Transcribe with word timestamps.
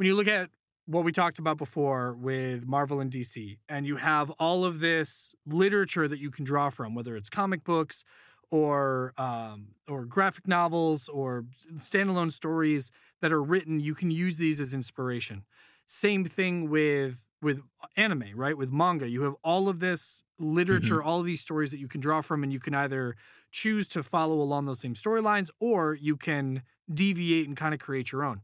when 0.00 0.06
you 0.06 0.16
look 0.16 0.28
at 0.28 0.48
what 0.86 1.04
we 1.04 1.12
talked 1.12 1.38
about 1.38 1.58
before 1.58 2.14
with 2.14 2.66
Marvel 2.66 3.00
and 3.00 3.12
DC, 3.12 3.58
and 3.68 3.86
you 3.86 3.96
have 3.96 4.30
all 4.40 4.64
of 4.64 4.80
this 4.80 5.34
literature 5.44 6.08
that 6.08 6.18
you 6.18 6.30
can 6.30 6.42
draw 6.42 6.70
from, 6.70 6.94
whether 6.94 7.16
it's 7.16 7.28
comic 7.28 7.64
books 7.64 8.02
or 8.50 9.12
um, 9.18 9.74
or 9.86 10.06
graphic 10.06 10.48
novels 10.48 11.06
or 11.10 11.44
standalone 11.76 12.32
stories 12.32 12.90
that 13.20 13.30
are 13.30 13.42
written, 13.42 13.78
you 13.78 13.94
can 13.94 14.10
use 14.10 14.38
these 14.38 14.58
as 14.58 14.72
inspiration. 14.72 15.44
Same 15.84 16.24
thing 16.24 16.70
with 16.70 17.28
with 17.42 17.60
anime, 17.94 18.30
right? 18.34 18.56
With 18.56 18.72
manga, 18.72 19.06
you 19.06 19.24
have 19.24 19.34
all 19.44 19.68
of 19.68 19.80
this 19.80 20.24
literature, 20.38 21.00
Mm-hmm. 21.00 21.08
all 21.08 21.20
of 21.20 21.26
these 21.26 21.42
stories 21.42 21.72
that 21.72 21.78
you 21.78 21.88
can 21.88 22.00
draw 22.00 22.22
from, 22.22 22.42
and 22.42 22.50
you 22.54 22.58
can 22.58 22.74
either 22.74 23.16
choose 23.50 23.86
to 23.88 24.02
follow 24.02 24.40
along 24.40 24.64
those 24.64 24.80
same 24.80 24.94
storylines, 24.94 25.50
or 25.60 25.92
you 25.92 26.16
can 26.16 26.62
deviate 26.90 27.46
and 27.46 27.54
kind 27.54 27.74
of 27.74 27.80
create 27.80 28.12
your 28.12 28.24
own. 28.24 28.40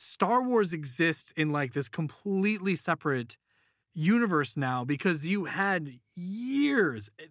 Star 0.00 0.42
Wars 0.42 0.72
exists 0.72 1.30
in 1.32 1.52
like 1.52 1.74
this 1.74 1.90
completely 1.90 2.74
separate 2.74 3.36
universe 3.92 4.56
now 4.56 4.82
because 4.82 5.26
you 5.26 5.44
had 5.44 5.90
years, 6.14 7.10
eh, 7.18 7.24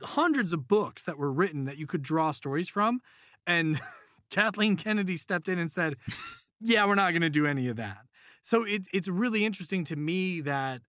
hundreds 0.00 0.52
of 0.52 0.68
books 0.68 1.02
that 1.04 1.18
were 1.18 1.32
written 1.32 1.64
that 1.64 1.76
you 1.76 1.88
could 1.88 2.02
draw 2.02 2.30
stories 2.30 2.68
from. 2.68 3.00
And 3.48 3.80
Kathleen 4.30 4.76
Kennedy 4.76 5.16
stepped 5.16 5.48
in 5.48 5.58
and 5.58 5.72
said, 5.72 5.96
Yeah, 6.60 6.86
we're 6.86 6.94
not 6.94 7.10
going 7.10 7.22
to 7.22 7.30
do 7.30 7.46
any 7.46 7.66
of 7.66 7.76
that. 7.76 8.06
So 8.42 8.64
it, 8.64 8.86
it's 8.92 9.08
really 9.08 9.44
interesting 9.44 9.82
to 9.84 9.96
me 9.96 10.40
that 10.42 10.82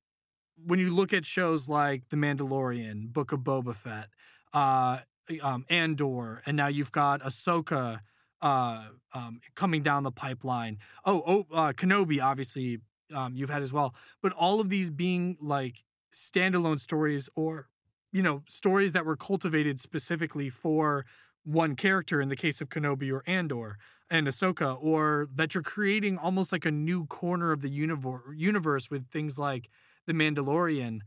when 0.64 0.78
you 0.78 0.94
look 0.94 1.12
at 1.12 1.26
shows 1.26 1.68
like 1.68 2.10
The 2.10 2.18
Mandalorian, 2.18 3.12
Book 3.12 3.32
of 3.32 3.40
Boba 3.40 3.74
Fett, 3.74 4.10
uh, 4.54 5.00
um, 5.42 5.66
Andor, 5.72 6.44
and 6.46 6.56
now 6.56 6.68
you've 6.68 6.92
got 6.92 7.22
Ahsoka 7.22 8.02
uh, 8.42 8.86
um, 9.14 9.40
coming 9.56 9.82
down 9.82 10.04
the 10.04 10.12
pipeline. 10.12 10.78
Oh, 11.06 11.24
oh, 11.26 11.46
uh, 11.54 11.74
Kenobi, 11.74 12.22
obviously, 12.22 12.80
um, 13.14 13.36
you've 13.36 13.50
had 13.50 13.62
as 13.62 13.74
well. 13.74 13.96
But 14.22 14.34
all 14.34 14.60
of 14.60 14.70
these 14.70 14.90
being 14.90 15.38
like 15.42 15.84
standalone 16.14 16.80
stories 16.80 17.30
or, 17.36 17.68
you 18.12 18.22
know, 18.22 18.44
stories 18.48 18.94
that 18.94 19.06
were 19.06 19.16
cultivated 19.16 19.80
specifically 19.80 20.50
for 20.50 21.06
one 21.44 21.76
character 21.76 22.22
in 22.22 22.30
the 22.30 22.36
case 22.36 22.62
of 22.62 22.70
Kenobi 22.70 23.12
or 23.12 23.24
Andor 23.28 23.78
and 24.10 24.28
Ahsoka, 24.28 24.78
or 24.82 25.28
that 25.34 25.54
you're 25.54 25.64
creating 25.64 26.18
almost 26.18 26.52
like 26.52 26.66
a 26.66 26.72
new 26.72 27.06
corner 27.06 27.52
of 27.52 27.62
the 27.62 27.70
universe, 27.70 28.22
universe 28.36 28.90
with 28.90 29.10
things 29.10 29.40
like 29.40 29.70
The 30.06 30.14
Mandalorian. 30.14 31.00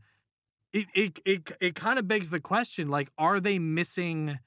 It, 0.73 0.87
it, 0.93 1.19
it, 1.25 1.51
it 1.61 1.75
kind 1.75 1.97
of 1.97 2.07
begs 2.07 2.29
the 2.29 2.39
question 2.39 2.89
like, 2.89 3.09
are 3.17 3.39
they 3.39 3.57
missing 3.57 4.39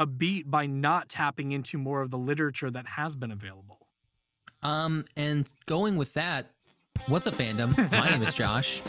a 0.00 0.06
beat 0.06 0.50
by 0.50 0.64
not 0.66 1.10
tapping 1.10 1.52
into 1.52 1.76
more 1.76 2.00
of 2.00 2.10
the 2.10 2.16
literature 2.16 2.70
that 2.70 2.86
has 2.86 3.14
been 3.14 3.30
available? 3.30 3.86
Um, 4.62 5.04
and 5.14 5.46
going 5.66 5.96
with 5.96 6.14
that, 6.14 6.46
what's 7.06 7.26
up, 7.26 7.34
fandom? 7.34 7.76
My 7.92 8.08
name 8.08 8.22
is 8.22 8.34
Josh. 8.42 8.80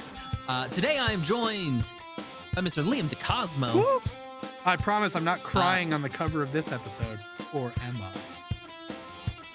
Uh, 0.47 0.69
today 0.69 0.97
I 0.97 1.11
am 1.11 1.21
joined 1.21 1.83
by 2.55 2.61
Mr. 2.61 2.81
Liam 2.83 3.09
DeCosmo. 3.09 3.73
Whoop! 3.73 4.03
I 4.65 4.77
promise 4.77 5.15
I'm 5.15 5.25
not 5.25 5.43
crying 5.43 5.93
on 5.93 6.01
the 6.01 6.09
cover 6.09 6.41
of 6.41 6.53
this 6.53 6.71
episode, 6.71 7.19
or 7.53 7.73
am 7.83 7.97
I? 7.97 8.93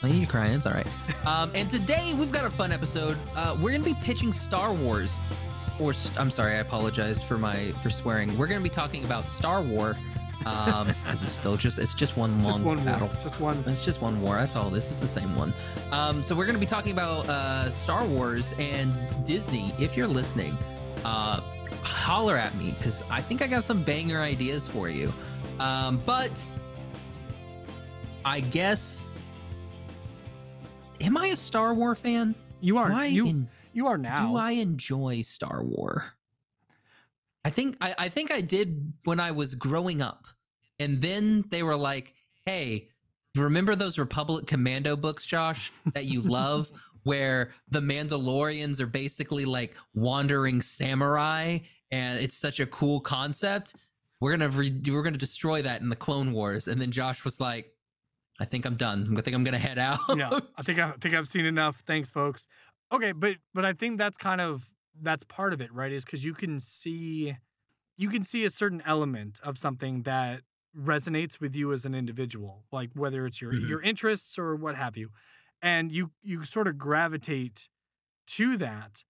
Well, 0.02 0.12
you 0.12 0.26
crying? 0.26 0.54
It's 0.56 0.66
all 0.66 0.74
right. 0.74 0.86
Um, 1.26 1.50
and 1.56 1.68
today 1.68 2.14
we've 2.14 2.30
got 2.30 2.44
a 2.44 2.50
fun 2.50 2.70
episode. 2.70 3.18
Uh, 3.34 3.56
we're 3.60 3.72
gonna 3.72 3.82
be 3.82 3.94
pitching 3.94 4.32
Star 4.32 4.72
Wars, 4.72 5.20
or 5.80 5.92
st- 5.92 6.20
I'm 6.20 6.30
sorry, 6.30 6.52
I 6.54 6.58
apologize 6.58 7.20
for 7.20 7.36
my 7.36 7.72
for 7.82 7.90
swearing. 7.90 8.38
We're 8.38 8.46
gonna 8.46 8.60
be 8.60 8.68
talking 8.68 9.04
about 9.04 9.26
Star 9.28 9.60
War, 9.60 9.96
um, 10.44 10.88
because 10.88 11.22
it's 11.22 11.32
still 11.32 11.56
just 11.56 11.78
it's 11.78 11.94
just 11.94 12.16
one 12.16 12.32
long 12.42 12.44
Just 12.44 12.60
one 12.62 12.84
battle. 12.84 13.08
war. 13.08 13.16
Just 13.20 13.40
one. 13.40 13.62
It's 13.66 13.84
just 13.84 14.00
one 14.00 14.20
war. 14.20 14.34
That's 14.36 14.54
all. 14.56 14.70
This 14.70 14.90
is 14.90 15.00
the 15.00 15.06
same 15.06 15.34
one. 15.34 15.52
Um, 15.90 16.22
so 16.22 16.34
we're 16.34 16.44
going 16.44 16.54
to 16.54 16.60
be 16.60 16.66
talking 16.66 16.92
about 16.92 17.28
uh, 17.28 17.70
Star 17.70 18.04
Wars 18.04 18.52
and 18.58 18.92
Disney. 19.24 19.72
If 19.78 19.96
you're 19.96 20.06
listening, 20.06 20.56
uh, 21.04 21.40
holler 21.82 22.36
at 22.36 22.54
me 22.56 22.74
because 22.78 23.02
I 23.10 23.22
think 23.22 23.42
I 23.42 23.46
got 23.46 23.64
some 23.64 23.82
banger 23.82 24.20
ideas 24.20 24.68
for 24.68 24.88
you. 24.88 25.12
Um, 25.58 26.00
but 26.04 26.30
I 28.24 28.40
guess, 28.40 29.08
am 31.00 31.16
I 31.16 31.28
a 31.28 31.36
Star 31.36 31.74
Wars 31.74 31.98
fan? 31.98 32.34
You 32.60 32.78
are. 32.78 32.90
I 32.90 33.06
you, 33.06 33.26
en- 33.26 33.48
you 33.72 33.86
are 33.86 33.98
now. 33.98 34.28
do 34.28 34.36
I 34.36 34.52
enjoy 34.52 35.22
Star 35.22 35.62
Wars? 35.62 36.02
I 37.44 37.50
think 37.50 37.76
I, 37.80 37.94
I 37.96 38.08
think 38.08 38.32
I 38.32 38.40
did 38.40 38.92
when 39.04 39.20
I 39.20 39.30
was 39.30 39.54
growing 39.54 40.02
up, 40.02 40.26
and 40.78 41.00
then 41.00 41.44
they 41.50 41.62
were 41.62 41.76
like, 41.76 42.14
"Hey, 42.44 42.88
remember 43.34 43.74
those 43.74 43.98
Republic 43.98 44.46
Commando 44.46 44.96
books, 44.96 45.24
Josh, 45.24 45.72
that 45.94 46.06
you 46.06 46.20
love, 46.22 46.70
where 47.02 47.52
the 47.68 47.80
Mandalorians 47.80 48.80
are 48.80 48.86
basically 48.86 49.44
like 49.44 49.76
wandering 49.94 50.60
samurai, 50.62 51.58
and 51.90 52.18
it's 52.20 52.36
such 52.36 52.60
a 52.60 52.66
cool 52.66 53.00
concept. 53.00 53.74
We're 54.20 54.36
gonna 54.36 54.48
re- 54.48 54.82
we're 54.88 55.02
gonna 55.02 55.18
destroy 55.18 55.62
that 55.62 55.80
in 55.80 55.88
the 55.88 55.96
Clone 55.96 56.32
Wars." 56.32 56.68
And 56.68 56.80
then 56.80 56.90
Josh 56.90 57.24
was 57.24 57.40
like, 57.40 57.72
"I 58.40 58.44
think 58.44 58.64
I'm 58.64 58.76
done. 58.76 59.14
I 59.16 59.20
think 59.20 59.34
I'm 59.34 59.44
gonna 59.44 59.58
head 59.58 59.78
out." 59.78 60.00
no, 60.16 60.40
I 60.56 60.62
think 60.62 60.78
I 60.78 60.92
think 60.92 61.14
I've 61.14 61.28
seen 61.28 61.46
enough. 61.46 61.76
Thanks, 61.76 62.10
folks. 62.10 62.46
Okay, 62.92 63.12
but 63.12 63.36
but 63.52 63.64
I 63.64 63.72
think 63.72 63.98
that's 63.98 64.16
kind 64.16 64.40
of 64.40 64.68
that's 65.02 65.24
part 65.24 65.52
of 65.52 65.60
it, 65.60 65.72
right? 65.72 65.92
Is 65.92 66.04
because 66.04 66.24
you 66.24 66.34
can 66.34 66.58
see 66.58 67.36
you 67.96 68.08
can 68.08 68.22
see 68.22 68.44
a 68.44 68.50
certain 68.50 68.82
element 68.84 69.40
of 69.42 69.58
something 69.58 70.02
that 70.02 70.42
resonates 70.76 71.40
with 71.40 71.54
you 71.56 71.72
as 71.72 71.84
an 71.84 71.94
individual, 71.94 72.64
like 72.72 72.90
whether 72.94 73.26
it's 73.26 73.40
your 73.42 73.52
Mhm. 73.52 73.66
your 73.66 73.82
interests 73.82 74.38
or 74.38 74.56
what 74.56 74.76
have 74.76 74.96
you, 74.96 75.10
and 75.62 75.92
you 75.92 76.12
you 76.22 76.44
sort 76.44 76.68
of 76.68 76.78
gravitate 76.78 77.68
to 78.28 78.56
that, 78.58 79.04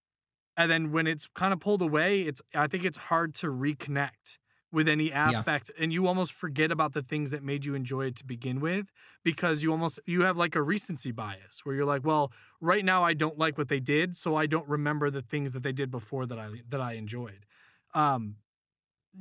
and 0.56 0.71
then 0.71 0.93
when 0.93 1.06
it's 1.06 1.26
kind 1.28 1.53
of 1.53 1.60
pulled 1.60 1.82
away, 1.82 2.22
it's 2.22 2.43
I 2.55 2.66
think 2.66 2.84
it's 2.84 2.97
hard 2.99 3.34
to 3.37 3.49
reconnect 3.49 4.38
with 4.72 4.88
any 4.88 5.12
aspect 5.12 5.71
and 5.78 5.93
you 5.93 6.06
almost 6.09 6.32
forget 6.32 6.72
about 6.72 6.93
the 6.93 7.00
things 7.00 7.31
that 7.31 7.43
made 7.43 7.65
you 7.65 7.75
enjoy 7.75 8.06
it 8.06 8.16
to 8.16 8.26
begin 8.26 8.60
with 8.60 8.91
because 9.25 9.62
you 9.62 9.71
almost 9.71 10.00
you 10.06 10.22
have 10.22 10.37
like 10.37 10.56
a 10.56 10.62
recency 10.62 11.12
bias 11.12 11.60
where 11.65 11.75
you're 11.75 11.84
like 11.87 12.05
well 12.05 12.32
right 12.60 12.84
now 12.84 13.03
I 13.03 13.15
don't 13.15 13.38
like 13.38 13.56
what 13.56 13.69
they 13.69 13.78
did 13.81 14.16
so 14.16 14.34
I 14.34 14.47
don't 14.47 14.69
remember 14.69 15.09
the 15.09 15.22
things 15.22 15.53
that 15.53 15.62
they 15.62 15.72
did 15.72 15.91
before 15.91 16.26
that 16.26 16.38
I 16.38 16.50
that 16.69 16.81
I 16.81 16.94
enjoyed 16.94 17.47
um 17.94 18.37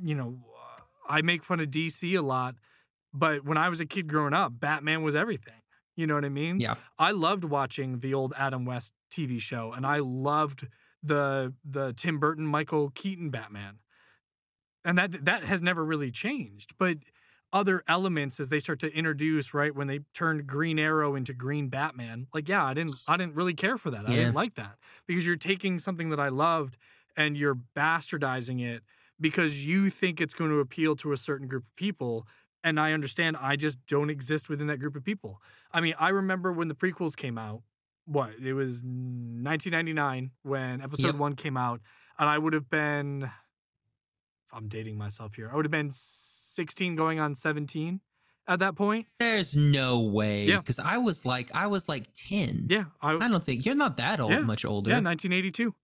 you 0.00 0.14
know 0.14 0.40
I 1.08 1.22
make 1.22 1.42
fun 1.44 1.60
of 1.60 1.70
DC 1.70 2.14
a 2.14 2.22
lot 2.22 2.56
but 3.14 3.44
when 3.44 3.56
I 3.56 3.68
was 3.68 3.80
a 3.80 3.86
kid 3.86 4.08
growing 4.08 4.34
up 4.34 4.58
Batman 4.60 5.02
was 5.02 5.14
everything 5.14 5.62
you 5.96 6.06
know 6.06 6.14
what 6.14 6.24
I 6.24 6.28
mean 6.28 6.60
yeah, 6.60 6.74
I 6.98 7.10
loved 7.12 7.44
watching 7.44 8.00
the 8.00 8.12
old 8.14 8.32
Adam 8.36 8.64
West 8.64 8.92
TV 9.10 9.40
show, 9.40 9.72
and 9.72 9.86
I 9.86 9.98
loved 9.98 10.68
the 11.02 11.54
the 11.64 11.94
Tim 11.94 12.18
Burton 12.18 12.46
Michael 12.46 12.90
Keaton 12.90 13.30
Batman, 13.30 13.78
and 14.84 14.96
that 14.98 15.24
that 15.24 15.44
has 15.44 15.62
never 15.62 15.84
really 15.84 16.10
changed. 16.10 16.74
But 16.78 16.98
other 17.52 17.82
elements 17.88 18.38
as 18.40 18.48
they 18.48 18.58
start 18.58 18.78
to 18.80 18.92
introduce, 18.94 19.54
right 19.54 19.74
when 19.74 19.86
they 19.86 20.00
turned 20.12 20.46
Green 20.46 20.78
Arrow 20.78 21.14
into 21.14 21.32
Green 21.32 21.68
Batman, 21.68 22.26
like 22.34 22.48
yeah, 22.48 22.64
I 22.64 22.74
didn't 22.74 22.96
I 23.06 23.16
didn't 23.16 23.34
really 23.34 23.54
care 23.54 23.76
for 23.76 23.90
that. 23.90 24.06
I 24.06 24.10
Yeah. 24.12 24.16
didn't 24.16 24.34
like 24.34 24.54
that 24.54 24.78
because 25.06 25.26
you're 25.26 25.36
taking 25.36 25.78
something 25.78 26.10
that 26.10 26.20
I 26.20 26.28
loved 26.28 26.76
and 27.16 27.36
you're 27.36 27.58
bastardizing 27.76 28.62
it 28.62 28.82
because 29.20 29.64
you 29.66 29.90
think 29.90 30.20
it's 30.20 30.34
going 30.34 30.50
to 30.50 30.58
appeal 30.58 30.96
to 30.96 31.12
a 31.12 31.16
certain 31.16 31.48
group 31.48 31.64
of 31.64 31.76
people 31.76 32.26
and 32.64 32.80
I 32.80 32.92
understand 32.92 33.36
I 33.40 33.54
just 33.56 33.78
don't 33.86 34.10
exist 34.10 34.48
within 34.48 34.66
that 34.66 34.78
group 34.78 34.96
of 34.96 35.04
people. 35.04 35.40
I 35.72 35.80
mean, 35.80 35.94
I 36.00 36.08
remember 36.08 36.52
when 36.52 36.66
the 36.68 36.74
prequels 36.74 37.14
came 37.16 37.38
out. 37.38 37.62
What 38.06 38.34
it 38.42 38.54
was 38.54 38.82
1999 38.84 40.30
when 40.42 40.80
Episode 40.80 41.06
Yep. 41.08 41.14
One 41.16 41.34
came 41.34 41.56
out, 41.56 41.80
and 42.18 42.28
I 42.28 42.38
would 42.38 42.52
have 42.52 42.68
been. 42.70 43.22
If 43.24 44.52
I'm 44.54 44.68
dating 44.68 44.96
myself 44.96 45.34
here, 45.34 45.50
I 45.52 45.56
would 45.56 45.64
have 45.64 45.72
been 45.72 45.90
16 45.90 46.94
going 46.94 47.18
on 47.18 47.34
17 47.34 48.00
at 48.46 48.60
that 48.60 48.76
point. 48.76 49.06
there's 49.18 49.56
no 49.56 49.98
way 50.00 50.44
Yeah. 50.44 50.58
because 50.58 50.78
I 50.78 50.98
was 50.98 51.26
like 51.26 51.50
I 51.52 51.66
was 51.66 51.88
like 51.88 52.04
ten. 52.14 52.66
Yeah, 52.70 52.84
I, 53.02 53.14
I 53.16 53.28
don't 53.28 53.42
think 53.44 53.66
you're 53.66 53.74
not 53.74 53.96
that 53.96 54.20
old, 54.20 54.30
Yeah. 54.30 54.40
much 54.40 54.64
older. 54.64 54.88
yeah, 54.90 55.00
1982. 55.00 55.74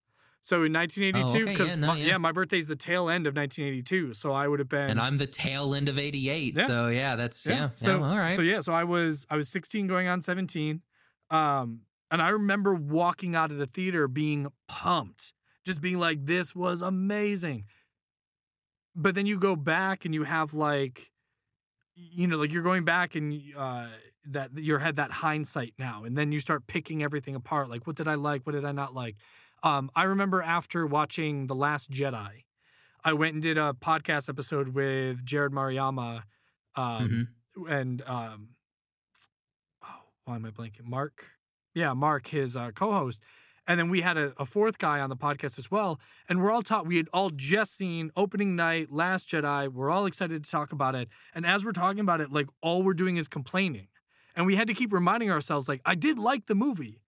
So 0.45 0.63
in 0.65 0.73
1982, 0.73 1.37
Oh, 1.39 1.41
okay, 1.43 1.51
because 1.53 1.69
yeah, 1.69 1.75
no, 1.75 1.93
yeah. 1.93 2.05
yeah, 2.05 2.17
my 2.17 2.33
birthday's 2.33 2.67
the 2.67 2.75
tail 2.75 3.09
end 3.09 3.27
of 3.27 3.33
1982, 3.33 4.11
so 4.13 4.33
I 4.33 4.45
would 4.49 4.59
have 4.59 4.67
been. 4.67 4.89
and 4.89 4.99
I'm 4.99 5.17
the 5.17 5.25
tail 5.25 5.73
end 5.73 5.87
of 5.87 5.97
'88, 5.97 6.57
Yeah. 6.57 6.67
so 6.67 6.89
yeah, 6.89 7.15
that's 7.15 7.45
yeah. 7.45 7.69
So 7.69 7.99
yeah, 7.99 8.05
all 8.05 8.17
right. 8.17 8.35
So 8.35 8.41
yeah, 8.41 8.59
so 8.59 8.73
I 8.73 8.83
was 8.83 9.25
I 9.29 9.37
was 9.37 9.47
16 9.47 9.87
going 9.87 10.07
on 10.09 10.21
17. 10.21 10.81
Um 11.29 11.83
and 12.11 12.21
I 12.21 12.29
remember 12.29 12.75
walking 12.75 13.35
out 13.35 13.51
of 13.51 13.57
the 13.57 13.65
theater 13.65 14.07
being 14.09 14.47
pumped. 14.67 15.33
Just 15.65 15.79
being 15.81 15.97
like 15.97 16.25
this 16.25 16.53
was 16.53 16.81
amazing. 16.81 17.63
But 18.95 19.15
then 19.15 19.25
you 19.25 19.39
go 19.39 19.55
back 19.55 20.03
and 20.05 20.13
you 20.13 20.23
have 20.25 20.53
like 20.53 21.09
you 21.95 22.27
know 22.27 22.37
like 22.37 22.51
you're 22.51 22.63
going 22.63 22.83
back 22.83 23.15
and 23.15 23.41
uh 23.57 23.87
that 24.25 24.51
you 24.57 24.77
had 24.77 24.95
that 24.97 25.11
hindsight 25.11 25.73
now 25.77 26.03
and 26.03 26.17
then 26.17 26.31
you 26.31 26.39
start 26.39 26.65
picking 26.65 27.03
everything 27.03 27.35
apart 27.35 27.69
like 27.69 27.85
what 27.85 27.95
did 27.95 28.07
I 28.07 28.15
like 28.15 28.45
what 28.45 28.53
did 28.53 28.65
I 28.65 28.71
not 28.71 28.93
like 28.93 29.15
um 29.63 29.89
I 29.95 30.03
remember 30.03 30.41
after 30.41 30.85
watching 30.85 31.47
The 31.47 31.55
Last 31.55 31.91
Jedi 31.91 32.43
I 33.05 33.13
went 33.13 33.33
and 33.33 33.41
did 33.43 33.57
a 33.57 33.73
podcast 33.73 34.29
episode 34.29 34.69
with 34.69 35.25
Jared 35.25 35.51
Mariyama 35.51 36.23
um 36.75 37.27
Mhm. 37.57 37.69
and 37.79 38.01
um 38.07 38.49
oh 39.83 40.01
why 40.25 40.35
am 40.35 40.45
I 40.45 40.49
blanking? 40.51 40.85
Mark 40.85 41.31
Yeah, 41.75 41.93
Mark, 41.93 42.27
his 42.27 42.55
uh, 42.55 42.71
co-host, 42.71 43.21
and 43.67 43.79
then 43.79 43.89
we 43.89 44.01
had 44.01 44.17
a, 44.17 44.31
a 44.37 44.45
fourth 44.45 44.77
guy 44.77 44.99
on 44.99 45.09
the 45.09 45.15
podcast 45.15 45.57
as 45.57 45.71
well. 45.71 45.99
And 46.29 46.39
we're 46.39 46.51
all 46.51 46.61
taught 46.61 46.85
we 46.85 46.97
had 46.97 47.07
all 47.13 47.29
just 47.31 47.75
seen 47.75 48.11
opening 48.15 48.55
night, 48.55 48.91
Last 48.91 49.29
Jedi. 49.29 49.69
We're 49.69 49.89
all 49.89 50.05
excited 50.05 50.43
to 50.43 50.51
talk 50.51 50.71
about 50.71 50.93
it. 50.95 51.09
And 51.33 51.45
as 51.45 51.65
we're 51.65 51.71
talking 51.71 51.99
about 52.01 52.21
it, 52.21 52.31
like 52.31 52.47
all 52.61 52.83
we're 52.83 52.93
doing 52.93 53.17
is 53.17 53.27
complaining. 53.27 53.87
And 54.35 54.45
we 54.45 54.55
had 54.55 54.67
to 54.67 54.73
keep 54.73 54.91
reminding 54.91 55.29
ourselves, 55.31 55.67
like, 55.69 55.81
I 55.85 55.93
did 55.95 56.17
like 56.19 56.47
the 56.47 56.55
movie, 56.55 57.01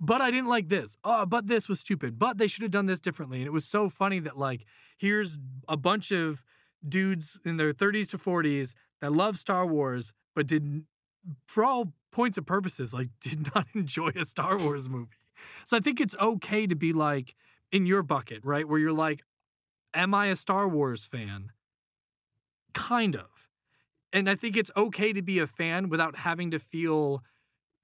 but 0.00 0.22
I 0.22 0.30
didn't 0.30 0.48
like 0.48 0.68
this. 0.68 0.96
Oh, 1.04 1.26
but 1.26 1.46
this 1.46 1.68
was 1.68 1.80
stupid. 1.80 2.18
But 2.18 2.38
they 2.38 2.46
should 2.46 2.62
have 2.62 2.70
done 2.70 2.86
this 2.86 3.00
differently. 3.00 3.38
And 3.38 3.46
it 3.46 3.52
was 3.52 3.66
so 3.66 3.88
funny 3.88 4.18
that, 4.20 4.38
like, 4.38 4.64
here's 4.98 5.38
a 5.68 5.76
bunch 5.76 6.10
of 6.10 6.44
dudes 6.86 7.38
in 7.44 7.58
their 7.58 7.72
30s 7.72 8.10
to 8.10 8.16
40s 8.18 8.74
that 9.00 9.12
love 9.12 9.36
Star 9.36 9.66
Wars, 9.66 10.12
but 10.34 10.46
didn't, 10.46 10.86
for 11.46 11.64
all 11.64 11.92
points 12.12 12.38
and 12.38 12.46
purposes, 12.46 12.94
like, 12.94 13.08
did 13.20 13.54
not 13.54 13.66
enjoy 13.74 14.08
a 14.16 14.24
Star 14.24 14.58
Wars 14.58 14.88
movie. 14.88 15.10
So 15.64 15.76
I 15.76 15.80
think 15.80 16.00
it's 16.00 16.16
okay 16.18 16.66
to 16.66 16.74
be 16.74 16.92
like 16.92 17.34
in 17.70 17.86
your 17.86 18.02
bucket, 18.02 18.40
right? 18.44 18.66
Where 18.66 18.78
you're 18.78 18.92
like, 18.92 19.22
am 19.94 20.14
I 20.14 20.26
a 20.26 20.36
Star 20.36 20.66
Wars 20.66 21.06
fan? 21.06 21.52
Kind 22.72 23.16
of. 23.16 23.48
And 24.12 24.28
I 24.28 24.34
think 24.34 24.56
it's 24.56 24.70
okay 24.76 25.12
to 25.12 25.22
be 25.22 25.38
a 25.38 25.46
fan 25.46 25.88
without 25.88 26.16
having 26.16 26.50
to 26.50 26.58
feel 26.58 27.22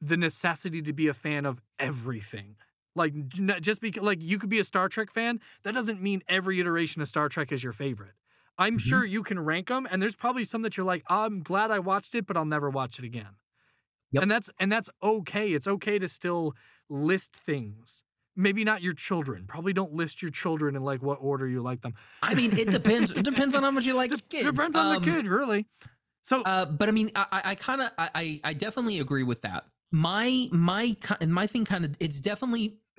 the 0.09 0.17
necessity 0.17 0.83
to 0.83 0.93
be 0.93 1.09
a 1.09 1.15
fan 1.15 1.47
of 1.47 1.61
everything. 1.79 2.57
Like 2.95 3.29
just 3.29 3.81
because 3.81 4.03
like 4.03 4.23
you 4.23 4.39
could 4.39 4.49
be 4.49 4.59
a 4.59 4.65
Star 4.65 4.89
Trek 4.89 5.13
fan, 5.13 5.41
that 5.65 5.75
doesn't 5.75 6.03
mean 6.03 6.23
every 6.29 6.61
iteration 6.61 7.03
of 7.03 7.09
Star 7.09 7.29
Trek 7.29 7.53
is 7.53 7.63
your 7.63 7.73
favorite. 7.73 8.15
I'm 8.59 8.75
mm-hmm. 8.75 8.89
sure 8.89 9.05
you 9.05 9.23
can 9.23 9.39
rank 9.39 9.69
them 9.69 9.87
and 9.91 10.01
there's 10.01 10.17
probably 10.17 10.45
some 10.45 10.63
that 10.63 10.77
you're 10.77 10.87
like, 10.87 11.03
I'm 11.09 11.43
glad 11.43 11.71
I 11.71 11.79
watched 11.79 12.15
it, 12.15 12.27
but 12.27 12.37
I'll 12.37 12.47
never 12.47 12.71
watch 12.71 12.99
it 12.99 13.05
again. 13.05 13.37
Yep. 14.13 14.23
And 14.23 14.31
that's 14.31 14.51
and 14.59 14.73
that's 14.73 14.89
okay. 15.03 15.49
It's 15.51 15.67
okay 15.67 15.99
to 15.99 16.09
still 16.09 16.55
list 16.89 17.35
things. 17.35 18.03
Maybe 18.35 18.65
not 18.65 18.83
your 18.83 18.93
children. 18.93 19.45
Probably 19.47 19.73
don't 19.73 19.93
list 19.93 20.23
your 20.23 20.31
children 20.31 20.77
in 20.77 20.83
like 20.83 21.03
what 21.03 21.19
order 21.21 21.49
you 21.49 21.63
like 21.63 21.81
them. 21.81 21.95
I 22.23 22.35
mean, 22.35 22.57
it 22.57 22.71
depends. 22.71 23.11
it 23.11 23.25
depends 23.25 23.55
on 23.55 23.63
how 23.63 23.71
much 23.71 23.85
you 23.85 23.95
like 23.95 24.11
kids. 24.29 24.47
It 24.47 24.55
depends 24.55 24.77
on 24.77 24.95
um, 24.95 25.03
the 25.03 25.11
kid, 25.11 25.27
really. 25.27 25.67
So, 26.21 26.43
uh, 26.43 26.67
but 26.67 26.89
I 26.89 26.93
mean, 26.93 27.13
I, 27.15 27.27
I 27.45 27.55
kind 27.55 27.81
of, 27.81 27.93
I, 27.97 28.41
I 28.43 28.53
definitely 28.53 28.99
agree 28.99 29.23
with 29.23 29.43
that. 29.43 29.65
My, 29.93 30.49
my, 30.51 30.97
my 31.27 31.47
thing 31.47 31.65
kind 31.65 31.85
of, 31.85 31.97
it's 32.01 32.21
definitely 32.21 32.79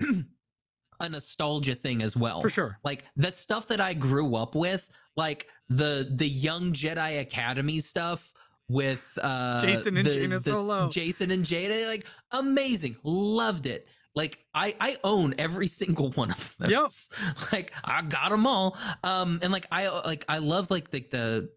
a 1.00 1.08
nostalgia 1.08 1.74
thing 1.74 2.02
as 2.02 2.16
well. 2.16 2.40
For 2.40 2.50
sure. 2.50 2.78
Like 2.84 3.04
that 3.16 3.36
stuff 3.36 3.68
that 3.68 3.80
I 3.80 3.94
grew 3.94 4.34
up 4.34 4.54
with, 4.54 4.88
like 5.16 5.48
the 5.68 6.08
the 6.10 6.28
young 6.28 6.72
Jedi 6.72 7.20
Academy 7.20 7.80
stuff 7.80 8.32
with 8.68 9.18
uh 9.22 9.60
Jacen 9.60 9.98
and 9.98 10.06
the, 10.06 10.14
Jaina 10.14 10.38
Solo. 10.38 10.88
Jacen 10.88 11.32
and 11.32 11.44
Jaina, 11.44 11.86
like 11.86 12.06
amazing. 12.30 12.96
Loved 13.02 13.66
it. 13.66 13.88
Like 14.14 14.44
I 14.54 14.74
I 14.80 14.96
own 15.04 15.34
every 15.38 15.66
single 15.80 16.10
one 16.12 16.30
of 16.30 16.54
those. 16.58 16.70
Yep. 16.70 17.36
Like 17.52 17.72
I 17.84 18.02
got 18.02 18.30
them 18.30 18.46
all. 18.46 18.76
Um 19.02 19.40
and 19.42 19.52
like 19.52 19.66
I 19.70 19.88
like 19.88 20.24
I 20.28 20.38
love 20.38 20.70
like 20.70 20.90
the 20.90 21.04
the 21.10 21.50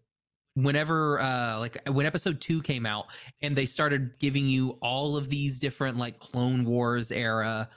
whenever 0.54 1.20
uh 1.20 1.58
like 1.58 1.78
when 1.88 2.04
episode 2.04 2.40
2 2.40 2.60
came 2.62 2.84
out 2.84 3.06
and 3.40 3.56
they 3.56 3.64
started 3.64 4.18
giving 4.18 4.46
you 4.46 4.76
all 4.82 5.16
of 5.16 5.30
these 5.30 5.58
different 5.58 5.96
like 5.96 6.18
clone 6.18 6.64
wars 6.64 7.10
era 7.10 7.68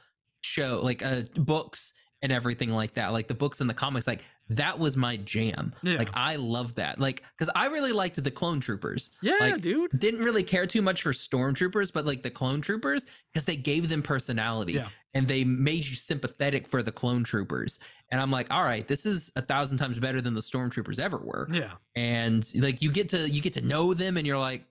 show 0.41 0.81
like 0.83 1.03
uh 1.03 1.21
books 1.35 1.93
and 2.21 2.31
everything 2.31 2.69
like 2.69 2.93
that 2.95 3.13
like 3.13 3.27
the 3.27 3.33
books 3.33 3.61
and 3.61 3.69
the 3.69 3.73
comics 3.73 4.07
like 4.07 4.23
that 4.49 4.77
was 4.77 4.95
my 4.95 5.17
jam. 5.17 5.73
Yeah. 5.81 5.97
Like 5.97 6.11
I 6.13 6.35
love 6.35 6.75
that. 6.75 6.99
Like 6.99 7.23
because 7.37 7.51
I 7.55 7.67
really 7.67 7.91
liked 7.91 8.21
the 8.23 8.31
clone 8.31 8.59
troopers. 8.59 9.11
Yeah, 9.21 9.37
like, 9.39 9.61
dude. 9.61 9.97
Didn't 9.97 10.21
really 10.21 10.43
care 10.43 10.67
too 10.67 10.81
much 10.81 11.01
for 11.01 11.11
stormtroopers, 11.11 11.91
but 11.91 12.05
like 12.05 12.21
the 12.21 12.29
clone 12.29 12.61
troopers 12.61 13.05
because 13.33 13.45
they 13.45 13.55
gave 13.55 13.89
them 13.89 14.01
personality 14.01 14.73
yeah. 14.73 14.89
and 15.13 15.27
they 15.27 15.43
made 15.43 15.85
you 15.85 15.95
sympathetic 15.95 16.67
for 16.67 16.83
the 16.83 16.91
clone 16.91 17.23
troopers. 17.23 17.79
And 18.11 18.21
I'm 18.21 18.31
like, 18.31 18.47
all 18.51 18.63
right, 18.63 18.87
this 18.87 19.05
is 19.05 19.31
a 19.35 19.41
thousand 19.41 19.79
times 19.79 19.97
better 19.97 20.21
than 20.21 20.35
the 20.35 20.41
stormtroopers 20.41 20.99
ever 20.99 21.17
were. 21.17 21.47
Yeah. 21.51 21.71
And 21.95 22.47
like 22.55 22.81
you 22.81 22.91
get 22.91 23.09
to 23.09 23.27
you 23.29 23.41
get 23.41 23.53
to 23.53 23.61
know 23.61 23.93
them, 23.93 24.17
and 24.17 24.27
you're 24.27 24.37
like, 24.37 24.63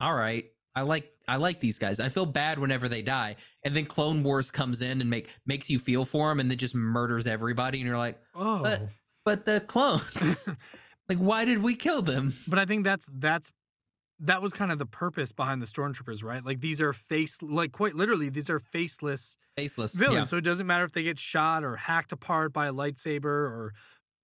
all 0.00 0.14
right, 0.14 0.44
I 0.76 0.82
like 0.82 1.10
I 1.26 1.36
like 1.36 1.58
these 1.58 1.78
guys. 1.78 1.98
I 1.98 2.10
feel 2.10 2.26
bad 2.26 2.58
whenever 2.58 2.88
they 2.88 3.02
die, 3.02 3.36
and 3.64 3.74
then 3.74 3.86
Clone 3.86 4.22
Wars 4.22 4.50
comes 4.50 4.82
in 4.82 5.00
and 5.00 5.10
make 5.10 5.30
makes 5.46 5.68
you 5.68 5.78
feel 5.78 6.04
for 6.04 6.28
them, 6.28 6.38
and 6.38 6.50
then 6.50 6.58
just 6.58 6.74
murders 6.74 7.26
everybody, 7.26 7.78
and 7.78 7.88
you're 7.88 7.98
like, 7.98 8.20
oh, 8.34 8.62
but 8.62 8.82
but 9.26 9.44
the 9.44 9.60
clones. 9.60 10.48
Like 11.08 11.18
why 11.18 11.44
did 11.44 11.62
we 11.62 11.76
kill 11.76 12.02
them? 12.02 12.34
But 12.48 12.58
i 12.58 12.64
think 12.64 12.82
that's 12.82 13.08
that's 13.12 13.52
that 14.18 14.42
was 14.42 14.52
kind 14.52 14.72
of 14.72 14.78
the 14.78 14.86
purpose 14.86 15.30
behind 15.30 15.62
the 15.62 15.66
stormtroopers 15.66 16.24
right? 16.24 16.44
Like 16.44 16.60
these 16.60 16.80
are 16.80 16.92
face 16.92 17.40
like 17.42 17.70
quite 17.70 17.94
literally 17.94 18.28
these 18.28 18.50
are 18.50 18.58
faceless 18.58 19.36
faceless 19.56 19.94
villains. 19.94 20.16
Yeah. 20.16 20.24
so 20.24 20.36
it 20.38 20.44
doesn't 20.44 20.66
matter 20.66 20.82
if 20.82 20.90
they 20.90 21.04
get 21.04 21.16
shot 21.20 21.62
or 21.62 21.76
hacked 21.76 22.10
apart 22.10 22.52
by 22.52 22.66
a 22.66 22.72
lightsaber 22.72 23.24
or 23.24 23.72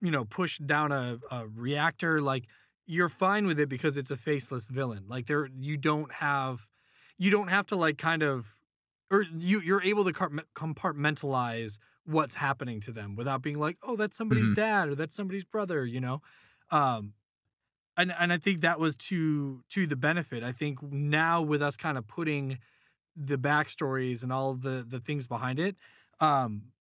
you 0.00 0.10
know 0.10 0.24
pushed 0.24 0.66
down 0.66 0.90
a, 0.90 1.18
a 1.30 1.46
reactor 1.46 2.20
like 2.20 2.46
you're 2.86 3.08
fine 3.08 3.46
with 3.46 3.60
it 3.60 3.68
because 3.68 3.96
it's 3.96 4.10
a 4.10 4.16
faceless 4.16 4.68
villain. 4.68 5.04
Like 5.06 5.26
there 5.26 5.48
you 5.56 5.76
don't 5.76 6.12
have 6.14 6.68
you 7.16 7.30
don't 7.30 7.48
have 7.48 7.66
to 7.66 7.76
like 7.76 7.96
kind 7.96 8.24
of 8.24 8.58
or 9.08 9.24
you 9.36 9.60
you're 9.60 9.82
able 9.82 10.04
to 10.04 10.12
compartmentalize 10.12 11.78
what's 12.04 12.36
happening 12.36 12.80
to 12.80 12.92
them 12.92 13.14
without 13.14 13.42
being 13.42 13.58
like, 13.58 13.76
oh, 13.86 13.96
that's 13.96 14.16
somebody's 14.16 14.46
mm-hmm. 14.46 14.54
dad 14.54 14.88
or 14.88 14.94
that's 14.94 15.14
somebody's 15.14 15.44
brother, 15.44 15.86
you 15.86 16.00
know? 16.00 16.20
Um, 16.70 17.14
and 17.96 18.12
and 18.18 18.32
I 18.32 18.38
think 18.38 18.60
that 18.62 18.80
was 18.80 18.96
to 18.96 19.62
to 19.70 19.86
the 19.86 19.96
benefit. 19.96 20.42
I 20.42 20.52
think 20.52 20.82
now 20.82 21.42
with 21.42 21.62
us 21.62 21.76
kind 21.76 21.98
of 21.98 22.06
putting 22.06 22.58
the 23.14 23.36
backstories 23.36 24.22
and 24.22 24.32
all 24.32 24.54
the 24.54 24.84
the 24.88 25.00
things 25.00 25.26
behind 25.26 25.58
it, 25.58 25.76
um, 26.20 26.72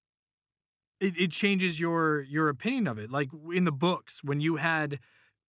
it, 1.00 1.18
it 1.18 1.32
changes 1.32 1.80
your 1.80 2.22
your 2.22 2.48
opinion 2.48 2.88
of 2.88 2.98
it. 2.98 3.12
Like 3.12 3.30
in 3.54 3.66
the 3.66 3.72
books, 3.72 4.24
when 4.24 4.40
you 4.40 4.56
had 4.56 5.00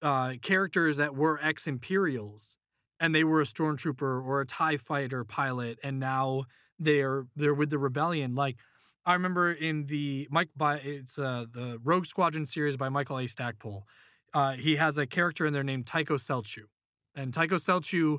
uh, 0.03 0.35
characters 0.43 0.97
that 0.97 1.15
were 1.15 1.39
ex 1.41 1.67
Imperials 1.67 2.57
and 2.99 3.15
they 3.15 3.25
were 3.25 3.41
a 3.41 3.45
stormtrooper 3.45 4.25
or 4.25 4.41
a 4.41 4.47
Tie 4.47 4.77
fighter 4.77 5.25
pilot, 5.25 5.79
and 5.83 6.01
now 6.01 6.45
they're 6.79 7.27
they're 7.37 7.55
with 7.55 7.71
the 7.71 7.79
rebellion, 7.79 8.35
like 8.35 8.59
I 9.05 9.15
remember 9.15 9.51
in 9.51 9.87
the 9.87 10.29
Mike 10.31 10.51
by 10.57 10.77
it's 10.77 11.19
uh, 11.19 11.47
the 11.51 11.81
Rogue 11.83 12.07
Squadron 12.07 12.47
series 12.47 12.77
by 12.77 12.89
Michael 12.89 13.19
A. 13.19 13.27
Stackpole. 13.27 13.85
Uh, 14.33 14.53
he 14.53 14.77
has 14.77 14.97
a 14.97 15.07
character 15.07 15.45
in 15.45 15.53
there 15.53 15.65
named 15.65 15.87
Tycho 15.87 16.17
Celchu, 16.17 16.65
and 17.15 17.35
Tycho 17.35 17.57
Celchu, 17.57 18.19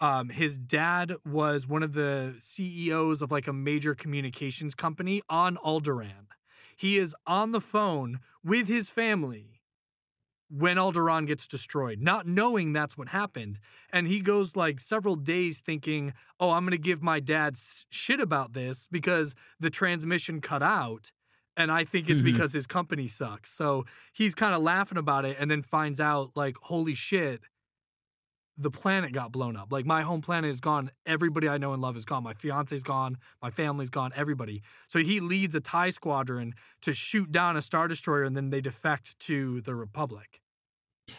um, 0.00 0.28
his 0.28 0.58
dad 0.58 1.12
was 1.24 1.68
one 1.68 1.82
of 1.82 1.92
the 1.92 2.34
CEOs 2.38 3.22
of 3.22 3.30
like 3.30 3.46
a 3.46 3.52
major 3.52 3.94
communications 3.94 4.74
company 4.74 5.22
on 5.30 5.56
Alderaan. 5.56 6.26
He 6.76 6.96
is 6.96 7.14
on 7.26 7.52
the 7.52 7.60
phone 7.60 8.18
with 8.42 8.66
his 8.66 8.90
family 8.90 9.53
when 10.56 10.76
Alderaan 10.76 11.26
gets 11.26 11.48
destroyed, 11.48 12.00
not 12.00 12.28
knowing 12.28 12.72
that's 12.72 12.96
what 12.96 13.08
happened. 13.08 13.58
And 13.92 14.06
he 14.06 14.20
goes 14.20 14.54
like 14.54 14.78
several 14.78 15.16
days 15.16 15.58
thinking, 15.58 16.12
oh, 16.38 16.52
I'm 16.52 16.62
going 16.62 16.70
to 16.70 16.78
give 16.78 17.02
my 17.02 17.18
dad 17.18 17.56
shit 17.90 18.20
about 18.20 18.52
this 18.52 18.86
because 18.86 19.34
the 19.58 19.70
transmission 19.70 20.40
cut 20.40 20.62
out. 20.62 21.10
And 21.56 21.72
I 21.72 21.82
think 21.82 22.08
it's 22.08 22.22
mm-hmm. 22.22 22.32
because 22.32 22.52
his 22.52 22.68
company 22.68 23.08
sucks. 23.08 23.50
So 23.50 23.84
he's 24.12 24.36
kind 24.36 24.54
of 24.54 24.62
laughing 24.62 24.98
about 24.98 25.24
it 25.24 25.36
and 25.40 25.50
then 25.50 25.62
finds 25.62 26.00
out, 26.00 26.30
like, 26.36 26.56
holy 26.62 26.94
shit, 26.94 27.42
the 28.56 28.70
planet 28.70 29.12
got 29.12 29.32
blown 29.32 29.56
up. 29.56 29.72
Like, 29.72 29.86
my 29.86 30.02
home 30.02 30.20
planet 30.20 30.50
is 30.50 30.60
gone. 30.60 30.90
Everybody 31.04 31.48
I 31.48 31.58
know 31.58 31.72
and 31.72 31.82
love 31.82 31.96
is 31.96 32.04
gone. 32.04 32.22
My 32.22 32.34
fiance's 32.34 32.84
gone. 32.84 33.18
My 33.42 33.50
family's 33.50 33.90
gone. 33.90 34.12
Everybody. 34.14 34.62
So 34.86 35.00
he 35.00 35.18
leads 35.18 35.56
a 35.56 35.60
TIE 35.60 35.90
squadron 35.90 36.54
to 36.82 36.94
shoot 36.94 37.32
down 37.32 37.56
a 37.56 37.62
Star 37.62 37.88
Destroyer 37.88 38.22
and 38.22 38.36
then 38.36 38.50
they 38.50 38.60
defect 38.60 39.18
to 39.20 39.60
the 39.60 39.74
Republic. 39.74 40.40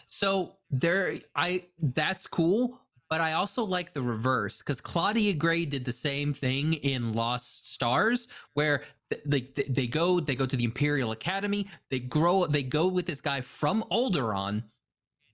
So 0.06 0.56
there, 0.70 1.14
I 1.34 1.64
that's 1.78 2.26
cool, 2.26 2.80
but 3.08 3.20
I 3.20 3.32
also 3.34 3.64
like 3.64 3.92
the 3.92 4.02
reverse 4.02 4.58
because 4.58 4.80
Claudia 4.80 5.34
Gray 5.34 5.64
did 5.64 5.84
the 5.84 5.92
same 5.92 6.32
thing 6.32 6.74
in 6.74 7.12
Lost 7.12 7.72
Stars, 7.72 8.28
where 8.54 8.82
they, 9.10 9.48
they 9.54 9.64
they 9.68 9.86
go 9.86 10.20
they 10.20 10.34
go 10.34 10.46
to 10.46 10.56
the 10.56 10.64
Imperial 10.64 11.12
Academy, 11.12 11.68
they 11.90 12.00
grow 12.00 12.46
they 12.46 12.62
go 12.62 12.86
with 12.86 13.06
this 13.06 13.20
guy 13.20 13.40
from 13.40 13.84
Alderaan, 13.90 14.64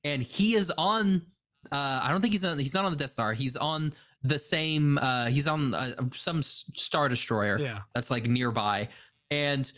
and 0.05 0.23
he 0.23 0.55
is 0.55 0.71
on. 0.77 1.23
Uh, 1.71 2.01
I 2.03 2.11
don't 2.11 2.21
think 2.21 2.33
he's 2.33 2.45
on. 2.45 2.59
He's 2.59 2.75
not 2.75 2.85
on 2.85 2.91
the 2.91 2.99
Death 2.99 3.13
Star. 3.13 3.33
He's 3.33 3.57
on 3.57 3.93
the 4.23 4.39
same. 4.39 4.99
Uh, 4.99 5.27
he's 5.27 5.47
on 5.47 5.75
uh, 5.75 5.95
some 6.13 6.43
Star 6.43 7.09
Destroyer. 7.09 7.59
Yeah, 7.59 7.79
that's 7.95 8.11
like 8.11 8.27
nearby, 8.27 8.89
and 9.31 9.73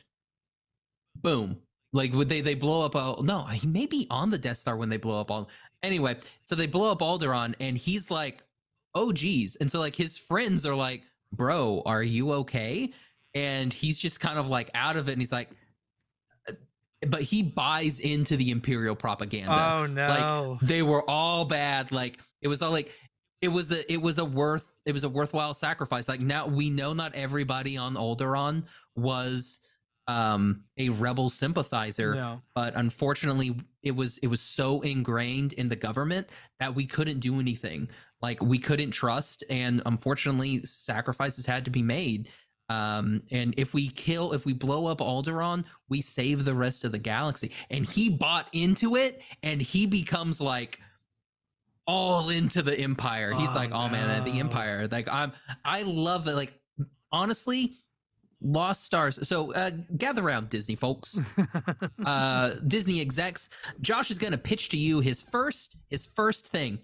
boom, 1.14 1.59
like 1.94 2.12
would 2.12 2.28
they 2.28 2.40
they 2.40 2.54
blow 2.54 2.84
up 2.84 2.96
a 2.96 3.22
no, 3.22 3.44
he 3.44 3.66
may 3.66 3.86
be 3.86 4.06
on 4.10 4.30
the 4.30 4.36
Death 4.36 4.58
Star 4.58 4.76
when 4.76 4.88
they 4.88 4.96
blow 4.96 5.20
up 5.20 5.30
all 5.30 5.48
anyway, 5.82 6.16
so 6.42 6.56
they 6.56 6.66
blow 6.66 6.90
up 6.90 6.98
Alderaan 6.98 7.54
and 7.60 7.78
he's 7.78 8.10
like, 8.10 8.42
oh 8.96 9.12
geez. 9.12 9.56
And 9.56 9.70
so 9.70 9.78
like 9.78 9.94
his 9.94 10.18
friends 10.18 10.66
are 10.66 10.74
like, 10.74 11.04
bro, 11.32 11.82
are 11.86 12.02
you 12.02 12.32
okay? 12.32 12.92
And 13.32 13.72
he's 13.72 13.96
just 13.98 14.18
kind 14.18 14.40
of 14.40 14.48
like 14.48 14.70
out 14.74 14.96
of 14.96 15.08
it 15.08 15.12
and 15.12 15.22
he's 15.22 15.32
like 15.32 15.50
uh, 16.48 16.54
but 17.06 17.22
he 17.22 17.44
buys 17.44 18.00
into 18.00 18.36
the 18.36 18.50
imperial 18.50 18.96
propaganda. 18.96 19.52
Oh 19.52 19.86
no. 19.86 20.58
Like 20.60 20.68
they 20.68 20.82
were 20.82 21.08
all 21.08 21.44
bad. 21.44 21.92
Like 21.92 22.18
it 22.42 22.48
was 22.48 22.60
all 22.60 22.72
like 22.72 22.92
it 23.40 23.48
was 23.48 23.70
a 23.70 23.92
it 23.92 24.02
was 24.02 24.18
a 24.18 24.24
worth 24.24 24.80
it 24.84 24.92
was 24.92 25.04
a 25.04 25.08
worthwhile 25.08 25.54
sacrifice. 25.54 26.08
Like 26.08 26.22
now 26.22 26.48
we 26.48 26.70
know 26.70 26.92
not 26.92 27.14
everybody 27.14 27.76
on 27.76 27.94
Alderaan 27.94 28.64
was 28.96 29.60
um 30.06 30.64
a 30.76 30.90
rebel 30.90 31.30
sympathizer 31.30 32.14
Yeah. 32.14 32.37
but 32.54 32.75
unfortunately 32.76 33.56
it 33.82 33.92
was 33.96 34.18
it 34.18 34.26
was 34.26 34.40
so 34.42 34.82
ingrained 34.82 35.54
in 35.54 35.68
the 35.70 35.76
government 35.76 36.28
that 36.61 36.75
we 36.75 36.84
couldn't 36.87 37.20
do 37.20 37.40
anything. 37.40 37.88
Like 38.20 38.42
we 38.42 38.58
couldn't 38.58 38.90
trust 38.90 39.44
and 39.49 39.80
unfortunately 39.87 40.64
sacrifices 40.66 41.46
had 41.46 41.64
to 41.66 41.70
be 41.70 41.82
made. 41.82 42.28
Um 42.68 43.23
and 43.30 43.54
if 43.56 43.73
we 43.73 43.88
kill 43.88 44.32
if 44.34 44.44
we 44.44 44.52
blow 44.52 44.87
up 44.87 44.99
Alderaan 44.99 45.64
we 45.88 46.02
save 46.02 46.44
the 46.44 46.54
rest 46.54 46.84
of 46.84 46.92
the 46.92 46.99
galaxy. 46.99 47.52
And 47.70 47.87
he 47.87 48.11
bought 48.11 48.49
into 48.52 48.96
it 48.96 49.20
and 49.42 49.61
he 49.62 49.87
becomes 49.87 50.38
like 50.40 50.80
all 51.87 52.28
into 52.30 52.62
the 52.62 52.78
empire. 52.78 53.32
He's 53.32 53.50
Oh, 53.50 53.54
like 53.54 53.70
oh 53.73 53.88
man 53.88 54.25
the 54.25 54.38
empire. 54.40 54.87
Like 54.90 55.08
i'm 55.11 55.32
i 55.64 55.82
love 55.82 56.25
that 56.26 56.37
like 56.37 56.52
honestly 57.12 57.75
lost 58.44 58.84
stars. 58.84 59.26
So 59.26 59.52
uh 59.54 59.70
gather 59.96 60.22
around 60.24 60.50
disney 60.50 60.76
folks. 60.76 61.18
Uh 62.04 62.54
disney 62.66 63.00
execs. 63.00 63.48
Josh 63.80 64.10
is 64.10 64.18
going 64.18 64.32
to 64.32 64.38
pitch 64.38 64.68
to 64.70 64.76
you 64.76 65.00
his 65.00 65.22
first 65.22 65.76
his 65.88 66.06
first 66.06 66.46
thing. 66.48 66.78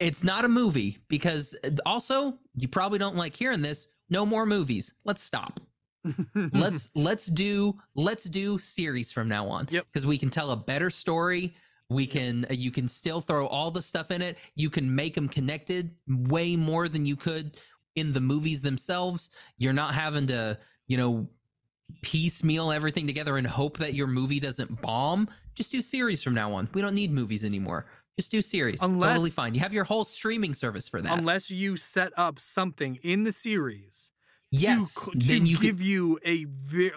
It's 0.00 0.24
not 0.24 0.44
a 0.44 0.48
movie 0.48 0.98
because 1.08 1.54
also 1.86 2.38
you 2.56 2.68
probably 2.68 2.98
don't 2.98 3.16
like 3.16 3.36
hearing 3.36 3.62
this. 3.62 3.86
No 4.10 4.24
more 4.26 4.46
movies. 4.46 4.94
Let's 5.04 5.22
stop. 5.22 5.60
Let's 6.52 6.90
let's 6.94 7.24
do 7.26 7.80
let's 7.94 8.24
do 8.24 8.58
series 8.58 9.10
from 9.10 9.26
now 9.28 9.46
on. 9.48 9.68
Yep. 9.70 9.86
because 9.90 10.04
we 10.04 10.18
can 10.18 10.28
tell 10.28 10.50
a 10.50 10.56
better 10.56 10.90
story. 10.90 11.54
We 11.88 12.06
can 12.06 12.44
uh, 12.50 12.54
you 12.54 12.70
can 12.70 12.88
still 12.88 13.20
throw 13.22 13.46
all 13.46 13.70
the 13.70 13.80
stuff 13.80 14.10
in 14.10 14.20
it. 14.20 14.36
You 14.54 14.68
can 14.68 14.94
make 14.94 15.14
them 15.14 15.28
connected 15.28 15.92
way 16.06 16.56
more 16.56 16.88
than 16.88 17.06
you 17.06 17.16
could 17.16 17.56
in 17.94 18.12
the 18.12 18.20
movies 18.20 18.62
themselves. 18.62 19.30
You're 19.58 19.72
not 19.72 19.94
having 19.94 20.26
to 20.28 20.58
you 20.86 20.96
know 20.96 21.28
piecemeal 22.02 22.72
everything 22.72 23.06
together 23.06 23.36
and 23.36 23.46
hope 23.46 23.78
that 23.78 23.94
your 23.94 24.06
movie 24.06 24.40
doesn't 24.40 24.80
bomb. 24.80 25.28
Just 25.54 25.72
do 25.72 25.80
series 25.82 26.22
from 26.22 26.34
now 26.34 26.52
on. 26.52 26.68
We 26.74 26.82
don't 26.82 26.94
need 26.94 27.12
movies 27.12 27.44
anymore. 27.44 27.86
Just 28.16 28.30
do 28.30 28.42
series. 28.42 28.82
Unless- 28.82 29.10
totally 29.10 29.30
fine. 29.30 29.54
You 29.54 29.60
have 29.60 29.72
your 29.72 29.84
whole 29.84 30.04
streaming 30.04 30.54
service 30.54 30.88
for 30.88 31.00
that. 31.00 31.18
Unless 31.18 31.50
you 31.50 31.76
set 31.76 32.12
up 32.16 32.38
something 32.38 32.98
in 33.02 33.24
the 33.24 33.32
series 33.32 34.10
yes 34.60 34.94
to, 34.94 35.18
to 35.18 35.28
then 35.28 35.46
you 35.46 35.56
give 35.56 35.80
you 35.80 36.18
a 36.24 36.46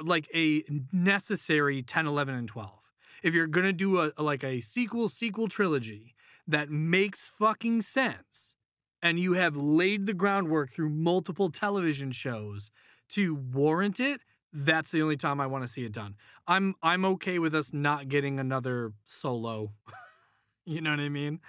like 0.03 0.27
a 0.33 0.63
necessary 0.91 1.81
10 1.81 2.07
11 2.07 2.35
and 2.35 2.47
12 2.47 2.89
if 3.23 3.33
you're 3.33 3.47
gonna 3.47 3.73
do 3.73 3.99
a 3.99 4.11
like 4.21 4.43
a 4.43 4.59
sequel 4.59 5.09
sequel 5.09 5.47
trilogy 5.47 6.13
that 6.47 6.69
makes 6.69 7.27
fucking 7.27 7.81
sense 7.81 8.56
and 9.01 9.19
you 9.19 9.33
have 9.33 9.55
laid 9.55 10.05
the 10.05 10.13
groundwork 10.13 10.69
through 10.69 10.89
multiple 10.89 11.49
television 11.49 12.11
shows 12.11 12.71
to 13.09 13.35
warrant 13.35 13.99
it 13.99 14.21
that's 14.53 14.91
the 14.91 15.01
only 15.01 15.17
time 15.17 15.39
i 15.39 15.47
want 15.47 15.63
to 15.63 15.67
see 15.67 15.83
it 15.85 15.91
done 15.91 16.15
i'm 16.47 16.75
i'm 16.81 17.05
okay 17.05 17.39
with 17.39 17.53
us 17.53 17.73
not 17.73 18.07
getting 18.07 18.39
another 18.39 18.93
solo 19.03 19.71
you 20.65 20.81
know 20.81 20.91
what 20.91 20.99
i 20.99 21.09
mean 21.09 21.39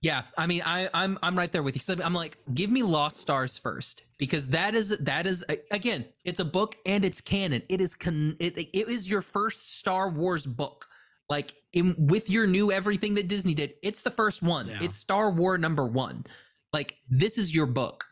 Yeah, 0.00 0.22
I 0.36 0.46
mean, 0.46 0.62
I, 0.64 0.88
I'm 0.94 1.18
I'm 1.24 1.36
right 1.36 1.50
there 1.50 1.64
with 1.64 1.74
you. 1.74 1.96
I'm 2.04 2.14
like, 2.14 2.38
give 2.54 2.70
me 2.70 2.84
Lost 2.84 3.16
Stars 3.16 3.58
first 3.58 4.04
because 4.16 4.46
that 4.48 4.76
is 4.76 4.96
that 5.00 5.26
is 5.26 5.44
again, 5.72 6.04
it's 6.24 6.38
a 6.38 6.44
book 6.44 6.76
and 6.86 7.04
it's 7.04 7.20
canon. 7.20 7.62
It 7.68 7.80
is 7.80 7.96
con, 7.96 8.36
it, 8.38 8.56
it 8.56 8.88
is 8.88 9.10
your 9.10 9.22
first 9.22 9.76
Star 9.76 10.08
Wars 10.08 10.46
book. 10.46 10.86
Like 11.28 11.52
in 11.72 11.96
with 11.98 12.30
your 12.30 12.46
new 12.46 12.70
everything 12.70 13.14
that 13.14 13.26
Disney 13.26 13.54
did, 13.54 13.74
it's 13.82 14.02
the 14.02 14.12
first 14.12 14.40
one. 14.40 14.68
Yeah. 14.68 14.78
It's 14.82 14.94
Star 14.96 15.30
War 15.30 15.58
number 15.58 15.84
one. 15.84 16.24
Like 16.72 16.96
this 17.08 17.38
is 17.38 17.54
your 17.54 17.66
book, 17.66 18.04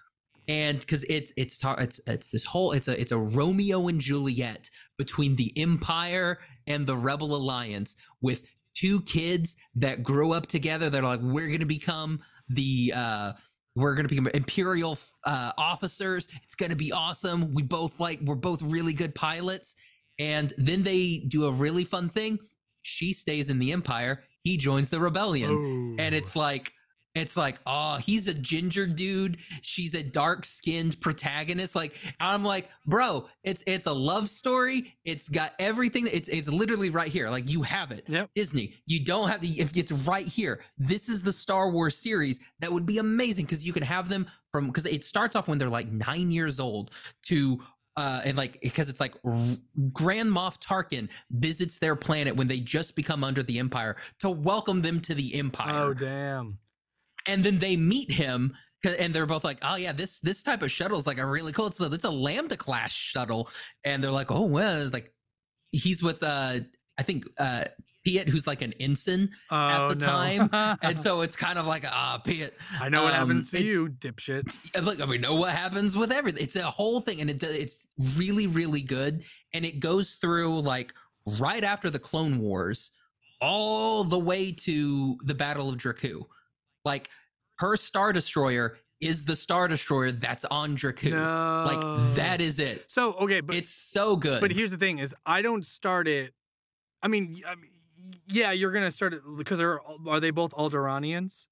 and 0.49 0.81
because 0.81 1.05
it's 1.05 1.33
it's 1.37 1.63
it's 1.65 2.01
it's 2.07 2.31
this 2.31 2.45
whole 2.45 2.73
it's 2.73 2.89
a 2.89 2.99
it's 3.01 3.13
a 3.13 3.19
Romeo 3.19 3.89
and 3.89 4.01
Juliet 4.01 4.71
between 4.97 5.37
the 5.37 5.53
Empire 5.57 6.39
and 6.67 6.87
the 6.87 6.97
Rebel 6.97 7.35
Alliance 7.35 7.97
with 8.21 8.47
two 8.75 9.01
kids 9.03 9.57
that 9.75 10.03
grow 10.03 10.33
up 10.33 10.47
together 10.47 10.91
that 10.91 11.03
are 11.03 11.17
like 11.17 11.21
we're 11.21 11.49
gonna 11.49 11.67
become 11.67 12.21
the 12.49 12.93
uh 12.95 13.33
we're 13.75 13.95
gonna 13.95 14.09
become 14.09 14.29
imperial 14.29 14.99
uh 15.25 15.53
officers. 15.59 16.29
It's 16.45 16.55
gonna 16.55 16.77
be 16.77 16.93
awesome. 16.93 17.53
We 17.53 17.63
both 17.63 18.01
like 18.01 18.21
we're 18.23 18.37
both 18.37 18.63
really 18.63 18.93
good 18.93 19.15
pilots. 19.15 19.77
And 20.19 20.55
then 20.57 20.83
they 20.83 21.25
do 21.29 21.45
a 21.45 21.53
really 21.53 21.85
fun 21.85 22.09
thing. 22.09 22.39
She 22.83 23.13
stays 23.13 23.51
in 23.51 23.59
the 23.59 23.73
empire. 23.73 24.23
He 24.43 24.57
joins 24.57 24.89
the 24.89 25.01
rebellion. 25.01 25.51
And 25.99 26.15
it's 26.15 26.35
like 26.37 26.73
it's 27.17 27.37
like 27.37 27.61
oh 27.67 27.97
he's 27.97 28.29
a 28.29 28.35
ginger 28.35 28.87
dude. 28.87 29.39
She's 29.63 29.95
a 29.95 30.03
dark 30.03 30.45
skinned 30.45 31.01
protagonist. 31.01 31.75
Like 31.75 31.95
i'm 32.21 32.45
like 32.45 32.69
bro 32.87 33.29
it's 33.43 33.63
it's 33.67 33.87
a 33.87 33.93
love 33.93 34.29
story. 34.29 34.97
It's 35.05 35.29
got 35.29 35.53
everything 35.59 36.09
it's 36.11 36.29
it's 36.29 36.49
literally 36.49 36.91
right 36.91 37.11
here. 37.11 37.31
Like 37.31 37.51
you 37.51 37.63
have 37.63 37.91
it. 37.91 38.05
Yep. 38.09 38.31
disney 38.35 38.75
you 38.87 39.05
don't 39.05 39.29
have 39.29 39.41
the 39.41 39.61
if 39.61 39.77
it's 39.77 39.93
right 39.93 40.27
here 40.27 40.63
this 40.79 41.09
is 41.09 41.23
the 41.23 41.33
star 41.33 41.71
wars 41.71 41.97
series 41.97 42.39
that 42.61 42.73
would 42.73 42.87
be 42.87 42.99
amazing 42.99 43.45
because 43.45 43.65
you 43.65 43.73
could 43.73 43.85
have 43.85 44.09
them 44.09 44.27
from 44.53 44.67
because 44.69 44.87
it 44.87 45.05
starts 45.05 45.37
off 45.37 45.49
when 45.49 45.59
they're 45.59 45.69
like 45.69 45.91
nine 45.91 46.31
years 46.31 46.61
old 46.61 46.91
to 47.23 47.61
uh, 47.97 48.21
and 48.25 48.37
like 48.37 48.59
because 48.63 48.89
it's 48.89 49.01
like 49.01 49.15
Grand 49.93 50.31
Moff 50.31 50.61
Tarkin 50.61 51.09
visits 51.31 51.79
their 51.79 51.97
planet 51.97 52.37
when 52.37 52.47
they 52.47 52.61
just 52.61 52.95
become 52.95 53.25
under 53.25 53.43
the 53.43 53.59
Empire 53.59 53.97
to 54.21 54.29
welcome 54.29 54.83
them 54.83 55.01
to 55.01 55.15
the 55.15 55.35
Empire. 55.35 55.85
Oh 55.85 55.95
damn 55.95 56.59
and 57.27 57.45
then 57.45 57.59
they 57.59 57.77
meet 57.77 58.11
him 58.13 58.57
and 58.85 59.15
they're 59.15 59.27
both 59.27 59.45
like 59.45 59.59
oh 59.63 59.77
yeah 59.77 59.93
this 59.93 60.21
this 60.21 60.43
type 60.43 60.63
of 60.63 60.71
shuttle 60.71 60.99
is 60.99 61.07
like 61.07 61.19
a 61.19 61.27
really 61.27 61.53
cool 61.53 61.67
it's 61.67 61.81
a, 61.81 61.87
it's 61.87 62.05
a 62.05 62.11
lambda 62.11 62.57
class 62.57 62.93
shuttle 62.93 63.49
and 63.85 64.03
they're 64.03 64.11
like 64.11 64.31
oh 64.31 64.43
well 64.43 64.89
like 64.93 65.13
he's 65.73 66.03
with 66.03 66.23
uh 66.23 66.59
i 66.99 67.03
think 67.03 67.25
uh 67.39 67.65
Piett, 68.07 68.29
who's 68.29 68.47
like 68.47 68.63
an 68.63 68.73
ensign, 68.75 69.31
oh, 69.51 69.89
the 69.89 69.97
no. 69.97 70.07
time, 70.07 70.79
and 70.83 71.03
so 71.03 71.23
it's 71.23 71.35
kind 71.35 71.59
of 71.59 71.67
like 71.67 71.85
ah, 71.89 72.23
Piett. 72.25 72.53
I 72.81 72.89
know 72.89 73.03
what 73.03 73.13
um, 73.13 73.19
happens 73.19 73.51
to 73.51 73.61
you, 73.61 73.89
dipshit. 73.89 74.81
Look, 74.85 75.05
we 75.09 75.19
know 75.19 75.35
what 75.35 75.51
happens 75.51 75.97
with 75.97 76.13
everything. 76.13 76.45
It's 76.45 76.55
a 76.55 76.71
whole 76.71 77.01
thing, 77.01 77.21
and 77.21 77.29
it, 77.29 77.43
it's 77.43 77.85
really, 78.17 78.47
really 78.47 78.81
good. 78.81 79.25
And 79.53 79.65
it 79.65 79.81
goes 79.81 80.15
through 80.21 80.61
like 80.61 80.95
right 81.27 81.65
after 81.65 81.91
the 81.91 81.99
Clone 81.99 82.39
Wars, 82.39 82.93
all 83.41 84.05
the 84.05 84.19
way 84.21 84.53
to 84.53 85.19
the 85.25 85.35
Battle 85.35 85.69
of 85.69 85.77
Jakku. 85.77 86.27
Like 86.87 87.11
her 87.59 87.77
Star 87.77 88.13
Destroyer 88.15 88.79
is 89.01 89.27
the 89.27 89.37
Star 89.37 89.69
Destroyer 89.69 90.13
that's 90.13 90.47
on 90.47 90.77
Jakku. 90.77 91.11
No. 91.11 91.67
Like 91.67 92.15
that 92.17 92.41
is 92.41 92.59
it. 92.59 92.91
So 92.91 93.13
okay, 93.21 93.41
but 93.41 93.57
it's 93.57 93.71
so 93.71 94.17
good. 94.17 94.41
but 94.41 94.53
here's 94.53 94.71
the 94.71 94.79
thing: 94.79 94.99
is 94.99 95.15
I 95.27 95.43
don't 95.43 95.67
start 95.67 96.09
it. 96.09 96.33
I 97.03 97.09
mean, 97.09 97.37
I 97.47 97.57
mean, 97.57 97.71
yeah, 98.27 98.53
you're 98.53 98.73
gonna 98.73 98.91
start 98.91 99.13
it 99.13 99.21
because 99.37 99.59
they're 99.59 99.81
are 100.09 100.21
they 100.21 100.31
both 100.31 100.55
Alderanians? 100.55 101.49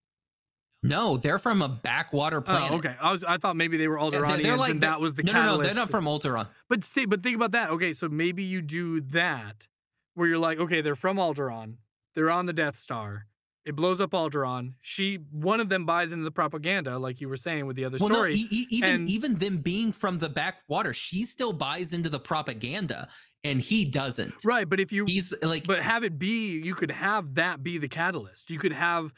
no, 0.84 1.16
they're 1.16 1.38
from 1.38 1.62
a 1.62 1.68
backwater 1.68 2.38
oh, 2.38 2.42
planet. 2.42 2.70
Oh, 2.70 2.76
okay. 2.76 2.94
I 3.00 3.10
was 3.10 3.24
I 3.24 3.38
thought 3.38 3.56
maybe 3.56 3.76
they 3.76 3.88
were 3.88 3.98
Yeah, 3.98 4.10
they're- 4.10 4.22
Alderanians 4.22 4.42
they're 4.42 4.56
like- 4.56 4.70
and 4.70 4.82
that 4.82 5.00
was 5.00 5.14
the 5.14 5.22
no, 5.22 5.32
no, 5.32 5.44
no, 5.56 5.62
they're 5.62 5.74
not 5.74 5.90
from 5.90 6.04
Alteron. 6.04 6.46
But 6.68 6.82
th- 6.82 7.08
but 7.08 7.22
think 7.22 7.36
about 7.36 7.52
that. 7.52 7.70
Okay, 7.70 7.92
so 7.94 8.08
maybe 8.08 8.42
you 8.42 8.60
do 8.62 9.00
that 9.00 9.66
where 10.14 10.28
you're 10.28 10.38
like, 10.38 10.58
okay, 10.58 10.80
they're 10.82 10.94
from 10.94 11.16
Alderaan. 11.16 11.78
They're 12.14 12.30
on 12.30 12.46
the 12.46 12.52
Death 12.52 12.76
Star. 12.76 13.26
It 13.64 13.74
blows 13.76 13.98
up 14.00 14.10
Alderaan. 14.10 14.74
She 14.82 15.16
one 15.30 15.58
of 15.58 15.68
them 15.70 15.86
buys 15.86 16.12
into 16.12 16.24
the 16.24 16.30
propaganda, 16.30 16.98
like 16.98 17.20
you 17.20 17.28
were 17.28 17.36
saying 17.36 17.66
with 17.66 17.76
the 17.76 17.84
other 17.86 17.96
Well, 17.98 18.08
no, 18.10 18.14
story. 18.16 18.34
e- 18.34 18.48
e- 18.50 18.66
even 18.70 18.90
and- 18.90 19.08
even 19.08 19.36
them 19.36 19.58
being 19.58 19.90
from 19.92 20.18
the 20.18 20.28
backwater, 20.28 20.92
she 20.92 21.24
still 21.24 21.52
buys 21.54 21.92
into 21.94 22.10
the 22.10 22.20
propaganda, 22.20 23.08
and 23.42 23.60
he 23.62 23.84
doesn't. 23.86 24.34
right, 24.44 24.68
but 24.68 24.80
if 24.80 24.92
you 24.92 25.06
He's 25.06 25.32
like, 25.42 25.66
but 25.66 25.82
have 25.82 26.04
it 26.04 26.18
be 26.18 26.60
you 26.60 26.74
could 26.74 26.90
have 26.90 27.34
that 27.36 27.62
be 27.62 27.78
the 27.78 27.88
catalyst. 27.88 28.50
You 28.50 28.58
could 28.58 28.72
have 28.72 29.12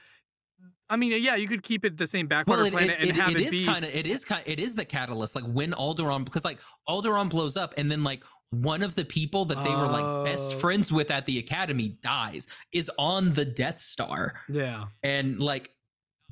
I 0.88 0.94
mean, 0.96 1.20
yeah, 1.20 1.34
you 1.34 1.48
could 1.48 1.64
keep 1.64 1.84
it 1.84 1.96
the 1.96 2.06
same 2.06 2.28
backwater 2.28 2.58
well, 2.60 2.66
it, 2.68 2.72
planet 2.72 2.90
it, 2.92 3.00
and 3.00 3.10
it- 3.10 3.16
have 3.16 3.30
it 3.32 3.38
it, 3.38 3.44
is 3.46 3.50
be 3.50 3.64
kind 3.64 3.84
of 3.84 3.92
it 3.92 4.06
is 4.06 4.24
kind 4.24 4.44
it 4.46 4.60
is 4.60 4.76
the 4.76 4.84
catalyst. 4.84 5.34
Like 5.34 5.44
when 5.44 5.72
Alderaan, 5.72 6.24
because 6.24 6.44
like 6.44 6.60
Alderaan 6.88 7.28
blows 7.28 7.56
up, 7.56 7.74
and 7.76 7.90
then 7.90 8.04
like 8.04 8.22
one 8.50 8.82
of 8.82 8.94
the 8.94 9.04
people 9.04 9.44
that 9.46 9.62
they 9.64 9.70
were 9.74 9.86
like 9.86 10.24
best 10.24 10.52
Oh. 10.52 10.58
friends 10.58 10.92
with 10.92 11.10
at 11.10 11.26
the 11.26 11.38
academy 11.38 11.98
dies, 12.02 12.46
is 12.72 12.90
on 12.98 13.32
the 13.32 13.44
Death 13.44 13.80
Star. 13.80 14.40
yeah. 14.48 14.84
and 15.02 15.40
like 15.40 15.70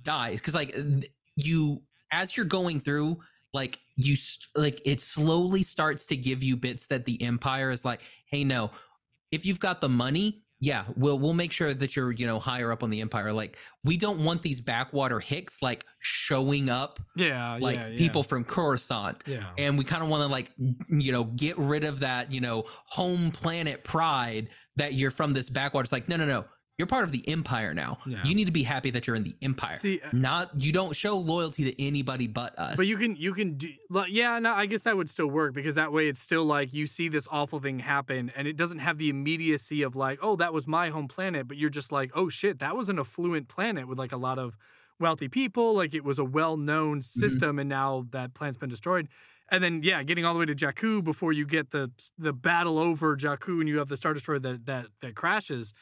dies 0.03 0.39
because 0.41 0.55
like 0.55 0.77
you 1.37 1.83
as 2.13 2.37
you're 2.37 2.45
going 2.47 2.79
through 2.81 3.19
like 3.53 3.79
you 3.97 4.17
like 4.55 4.81
it 4.85 5.01
slowly 5.01 5.63
starts 5.63 6.07
to 6.07 6.17
give 6.17 6.43
you 6.43 6.57
bits 6.57 6.87
that 6.89 7.05
the 7.07 7.21
empire 7.23 7.71
is 7.71 7.85
like 7.85 8.01
hey 8.27 8.45
no 8.45 8.71
if 9.31 9.47
you've 9.47 9.61
got 9.61 9.81
the 9.81 9.89
money 9.89 10.44
yeah 10.65 10.85
we'll 10.97 11.19
we'll 11.19 11.33
make 11.35 11.53
sure 11.53 11.75
that 11.75 11.95
you're 11.95 12.13
you 12.13 12.27
know 12.27 12.39
higher 12.39 12.73
up 12.73 12.83
on 12.83 12.91
the 12.91 13.01
empire 13.01 13.33
like 13.33 13.57
we 13.85 13.97
don't 13.97 14.23
want 14.25 14.43
these 14.43 14.61
backwater 14.61 15.21
hicks 15.21 15.61
like 15.63 15.85
showing 15.99 16.71
up 16.71 17.01
Yeah, 17.17 17.59
like 17.61 17.77
yeah, 17.77 17.89
yeah. 17.89 17.99
people 17.99 18.23
from 18.23 18.45
coruscant 18.45 19.23
Yeah. 19.27 19.51
and 19.59 19.77
we 19.77 19.85
kind 19.85 20.03
of 20.03 20.09
want 20.09 20.23
to 20.23 20.29
like 20.29 20.51
you 20.89 21.13
know 21.13 21.25
get 21.25 21.59
rid 21.59 21.85
of 21.85 22.01
that 22.01 22.33
you 22.33 22.41
know 22.41 22.65
home 22.87 23.31
planet 23.31 23.85
pride 23.85 24.49
that 24.77 24.95
you're 24.95 25.11
from 25.11 25.35
this 25.35 25.51
backwater 25.51 25.85
it's 25.85 25.93
like 25.93 26.09
no 26.09 26.17
no 26.17 26.27
no 26.27 26.45
you're 26.79 26.87
part 26.87 27.05
of 27.05 27.13
the 27.13 27.27
empire 27.29 27.73
now. 27.73 27.99
Yeah. 28.05 28.25
You 28.25 28.35
need 28.35 28.47
to 28.47 28.53
be 28.53 28.65
happy 28.65 28.91
that 28.91 29.07
you're 29.07 29.15
in 29.15 29.23
the 29.23 29.35
empire. 29.41 29.77
See, 29.77 30.01
uh, 30.01 30.09
Not 30.13 30.61
you 30.61 30.73
don't 30.73 30.95
show 30.95 31.17
loyalty 31.17 31.65
to 31.71 31.83
anybody 31.83 32.27
but 32.27 32.59
us. 32.59 32.77
But 32.77 32.87
you 32.87 32.97
can 32.97 33.15
you 33.15 33.33
can 33.33 33.55
do 33.55 33.69
like, 33.91 34.13
yeah, 34.13 34.39
no, 34.41 34.53
I 34.53 34.67
guess 34.67 34.83
that 34.83 34.97
would 34.97 35.09
still 35.09 35.29
work 35.29 35.55
because 35.55 35.77
that 35.77 35.93
way 35.93 36.09
it's 36.09 36.21
still 36.21 36.45
like 36.45 36.73
you 36.73 36.87
see 36.87 37.09
this 37.09 37.29
awful 37.31 37.61
thing 37.61 37.79
happen 37.79 38.33
and 38.37 38.49
it 38.49 38.57
doesn't 38.57 38.81
have 38.81 38.99
the 38.99 39.09
immediacy 39.09 39.83
of 39.83 39.95
like, 39.95 40.19
oh, 40.21 40.35
that 40.37 40.53
was 40.53 40.67
my 40.67 40.89
home 40.89 41.07
planet, 41.07 41.47
but 41.47 41.59
you're 41.59 41.71
just 41.71 41.93
like, 41.93 42.11
oh 42.15 42.29
shit, 42.29 42.59
that 42.59 42.77
was 42.77 42.89
an 42.89 42.99
affluent 42.99 43.49
planet 43.49 43.87
with 43.87 43.99
like 43.99 44.13
a 44.13 44.17
lot 44.17 44.39
of 44.39 44.57
wealthy 44.99 45.29
people, 45.29 45.75
like 45.75 45.95
it 45.95 46.05
was 46.05 46.19
a 46.19 46.25
well-known 46.25 47.03
system 47.03 47.59
and 47.59 47.69
now 47.69 48.07
that 48.11 48.35
planet's 48.35 48.59
been 48.59 48.71
destroyed. 48.71 49.09
And 49.49 49.63
then 49.63 49.81
yeah, 49.85 50.03
getting 50.03 50.25
all 50.25 50.35
the 50.35 50.41
way 50.41 50.47
to 50.47 50.55
Jakku 50.55 51.05
before 51.05 51.33
you 51.33 51.47
get 51.47 51.71
the 51.71 51.93
the 52.19 52.33
battle 52.33 52.81
over 52.81 53.17
Jakku 53.17 53.61
and 53.61 53.69
you 53.69 53.79
have 53.79 53.89
the 53.89 53.97
star 53.97 54.13
destroyer 54.13 54.41
that 54.41 54.67
that 54.67 54.87
that 55.03 55.15
crashes. 55.15 55.73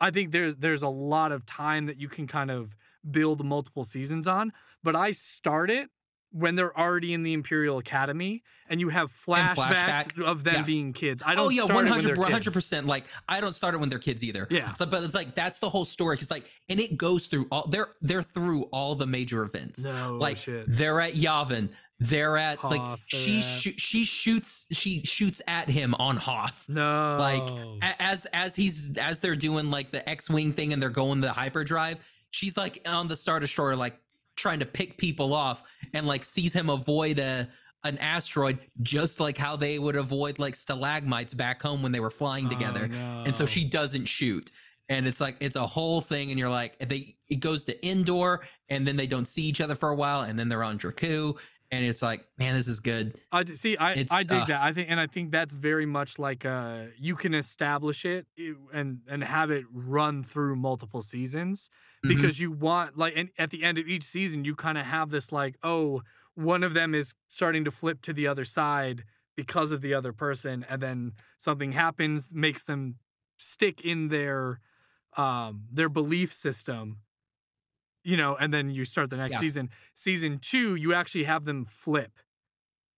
I 0.00 0.10
think 0.10 0.30
there's 0.30 0.56
there's 0.56 0.82
a 0.82 0.88
lot 0.88 1.32
of 1.32 1.46
time 1.46 1.86
that 1.86 1.98
you 1.98 2.08
can 2.08 2.26
kind 2.26 2.50
of 2.50 2.76
build 3.08 3.44
multiple 3.44 3.84
seasons 3.84 4.26
on. 4.26 4.52
But 4.82 4.96
I 4.96 5.10
start 5.10 5.70
it 5.70 5.90
when 6.32 6.54
they're 6.54 6.76
already 6.78 7.14
in 7.14 7.22
the 7.22 7.32
Imperial 7.32 7.78
Academy 7.78 8.42
and 8.68 8.78
you 8.80 8.90
have 8.90 9.10
flashbacks 9.10 9.54
flashback, 9.54 10.22
of 10.24 10.44
them 10.44 10.56
yeah. 10.56 10.62
being 10.62 10.92
kids. 10.92 11.22
I 11.24 11.32
oh, 11.32 11.36
don't 11.36 11.46
oh 11.46 11.48
yeah, 11.48 11.64
start 11.64 11.74
one 11.74 11.86
it 11.86 11.90
when 11.90 11.92
hundred, 11.92 12.08
they're 12.08 12.16
one 12.16 12.30
hundred 12.30 12.44
kids. 12.44 12.54
percent. 12.54 12.86
Like 12.86 13.04
I 13.28 13.40
don't 13.40 13.54
start 13.54 13.74
it 13.74 13.78
when 13.78 13.88
they're 13.88 13.98
kids 13.98 14.22
either. 14.22 14.46
Yeah. 14.50 14.74
So, 14.74 14.86
but 14.86 15.02
it's 15.02 15.14
like 15.14 15.34
that's 15.34 15.58
the 15.58 15.70
whole 15.70 15.84
story. 15.84 16.16
Cause 16.16 16.30
like, 16.30 16.44
and 16.68 16.78
it 16.80 16.96
goes 16.96 17.26
through 17.26 17.46
all. 17.50 17.66
They're 17.68 17.88
they're 18.02 18.22
through 18.22 18.64
all 18.64 18.94
the 18.94 19.06
major 19.06 19.42
events. 19.42 19.82
No 19.84 20.18
like 20.20 20.36
shit. 20.36 20.66
they're 20.68 21.00
at 21.00 21.14
Yavin. 21.14 21.70
They're 21.98 22.36
at 22.36 22.62
like 22.62 22.80
Hoth, 22.80 23.06
they're 23.10 23.20
she 23.20 23.40
shoo- 23.40 23.74
she 23.78 24.04
shoots 24.04 24.66
she 24.70 25.00
shoots 25.04 25.40
at 25.48 25.68
him 25.70 25.94
on 25.94 26.16
Hoth. 26.18 26.66
No. 26.68 27.16
like 27.18 27.94
as 27.98 28.26
as 28.26 28.54
he's 28.54 28.98
as 28.98 29.20
they're 29.20 29.34
doing 29.36 29.70
like 29.70 29.90
the 29.92 30.06
X-wing 30.08 30.52
thing 30.52 30.72
and 30.72 30.82
they're 30.82 30.90
going 30.90 31.20
the 31.22 31.32
hyperdrive, 31.32 32.00
she's 32.30 32.56
like 32.56 32.82
on 32.86 33.08
the 33.08 33.16
Star 33.16 33.40
Destroyer 33.40 33.76
like 33.76 33.98
trying 34.36 34.58
to 34.60 34.66
pick 34.66 34.98
people 34.98 35.32
off 35.32 35.62
and 35.94 36.06
like 36.06 36.22
sees 36.22 36.52
him 36.52 36.68
avoid 36.68 37.18
a 37.18 37.48
an 37.84 37.96
asteroid 37.98 38.58
just 38.82 39.20
like 39.20 39.38
how 39.38 39.56
they 39.56 39.78
would 39.78 39.96
avoid 39.96 40.38
like 40.38 40.54
stalagmites 40.56 41.32
back 41.32 41.62
home 41.62 41.82
when 41.82 41.92
they 41.92 42.00
were 42.00 42.10
flying 42.10 42.48
together. 42.50 42.90
Oh, 42.92 43.22
And 43.24 43.34
so 43.34 43.46
she 43.46 43.64
doesn't 43.64 44.06
shoot. 44.06 44.50
And 44.88 45.06
it's 45.06 45.20
like 45.20 45.36
it's 45.40 45.56
a 45.56 45.66
whole 45.66 46.00
thing 46.00 46.30
and 46.30 46.38
you're 46.38 46.50
like 46.50 46.76
they 46.78 47.14
it 47.28 47.36
goes 47.36 47.64
to 47.64 47.88
Endor 47.88 48.44
and 48.68 48.86
then 48.86 48.96
they 48.96 49.06
don't 49.06 49.26
see 49.26 49.42
each 49.44 49.60
other 49.60 49.74
for 49.74 49.88
a 49.88 49.94
while 49.96 50.20
and 50.22 50.38
then 50.38 50.48
they're 50.48 50.62
on 50.62 50.78
Jakku 50.78 51.36
and 51.70 51.84
it's 51.84 52.02
like 52.02 52.26
man 52.38 52.54
this 52.54 52.68
is 52.68 52.80
good. 52.80 53.18
I 53.32 53.42
d- 53.42 53.54
see. 53.54 53.76
I 53.76 53.92
It's, 53.92 54.12
I 54.12 54.22
dig 54.22 54.42
uh, 54.42 54.44
that. 54.46 54.62
I 54.62 54.72
think, 54.72 54.90
and 54.90 55.00
I 55.00 55.06
think 55.06 55.30
that's 55.32 55.54
very 55.54 55.86
much 55.86 56.18
like 56.18 56.44
uh, 56.44 56.86
you 56.98 57.16
can 57.16 57.34
establish 57.34 58.04
it 58.04 58.26
and 58.72 59.00
and 59.08 59.24
have 59.24 59.50
it 59.50 59.64
run 59.72 60.22
through 60.22 60.56
multiple 60.56 61.02
seasons 61.02 61.68
Mhm. 62.04 62.08
because 62.08 62.40
you 62.40 62.52
want 62.52 62.96
like, 62.96 63.14
and 63.16 63.30
at 63.38 63.50
the 63.50 63.62
end 63.64 63.78
of 63.78 63.86
each 63.86 64.04
season, 64.04 64.44
you 64.44 64.54
kind 64.54 64.78
of 64.78 64.86
have 64.86 65.10
this 65.10 65.32
like, 65.32 65.56
oh, 65.62 66.02
one 66.34 66.62
of 66.62 66.74
them 66.74 66.94
is 66.94 67.14
starting 67.28 67.64
to 67.64 67.70
flip 67.70 68.02
to 68.02 68.12
the 68.12 68.26
other 68.26 68.44
side 68.44 69.04
because 69.36 69.72
of 69.72 69.80
the 69.80 69.92
other 69.94 70.12
person, 70.12 70.64
and 70.68 70.80
then 70.82 71.12
something 71.38 71.72
happens, 71.72 72.32
makes 72.34 72.62
them 72.64 72.96
stick 73.38 73.80
in 73.82 74.08
their 74.08 74.60
um 75.16 75.66
their 75.72 75.88
belief 75.88 76.32
system 76.32 76.98
you 78.06 78.16
know 78.16 78.36
and 78.36 78.52
then 78.54 78.70
you 78.70 78.84
start 78.84 79.10
the 79.10 79.16
next 79.16 79.34
Yeah. 79.34 79.40
season 79.40 79.70
season 79.94 80.38
two 80.50 80.74
you 80.76 80.94
actually 80.94 81.24
have 81.24 81.44
them 81.44 81.64
flip 81.64 82.12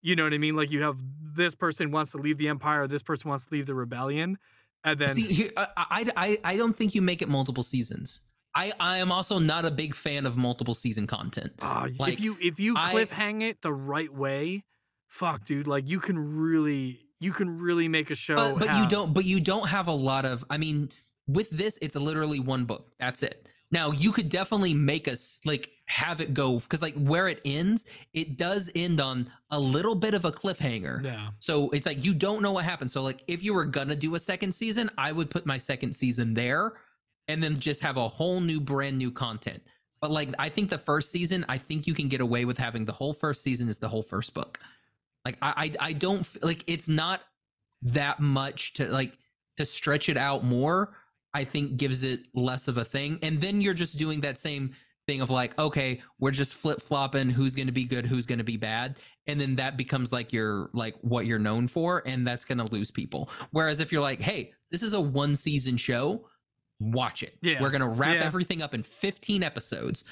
you 0.03 0.15
know 0.17 0.25
what 0.25 0.35
i 0.35 0.39
mean 0.39 0.55
like 0.61 0.71
you 0.71 0.83
have 0.83 0.99
this 1.41 1.55
person 1.55 1.91
wants 1.91 2.13
to 2.13 2.19
leave 2.19 2.39
the 2.39 2.49
empire 2.49 2.87
this 2.87 3.03
person 3.03 3.29
wants 3.31 3.47
to 3.47 3.55
leave 3.55 3.67
the 3.67 3.75
rebellion 3.75 4.39
and 4.85 4.99
then 5.01 5.09
See, 5.15 5.23
here, 5.39 5.51
I, 5.57 5.67
I, 5.77 6.07
I, 6.17 6.39
I 6.53 6.57
don't 6.57 6.73
think 6.75 6.95
you 6.95 7.03
make 7.03 7.21
it 7.21 7.29
multiple 7.29 7.65
seasons. 7.65 8.23
I, 8.55 8.73
I 8.79 8.99
am 8.99 9.11
also 9.11 9.39
not 9.41 9.65
a 9.65 9.73
big 9.73 9.93
fan 9.95 10.25
of 10.25 10.37
multiple 10.37 10.75
season 10.75 11.07
content. 11.09 11.53
ah, 11.61 11.89
like, 11.99 12.13
if 12.15 12.21
you 12.21 12.37
if 12.41 12.61
you 12.61 12.77
I- 12.77 12.95
cliffhang 12.95 13.43
it 13.43 13.61
the 13.63 13.73
right 13.73 14.13
way 14.13 14.65
fuck 15.09 15.45
dude 15.45 15.67
like 15.67 15.89
you 15.89 15.99
can 16.01 16.19
really 16.39 17.01
you 17.19 17.33
can 17.33 17.59
really 17.59 17.89
make 17.89 18.11
a 18.11 18.15
show 18.15 18.37
But, 18.55 18.67
but 18.67 18.77
you 18.79 18.87
don't. 18.89 19.13
But 19.13 19.25
you 19.25 19.41
don't 19.41 19.69
have 19.69 19.89
a 19.89 19.93
lot 19.93 20.25
of. 20.25 20.45
I 20.49 20.57
mean, 20.59 20.91
with 21.27 21.51
this, 21.51 21.77
it's 21.83 21.97
literally 21.97 22.39
one 22.39 22.65
book. 22.65 22.93
That's 23.01 23.23
it. 23.25 23.49
Now 23.71 23.91
you 23.91 24.13
could 24.13 24.29
definitely 24.29 24.75
make 24.75 25.09
us 25.09 25.41
like 25.45 25.71
have 25.87 26.21
it 26.21 26.35
go 26.35 26.59
because 26.59 26.83
like 26.83 26.95
where 26.95 27.29
it 27.29 27.41
ends, 27.45 27.85
it 28.13 28.37
does 28.37 28.71
end 28.75 29.01
on 29.01 29.31
a 29.51 29.61
little 29.61 29.95
bit 29.95 30.15
of 30.15 30.25
a 30.25 30.33
cliffhanger. 30.33 31.05
yeah 31.05 31.31
So 31.39 31.71
it's 31.71 31.87
like 31.87 32.05
you 32.05 32.15
don't 32.15 32.43
know 32.43 32.53
what 32.53 32.65
happened. 32.65 32.91
So 32.91 33.03
like 33.03 33.23
if 33.27 33.43
you 33.43 33.55
were 33.55 33.65
gonna 33.65 33.97
do 33.97 34.15
a 34.15 34.19
second 34.19 34.55
season, 34.55 34.91
I 34.97 35.13
would 35.13 35.31
put 35.31 35.47
my 35.47 35.59
second 35.59 35.95
season 35.95 36.35
there 36.35 36.75
and 37.27 37.43
then 37.43 37.59
just 37.59 37.83
have 37.83 37.97
a 37.97 38.09
whole 38.09 38.41
new 38.41 38.61
brand 38.61 38.97
new 38.97 39.11
content. 39.11 39.63
But 40.01 40.11
like 40.11 40.31
I 40.39 40.49
think 40.49 40.71
the 40.71 40.79
first 40.79 41.11
season, 41.11 41.45
I 41.49 41.59
think 41.59 41.87
you 41.87 41.95
can 41.95 42.09
get 42.09 42.21
away 42.21 42.45
with 42.45 42.59
having 42.59 42.85
the 42.85 42.93
whole 42.93 43.13
first 43.13 43.43
season 43.43 43.69
is 43.69 43.79
the 43.79 43.89
whole 43.89 44.03
first 44.03 44.33
book. 44.33 44.61
Like 45.25 45.37
I 45.43 45.73
I, 45.81 45.89
I 45.89 45.93
don't 45.93 46.27
like 46.43 46.65
it's 46.67 46.89
not 46.89 47.21
that 47.83 48.19
much 48.21 48.75
to 48.75 48.87
like 48.87 49.19
to 49.57 49.67
stretch 49.67 50.09
it 50.09 50.17
out 50.17 50.45
more. 50.45 50.95
I 51.35 51.45
think 51.45 51.77
gives 51.77 52.05
it 52.05 52.27
less 52.35 52.69
of 52.69 52.79
a 52.79 52.85
thing. 52.85 53.19
And 53.23 53.41
then 53.41 53.61
you're 53.61 53.75
just 53.75 53.97
doing 53.99 54.21
that 54.23 54.39
same 54.39 54.75
thing 55.07 55.21
of 55.21 55.31
like, 55.31 55.59
okay, 55.59 56.01
we're 56.19 56.31
just 56.31 56.55
flip 56.55 56.81
flopping 56.83 57.31
who's 57.31 57.55
going 57.55 57.67
to 57.67 57.73
be 57.73 57.85
good, 57.85 58.05
who's 58.07 58.27
going 58.27 58.39
to 58.39 58.45
be 58.45 58.57
bad. 58.57 58.97
And 59.27 59.41
then 59.41 59.57
that 59.57 59.77
becomes 59.77 60.13
like 60.13 60.33
your, 60.33 60.71
like 60.73 60.95
what 61.03 61.27
you're 61.27 61.39
known 61.39 61.69
for. 61.69 62.03
And 62.07 62.27
that's 62.27 62.45
going 62.45 62.59
to 62.59 62.71
lose 62.73 62.91
people. 62.91 63.31
Whereas 63.51 63.81
if 63.81 63.91
you're 63.93 64.03
like, 64.03 64.21
hey, 64.21 64.53
this 64.71 64.83
is 64.83 64.93
a 64.95 65.01
one 65.01 65.35
season 65.37 65.77
show, 65.77 66.27
watch 66.81 67.23
it. 67.23 67.37
Yeah. 67.43 67.61
We're 67.63 67.71
going 67.71 67.81
to 67.83 67.89
wrap 67.89 68.15
Yeah. 68.17 68.25
everything 68.25 68.63
up 68.63 68.75
in 68.75 68.83
15 68.83 69.43
episodes, 69.43 70.05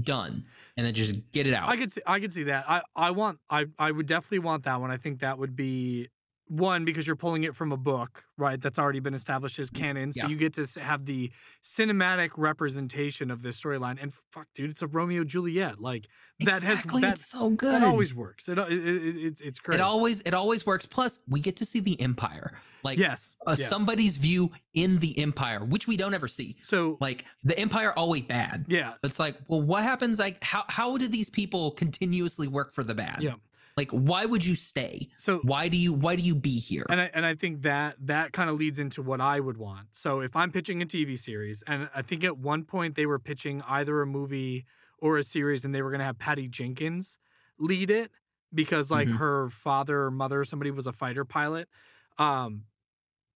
done. 0.00 0.44
And 0.76 0.86
then 0.86 0.94
just 0.94 1.16
get 1.32 1.46
it 1.46 1.54
out. 1.54 1.68
I 1.68 1.76
could 1.76 1.90
see 1.92 2.00
I 2.06 2.18
could 2.20 2.32
see 2.32 2.44
that. 2.44 2.64
I 2.68 2.82
I 2.96 3.10
want 3.12 3.38
I 3.50 3.66
I 3.78 3.90
would 3.92 4.06
definitely 4.06 4.40
want 4.40 4.64
that 4.64 4.80
one. 4.80 4.90
I 4.90 4.96
think 4.96 5.20
that 5.20 5.38
would 5.38 5.54
be 5.54 6.08
one 6.46 6.84
because 6.84 7.06
you're 7.06 7.16
pulling 7.16 7.44
it 7.44 7.54
from 7.54 7.72
a 7.72 7.76
book, 7.76 8.24
right? 8.36 8.60
That's 8.60 8.78
already 8.78 9.00
been 9.00 9.14
established 9.14 9.58
as 9.58 9.70
canon. 9.70 10.12
So 10.12 10.24
Yeah. 10.24 10.30
you 10.30 10.36
get 10.36 10.52
to 10.54 10.66
have 10.80 11.06
the 11.06 11.32
cinematic 11.62 12.30
representation 12.36 13.30
of 13.30 13.42
this 13.42 13.60
storyline. 13.60 14.00
And 14.00 14.12
fuck, 14.30 14.48
dude, 14.54 14.70
it's 14.70 14.82
a 14.82 14.86
Romeo 14.86 15.24
Juliet. 15.24 15.80
Like 15.80 16.06
that 16.40 16.62
exactly. 16.62 17.00
has 17.02 17.08
that, 17.10 17.12
it's 17.14 17.26
so 17.30 17.50
good. 17.50 17.82
it 17.82 17.86
always 17.86 18.14
works. 18.14 18.48
It, 18.48 18.58
it, 18.58 18.70
it 18.70 19.16
it's 19.26 19.40
it's 19.40 19.58
great. 19.58 19.76
It 19.76 19.80
always 19.80 20.20
it 20.22 20.34
always 20.34 20.66
works. 20.66 20.86
Plus, 20.86 21.18
we 21.28 21.40
get 21.40 21.56
to 21.56 21.64
see 21.64 21.80
the 21.80 21.98
empire, 22.00 22.52
like 22.82 22.98
yes, 22.98 23.36
uh, 23.46 23.56
yes. 23.58 23.68
somebody's 23.68 24.18
view 24.18 24.50
in 24.74 24.98
the 24.98 25.18
empire, 25.18 25.64
which 25.64 25.86
we 25.88 25.96
don't 25.96 26.14
ever 26.14 26.28
see. 26.28 26.56
So 26.62 26.98
Like 27.00 27.24
the 27.42 27.58
empire 27.58 27.92
always 27.96 28.22
bad. 28.24 28.66
yeah, 28.68 28.94
It's 29.02 29.18
like, 29.18 29.36
well, 29.48 29.62
what 29.62 29.82
happens? 29.82 30.18
Like, 30.18 30.42
how 30.44 30.64
how 30.68 30.96
do 30.98 31.08
these 31.08 31.30
people 31.30 31.70
continuously 31.72 32.48
work 32.48 32.72
for 32.74 32.84
the 32.84 32.94
bad? 32.94 33.22
Yeah. 33.22 33.34
Like, 33.76 33.90
why 33.90 34.24
would 34.24 34.44
you 34.44 34.54
stay? 34.54 35.08
so 35.16 35.40
Why 35.40 35.68
do 35.68 35.76
you 35.76 35.92
why 35.92 36.14
do 36.14 36.22
you 36.22 36.34
be 36.34 36.60
here? 36.60 36.86
And 36.88 37.00
I 37.00 37.10
and 37.12 37.26
I 37.26 37.34
think 37.34 37.62
that 37.62 37.96
that 38.00 38.32
kind 38.32 38.48
of 38.48 38.56
leads 38.56 38.78
into 38.78 39.02
what 39.02 39.20
I 39.20 39.40
would 39.40 39.56
want. 39.56 39.88
So 39.96 40.20
if 40.20 40.36
I'm 40.36 40.52
pitching 40.52 40.80
a 40.80 40.86
TV 40.86 41.16
series, 41.16 41.62
and 41.66 41.88
I 41.94 42.02
think 42.02 42.22
at 42.22 42.38
one 42.38 42.64
point 42.64 42.94
they 42.94 43.06
were 43.06 43.18
pitching 43.18 43.62
either 43.62 44.00
a 44.00 44.06
movie 44.06 44.64
or 44.98 45.18
a 45.18 45.22
series, 45.24 45.64
and 45.64 45.74
they 45.74 45.82
were 45.82 45.90
going 45.90 45.98
to 45.98 46.04
have 46.04 46.18
Patty 46.18 46.48
Jenkins 46.48 47.18
lead 47.58 47.90
it 47.90 48.12
because 48.52 48.90
like 48.92 49.08
Mhm. 49.08 49.16
her 49.18 49.48
father 49.48 50.02
or 50.02 50.10
mother 50.12 50.40
or 50.40 50.44
somebody 50.44 50.70
was 50.70 50.86
a 50.86 50.92
fighter 50.92 51.24
pilot. 51.24 51.68
Um, 52.16 52.66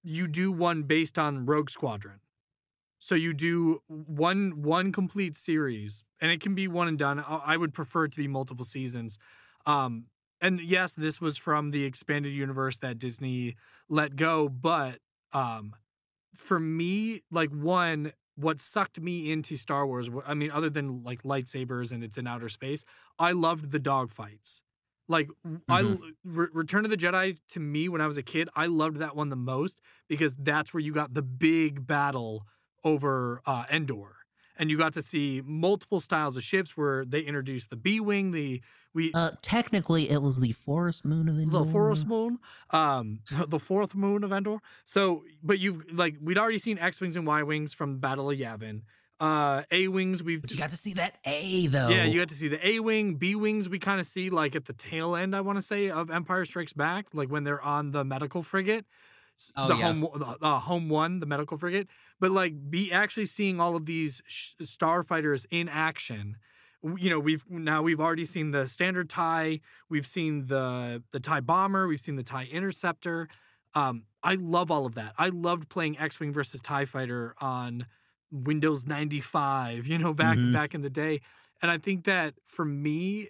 you 0.02 0.28
do 0.28 0.52
one 0.52 0.84
based 0.84 1.18
on 1.18 1.46
Rogue 1.46 1.70
Squadron. 1.70 2.20
So 3.00 3.14
you 3.14 3.32
do 3.34 3.80
one 3.88 4.62
one 4.62 4.92
complete 4.92 5.36
series, 5.36 6.04
and 6.20 6.30
it 6.32 6.40
can 6.40 6.54
be 6.54 6.68
one 6.68 6.88
and 6.88 6.98
done. 6.98 7.20
I 7.20 7.42
I 7.54 7.56
would 7.56 7.74
prefer 7.74 8.04
it 8.06 8.12
to 8.12 8.18
be 8.18 8.28
multiple 8.28 8.64
seasons. 8.64 9.18
Um, 9.66 10.06
and 10.40 10.60
yes, 10.60 10.94
this 10.94 11.20
was 11.20 11.36
from 11.36 11.70
the 11.70 11.84
expanded 11.84 12.32
universe 12.32 12.78
that 12.78 12.98
Disney 12.98 13.56
let 13.88 14.16
go, 14.16 14.48
but 14.48 14.98
um, 15.32 15.74
for 16.34 16.60
me, 16.60 17.20
like 17.30 17.50
one, 17.50 18.12
what 18.36 18.60
sucked 18.60 19.00
me 19.00 19.32
into 19.32 19.56
Star 19.56 19.86
Wars, 19.86 20.08
I 20.26 20.34
mean, 20.34 20.50
other 20.50 20.70
than 20.70 21.02
like 21.02 21.22
lightsabers 21.22 21.92
and 21.92 22.04
it's 22.04 22.18
in 22.18 22.26
outer 22.26 22.48
space, 22.48 22.84
I 23.18 23.32
loved 23.32 23.72
the 23.72 23.78
dog 23.80 24.10
fights. 24.10 24.62
Like 25.08 25.28
w- 25.42 25.60
I 25.68 25.96
Re- 26.24 26.48
Return 26.52 26.84
of 26.84 26.90
the 26.90 26.96
Jedi 26.96 27.40
to 27.48 27.60
me 27.60 27.88
when 27.88 28.00
I 28.00 28.06
was 28.06 28.18
a 28.18 28.22
kid, 28.22 28.48
I 28.54 28.66
loved 28.66 28.98
that 28.98 29.16
one 29.16 29.30
the 29.30 29.36
most 29.36 29.80
because 30.08 30.34
that's 30.36 30.72
where 30.72 30.80
you 30.80 30.92
got 30.92 31.14
the 31.14 31.22
big 31.22 31.86
battle 31.86 32.46
over 32.84 33.40
uh, 33.46 33.64
Endor. 33.70 34.16
And 34.60 34.70
you 34.70 34.76
got 34.76 34.92
to 34.94 35.02
see 35.02 35.40
multiple 35.44 36.00
styles 36.00 36.36
of 36.36 36.42
ships 36.42 36.76
where 36.76 37.04
they 37.04 37.20
introduced 37.20 37.70
the 37.70 37.76
B 37.76 38.00
wing, 38.00 38.32
the 38.32 38.60
we 38.98 39.10
Uh, 39.14 39.30
technically, 39.42 40.02
it 40.10 40.20
was 40.20 40.40
the 40.40 40.52
forest 40.52 41.04
moon 41.04 41.28
of 41.28 41.36
Endor. 41.38 41.58
the 41.60 41.64
forest 41.76 42.06
moon, 42.06 42.38
um, 42.70 43.20
the 43.48 43.58
fourth 43.58 43.94
moon 43.94 44.24
of 44.24 44.30
Endor. 44.32 44.58
So, 44.84 45.24
but 45.42 45.58
you've 45.62 45.78
like 46.02 46.14
we'd 46.26 46.38
already 46.42 46.58
seen 46.58 46.78
X 46.78 47.00
wings 47.00 47.16
and 47.16 47.26
Y 47.26 47.42
wings 47.42 47.72
from 47.78 47.98
Battle 47.98 48.30
of 48.30 48.36
Yavin. 48.38 48.82
Uh, 49.20 49.62
A 49.72 49.88
wings 49.88 50.22
we've 50.22 50.42
But 50.42 50.52
you 50.52 50.56
got 50.58 50.70
to 50.70 50.76
see 50.76 50.94
that 50.94 51.16
A 51.24 51.66
though. 51.66 51.88
yeah, 51.88 52.04
you 52.04 52.20
got 52.20 52.28
to 52.28 52.34
see 52.42 52.48
the 52.48 52.60
A 52.66 52.78
wing, 52.80 53.16
B 53.16 53.34
wings. 53.34 53.68
We 53.68 53.78
kind 53.80 53.98
of 53.98 54.06
see 54.06 54.30
like 54.30 54.54
at 54.54 54.66
the 54.66 54.72
tail 54.72 55.16
end, 55.16 55.34
I 55.34 55.40
want 55.40 55.56
to 55.58 55.62
say, 55.62 55.90
of 55.90 56.08
Empire 56.10 56.44
Strikes 56.44 56.72
Back, 56.72 57.06
like 57.12 57.28
when 57.28 57.42
they're 57.44 57.60
on 57.62 57.90
the 57.90 58.04
medical 58.04 58.42
frigate. 58.42 58.84
Oh, 59.56 59.68
the 59.68 59.76
yeah. 59.76 59.84
home 59.86 60.00
the 60.00 60.36
uh, 60.42 60.58
home 60.58 60.88
one, 60.88 61.20
the 61.20 61.26
medical 61.26 61.56
frigate, 61.58 61.86
but 62.18 62.30
like 62.32 62.70
be 62.70 62.90
actually 62.92 63.26
seeing 63.26 63.60
all 63.60 63.76
of 63.76 63.86
these 63.86 64.20
sh- 64.26 64.54
starfighters 64.62 65.46
in 65.50 65.68
action. 65.68 66.36
You 66.82 67.10
know, 67.10 67.18
we've 67.18 67.44
now 67.50 67.82
we've 67.82 68.00
already 68.00 68.24
seen 68.24 68.52
the 68.52 68.68
standard 68.68 69.10
tie, 69.10 69.60
we've 69.90 70.06
seen 70.06 70.46
the 70.46 71.02
the 71.10 71.18
tie 71.20 71.40
bomber, 71.40 71.88
we've 71.88 72.00
seen 72.00 72.16
the 72.16 72.22
tie 72.22 72.44
interceptor. 72.44 73.28
Um, 73.74 74.04
I 74.22 74.34
love 74.36 74.70
all 74.70 74.86
of 74.86 74.94
that. 74.94 75.12
I 75.18 75.28
loved 75.28 75.68
playing 75.68 75.98
X-wing 75.98 76.32
versus 76.32 76.60
Tie 76.60 76.84
Fighter 76.84 77.34
on 77.40 77.86
Windows 78.30 78.86
95. 78.86 79.86
You 79.86 79.98
know, 79.98 80.14
back 80.14 80.38
Mhm. 80.38 80.52
back 80.52 80.74
in 80.74 80.82
the 80.82 80.90
day, 80.90 81.20
and 81.60 81.70
I 81.70 81.78
think 81.78 82.04
that 82.04 82.34
for 82.44 82.64
me, 82.64 83.28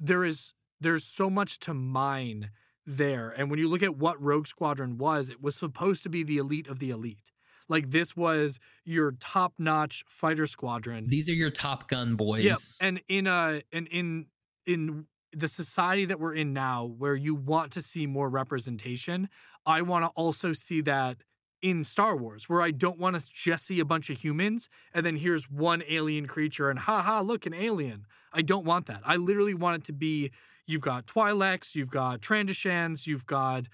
there 0.00 0.24
is 0.24 0.54
there's 0.80 1.04
so 1.04 1.30
much 1.30 1.58
to 1.60 1.74
mine 1.74 2.50
there. 2.86 3.30
And 3.30 3.50
when 3.50 3.58
you 3.58 3.68
look 3.68 3.82
at 3.82 3.96
what 3.96 4.20
Rogue 4.20 4.46
Squadron 4.46 4.98
was, 4.98 5.30
it 5.30 5.40
was 5.42 5.54
supposed 5.56 6.02
to 6.04 6.08
be 6.08 6.22
the 6.22 6.38
elite 6.38 6.66
of 6.68 6.78
the 6.78 6.90
elite. 6.90 7.30
Like 7.68 7.90
this 7.90 8.16
was 8.16 8.58
your 8.84 9.12
top-notch 9.12 10.04
fighter 10.06 10.46
squadron. 10.46 11.08
These 11.08 11.28
are 11.28 11.34
your 11.34 11.50
Top 11.50 11.88
Gun 11.88 12.14
boys. 12.16 12.44
Yeah, 12.44 12.56
and 12.80 13.00
in 13.08 13.26
a 13.26 13.62
and 13.72 13.86
in 13.88 14.26
in 14.66 15.06
the 15.32 15.48
society 15.48 16.04
that 16.06 16.18
we're 16.18 16.34
in 16.34 16.52
now, 16.52 16.86
where 16.86 17.14
you 17.14 17.34
want 17.34 17.72
to 17.72 17.82
see 17.82 18.06
more 18.06 18.30
representation, 18.30 19.28
I 19.66 19.82
want 19.82 20.04
to 20.04 20.10
also 20.16 20.52
see 20.52 20.80
that 20.82 21.18
in 21.60 21.82
Star 21.84 22.16
Wars, 22.16 22.48
where 22.48 22.62
I 22.62 22.70
don't 22.70 22.98
want 22.98 23.20
to 23.20 23.30
just 23.32 23.66
see 23.66 23.80
a 23.80 23.84
bunch 23.84 24.10
of 24.10 24.18
humans 24.18 24.68
and 24.94 25.04
then 25.04 25.16
here's 25.16 25.50
one 25.50 25.82
alien 25.88 26.26
creature 26.26 26.70
and 26.70 26.78
ha 26.78 27.02
ha, 27.02 27.20
look 27.20 27.46
an 27.46 27.54
alien. 27.54 28.06
I 28.32 28.42
don't 28.42 28.64
want 28.64 28.86
that. 28.86 29.00
I 29.04 29.16
literally 29.16 29.54
want 29.54 29.82
it 29.82 29.84
to 29.86 29.92
be 29.92 30.30
you've 30.66 30.82
got 30.82 31.06
Twi'leks, 31.06 31.74
you've 31.74 31.90
got 31.90 32.20
Trandoshans, 32.20 33.06
you've 33.06 33.26
got 33.26 33.66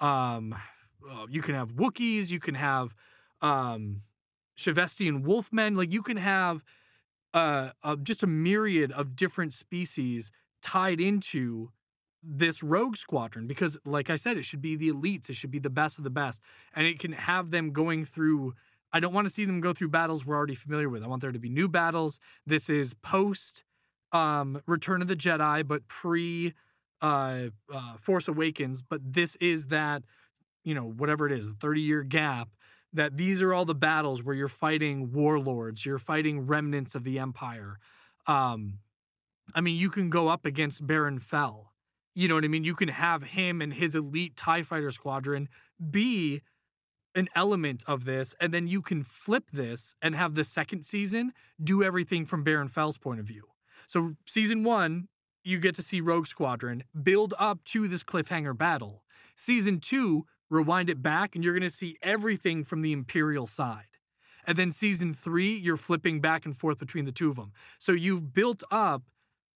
um, 0.00 0.54
uh, 1.10 1.26
you 1.28 1.42
can 1.42 1.54
have 1.54 1.74
Wookiees, 1.74 2.30
you 2.30 2.38
can 2.40 2.54
have 2.54 2.94
um, 3.42 4.02
Shavestian 4.56 5.24
Wolfmen, 5.24 5.76
like 5.76 5.92
you 5.92 6.02
can 6.02 6.16
have 6.16 6.64
uh, 7.34 7.70
uh, 7.82 7.96
just 7.96 8.22
a 8.22 8.26
myriad 8.26 8.92
of 8.92 9.16
different 9.16 9.52
species 9.52 10.30
tied 10.62 11.00
into 11.00 11.70
this 12.22 12.62
rogue 12.62 12.94
squadron 12.94 13.48
because 13.48 13.78
like 13.84 14.08
i 14.08 14.14
said 14.14 14.36
it 14.36 14.44
should 14.44 14.62
be 14.62 14.76
the 14.76 14.88
elites 14.88 15.28
it 15.28 15.34
should 15.34 15.50
be 15.50 15.58
the 15.58 15.68
best 15.68 15.98
of 15.98 16.04
the 16.04 16.10
best 16.10 16.40
and 16.72 16.86
it 16.86 17.00
can 17.00 17.12
have 17.12 17.50
them 17.50 17.72
going 17.72 18.04
through 18.04 18.54
i 18.92 19.00
don't 19.00 19.12
want 19.12 19.26
to 19.26 19.32
see 19.32 19.44
them 19.44 19.60
go 19.60 19.72
through 19.72 19.88
battles 19.88 20.24
we're 20.24 20.36
already 20.36 20.54
familiar 20.54 20.88
with. 20.88 21.02
I 21.02 21.08
want 21.08 21.20
there 21.20 21.32
to 21.32 21.38
be 21.40 21.48
new 21.48 21.68
battles. 21.68 22.20
This 22.46 22.70
is 22.70 22.94
post 22.94 23.64
um 24.12 24.62
return 24.66 25.02
of 25.02 25.08
the 25.08 25.16
jedi 25.16 25.66
but 25.66 25.88
pre 25.88 26.52
uh, 27.00 27.46
uh 27.72 27.96
force 27.96 28.28
awakens 28.28 28.82
but 28.82 29.00
this 29.02 29.34
is 29.36 29.66
that 29.68 30.04
you 30.62 30.74
know 30.74 30.84
whatever 30.84 31.26
it 31.26 31.32
is 31.32 31.50
30 31.58 31.80
year 31.80 32.02
gap 32.04 32.50
that 32.92 33.16
these 33.16 33.42
are 33.42 33.54
all 33.54 33.64
the 33.64 33.74
battles 33.74 34.22
where 34.22 34.34
you're 34.34 34.48
fighting 34.48 35.12
warlords 35.12 35.86
you're 35.86 35.98
fighting 35.98 36.46
remnants 36.46 36.94
of 36.94 37.04
the 37.04 37.18
empire. 37.18 37.78
Um 38.26 38.78
i 39.54 39.60
mean 39.60 39.76
you 39.76 39.90
can 39.90 40.10
go 40.10 40.28
up 40.28 40.44
against 40.44 40.86
baron 40.86 41.18
Fel. 41.18 41.72
You 42.14 42.28
know 42.28 42.34
what 42.34 42.44
i 42.44 42.48
mean? 42.48 42.64
You 42.64 42.74
can 42.74 42.88
have 42.88 43.22
him 43.22 43.60
and 43.60 43.74
his 43.74 43.94
elite 43.94 44.36
tie 44.36 44.62
fighter 44.62 44.90
squadron 44.90 45.48
be 45.90 46.42
an 47.14 47.28
element 47.34 47.82
of 47.86 48.04
this 48.04 48.34
and 48.40 48.54
then 48.54 48.66
you 48.66 48.80
can 48.80 49.02
flip 49.02 49.50
this 49.52 49.94
and 50.00 50.14
have 50.14 50.34
the 50.34 50.44
second 50.44 50.84
season 50.84 51.32
do 51.62 51.82
everything 51.82 52.24
from 52.24 52.42
baron 52.42 52.68
Fel's 52.68 52.98
point 52.98 53.20
of 53.20 53.26
view. 53.26 53.44
So 53.86 54.12
season 54.26 54.64
one 54.64 55.08
you 55.44 55.58
get 55.58 55.74
to 55.74 55.82
see 55.82 56.00
rogue 56.00 56.26
squadron 56.26 56.84
build 57.02 57.34
up 57.38 57.64
to 57.64 57.88
this 57.88 58.04
cliffhanger 58.04 58.56
battle. 58.56 59.02
Season 59.36 59.80
two 59.80 60.26
rewind 60.52 60.90
it 60.90 61.02
back 61.02 61.34
and 61.34 61.42
you're 61.42 61.54
going 61.54 61.62
to 61.62 61.70
see 61.70 61.96
everything 62.02 62.62
from 62.62 62.82
the 62.82 62.92
imperial 62.92 63.46
side. 63.46 63.86
And 64.46 64.58
then 64.58 64.70
season 64.72 65.14
three 65.14 65.56
you're 65.56 65.76
flipping 65.76 66.20
back 66.20 66.44
and 66.44 66.56
forth 66.56 66.78
between 66.78 67.04
the 67.04 67.12
two 67.12 67.30
of 67.30 67.36
them 67.36 67.52
so 67.78 67.92
you've 67.92 68.34
built 68.34 68.62
up 68.70 69.02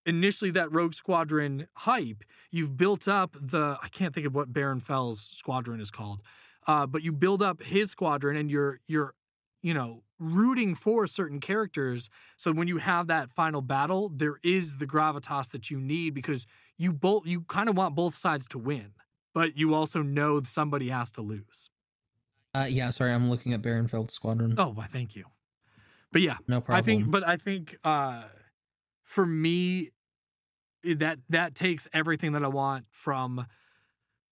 initially 0.04 0.52
that 0.52 0.72
rogue 0.72 0.94
squadron 0.94 1.66
hype 1.78 2.22
you've 2.52 2.76
built 2.76 3.08
up 3.08 3.32
the 3.32 3.76
i 3.82 3.88
can't 3.88 4.14
think 4.14 4.24
of 4.24 4.32
what 4.32 4.52
baron 4.52 4.78
Fel's 4.78 5.20
squadron 5.20 5.80
is 5.80 5.90
called 5.90 6.22
uh, 6.66 6.86
but 6.86 7.02
you 7.02 7.12
build 7.12 7.42
up 7.42 7.62
his 7.62 7.90
squadron 7.90 8.36
and 8.36 8.50
you're 8.50 8.80
you're 8.86 9.14
you 9.62 9.74
know 9.74 10.02
rooting 10.18 10.74
for 10.74 11.06
certain 11.06 11.40
characters. 11.40 12.08
So 12.38 12.50
when 12.50 12.68
you 12.68 12.78
have 12.78 13.06
that 13.08 13.30
final 13.30 13.60
battle 13.60 14.08
there 14.08 14.38
is 14.42 14.78
the 14.78 14.86
gravitas 14.86 15.50
that 15.50 15.70
you 15.70 15.78
need 15.78 16.14
because 16.14 16.46
you 16.76 16.92
both 16.92 17.26
you 17.26 17.42
kind 17.42 17.68
of 17.68 17.76
want 17.76 17.94
both 17.94 18.14
sides 18.14 18.46
to 18.48 18.58
win 18.58 18.92
but 19.36 19.56
you 19.56 19.74
also 19.74 20.02
know 20.02 20.40
somebody 20.42 20.88
has 20.88 21.10
to 21.12 21.20
lose 21.22 21.68
Uh, 22.54 22.66
yeah, 22.68 22.88
sorry, 22.90 23.12
I'm 23.12 23.28
looking 23.28 23.52
at 23.52 23.60
Barenfeld 23.60 24.10
Squadron. 24.10 24.54
oh 24.58 24.70
why 24.78 24.86
thank 24.86 25.14
you 25.14 25.26
but 26.12 26.22
yeah 26.22 26.38
no 26.48 26.60
problem. 26.60 26.78
I 26.78 26.82
think, 26.82 27.10
but 27.10 27.28
I 27.28 27.36
think 27.36 27.76
uh, 27.84 28.22
for 29.02 29.26
me, 29.26 29.90
that 30.82 31.18
that 31.28 31.54
takes 31.54 31.88
everything 31.92 32.32
that 32.32 32.44
I 32.44 32.48
want 32.48 32.86
from 32.90 33.46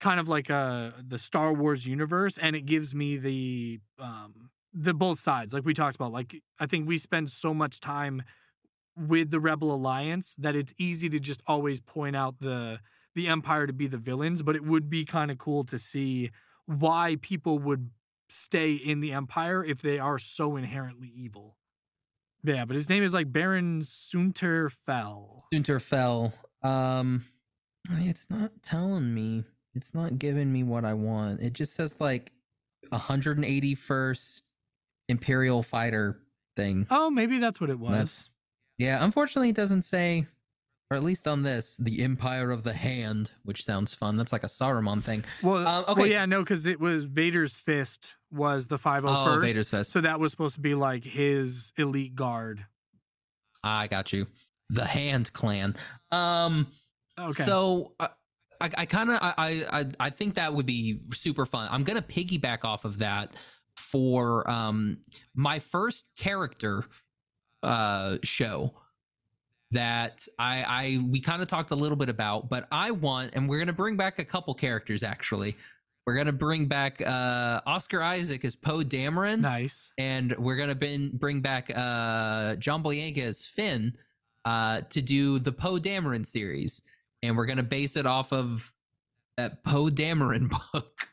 kind 0.00 0.18
of 0.20 0.28
like 0.28 0.50
uh 0.50 0.92
the 1.06 1.18
Star 1.18 1.52
Wars 1.52 1.86
universe, 1.86 2.38
and 2.38 2.56
it 2.56 2.64
gives 2.64 2.94
me 2.94 3.16
the 3.16 3.80
um 3.98 4.50
the 4.72 4.94
both 4.94 5.18
sides, 5.20 5.52
like 5.52 5.64
we 5.64 5.74
talked 5.74 5.96
about. 5.96 6.12
Like 6.12 6.42
I 6.58 6.66
think 6.66 6.88
we 6.88 6.96
spend 6.96 7.30
so 7.30 7.52
much 7.52 7.80
time 7.80 8.22
with 8.96 9.30
the 9.30 9.40
Rebel 9.40 9.74
Alliance 9.74 10.36
that 10.36 10.54
it's 10.56 10.72
easy 10.78 11.08
to 11.10 11.18
just 11.18 11.42
always 11.46 11.80
point 11.80 12.16
out 12.16 12.38
the 12.38 12.80
the 13.14 13.28
Empire 13.28 13.66
to 13.66 13.72
be 13.72 13.86
the 13.86 13.98
villains, 13.98 14.42
but 14.42 14.56
it 14.56 14.64
would 14.64 14.90
be 14.90 15.04
kind 15.04 15.30
of 15.30 15.38
cool 15.38 15.64
to 15.64 15.78
see 15.78 16.30
why 16.66 17.16
people 17.20 17.58
would 17.58 17.90
stay 18.28 18.72
in 18.72 19.00
the 19.00 19.12
Empire 19.12 19.64
if 19.64 19.82
they 19.82 19.98
are 19.98 20.18
so 20.18 20.56
inherently 20.56 21.08
evil. 21.14 21.56
Yeah, 22.42 22.64
but 22.64 22.76
his 22.76 22.90
name 22.90 23.02
is 23.02 23.14
like 23.14 23.32
Baron 23.32 23.80
Soontir 23.80 24.70
Fel. 24.70 25.42
Sunterfell. 25.52 26.32
Um, 26.62 27.24
it's 27.90 28.28
not 28.28 28.50
telling 28.62 29.14
me. 29.14 29.44
It's 29.74 29.94
not 29.94 30.18
giving 30.18 30.52
me 30.52 30.62
what 30.62 30.84
I 30.84 30.94
want. 30.94 31.40
It 31.40 31.52
just 31.52 31.74
says 31.74 31.96
like 31.98 32.32
181st 32.92 34.42
Imperial 35.08 35.62
Fighter 35.62 36.20
thing. 36.54 36.86
Oh, 36.90 37.10
maybe 37.10 37.38
that's 37.38 37.60
what 37.60 37.70
it 37.70 37.78
was. 37.78 37.92
That's 37.92 38.30
yeah. 38.78 39.04
Unfortunately, 39.04 39.50
it 39.50 39.56
doesn't 39.56 39.82
say, 39.82 40.26
or 40.94 40.96
at 40.96 41.02
least 41.02 41.26
on 41.26 41.42
this, 41.42 41.76
the 41.76 42.02
Empire 42.04 42.52
of 42.52 42.62
the 42.62 42.72
Hand, 42.72 43.32
which 43.42 43.64
sounds 43.64 43.94
fun. 43.94 44.16
That's 44.16 44.32
like 44.32 44.44
a 44.44 44.48
Saruman 44.48 45.02
thing. 45.02 45.24
Well, 45.42 45.56
Um, 45.56 45.64
well, 45.64 45.84
okay. 45.88 46.10
yeah, 46.10 46.24
no, 46.24 46.40
because 46.42 46.66
it 46.66 46.78
was 46.78 47.04
Vader's 47.04 47.58
fist 47.58 48.14
was 48.30 48.68
the 48.68 48.76
501st. 48.78 49.36
Oh, 49.36 49.40
Vader's 49.40 49.70
Fist. 49.70 49.90
So 49.90 50.00
that 50.02 50.20
was 50.20 50.30
supposed 50.30 50.54
to 50.54 50.60
be 50.60 50.74
like 50.76 51.02
his 51.04 51.72
elite 51.76 52.14
guard. 52.14 52.64
I 53.64 53.88
got 53.88 54.12
you. 54.12 54.26
The 54.70 54.84
Hand 54.84 55.32
Clan. 55.32 55.74
Um. 56.12 56.68
Okay. 57.18 57.42
So 57.44 57.92
uh, 58.00 58.08
I, 58.60 58.70
I 58.78 58.86
kind 58.86 59.10
of 59.10 59.18
I, 59.20 59.34
I 59.70 59.86
I 60.00 60.10
think 60.10 60.34
that 60.34 60.54
would 60.54 60.66
be 60.66 61.00
super 61.12 61.44
fun. 61.46 61.68
I'm 61.70 61.82
gonna 61.84 62.02
piggyback 62.02 62.64
off 62.64 62.84
of 62.84 62.98
that 62.98 63.34
for 63.76 64.48
um 64.50 64.98
my 65.34 65.58
first 65.58 66.06
character 66.18 66.84
uh 67.62 68.18
show 68.22 68.74
that 69.74 70.26
I 70.38 70.62
I 70.62 70.98
we 71.08 71.20
kind 71.20 71.42
of 71.42 71.48
talked 71.48 71.70
a 71.70 71.74
little 71.76 71.96
bit 71.96 72.08
about, 72.08 72.48
but 72.48 72.66
I 72.72 72.90
want 72.90 73.34
and 73.34 73.48
we're 73.48 73.58
gonna 73.58 73.72
bring 73.72 73.96
back 73.96 74.18
a 74.18 74.24
couple 74.24 74.54
characters 74.54 75.02
actually. 75.02 75.54
We're 76.06 76.16
gonna 76.16 76.32
bring 76.32 76.66
back 76.66 77.00
uh 77.00 77.60
Oscar 77.66 78.02
Isaac 78.02 78.44
as 78.44 78.54
Poe 78.54 78.82
Dameron 78.82 79.40
nice. 79.40 79.90
and 79.98 80.34
we're 80.38 80.56
gonna 80.56 80.74
bring 80.74 81.10
bring 81.10 81.40
back 81.40 81.70
uh 81.74 82.56
John 82.56 82.82
Boyega 82.82 83.18
as 83.18 83.46
Finn 83.46 83.94
uh 84.44 84.80
to 84.90 85.00
do 85.00 85.38
the 85.38 85.52
Poe 85.52 85.78
Dameron 85.78 86.26
series, 86.26 86.82
and 87.22 87.36
we're 87.36 87.46
gonna 87.46 87.62
base 87.62 87.96
it 87.96 88.06
off 88.06 88.32
of 88.32 88.72
that 89.36 89.64
Poe 89.64 89.90
Dameron 89.90 90.50
book, 90.72 91.08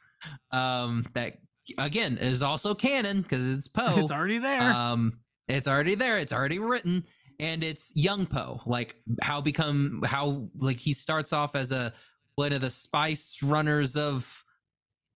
um 0.51 1.05
that 1.13 1.37
again 1.77 2.17
is 2.17 2.41
also 2.41 2.73
canon 2.73 3.21
because 3.21 3.47
it's 3.49 3.67
Poe. 3.67 3.97
It's 3.97 4.11
already 4.11 4.37
there. 4.39 4.71
Um, 4.71 5.19
it's 5.47 5.67
already 5.67 5.95
there. 5.95 6.17
It's 6.17 6.31
already 6.31 6.59
written, 6.59 7.05
and 7.41 7.63
it's 7.63 7.91
young 7.95 8.25
Poe. 8.27 8.61
Like 8.65 8.95
how 9.21 9.41
become 9.41 10.03
how 10.05 10.49
like 10.57 10.77
he 10.77 10.93
starts 10.93 11.33
off 11.33 11.55
as 11.55 11.71
a 11.71 11.91
one 12.35 12.53
of 12.53 12.61
the 12.61 12.69
spice 12.69 13.37
runners 13.43 13.97
of 13.97 14.45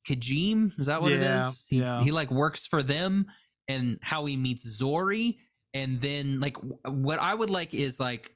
Kijimi. 0.06 0.78
Is 0.78 0.88
that 0.88 1.02
what 1.02 1.12
Yeah, 1.12 1.46
it 1.46 1.48
is? 1.50 1.68
He, 1.70 1.80
yeah. 1.80 2.04
he 2.04 2.12
like 2.12 2.32
works 2.32 2.68
for 2.68 2.84
them, 2.84 3.28
and 3.68 3.98
how 4.02 4.26
he 4.26 4.36
meets 4.36 4.82
Zorii, 4.82 5.38
and 5.74 6.02
then 6.02 6.40
like 6.40 6.58
what 6.86 7.20
I 7.20 7.34
would 7.34 7.50
like 7.50 7.74
is 7.74 8.00
like 8.00 8.36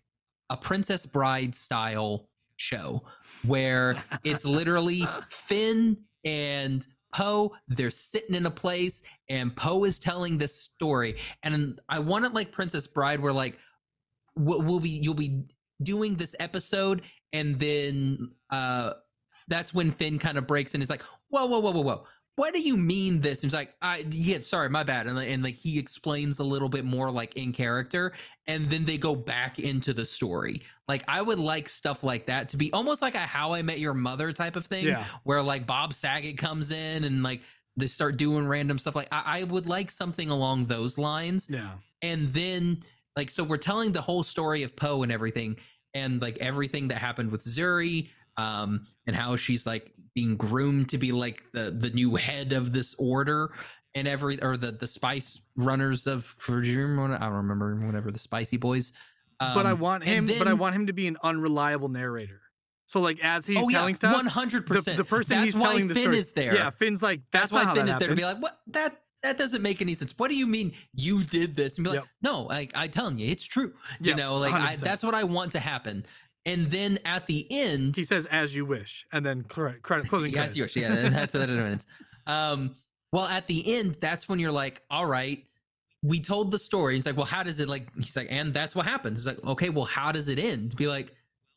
a 0.49 0.55
Princess 0.55 1.05
Bride 1.05 1.55
style 1.55 2.29
show 2.57 3.03
where 3.45 4.03
it's 4.23 4.45
literally 4.45 5.05
Finn 5.29 5.97
and 6.25 6.85
Poe. 7.11 7.53
They're 7.67 7.91
sitting 7.91 8.35
in 8.35 8.45
a 8.45 8.51
place, 8.51 9.01
and 9.29 9.55
Poe 9.55 9.83
is 9.83 9.97
telling 9.99 10.37
this 10.37 10.55
story. 10.55 11.17
And 11.43 11.79
I 11.89 11.99
want 11.99 12.25
it 12.25 12.33
like 12.33 12.51
Princess 12.51 12.87
Bride, 12.87 13.19
where 13.19 13.33
like 13.33 13.57
we'll, 14.39 14.61
we'll 14.61 14.79
be 14.79 14.89
you'll 14.89 15.13
be 15.13 15.43
doing 15.83 16.15
this 16.15 16.35
episode, 16.39 17.03
and 17.33 17.59
then 17.59 18.31
uh 18.49 18.93
that's 19.47 19.73
when 19.73 19.91
Finn 19.91 20.19
kind 20.19 20.37
of 20.37 20.47
breaks 20.47 20.73
and 20.73 20.81
is 20.83 20.89
like, 20.89 21.03
whoa, 21.29 21.45
whoa, 21.45 21.59
whoa, 21.59 21.71
whoa, 21.71 21.81
whoa. 21.81 22.03
what 22.35 22.53
do 22.53 22.59
you 22.61 22.77
mean 22.77 23.19
this? 23.19 23.41
And 23.43 23.49
he's 23.51 23.55
like, 23.55 23.75
I 23.81 24.05
yeah, 24.11 24.39
sorry, 24.43 24.69
my 24.69 24.83
bad. 24.83 25.07
And, 25.07 25.15
like- 25.15 25.29
and 25.29 25.43
like 25.43 25.55
he 25.55 25.77
explains 25.79 26.39
a 26.39 26.43
little 26.43 26.69
bit 26.69 26.85
more 26.85 27.11
like 27.11 27.35
in 27.35 27.51
character, 27.51 28.13
and 28.47 28.65
then 28.65 28.85
they 28.85 28.97
go 28.97 29.15
back 29.15 29.59
into 29.59 29.93
the 29.93 30.05
story. 30.05 30.61
Like 30.87 31.03
I 31.07 31.21
would 31.21 31.39
like 31.39 31.67
stuff 31.69 32.03
like 32.03 32.27
that 32.27 32.49
to 32.49 32.57
be 32.57 32.71
almost 32.73 33.01
like 33.01 33.15
a 33.15 33.19
How 33.19 33.53
I 33.53 33.61
Met 33.61 33.79
Your 33.79 33.93
Mother 33.93 34.31
type 34.33 34.55
of 34.55 34.65
thing, 34.65 34.85
Yeah. 34.85 35.05
where 35.23 35.41
like 35.43 35.67
Bob 35.67 35.93
Saget 35.93 36.37
comes 36.37 36.71
in 36.71 37.03
and 37.03 37.21
like 37.23 37.41
they 37.77 37.87
start 37.87 38.17
doing 38.17 38.47
random 38.47 38.77
stuff. 38.79 38.95
Like 38.95 39.07
I, 39.11 39.39
I 39.39 39.43
would 39.43 39.67
like 39.69 39.91
something 39.91 40.29
along 40.29 40.65
those 40.65 40.97
lines 40.97 41.47
Yeah. 41.49 41.71
and 42.01 42.29
then 42.29 42.79
like 43.19 43.29
so 43.29 43.43
we're 43.43 43.57
telling 43.57 43.91
the 43.91 44.01
whole 44.01 44.23
story 44.23 44.63
of 44.63 44.71
Poe 44.75 45.03
and 45.03 45.11
everything 45.11 45.57
and 45.93 46.21
like 46.21 46.37
everything 46.39 46.87
that 46.89 46.97
happened 46.97 47.31
with 47.31 47.43
Zorii 47.43 48.09
um 48.37 48.87
and 49.05 49.15
how 49.15 49.35
she's 49.35 49.65
like 49.65 49.93
being 50.15 50.37
groomed 50.37 50.89
to 50.89 50.97
be 50.97 51.11
like 51.11 51.43
the 51.53 51.65
the 51.83 51.89
new 51.89 52.15
head 52.15 52.53
of 52.53 52.71
this 52.71 52.95
order 52.97 53.51
and 53.95 54.07
every 54.07 54.41
or 54.41 54.57
the 54.57 54.71
the 54.71 54.87
spice 54.87 55.41
runners 55.57 56.07
of 56.07 56.35
I 56.47 56.51
don't 56.51 57.33
remember 57.33 57.75
whatever 57.85 58.09
the 58.11 58.19
spicy 58.19 58.57
boys 58.57 58.93
but 59.39 59.65
I 59.65 59.71
Um, 59.71 59.79
want 59.79 60.03
him. 60.03 60.25
but 60.25 60.47
I 60.47 60.53
want 60.53 60.75
him 60.75 60.87
to 60.87 60.93
be 60.93 61.07
an 61.07 61.17
unreliable 61.23 61.89
narrator. 61.89 62.41
So 62.87 62.99
like 63.01 63.23
as 63.23 63.47
he's 63.47 63.57
oh, 63.57 63.69
telling 63.69 63.93
yeah, 63.93 63.99
stuff, 64.01 64.15
one 64.15 64.25
hundred 64.25 64.65
percent. 64.65 64.97
the 64.97 65.03
person 65.03 65.37
That's 65.37 65.53
he's 65.53 65.61
telling 65.61 65.87
the 65.87 65.93
Finn 65.93 66.03
story 66.03 66.17
is 66.17 66.31
there 66.33 66.55
Yeah, 66.55 66.69
Finn's 66.71 67.03
like 67.03 67.21
that's, 67.31 67.51
that's, 67.51 67.65
why 67.65 67.73
Finn 67.75 67.85
that 67.85 67.93
is 67.93 67.99
there 67.99 68.09
to 68.09 68.15
be 68.15 68.23
like, 68.23 68.41
what 68.41 68.59
that 68.67 68.99
that 69.23 69.37
doesn't 69.37 69.61
make 69.61 69.81
any 69.81 69.93
sense. 69.93 70.13
What 70.17 70.29
do 70.29 70.35
you 70.35 70.47
mean 70.47 70.73
you 70.93 71.23
did 71.23 71.55
this? 71.55 71.77
And 71.77 71.83
be 71.83 71.89
like, 71.91 71.99
Yep. 71.99 72.07
no, 72.21 72.43
like 72.43 72.71
I 72.75 72.87
telling 72.87 73.17
you, 73.17 73.29
it's 73.29 73.45
true. 73.45 73.73
You 73.99 74.09
Yep, 74.09 74.17
know, 74.17 74.35
like 74.37 74.53
I, 74.53 74.75
that's 74.75 75.03
what 75.03 75.15
I 75.15 75.23
want 75.23 75.51
to 75.53 75.59
happen. 75.59 76.05
And 76.45 76.67
then 76.67 76.99
at 77.05 77.27
the 77.27 77.45
end, 77.51 77.95
He 77.95 78.03
says 78.03 78.25
as 78.27 78.55
you 78.55 78.65
wish, 78.65 79.05
and 79.11 79.25
then 79.25 79.43
credit, 79.43 79.81
credit 79.81 80.07
closing 80.07 80.31
yes, 80.31 80.53
credits. 80.53 80.57
yours, 80.57 80.75
yeah, 80.75 81.09
that's 81.09 81.33
that 81.33 81.49
minutes. 81.49 81.85
Um, 82.27 82.75
well, 83.11 83.25
at 83.25 83.47
the 83.47 83.75
end, 83.75 83.95
that's 83.99 84.29
when 84.29 84.37
you're 84.37 84.51
like, 84.51 84.83
all 84.91 85.05
right, 85.07 85.43
we 86.03 86.19
told 86.19 86.51
the 86.51 86.59
story. 86.59 86.93
He's 86.93 87.07
like, 87.07 87.17
well, 87.17 87.25
how 87.25 87.41
does 87.41 87.59
it 87.59 87.67
like? 87.67 87.87
He's 87.95 88.15
like, 88.15 88.27
and 88.29 88.53
that's 88.53 88.75
what 88.75 88.85
happens. 88.85 89.19
He's 89.19 89.25
like, 89.25 89.43
okay, 89.43 89.69
well, 89.69 89.85
how 89.85 90.11
does 90.11 90.27
it 90.27 90.37
end? 90.37 90.75
Be 90.75 90.87
like, 90.87 91.13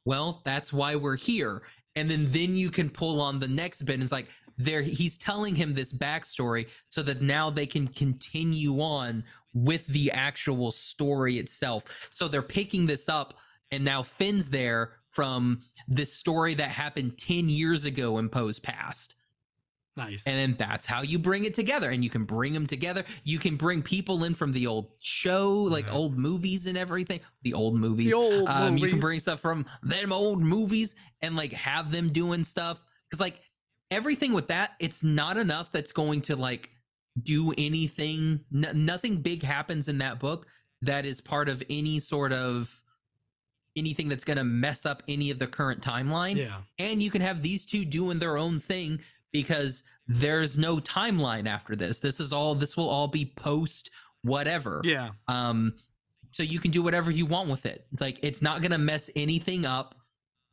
well, 0.06 0.40
that's 0.44 0.72
why 0.72 0.96
we're 0.96 1.16
here. 1.16 1.62
And 1.94 2.10
then 2.10 2.26
then 2.30 2.56
you 2.56 2.70
can 2.70 2.88
pull 2.88 3.20
on 3.20 3.38
the 3.38 3.48
next 3.48 3.82
bit. 3.82 3.94
And 3.94 4.02
it's 4.02 4.12
like 4.12 4.28
there 4.64 4.82
he's 4.82 5.18
telling 5.18 5.54
him 5.56 5.74
this 5.74 5.92
backstory 5.92 6.66
so 6.86 7.02
that 7.02 7.22
now 7.22 7.50
they 7.50 7.66
can 7.66 7.88
continue 7.88 8.80
on 8.80 9.24
with 9.54 9.86
the 9.86 10.10
actual 10.12 10.70
story 10.72 11.38
itself. 11.38 12.08
So 12.10 12.28
they're 12.28 12.42
picking 12.42 12.86
this 12.86 13.08
up, 13.08 13.34
and 13.70 13.84
now 13.84 14.02
Finn's 14.02 14.50
there 14.50 14.92
from 15.10 15.60
this 15.86 16.12
story 16.12 16.54
that 16.54 16.70
happened 16.70 17.18
10 17.18 17.48
years 17.50 17.84
ago 17.84 18.18
in 18.18 18.28
Poe's 18.30 18.58
past. 18.58 19.14
Nice. 19.94 20.26
And 20.26 20.36
then 20.36 20.54
that's 20.58 20.86
how 20.86 21.02
you 21.02 21.18
bring 21.18 21.44
it 21.44 21.52
together. 21.52 21.90
And 21.90 22.02
you 22.02 22.08
can 22.08 22.24
bring 22.24 22.54
them 22.54 22.66
together. 22.66 23.04
You 23.24 23.38
can 23.38 23.56
bring 23.56 23.82
people 23.82 24.24
in 24.24 24.32
from 24.34 24.52
the 24.52 24.66
old 24.66 24.88
show, 25.00 25.52
like 25.52 25.84
Yeah. 25.84 25.92
old 25.92 26.16
movies 26.16 26.66
and 26.66 26.78
everything. 26.78 27.20
The 27.42 27.52
old 27.52 27.74
movies. 27.74 28.06
the 28.06 28.14
old 28.16 28.48
um, 28.48 28.78
you 28.78 28.88
can 28.88 29.00
bring 29.00 29.20
stuff 29.20 29.40
from 29.40 29.66
them 29.82 30.10
old 30.10 30.40
movies 30.40 30.96
and 31.20 31.36
like 31.36 31.52
have 31.52 31.92
them 31.92 32.08
doing 32.08 32.42
stuff. 32.42 32.82
Cause 33.10 33.20
like 33.20 33.42
everything 33.92 34.32
with 34.32 34.48
that, 34.48 34.72
it's 34.80 35.04
not 35.04 35.36
enough 35.36 35.70
that's 35.70 35.92
going 35.92 36.22
to 36.22 36.36
like 36.36 36.70
do 37.22 37.52
anything. 37.58 38.40
N- 38.54 38.84
nothing 38.86 39.18
big 39.22 39.42
happens 39.42 39.88
in 39.88 39.98
that 39.98 40.18
book 40.18 40.46
that 40.82 41.06
is 41.06 41.20
part 41.20 41.48
of 41.48 41.62
any 41.70 41.98
sort 42.00 42.32
of 42.32 42.82
anything 43.76 44.08
that's 44.08 44.24
going 44.24 44.36
to 44.36 44.44
mess 44.44 44.84
up 44.84 45.02
any 45.08 45.30
of 45.30 45.38
the 45.38 45.46
current 45.46 45.80
timeline 45.80 46.36
yeah. 46.36 46.58
and 46.78 47.02
you 47.02 47.10
can 47.10 47.22
have 47.22 47.40
these 47.40 47.64
two 47.64 47.86
doing 47.86 48.18
their 48.18 48.36
own 48.36 48.60
thing 48.60 49.00
because 49.32 49.82
there's 50.06 50.58
no 50.58 50.76
timeline 50.76 51.48
after 51.48 51.74
this 51.74 51.98
this 52.00 52.20
is 52.20 52.34
all 52.34 52.54
this 52.54 52.76
will 52.76 52.90
all 52.90 53.08
be 53.08 53.24
post 53.24 53.88
whatever 54.20 54.82
Yeah. 54.84 55.10
um 55.26 55.72
so 56.32 56.42
you 56.42 56.58
can 56.58 56.70
do 56.70 56.82
whatever 56.82 57.10
you 57.10 57.24
want 57.24 57.48
with 57.48 57.64
it 57.64 57.86
it's 57.92 58.02
like 58.02 58.18
it's 58.22 58.42
not 58.42 58.60
gonna 58.60 58.76
mess 58.76 59.08
anything 59.16 59.64
up 59.64 59.94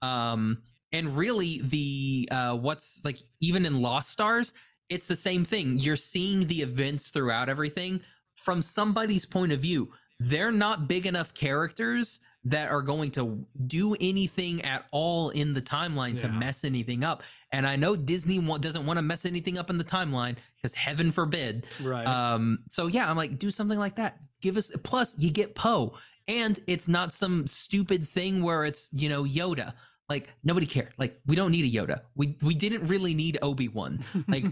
um 0.01 0.61
and 0.91 1.15
really 1.17 1.61
the 1.63 2.27
uh 2.31 2.55
what's 2.55 3.03
like 3.05 3.19
even 3.39 3.65
in 3.65 3.81
lost 3.81 4.09
stars 4.09 4.53
it's 4.89 5.07
the 5.07 5.15
same 5.15 5.45
thing 5.45 5.77
you're 5.77 5.95
seeing 5.95 6.47
the 6.47 6.61
events 6.61 7.09
throughout 7.09 7.49
everything 7.49 8.01
from 8.35 8.61
somebody's 8.61 9.25
point 9.25 9.51
of 9.51 9.59
view 9.59 9.91
they're 10.19 10.51
not 10.51 10.87
big 10.87 11.05
enough 11.05 11.33
characters 11.33 12.19
that 12.43 12.69
are 12.71 12.81
going 12.81 13.11
to 13.11 13.45
do 13.67 13.95
anything 13.99 14.61
at 14.63 14.85
all 14.91 15.29
in 15.29 15.53
the 15.53 15.61
timeline 15.61 16.17
to 16.17 16.27
mess 16.29 16.63
anything 16.63 17.03
up 17.03 17.21
and 17.51 17.67
i 17.67 17.75
know 17.75 17.95
disney 17.95 18.39
wa- 18.39 18.57
doesn't 18.57 18.85
want 18.85 18.97
to 18.97 19.01
mess 19.03 19.25
anything 19.25 19.57
up 19.57 19.69
in 19.69 19.77
the 19.77 19.83
timeline 19.83 20.35
because 20.55 20.73
heaven 20.73 21.11
forbid 21.11 21.67
Right. 21.81 22.05
um, 22.07 22.59
so 22.69 22.87
yeah, 22.87 23.09
I'm 23.09 23.15
like, 23.15 23.39
do 23.39 23.49
something 23.49 23.79
like 23.79 23.95
that. 23.95 24.17
Give 24.41 24.57
us 24.57 24.71
plus 24.83 25.17
you 25.17 25.31
get 25.31 25.55
Poe, 25.55 25.93
and 26.27 26.59
it's 26.67 26.89
not 26.89 27.13
some 27.13 27.47
stupid 27.47 28.05
thing 28.07 28.43
where 28.43 28.65
it's 28.65 28.89
you 28.91 29.07
know 29.07 29.23
Yoda. 29.23 29.73
Like 30.09 30.33
nobody 30.43 30.65
cared. 30.65 30.89
Like 30.97 31.19
we 31.25 31.35
don't 31.35 31.51
need 31.51 31.65
a 31.65 31.77
Yoda. 31.77 32.01
We 32.15 32.35
we 32.41 32.55
didn't 32.55 32.87
really 32.87 33.13
need 33.13 33.37
Obi 33.41 33.67
Wan. 33.67 33.99
Like 34.27 34.45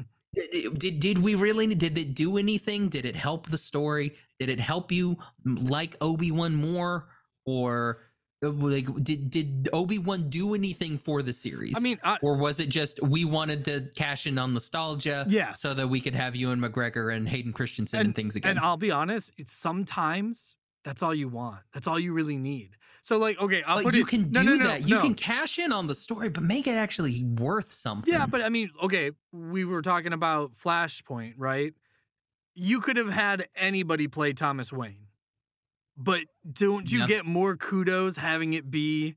did, 0.34 0.78
did 0.78 1.00
did 1.00 1.18
we 1.18 1.34
really 1.36 1.72
did 1.74 1.96
it 1.96 2.14
do 2.14 2.36
anything? 2.36 2.88
Did 2.88 3.04
it 3.06 3.14
help 3.16 3.48
the 3.48 3.58
story? 3.58 4.14
Did 4.40 4.48
it 4.48 4.58
help 4.58 4.90
you 4.90 5.16
like 5.44 5.96
Obi 6.00 6.30
Wan 6.32 6.54
more 6.54 7.08
or? 7.46 8.00
uh, 8.44 8.50
Like 8.50 8.86
did 9.04 9.30
did 9.30 9.68
Obi 9.72 9.98
Wan 9.98 10.28
do 10.28 10.54
anything 10.54 10.98
for 10.98 11.22
the 11.22 11.32
series? 11.32 11.74
I 11.76 11.80
mean, 11.80 12.00
I, 12.02 12.18
or 12.20 12.36
was 12.36 12.58
it 12.58 12.68
just 12.68 13.00
we 13.00 13.24
wanted 13.24 13.64
to 13.66 13.88
cash 13.94 14.26
in 14.26 14.36
on 14.38 14.52
nostalgia? 14.52 15.24
yes. 15.28 15.62
so 15.62 15.74
that 15.74 15.88
we 15.88 16.00
could 16.00 16.14
have 16.16 16.34
Ewan 16.34 16.60
McGregor 16.60 17.14
and 17.14 17.28
Hayden 17.28 17.52
Christensen 17.52 18.00
and, 18.00 18.16
things 18.16 18.34
again. 18.34 18.52
And 18.52 18.58
I'll 18.58 18.76
be 18.76 18.90
honest, 18.90 19.32
it's 19.38 19.52
sometimes 19.52 20.56
that's 20.82 21.02
all 21.02 21.14
you 21.14 21.28
want. 21.28 21.60
That's 21.72 21.86
all 21.86 21.98
you 21.98 22.12
really 22.12 22.36
need. 22.36 22.76
So 23.04 23.18
like, 23.18 23.38
okay, 23.38 23.62
I'll 23.66 23.76
but 23.76 23.84
put 23.84 23.94
you 23.96 24.04
it. 24.04 24.08
can 24.08 24.30
do 24.30 24.42
no, 24.42 24.54
no, 24.54 24.64
that. 24.64 24.88
You 24.88 24.94
no. 24.94 25.02
can 25.02 25.12
cash 25.12 25.58
in 25.58 25.72
on 25.72 25.88
the 25.88 25.94
story, 25.94 26.30
but 26.30 26.42
make 26.42 26.66
it 26.66 26.70
actually 26.70 27.22
worth 27.22 27.70
something. 27.70 28.10
Yeah, 28.10 28.24
but 28.24 28.40
I 28.40 28.48
mean, 28.48 28.70
okay, 28.82 29.10
we 29.30 29.66
were 29.66 29.82
talking 29.82 30.14
about 30.14 30.54
Flashpoint, 30.54 31.34
right? 31.36 31.74
You 32.54 32.80
could 32.80 32.96
have 32.96 33.10
had 33.10 33.46
anybody 33.54 34.08
play 34.08 34.32
Thomas 34.32 34.72
Wayne, 34.72 35.08
but 35.98 36.22
don't 36.50 36.90
you 36.90 37.06
get 37.06 37.26
more 37.26 37.56
kudos 37.56 38.16
having 38.16 38.54
it 38.54 38.70
be 38.70 39.16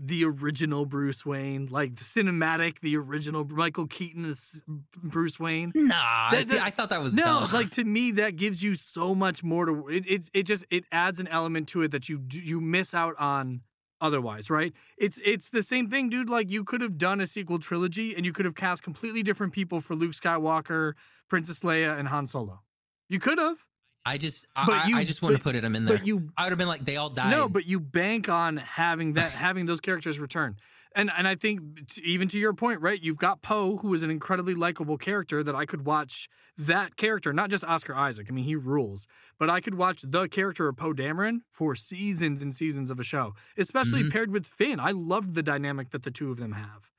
the 0.00 0.24
original 0.24 0.86
Bruce 0.86 1.26
Wayne, 1.26 1.66
like 1.66 1.96
the 1.96 2.04
cinematic, 2.04 2.80
the 2.80 2.96
original 2.96 3.44
Michael 3.44 3.86
Keaton 3.88 4.24
is 4.24 4.62
Bruce 5.02 5.40
Wayne? 5.40 5.72
nah. 5.74 6.30
That- 6.30 6.46
see, 6.48 6.58
I 6.58 6.70
thought 6.70 6.90
that 6.90 7.02
was 7.02 7.14
No, 7.14 7.24
dumb. 7.24 7.50
like 7.52 7.70
to 7.72 7.84
me, 7.96 8.12
that 8.12 8.36
gives 8.36 8.62
you 8.62 8.74
so 8.74 9.14
much 9.14 9.42
more 9.42 9.66
to 9.66 9.88
it. 9.88 10.06
It, 10.06 10.30
it 10.32 10.42
just 10.44 10.64
it 10.70 10.84
adds 10.92 11.18
an 11.18 11.26
element 11.28 11.68
to 11.70 11.82
it 11.82 11.90
that 11.90 12.08
you 12.08 12.22
you 12.30 12.60
miss 12.60 12.94
out 12.94 13.14
on 13.18 13.62
otherwise, 14.00 14.48
right? 14.50 14.72
It's 14.96 15.20
it's 15.24 15.50
the 15.50 15.62
same 15.62 15.88
thing, 15.90 16.08
dude. 16.08 16.30
Like 16.30 16.48
you 16.50 16.62
could 16.62 16.80
have 16.80 16.96
done 16.98 17.20
a 17.20 17.26
sequel 17.26 17.58
trilogy 17.58 18.14
and 18.14 18.24
you 18.24 18.32
could 18.32 18.44
have 18.44 18.54
cast 18.54 18.82
completely 18.84 19.24
different 19.24 19.52
people 19.52 19.80
for 19.80 19.96
Luke 19.96 20.12
Skywalker, 20.12 20.92
Princess 21.28 21.60
Leia, 21.60 21.98
and 21.98 22.06
Han 22.08 22.26
Solo. 22.28 22.60
You 23.08 23.18
could 23.18 23.38
have, 23.38 23.66
I 24.08 24.18
just, 24.18 24.46
I, 24.56 24.84
you- 24.88 24.96
I 24.96 25.04
just 25.04 25.22
want 25.22 25.36
to 25.36 25.42
put 25.42 25.60
them 25.60 25.74
in 25.76 25.84
there. 25.84 25.98
but 25.98 26.06
you 26.06 26.30
I 26.36 26.44
would 26.44 26.50
have 26.52 26.58
been 26.58 26.68
like, 26.68 26.84
they 26.84 26.96
all 26.96 27.10
died. 27.10 27.30
no, 27.30 27.48
but 27.48 27.66
you 27.66 27.80
bank 27.80 28.28
on 28.28 28.56
having 28.56 29.14
that 29.14 29.32
having 29.46 29.66
those 29.66 29.80
characters 29.80 30.18
return. 30.18 30.56
And 30.96 31.10
and 31.16 31.28
I 31.28 31.34
think 31.34 31.88
t- 31.88 32.02
even 32.04 32.28
to 32.28 32.38
your 32.38 32.54
point, 32.54 32.80
right? 32.80 33.00
You've 33.00 33.18
got 33.18 33.42
Poe, 33.42 33.76
who 33.76 33.92
is 33.94 34.02
an 34.02 34.10
incredibly 34.10 34.54
likable 34.54 34.96
character 34.96 35.42
that 35.44 35.54
I 35.54 35.64
could 35.66 35.84
watch 35.84 36.28
that 36.56 36.96
character, 36.96 37.32
not 37.32 37.50
just 37.50 37.62
Oscar 37.62 37.94
Isaac. 37.94 38.26
I 38.28 38.32
mean, 38.32 38.44
he 38.44 38.56
rules, 38.56 39.06
but 39.38 39.48
I 39.50 39.60
could 39.60 39.74
watch 39.76 40.02
the 40.02 40.26
character 40.28 40.66
of 40.66 40.76
Poe 40.76 40.94
Dameron 40.94 41.40
for 41.50 41.76
seasons 41.76 42.42
and 42.42 42.52
seasons 42.54 42.90
of 42.90 42.98
a 42.98 43.04
show, 43.04 43.34
especially 43.56 44.02
Mhm. 44.02 44.10
paired 44.10 44.30
with 44.32 44.46
Finn. 44.46 44.80
I 44.80 44.90
loved 44.92 45.34
the 45.34 45.42
dynamic 45.42 45.90
that 45.90 46.02
the 46.02 46.10
two 46.10 46.30
of 46.32 46.38
them 46.38 46.52
have. 46.52 46.90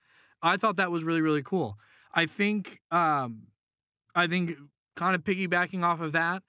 I 0.41 0.55
thought 0.55 0.77
that 0.77 0.91
was 0.91 1.03
really 1.03 1.21
really 1.21 1.43
cool. 1.43 1.77
I 2.13 2.25
think 2.27 2.79
um 2.91 3.47
I 4.15 4.27
think 4.27 4.55
kind 4.95 5.15
of 5.15 5.23
piggybacking 5.23 5.83
off 5.83 5.99
of 5.99 6.11
that, 6.13 6.43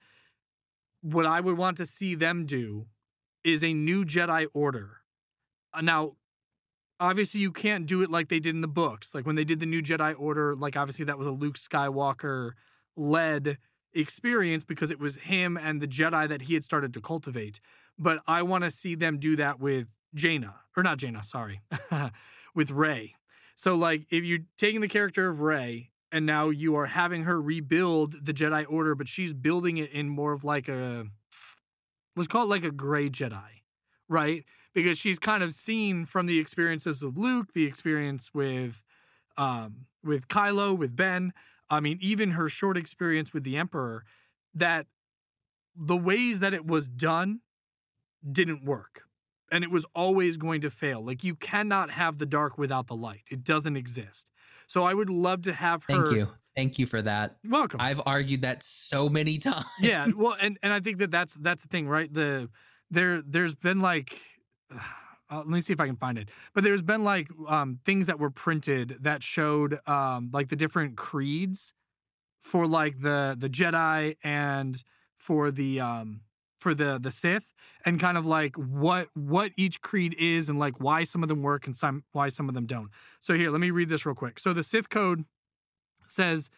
what 1.01 1.25
I 1.25 1.41
would 1.41 1.57
want 1.57 1.77
to 1.77 1.85
see 1.85 2.15
them 2.15 2.45
do 2.45 2.87
is 3.43 3.63
a 3.63 3.73
new 3.73 4.05
Jedi 4.05 4.47
Order. 4.53 4.97
Uh, 5.73 5.81
Now, 5.81 6.13
obviously, 6.99 7.41
you 7.41 7.51
can't 7.51 7.85
do 7.85 8.01
it 8.01 8.11
like 8.11 8.29
they 8.29 8.39
did 8.39 8.55
in 8.55 8.61
the 8.61 8.67
books. 8.67 9.13
Like 9.15 9.25
when 9.25 9.35
they 9.35 9.43
did 9.43 9.59
the 9.59 9.65
new 9.65 9.81
Jedi 9.81 10.13
Order, 10.17 10.55
like 10.55 10.77
obviously 10.77 11.05
that 11.05 11.17
was 11.17 11.27
a 11.27 11.31
Luke 11.31 11.55
Skywalker 11.55 12.51
led 12.95 13.57
experience 13.93 14.63
because 14.63 14.91
it 14.91 14.99
was 14.99 15.17
him 15.17 15.57
and 15.57 15.81
the 15.81 15.87
Jedi 15.87 16.27
that 16.29 16.43
he 16.43 16.53
had 16.53 16.63
started 16.63 16.93
to 16.93 17.01
cultivate. 17.01 17.59
But 17.97 18.19
I 18.27 18.41
want 18.43 18.63
to 18.63 18.71
see 18.71 18.95
them 18.95 19.17
do 19.17 19.35
that 19.35 19.59
with 19.59 19.87
Jaina, 20.15 20.55
or 20.75 20.83
not 20.83 20.97
Jaina, 20.97 21.23
sorry, 21.23 21.61
with 22.55 22.71
Rey. 22.71 23.15
So, 23.55 23.75
like, 23.75 24.05
if 24.11 24.23
you're 24.23 24.39
taking 24.57 24.81
the 24.81 24.87
character 24.87 25.29
of 25.29 25.41
Rey 25.41 25.90
and 26.11 26.25
now 26.25 26.49
you 26.49 26.75
are 26.75 26.87
having 26.87 27.23
her 27.23 27.41
rebuild 27.41 28.25
the 28.25 28.33
Jedi 28.33 28.65
Order, 28.69 28.95
but 28.95 29.07
she's 29.07 29.33
building 29.33 29.77
it 29.77 29.91
in 29.91 30.09
more 30.09 30.33
of 30.33 30.43
like 30.43 30.67
a 30.67 31.05
let's 32.15 32.27
call 32.27 32.43
it 32.43 32.49
like 32.49 32.63
a 32.63 32.71
gray 32.71 33.09
Jedi, 33.09 33.61
right? 34.09 34.43
Because 34.73 34.97
she's 34.97 35.19
kind 35.19 35.43
of 35.43 35.53
seen 35.53 36.05
from 36.05 36.25
the 36.25 36.39
experiences 36.39 37.01
of 37.01 37.17
Luke, 37.17 37.53
the 37.53 37.65
experience 37.65 38.31
with 38.33 38.83
um 39.37 39.85
with 40.03 40.27
Kylo, 40.27 40.77
with 40.77 40.95
Ben, 40.95 41.33
I 41.69 41.79
mean, 41.79 41.97
even 42.01 42.31
her 42.31 42.49
short 42.49 42.77
experience 42.77 43.33
with 43.33 43.43
the 43.43 43.55
Emperor, 43.55 44.03
that 44.53 44.87
the 45.75 45.97
ways 45.97 46.39
that 46.39 46.53
it 46.53 46.65
was 46.65 46.89
done 46.89 47.39
didn't 48.29 48.65
work. 48.65 49.03
And 49.51 49.63
it 49.63 49.69
was 49.69 49.85
always 49.93 50.37
going 50.37 50.61
to 50.61 50.69
fail. 50.69 51.03
Like 51.05 51.23
you 51.23 51.35
cannot 51.35 51.91
have 51.91 52.17
the 52.17 52.25
dark 52.25 52.57
without 52.57 52.87
the 52.87 52.95
light. 52.95 53.23
It 53.29 53.43
doesn't 53.43 53.75
exist. 53.75 54.31
So 54.67 54.83
I 54.83 54.93
would 54.93 55.09
love 55.09 55.41
to 55.43 55.53
have 55.53 55.83
her. 55.85 55.93
Thank 55.93 56.15
you. 56.15 56.29
Thank 56.55 56.79
you 56.79 56.85
for 56.85 57.01
that. 57.01 57.37
Welcome. 57.47 57.79
I've 57.81 58.01
argued 58.05 58.41
that 58.41 58.63
so 58.63 59.09
many 59.09 59.37
times. 59.37 59.65
yeah. 59.81 60.07
Well, 60.15 60.35
and 60.41 60.57
and 60.63 60.73
I 60.73 60.79
think 60.79 60.97
that 60.99 61.11
that's 61.11 61.35
that's 61.35 61.63
the 61.63 61.67
thing, 61.67 61.87
right? 61.87 62.11
The 62.11 62.49
there 62.89 63.21
there's 63.21 63.55
been 63.55 63.81
like. 63.81 64.17
Uh, 65.33 65.37
let 65.37 65.47
me 65.47 65.61
see 65.61 65.71
if 65.71 65.79
I 65.79 65.87
can 65.87 65.95
find 65.95 66.17
it. 66.17 66.27
But 66.53 66.65
there's 66.65 66.81
been 66.81 67.05
like 67.05 67.29
um, 67.47 67.79
things 67.85 68.07
that 68.07 68.19
were 68.19 68.29
printed 68.29 68.97
that 68.99 69.23
showed 69.23 69.79
um, 69.87 70.29
like 70.33 70.49
the 70.49 70.57
different 70.57 70.97
creeds 70.97 71.71
for 72.41 72.67
like 72.67 72.99
the 72.99 73.37
the 73.39 73.49
Jedi 73.49 74.15
and 74.25 74.75
for 75.15 75.49
the 75.49 75.79
um, 75.79 76.19
for 76.61 76.73
the 76.73 76.99
the 77.01 77.11
Sith 77.11 77.53
and 77.85 77.99
kind 77.99 78.17
of 78.17 78.25
like 78.25 78.55
what 78.55 79.09
what 79.13 79.51
each 79.57 79.81
creed 79.81 80.15
is 80.17 80.47
and 80.47 80.59
like 80.59 80.79
why 80.79 81.03
some 81.03 81.23
of 81.23 81.29
them 81.29 81.41
work 81.41 81.65
and 81.65 81.75
some 81.75 82.03
why 82.11 82.29
some 82.29 82.47
of 82.47 82.55
them 82.55 82.65
don't. 82.65 82.89
So 83.19 83.33
here, 83.33 83.49
let 83.49 83.59
me 83.59 83.71
read 83.71 83.89
this 83.89 84.05
real 84.05 84.15
quick. 84.15 84.39
So 84.39 84.53
the 84.53 84.63
Sith 84.63 84.89
code 84.89 85.25
says 86.07 86.49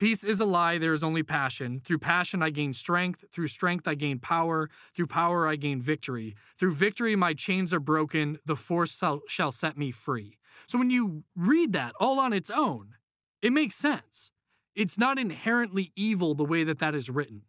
Peace 0.00 0.24
is 0.24 0.40
a 0.40 0.44
lie, 0.44 0.76
there 0.76 0.92
is 0.92 1.04
only 1.04 1.22
passion. 1.22 1.80
Through 1.84 2.00
passion, 2.00 2.42
I 2.42 2.50
gain 2.50 2.72
strength. 2.72 3.24
Through 3.32 3.46
strength, 3.46 3.86
I 3.86 3.94
gain 3.94 4.18
power. 4.18 4.68
Through 4.92 5.06
power, 5.06 5.46
I 5.46 5.54
gain 5.56 5.80
victory. 5.80 6.34
Through 6.58 6.74
victory, 6.74 7.14
my 7.14 7.32
chains 7.32 7.72
are 7.72 7.80
broken. 7.80 8.38
The 8.44 8.56
force 8.56 9.02
shall 9.28 9.52
set 9.52 9.78
me 9.78 9.92
free. 9.92 10.36
So 10.66 10.78
when 10.78 10.90
you 10.90 11.22
read 11.36 11.72
that 11.74 11.94
all 12.00 12.18
on 12.18 12.32
its 12.32 12.50
own, 12.50 12.96
it 13.40 13.52
makes 13.52 13.76
sense. 13.76 14.32
It's 14.74 14.98
not 14.98 15.18
inherently 15.18 15.92
evil 15.94 16.34
the 16.34 16.44
way 16.44 16.64
that 16.64 16.80
that 16.80 16.96
is 16.96 17.08
written, 17.08 17.42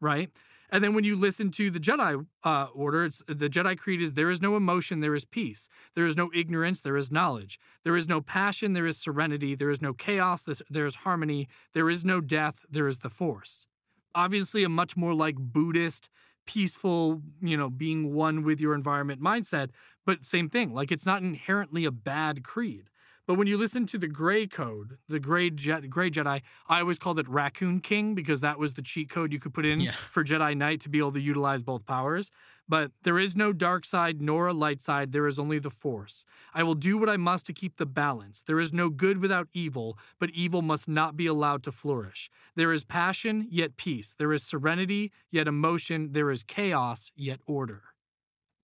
right? 0.00 0.30
And 0.70 0.84
then 0.84 0.94
when 0.94 1.04
you 1.04 1.16
listen 1.16 1.50
to 1.52 1.70
the 1.70 1.80
Jedi 1.80 2.26
uh, 2.44 2.66
Order, 2.74 3.04
it's 3.04 3.22
the 3.26 3.48
Jedi 3.48 3.76
Creed 3.76 4.02
is 4.02 4.14
there 4.14 4.30
is 4.30 4.42
no 4.42 4.56
emotion, 4.56 5.00
there 5.00 5.14
is 5.14 5.24
peace. 5.24 5.68
There 5.94 6.04
is 6.04 6.16
no 6.16 6.30
ignorance, 6.34 6.80
there 6.80 6.96
is 6.96 7.10
knowledge. 7.10 7.58
There 7.84 7.96
is 7.96 8.06
no 8.06 8.20
passion, 8.20 8.74
there 8.74 8.86
is 8.86 8.98
serenity. 8.98 9.54
There 9.54 9.70
is 9.70 9.80
no 9.80 9.94
chaos, 9.94 10.46
there 10.68 10.86
is 10.86 10.96
harmony. 10.96 11.48
There 11.72 11.88
is 11.88 12.04
no 12.04 12.20
death, 12.20 12.66
there 12.70 12.88
is 12.88 12.98
the 12.98 13.08
Force. 13.08 13.66
Obviously, 14.14 14.64
a 14.64 14.68
much 14.68 14.96
more 14.96 15.14
like 15.14 15.36
Buddhist, 15.36 16.10
peaceful, 16.46 17.22
you 17.40 17.56
know, 17.56 17.70
being 17.70 18.12
one 18.14 18.42
with 18.42 18.60
your 18.60 18.74
environment 18.74 19.22
mindset. 19.22 19.70
But 20.04 20.24
same 20.24 20.48
thing, 20.48 20.74
like 20.74 20.90
it's 20.90 21.06
not 21.06 21.22
inherently 21.22 21.84
a 21.84 21.90
bad 21.90 22.42
creed. 22.42 22.90
But 23.28 23.34
when 23.36 23.46
you 23.46 23.58
listen 23.58 23.84
to 23.88 23.98
the 23.98 24.08
Gray 24.08 24.46
Code, 24.46 24.96
the 25.06 25.20
Gray, 25.20 25.50
Je- 25.50 25.86
Gray 25.88 26.10
Jedi, 26.10 26.40
I 26.66 26.80
always 26.80 26.98
called 26.98 27.18
it 27.18 27.28
Raccoon 27.28 27.80
King 27.80 28.14
because 28.14 28.40
that 28.40 28.58
was 28.58 28.72
the 28.72 28.80
cheat 28.80 29.10
code 29.10 29.34
you 29.34 29.38
could 29.38 29.52
put 29.52 29.66
in 29.66 29.80
Yeah. 29.80 29.92
for 29.92 30.24
Jedi 30.24 30.56
Knight 30.56 30.80
to 30.80 30.88
be 30.88 30.96
able 30.98 31.12
to 31.12 31.20
utilize 31.20 31.62
both 31.62 31.84
powers. 31.84 32.30
But 32.66 32.90
there 33.02 33.18
is 33.18 33.36
no 33.36 33.52
dark 33.52 33.84
side 33.84 34.22
nor 34.22 34.46
a 34.46 34.54
light 34.54 34.80
side. 34.80 35.12
There 35.12 35.26
is 35.26 35.38
only 35.38 35.58
the 35.58 35.68
Force. 35.68 36.24
I 36.54 36.62
will 36.62 36.74
do 36.74 36.96
what 36.96 37.10
I 37.10 37.18
must 37.18 37.44
to 37.46 37.52
keep 37.52 37.76
the 37.76 37.84
balance. 37.86 38.42
There 38.42 38.60
is 38.60 38.72
no 38.72 38.88
good 38.88 39.18
without 39.18 39.48
evil, 39.52 39.98
but 40.18 40.30
evil 40.30 40.62
must 40.62 40.88
not 40.88 41.14
be 41.14 41.26
allowed 41.26 41.62
to 41.64 41.72
flourish. 41.72 42.30
There 42.56 42.72
is 42.72 42.82
passion, 42.82 43.46
yet 43.50 43.76
peace. 43.76 44.14
There 44.14 44.32
is 44.32 44.42
serenity, 44.42 45.12
yet 45.30 45.46
emotion. 45.48 46.12
There 46.12 46.30
is 46.30 46.42
chaos, 46.44 47.10
yet 47.14 47.40
order. 47.46 47.82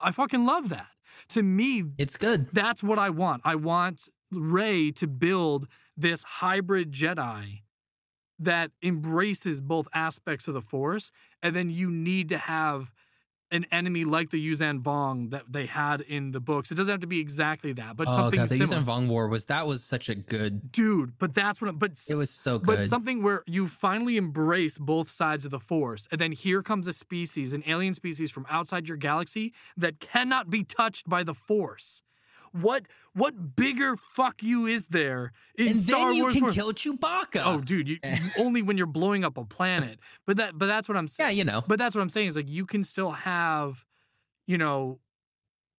I 0.00 0.11
fucking 0.11 0.46
love 0.46 0.70
that. 0.70 0.88
To 1.29 1.42
me, 1.42 1.85
It's 1.98 2.16
good. 2.16 2.48
that's 2.53 2.83
what 2.83 2.98
I 2.98 3.11
want. 3.11 3.42
I 3.44 3.55
want 3.57 4.09
Rey 4.38 4.90
to 4.92 5.07
build 5.07 5.68
this 5.97 6.25
hybrid 6.25 6.92
Jedi 6.92 7.62
that 8.38 8.70
embraces 8.83 9.61
both 9.61 9.88
aspects 9.94 10.49
of 10.49 10.55
the 10.55 10.61
Force, 10.61 11.12
and 11.42 11.55
then 11.55 11.70
you 11.70 11.90
need 11.90 12.29
to 12.31 12.38
have 12.38 12.92
an 13.51 13.64
enemy 13.70 14.05
like 14.05 14.31
the 14.31 14.51
Yuuzhan 14.51 14.83
Vong 14.83 15.31
that 15.31 15.44
they 15.53 15.66
had 15.66 16.01
in 16.01 16.33
the 16.33 16.40
books. 16.40 16.73
It 16.73 16.75
doesn't 16.75 16.90
have 16.90 17.01
to 17.03 17.07
be 17.07 17.20
exactly 17.20 17.73
that, 17.75 17.97
but 17.97 18.09
oh 18.09 18.11
something 18.11 18.40
god, 18.40 18.49
the 18.49 18.57
similar. 18.57 18.81
Yuuzhan 18.81 18.85
Vong 18.85 19.09
War 19.09 19.29
was 19.29 19.44
that 19.44 19.66
was 19.66 19.85
such 19.85 20.09
a 20.09 20.16
good. 20.16 20.73
Dude, 20.73 21.18
but 21.18 21.35
that's 21.35 21.62
what. 21.62 21.79
But 21.79 21.92
It 22.11 22.16
was 22.16 22.31
so 22.31 22.59
good. 22.59 22.66
but 22.66 22.85
something 22.85 23.23
where 23.23 23.44
you 23.47 23.68
finally 23.68 24.16
embrace 24.16 24.79
both 24.79 25.09
sides 25.09 25.44
of 25.44 25.53
the 25.53 25.61
force, 25.61 26.09
and 26.11 26.20
then 26.20 26.33
here 26.33 26.62
comes 26.62 26.88
a 26.88 26.92
species, 26.92 27.53
an 27.53 27.62
alien 27.66 27.94
species 27.94 28.31
from 28.31 28.47
outside 28.51 28.88
your 28.88 28.97
galaxy 28.97 29.53
that 29.77 30.01
cannot 30.01 30.51
be 30.51 30.64
touched 30.64 31.09
by 31.09 31.23
the 31.23 31.35
force. 31.35 32.03
What 32.61 32.87
what 33.14 33.57
bigger 33.57 33.97
fuck 33.97 34.40
you 34.43 34.67
is 34.67 34.87
there 34.87 35.33
in 35.59 35.69
and 35.69 35.77
Star 35.77 36.07
then 36.11 36.14
you 36.14 36.23
Wars? 36.23 36.35
can 36.35 36.45
where- 36.45 36.53
kill 36.53 36.73
Chewbacca. 36.73 37.43
oh, 37.45 37.61
dude, 37.61 37.88
you, 37.88 37.99
eh. 38.05 38.17
only 38.38 38.62
when 38.62 38.77
you're 38.79 38.87
blowing 38.87 39.25
up 39.25 39.37
a 39.37 39.45
planet. 39.45 39.99
But 40.25 40.37
that 40.37 40.57
but 40.57 40.67
that's 40.67 40.88
what 40.88 40.97
I'm 40.97 41.09
saying. 41.09 41.31
yeah, 41.31 41.37
you 41.38 41.45
know. 41.45 41.62
But 41.67 41.79
that's 41.79 41.97
what 41.97 42.03
I'm 42.03 42.09
saying 42.09 42.29
is 42.29 42.37
like 42.37 42.49
you 42.49 42.64
can 42.64 42.85
still 42.85 43.11
have, 43.11 43.85
you 44.47 44.57
know, 44.57 45.01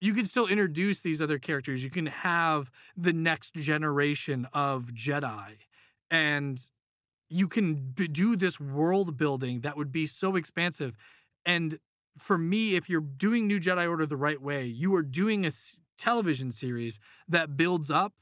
you 0.01 0.13
can 0.13 0.25
still 0.25 0.47
introduce 0.47 0.99
these 0.99 1.21
other 1.21 1.39
characters. 1.39 1.81
You 1.81 1.89
can 1.89 2.07
have 2.07 2.69
the 2.97 3.13
next 3.13 3.53
generation 3.55 4.45
of 4.53 4.87
Jedi, 4.93 5.53
and 6.11 6.59
you 7.29 7.47
can 7.47 7.75
b- 7.75 8.07
do 8.09 8.35
this 8.35 8.59
world 8.59 9.15
building 9.17 9.61
that 9.61 9.77
would 9.77 9.91
be 9.93 10.05
so 10.05 10.35
expansive. 10.35 10.97
And 11.45 11.79
for 12.17 12.37
me, 12.37 12.75
if 12.75 12.89
you're 12.89 13.01
doing 13.01 13.47
New 13.47 13.59
Jedi 13.59 13.89
Order 13.89 14.05
the 14.05 14.17
right 14.17 14.41
way, 14.41 14.65
you 14.65 14.93
are 14.95 15.01
doing 15.03 15.45
a 15.45 15.47
s- 15.47 15.79
television 15.97 16.51
series 16.51 16.99
that 17.27 17.57
builds 17.57 17.89
up 17.89 18.13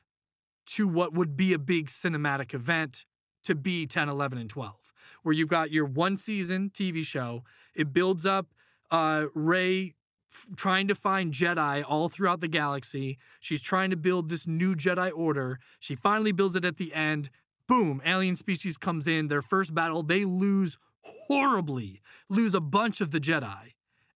to 0.66 0.88
what 0.88 1.14
would 1.14 1.36
be 1.36 1.54
a 1.54 1.60
big 1.60 1.88
cinematic 1.88 2.54
event 2.54 3.06
to 3.44 3.56
be 3.56 3.86
10, 3.86 4.10
11, 4.10 4.38
and 4.38 4.50
12, 4.50 4.94
where 5.24 5.34
you've 5.34 5.50
got 5.50 5.72
your 5.72 5.86
one 5.86 6.16
season 6.16 6.70
TV 6.74 7.06
show. 7.06 7.44
It 7.76 7.94
builds 7.94 8.26
up 8.26 8.48
uh, 8.90 9.26
Rey 9.36 9.94
f- 10.32 10.48
trying 10.56 10.88
to 10.88 10.96
find 10.96 11.34
Jedi 11.34 11.84
all 11.88 12.10
throughout 12.10 12.42
the 12.42 12.48
galaxy. 12.48 13.18
She's 13.40 13.62
trying 13.62 13.90
to 13.90 13.98
build 13.98 14.30
this 14.30 14.48
new 14.48 14.76
Jedi 14.76 15.12
Order. 15.12 15.60
She 15.80 15.96
finally 15.96 16.32
builds 16.32 16.56
it 16.56 16.66
at 16.66 16.78
the 16.78 16.94
end. 16.94 17.30
Boom, 17.68 18.02
alien 18.06 18.36
species 18.36 18.78
comes 18.78 19.08
in. 19.08 19.28
Their 19.28 19.42
first 19.42 19.74
battle, 19.74 20.04
they 20.04 20.26
lose 20.26 20.78
horribly, 21.02 22.02
lose 22.30 22.54
a 22.54 22.62
bunch 22.62 23.02
of 23.02 23.12
the 23.12 23.20
Jedi. 23.20 23.73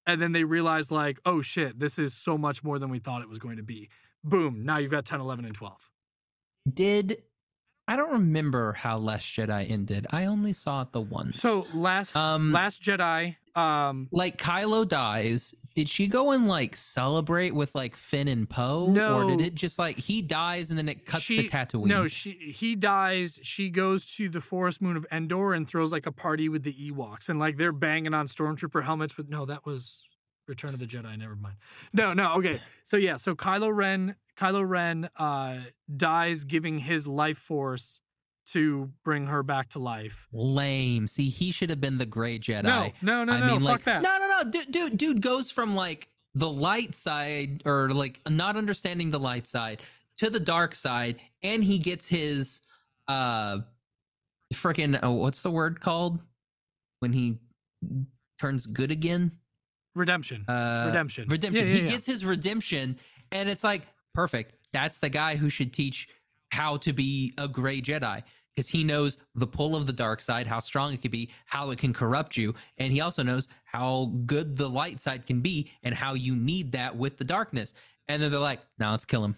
And 0.08 0.22
then 0.22 0.32
they 0.32 0.46
realize, 0.46 0.90
like, 0.90 1.20
oh 1.26 1.42
shit, 1.42 1.80
this 1.80 2.00
is 2.00 2.16
so 2.16 2.38
much 2.38 2.64
more 2.64 2.80
than 2.80 2.90
we 2.90 2.98
thought 2.98 3.22
it 3.22 3.30
was 3.30 3.40
going 3.40 3.58
to 3.58 3.64
be. 3.64 3.90
Boom, 4.24 4.66
now 4.66 4.78
you've 4.78 4.90
got 4.90 5.06
10, 5.06 5.20
11, 5.20 5.46
and 5.46 5.54
12. 5.54 5.90
Did 6.74 7.18
I 7.88 7.96
don't 7.96 8.12
remember 8.12 8.74
how 8.74 8.98
Last 8.98 9.26
Jedi 9.28 9.70
ended. 9.70 10.08
I 10.10 10.26
only 10.26 10.52
saw 10.52 10.82
it 10.82 10.92
the 10.92 11.00
once. 11.00 11.40
So 11.40 11.68
last 11.74 12.16
um 12.16 12.52
Last 12.52 12.82
Jedi, 12.82 13.38
um, 13.56 14.10
like 14.12 14.38
Kylo 14.38 14.88
dies, 14.88 15.56
did 15.78 15.90
she 15.90 16.08
go 16.08 16.32
and 16.32 16.48
like 16.48 16.76
celebrate 16.76 17.54
with 17.54 17.76
like 17.76 17.96
Finn 17.96 18.28
and 18.28 18.50
Poe? 18.50 18.88
No, 18.88 19.18
Or 19.20 19.30
did 19.30 19.42
it 19.46 19.54
just 19.54 19.78
like 19.78 19.96
he 19.96 20.24
dies 20.24 20.72
and 20.72 20.80
then 20.80 20.90
it 20.90 21.06
cuts 21.06 21.22
she 21.22 21.44
to 21.44 21.56
Tatooine? 21.56 21.86
no, 21.86 22.08
she 22.08 22.32
he 22.32 22.76
dies. 22.76 23.40
She 23.44 23.70
goes 23.70 24.16
to 24.16 24.28
the 24.28 24.42
forest 24.42 24.82
moon 24.82 24.98
of 24.98 25.06
Endor 25.12 25.54
and 25.54 25.70
throws 25.70 25.92
like 25.92 26.08
a 26.08 26.12
party 26.12 26.50
with 26.50 26.64
the 26.64 26.74
Ewoks, 26.74 27.30
and 27.30 27.38
like 27.38 27.58
they're 27.58 27.72
banging 27.72 28.16
on 28.16 28.26
stormtrooper 28.26 28.86
helmets. 28.86 29.14
But 29.16 29.30
no, 29.30 29.46
that 29.46 29.68
was 29.68 30.08
Return 30.48 30.74
of 30.74 30.80
the 30.80 30.88
Jedi. 30.88 31.16
Never 31.16 31.36
mind. 31.36 31.58
No, 31.94 32.12
no. 32.12 32.34
Okay, 32.38 32.60
so 32.84 32.98
yeah, 32.98 33.18
so 33.18 33.36
Kylo 33.36 33.72
Ren, 33.72 34.16
Kylo 34.36 34.68
Ren, 34.68 35.10
uh, 35.16 35.60
dies 35.96 36.44
giving 36.44 36.80
his 36.80 37.08
life 37.08 37.38
force 37.38 38.02
to 38.48 38.94
bring 39.04 39.28
her 39.28 39.44
back 39.44 39.70
to 39.70 39.80
life. 39.80 40.28
Lame. 40.32 41.06
See, 41.08 41.30
he 41.30 41.52
should 41.52 41.70
have 41.70 41.82
been 41.82 41.98
the 41.98 42.06
gray 42.06 42.40
Jedi. 42.40 42.64
No, 42.64 42.92
no, 43.02 43.24
no, 43.26 43.34
I 43.34 43.40
no. 43.42 43.46
mean, 43.48 43.60
fuck 43.60 43.70
like, 43.70 43.84
that. 43.84 44.02
no, 44.02 44.18
no, 44.20 44.27
no, 44.44 44.50
dude, 44.50 44.72
dude, 44.72 44.98
dude 44.98 45.22
goes 45.22 45.52
from 45.52 45.76
like 45.76 46.10
the 46.36 46.50
light 46.50 46.96
side 46.96 47.64
or 47.66 47.90
like 47.90 48.20
not 48.30 48.56
understanding 48.56 49.12
the 49.12 49.20
light 49.20 49.48
side 49.48 49.82
to 50.18 50.30
the 50.30 50.40
dark 50.40 50.76
side, 50.76 51.18
and 51.44 51.64
he 51.64 51.80
gets 51.80 52.08
his 52.08 52.62
uh, 53.08 53.60
freaking 54.54 55.00
oh, 55.02 55.12
what's 55.12 55.42
the 55.42 55.52
word 55.52 55.82
called 55.82 56.20
when 57.00 57.14
he 57.14 57.38
turns 58.40 58.66
good 58.66 58.92
again? 58.92 59.32
Redemption. 59.96 60.46
Uh, 60.48 60.86
redemption. 60.88 61.28
Redemption. 61.28 61.66
Yeah, 61.66 61.72
yeah, 61.72 61.80
he 61.80 61.86
yeah. 61.86 61.92
gets 61.92 62.06
his 62.06 62.26
redemption, 62.26 62.98
and 63.32 63.50
it's 63.50 63.64
like 63.64 63.84
perfect. 64.14 64.56
That's 64.74 65.00
the 65.00 65.10
guy 65.10 65.36
who 65.36 65.50
should 65.50 65.74
teach 65.74 66.08
how 66.52 66.78
to 66.78 66.94
be 66.94 67.34
a 67.38 67.48
gray 67.48 67.82
Jedi 67.82 68.24
because 68.58 68.70
he 68.70 68.84
knows 68.84 69.20
the 69.36 69.46
pull 69.46 69.76
of 69.76 69.86
the 69.86 69.94
dark 69.94 70.20
side, 70.20 70.48
how 70.48 70.60
strong 70.60 70.92
it 70.92 71.00
can 71.00 71.12
be, 71.12 71.30
how 71.46 71.70
it 71.70 71.78
can 71.78 71.94
corrupt 71.94 72.36
you, 72.36 72.56
and 72.80 72.92
he 72.92 73.00
also 73.02 73.22
knows 73.22 73.48
how 73.66 74.12
good 74.26 74.58
the 74.58 74.68
light 74.68 75.00
side 75.00 75.28
can 75.28 75.42
be 75.42 75.70
and 75.84 75.94
how 75.94 76.16
you 76.16 76.36
need 76.36 76.72
that 76.72 76.98
with 76.98 77.18
the 77.20 77.24
darkness. 77.24 77.76
And 78.08 78.20
then 78.20 78.32
they're 78.32 78.40
like, 78.40 78.62
"Now 78.80 78.92
let's 78.92 79.06
kill 79.06 79.24
him." 79.24 79.36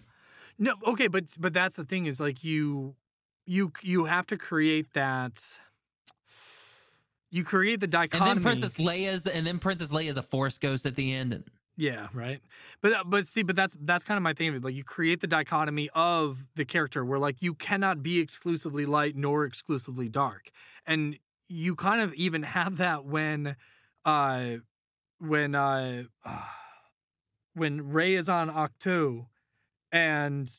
No, 0.58 0.74
okay, 0.86 1.06
but 1.06 1.24
but 1.38 1.52
that's 1.52 1.76
the 1.76 1.84
thing 1.84 2.06
is 2.06 2.18
like 2.18 2.42
you 2.42 2.96
you 3.44 3.72
you 3.82 4.06
have 4.06 4.26
to 4.28 4.38
create 4.38 4.94
that 4.94 5.60
you 7.30 7.44
create 7.44 7.80
the 7.80 7.84
And 7.84 7.92
dichotomy. 7.92 8.34
then 8.34 8.42
Princess 8.42 8.74
Leia's, 8.76 9.26
and 9.26 9.46
then 9.46 9.58
Princess 9.58 9.90
Leia's 9.90 10.16
a 10.16 10.22
Force 10.22 10.56
ghost 10.56 10.86
at 10.86 10.96
the 10.96 11.12
end. 11.12 11.34
And 11.34 11.44
Yeah, 11.80 12.08
right. 12.12 12.42
But 12.82 12.92
uh, 12.92 13.04
but 13.06 13.26
see, 13.26 13.42
but 13.42 13.56
that's 13.56 13.74
that's 13.80 14.04
kind 14.04 14.18
of 14.18 14.22
my 14.22 14.34
thing. 14.34 14.60
Like 14.60 14.74
you 14.74 14.84
create 14.84 15.20
the 15.20 15.26
dichotomy 15.26 15.88
of 15.94 16.50
the 16.54 16.66
character 16.66 17.06
where 17.06 17.18
like 17.18 17.40
you 17.40 17.54
cannot 17.54 18.02
be 18.02 18.18
exclusively 18.20 18.84
light 18.84 19.16
nor 19.16 19.46
exclusively 19.46 20.06
dark, 20.06 20.50
and 20.86 21.18
you 21.48 21.74
kind 21.74 22.02
of 22.02 22.12
even 22.12 22.42
have 22.56 22.76
that 22.76 23.06
when, 23.06 23.56
uh, 24.04 24.56
when 25.20 25.54
uh, 25.54 26.02
when 27.54 27.90
Rey 27.90 28.12
is 28.12 28.28
on 28.28 28.50
Ahch-To, 28.50 29.24
and 29.90 30.50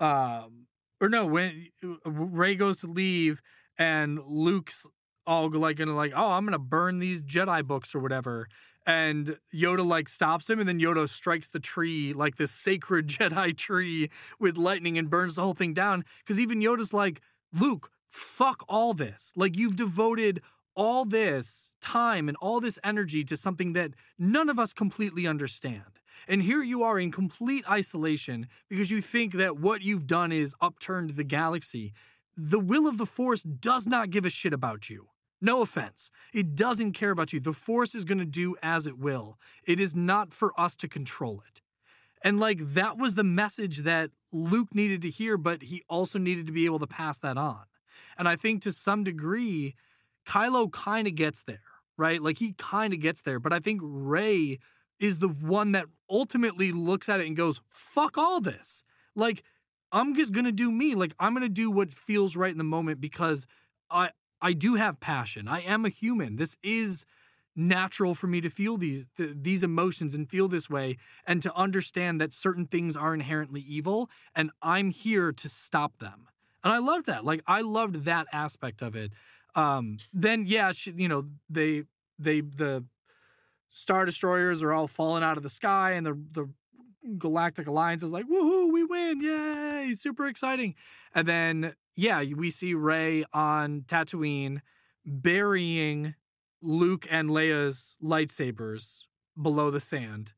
um, 0.00 0.66
or 0.98 1.10
no, 1.10 1.26
when 1.26 1.68
Rey 2.06 2.54
goes 2.54 2.80
to 2.80 2.86
leave 2.86 3.42
and 3.78 4.18
Luke's 4.26 4.86
all 5.26 5.50
like 5.50 5.76
gonna 5.76 5.94
like, 5.94 6.14
oh, 6.16 6.32
I'm 6.32 6.46
gonna 6.46 6.58
burn 6.58 7.00
these 7.00 7.22
Jedi 7.22 7.66
books 7.66 7.94
or 7.94 7.98
whatever 8.00 8.48
and 8.86 9.38
Yoda 9.54 9.84
like 9.84 10.08
stops 10.08 10.48
him, 10.48 10.58
and 10.58 10.68
then 10.68 10.80
Yoda 10.80 11.08
strikes 11.08 11.48
the 11.48 11.60
tree 11.60 12.12
like 12.12 12.36
this 12.36 12.50
sacred 12.50 13.06
Jedi 13.08 13.56
tree 13.56 14.10
with 14.38 14.58
lightning 14.58 14.98
and 14.98 15.10
burns 15.10 15.36
the 15.36 15.42
whole 15.42 15.54
thing 15.54 15.74
down. 15.74 16.04
Because 16.18 16.38
even 16.40 16.60
Yoda's 16.60 16.92
like, 16.92 17.20
Luke, 17.52 17.90
fuck 18.08 18.64
all 18.68 18.94
this. 18.94 19.32
Like 19.36 19.56
you've 19.56 19.76
devoted 19.76 20.40
all 20.76 21.04
this 21.04 21.70
time 21.80 22.28
and 22.28 22.36
all 22.40 22.60
this 22.60 22.78
energy 22.82 23.24
to 23.24 23.36
something 23.36 23.74
that 23.74 23.92
none 24.18 24.48
of 24.48 24.58
us 24.58 24.72
completely 24.72 25.26
understand. 25.26 26.00
And 26.26 26.42
here 26.42 26.62
you 26.62 26.82
are 26.82 26.98
in 26.98 27.10
complete 27.10 27.68
isolation 27.70 28.48
because 28.68 28.90
you 28.90 29.00
think 29.00 29.34
that 29.34 29.58
what 29.58 29.82
you've 29.82 30.06
done 30.06 30.32
is 30.32 30.54
upturned 30.60 31.10
the 31.10 31.24
galaxy. 31.24 31.92
The 32.36 32.60
will 32.60 32.86
of 32.88 32.98
the 32.98 33.06
Force 33.06 33.42
does 33.42 33.86
not 33.86 34.10
give 34.10 34.24
a 34.24 34.30
shit 34.30 34.52
about 34.52 34.88
you. 34.90 35.08
No 35.44 35.60
offense. 35.60 36.10
It 36.32 36.56
doesn't 36.56 36.92
care 36.92 37.10
about 37.10 37.34
you. 37.34 37.38
The 37.38 37.52
Force 37.52 37.94
is 37.94 38.06
going 38.06 38.18
to 38.18 38.24
do 38.24 38.56
as 38.62 38.86
it 38.86 38.98
will. 38.98 39.38
It 39.66 39.78
is 39.78 39.94
not 39.94 40.32
for 40.32 40.58
us 40.58 40.74
to 40.76 40.88
control 40.88 41.42
it. 41.46 41.60
And 42.22 42.40
like 42.40 42.60
that 42.60 42.96
was 42.96 43.14
the 43.14 43.24
message 43.24 43.80
that 43.80 44.10
Luke 44.32 44.74
needed 44.74 45.02
to 45.02 45.10
hear, 45.10 45.36
but 45.36 45.64
he 45.64 45.82
also 45.86 46.18
needed 46.18 46.46
to 46.46 46.52
be 46.52 46.64
able 46.64 46.78
to 46.78 46.86
pass 46.86 47.18
that 47.18 47.36
on. 47.36 47.64
And 48.16 48.26
I 48.26 48.36
think 48.36 48.62
to 48.62 48.72
some 48.72 49.04
degree, 49.04 49.74
Kylo 50.24 50.72
kind 50.72 51.06
of 51.06 51.14
gets 51.14 51.42
there, 51.42 51.60
right? 51.98 52.22
Like 52.22 52.38
he 52.38 52.54
kind 52.54 52.94
of 52.94 53.00
gets 53.00 53.20
there, 53.20 53.38
but 53.38 53.52
I 53.52 53.58
think 53.58 53.82
Rey 53.84 54.58
is 54.98 55.18
the 55.18 55.28
one 55.28 55.72
that 55.72 55.88
ultimately 56.08 56.72
looks 56.72 57.10
at 57.10 57.20
it 57.20 57.26
and 57.26 57.36
goes, 57.36 57.60
fuck 57.68 58.16
all 58.16 58.40
this. 58.40 58.82
Like, 59.14 59.42
I'm 59.92 60.14
just 60.14 60.32
gonna 60.32 60.52
do 60.52 60.72
me. 60.72 60.94
Like, 60.94 61.14
I'm 61.20 61.34
gonna 61.34 61.50
do 61.50 61.70
what 61.70 61.92
feels 61.92 62.34
right 62.34 62.50
in 62.50 62.56
the 62.56 62.64
moment 62.64 62.98
because 62.98 63.46
I 63.90 64.10
I 64.40 64.52
do 64.52 64.74
have 64.74 65.00
passion. 65.00 65.48
I 65.48 65.60
am 65.60 65.84
a 65.84 65.88
human. 65.88 66.36
This 66.36 66.56
is 66.62 67.06
natural 67.56 68.14
for 68.14 68.26
me 68.26 68.40
to 68.40 68.50
feel 68.50 68.76
these 68.76 69.08
th- 69.16 69.36
these 69.36 69.62
emotions 69.62 70.14
and 70.14 70.28
feel 70.28 70.48
this 70.48 70.68
way 70.68 70.96
and 71.26 71.40
to 71.42 71.54
understand 71.54 72.20
that 72.20 72.32
certain 72.32 72.66
things 72.66 72.96
are 72.96 73.14
inherently 73.14 73.60
evil 73.60 74.10
and 74.34 74.50
I'm 74.60 74.90
here 74.90 75.32
to 75.32 75.48
stop 75.48 75.98
them. 75.98 76.26
And 76.64 76.72
I 76.72 76.78
loved 76.78 77.06
that. 77.06 77.24
Like 77.24 77.42
I 77.46 77.60
loved 77.60 78.04
that 78.06 78.26
aspect 78.32 78.82
of 78.82 78.96
it. 78.96 79.12
Um 79.54 79.98
then 80.12 80.44
yeah, 80.46 80.72
she, 80.72 80.92
you 80.96 81.08
know, 81.08 81.28
they 81.48 81.84
they 82.18 82.40
the 82.40 82.84
star 83.70 84.04
destroyers 84.04 84.62
are 84.62 84.72
all 84.72 84.88
falling 84.88 85.22
out 85.22 85.36
of 85.36 85.42
the 85.42 85.48
sky 85.48 85.92
and 85.92 86.04
the 86.04 86.14
the 86.32 86.50
galactic 87.18 87.66
alliance 87.66 88.02
is 88.02 88.12
like 88.12 88.24
woohoo 88.26 88.72
we 88.72 88.84
win 88.84 89.20
yay 89.20 89.94
super 89.94 90.26
exciting 90.26 90.74
and 91.14 91.28
then 91.28 91.74
yeah, 91.96 92.22
we 92.36 92.50
see 92.50 92.74
Rey 92.74 93.24
on 93.32 93.82
Tatooine 93.82 94.60
burying 95.06 96.14
Luke 96.60 97.06
and 97.10 97.30
Leia's 97.30 97.96
lightsabers 98.02 99.04
below 99.40 99.70
the 99.70 99.80
sand. 99.80 100.32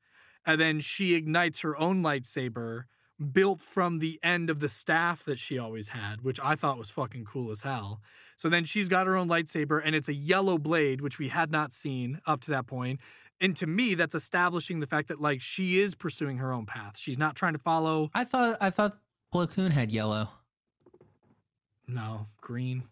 And 0.45 0.61
then 0.61 0.81
she 0.81 1.15
ignites 1.15 1.61
her 1.61 1.77
own 1.77 2.03
lightsaber 2.03 2.85
built 3.33 3.63
from 3.63 4.01
the 4.01 4.21
end 4.23 4.51
of 4.51 4.61
the 4.61 4.69
staff 4.69 5.25
that 5.25 5.39
she 5.39 5.59
always 5.59 5.91
had, 5.91 6.21
which 6.21 6.39
I 6.43 6.55
thought 6.55 6.79
was 6.79 6.91
fucking 6.91 7.25
cool 7.25 7.51
as 7.51 7.63
hell. 7.63 8.03
So 8.37 8.51
then 8.51 8.65
she's 8.65 8.91
got 8.91 9.07
her 9.07 9.17
own 9.17 9.29
lightsaber 9.29 9.81
and 9.83 9.95
it's 9.95 10.11
a 10.11 10.15
yellow 10.15 10.59
blade, 10.59 11.01
which 11.01 11.19
we 11.19 11.29
had 11.29 11.51
not 11.51 11.73
seen 11.73 12.21
up 12.27 12.43
to 12.43 12.51
that 12.51 12.67
point. 12.67 13.01
And 13.41 13.55
to 13.57 13.67
me, 13.67 13.95
that's 13.95 14.15
establishing 14.15 14.81
the 14.81 14.87
fact 14.87 15.09
that 15.09 15.21
like 15.21 15.41
she 15.41 15.79
is 15.79 15.95
pursuing 15.95 16.39
her 16.39 16.53
own 16.53 16.67
path. 16.67 16.99
She's 16.99 17.19
not 17.19 17.37
trying 17.37 17.53
to 17.53 17.59
follow. 17.59 18.11
I 18.15 18.25
thought 18.25 18.57
I 18.61 18.71
thought 18.71 18.99
Plo 19.33 19.51
Koon 19.51 19.73
had 19.73 19.91
yellow. 19.91 20.31
No, 21.87 22.29
green. 22.41 22.85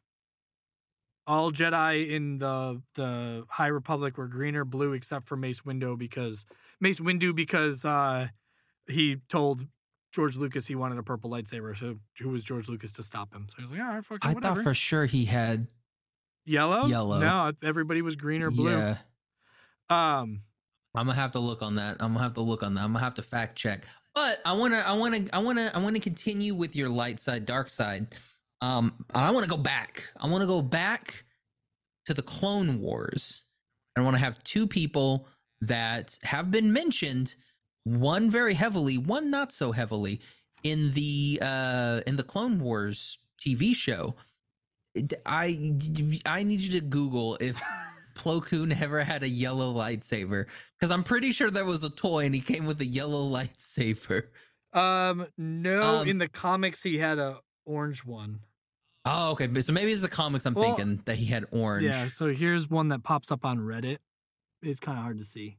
All 1.27 1.51
Jedi 1.51 2.11
in 2.11 2.39
the 2.39 2.83
the 2.95 3.45
High 3.49 3.69
Republic 3.69 4.19
were 4.19 4.29
green 4.29 4.55
or 4.55 4.65
blue 4.65 4.93
except 4.93 5.27
for 5.27 5.37
Mace 5.37 5.63
Windu 5.63 5.99
because 5.99 6.45
Mace 6.81 7.01
Windu 7.01 7.35
because 7.35 7.85
uh, 7.87 8.29
he 8.87 9.17
told 9.31 9.67
George 10.13 10.37
Lucas 10.37 10.67
he 10.67 10.75
wanted 10.75 10.99
a 10.99 11.03
purple 11.03 11.31
lightsaber. 11.31 11.75
So 11.77 11.97
who 12.21 12.29
was 12.29 12.45
George 12.45 12.69
Lucas 12.69 12.93
to 12.95 13.03
stop 13.03 13.35
him? 13.35 13.47
So 13.49 13.55
he 13.57 13.63
was 13.63 13.73
like, 13.73 13.81
all 13.81 13.95
right, 13.95 14.05
fuck 14.05 14.19
it, 14.19 14.29
I 14.29 14.35
whatever. 14.35 14.57
thought 14.57 14.65
for 14.65 14.75
sure 14.75 15.07
he 15.07 15.25
had 15.25 15.69
yellow. 16.45 16.87
Yellow. 16.87 17.19
No, 17.19 17.53
everybody 17.63 18.03
was 18.03 18.17
green 18.17 18.43
or 18.43 18.51
blue. 18.51 18.77
Yeah. 18.77 18.99
Um, 19.91 20.43
I'm 20.95 21.07
gonna 21.07 21.15
have 21.15 21.33
to 21.33 21.41
look 21.41 21.63
on 21.63 21.75
that. 21.77 21.97
I'm 22.01 22.13
gonna 22.13 22.25
have 22.25 22.35
to 22.35 22.41
look 22.41 22.63
on 22.63 22.75
that. 22.75 22.83
I'm 22.83 22.93
gonna 22.93 23.05
have 23.05 23.15
to 23.15 23.23
fact 23.23 23.57
check. 23.57 23.85
But 24.15 24.41
I 24.45 24.53
wanna, 24.53 24.79
I 24.79 24.93
wanna, 24.93 25.27
I 25.33 25.39
wanna, 25.39 25.71
I 25.75 25.79
wanna 25.79 26.01
continue 26.01 26.55
with 26.55 26.77
your 26.77 26.89
light 26.89 27.21
side, 27.21 27.47
dark 27.47 27.69
side. 27.69 28.15
Um, 28.61 29.05
I 29.15 29.31
want 29.31 29.45
to 29.45 29.51
go 29.51 29.59
back. 29.59 30.05
I 30.17 30.29
want 30.29 30.43
to 30.43 30.47
go 30.47 30.63
back 30.63 31.25
to 32.07 32.15
the 32.15 32.23
Clone 32.23 32.81
Wars. 32.81 33.43
I 33.97 34.01
want 34.01 34.15
to 34.17 34.21
have 34.21 34.43
two 34.43 34.67
people 34.67 35.27
that 35.61 36.19
have 36.23 36.51
been 36.51 36.73
mentioned, 36.73 37.35
one 37.85 38.31
very 38.31 38.55
heavily, 38.55 38.97
one 38.97 39.31
not 39.31 39.53
so 39.53 39.73
heavily 39.73 40.21
in 40.63 40.93
the 40.95 41.39
uh 41.43 42.01
in 42.07 42.17
the 42.17 42.23
Clone 42.23 42.59
Wars 42.59 43.19
TV 43.39 43.75
show. 43.75 44.15
I 45.27 45.75
I 46.25 46.43
need 46.43 46.61
you 46.63 46.81
to 46.81 46.81
Google 46.81 47.37
if 47.41 47.61
Plo 48.15 48.43
Koon 48.43 48.73
ever 48.73 49.03
had 49.05 49.23
a 49.23 49.29
yellow 49.29 49.73
lightsaber 49.75 50.47
because 50.79 50.91
I'm 50.91 51.05
pretty 51.05 51.33
sure 51.33 51.51
there 51.51 51.65
was 51.65 51.85
a 51.85 51.91
toy 51.91 52.25
and 52.27 52.35
he 52.35 52.41
came 52.41 52.65
with 52.67 52.81
a 52.81 52.87
yellow 52.87 53.29
lightsaber. 53.31 54.25
Um, 54.73 55.27
no, 55.39 56.01
Um, 56.01 56.09
in 56.09 56.19
the 56.19 56.29
comics 56.29 56.83
he 56.83 56.99
had 56.99 57.19
a 57.19 57.37
orange 57.67 58.05
one. 58.05 58.41
Oh, 59.05 59.33
okay. 59.33 59.61
So 59.61 59.73
maybe 59.73 59.93
it's 59.93 60.01
the 60.01 60.09
comics 60.09 60.47
I'm 60.47 60.55
Well, 60.55 60.75
thinking 60.75 61.03
that 61.05 61.17
he 61.19 61.27
had 61.27 61.45
orange. 61.51 61.85
Yeah, 61.85 62.07
so 62.07 62.29
here's 62.33 62.69
one 62.71 62.89
that 62.89 63.03
pops 63.05 63.31
up 63.31 63.45
on 63.45 63.59
Reddit. 63.59 63.99
It's 64.63 64.81
kind 64.81 64.97
of 64.99 65.05
hard 65.05 65.19
to 65.19 65.25
see, 65.25 65.59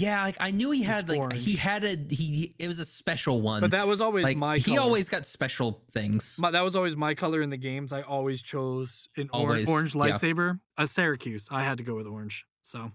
Yeah, 0.00 0.22
like 0.22 0.36
I 0.40 0.50
knew 0.50 0.70
he 0.70 0.80
It's 0.80 0.88
had 0.88 1.08
like 1.08 1.32
he 1.32 1.56
had 1.56 1.82
a 1.84 1.96
he 2.14 2.54
it 2.58 2.68
was 2.68 2.78
a 2.78 2.84
special 2.84 3.40
one. 3.40 3.60
but 3.60 3.72
that 3.72 3.86
was 3.86 4.00
always 4.00 4.24
like 4.24 4.36
my. 4.36 4.58
he 4.58 4.62
color. 4.74 4.80
always 4.80 5.08
got 5.08 5.26
special 5.26 5.82
things. 5.92 6.36
My, 6.38 6.50
that 6.50 6.62
was 6.62 6.76
always 6.76 6.96
my 6.96 7.14
color 7.14 7.42
in 7.42 7.50
the 7.50 7.56
games. 7.56 7.92
I 7.92 8.02
always 8.02 8.40
chose 8.42 9.08
an 9.16 9.28
or- 9.32 9.40
Always, 9.40 9.68
orange 9.68 9.94
yeah. 9.94 10.02
lightsaber. 10.02 10.60
A 10.76 10.86
Syracuse. 10.86 11.48
I 11.50 11.62
had 11.64 11.78
to 11.78 11.84
go 11.84 11.96
with 11.96 12.06
orange. 12.06 12.46
So 12.62 12.92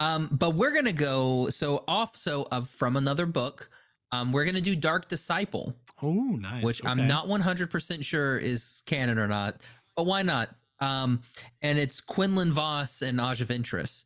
Um, 0.00 0.28
but 0.32 0.50
we're 0.50 0.74
gonna 0.74 0.92
go 0.92 1.48
so 1.50 1.84
off 1.88 2.16
so 2.16 2.48
of 2.50 2.68
from 2.68 2.96
another 2.96 3.26
book. 3.26 3.70
Um, 4.12 4.32
we're 4.32 4.44
gonna 4.44 4.60
do 4.60 4.76
Dark 4.76 5.08
Disciple, 5.08 5.74
oh, 6.02 6.12
nice. 6.12 6.62
which 6.64 6.84
I'm 6.84 7.06
not 7.08 7.28
100 7.28 7.70
percent 7.70 8.04
sure 8.04 8.36
is 8.38 8.82
canon 8.86 9.18
or 9.18 9.26
not, 9.28 9.60
but 9.96 10.06
why 10.06 10.22
not? 10.22 10.50
Um, 10.80 11.22
and 11.62 11.78
it's 11.78 12.00
Quinlan 12.00 12.52
Vos 12.52 13.00
and 13.02 13.18
Asajj 13.18 13.46
Ventress, 13.46 14.04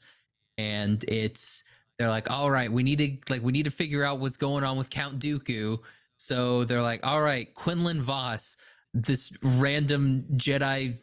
and 0.57 1.03
it's 1.09 1.65
they're 1.99 2.09
like, 2.09 2.31
all 2.31 2.51
right, 2.51 2.71
we 2.71 2.83
need 2.83 2.99
to 2.99 3.33
like 3.33 3.43
we 3.43 3.53
need 3.53 3.65
to 3.65 3.71
figure 3.71 4.05
out 4.05 4.21
what's 4.21 4.37
going 4.37 4.65
on 4.65 4.77
with 4.77 4.91
Count 4.91 5.19
Dooku. 5.19 5.79
So 6.17 6.65
they're 6.65 6.83
like, 6.83 7.07
all 7.07 7.21
right, 7.21 7.53
Quinlan 7.55 8.03
Vos, 8.03 8.57
this 8.95 9.33
random 9.43 10.25
Jedi 10.33 10.97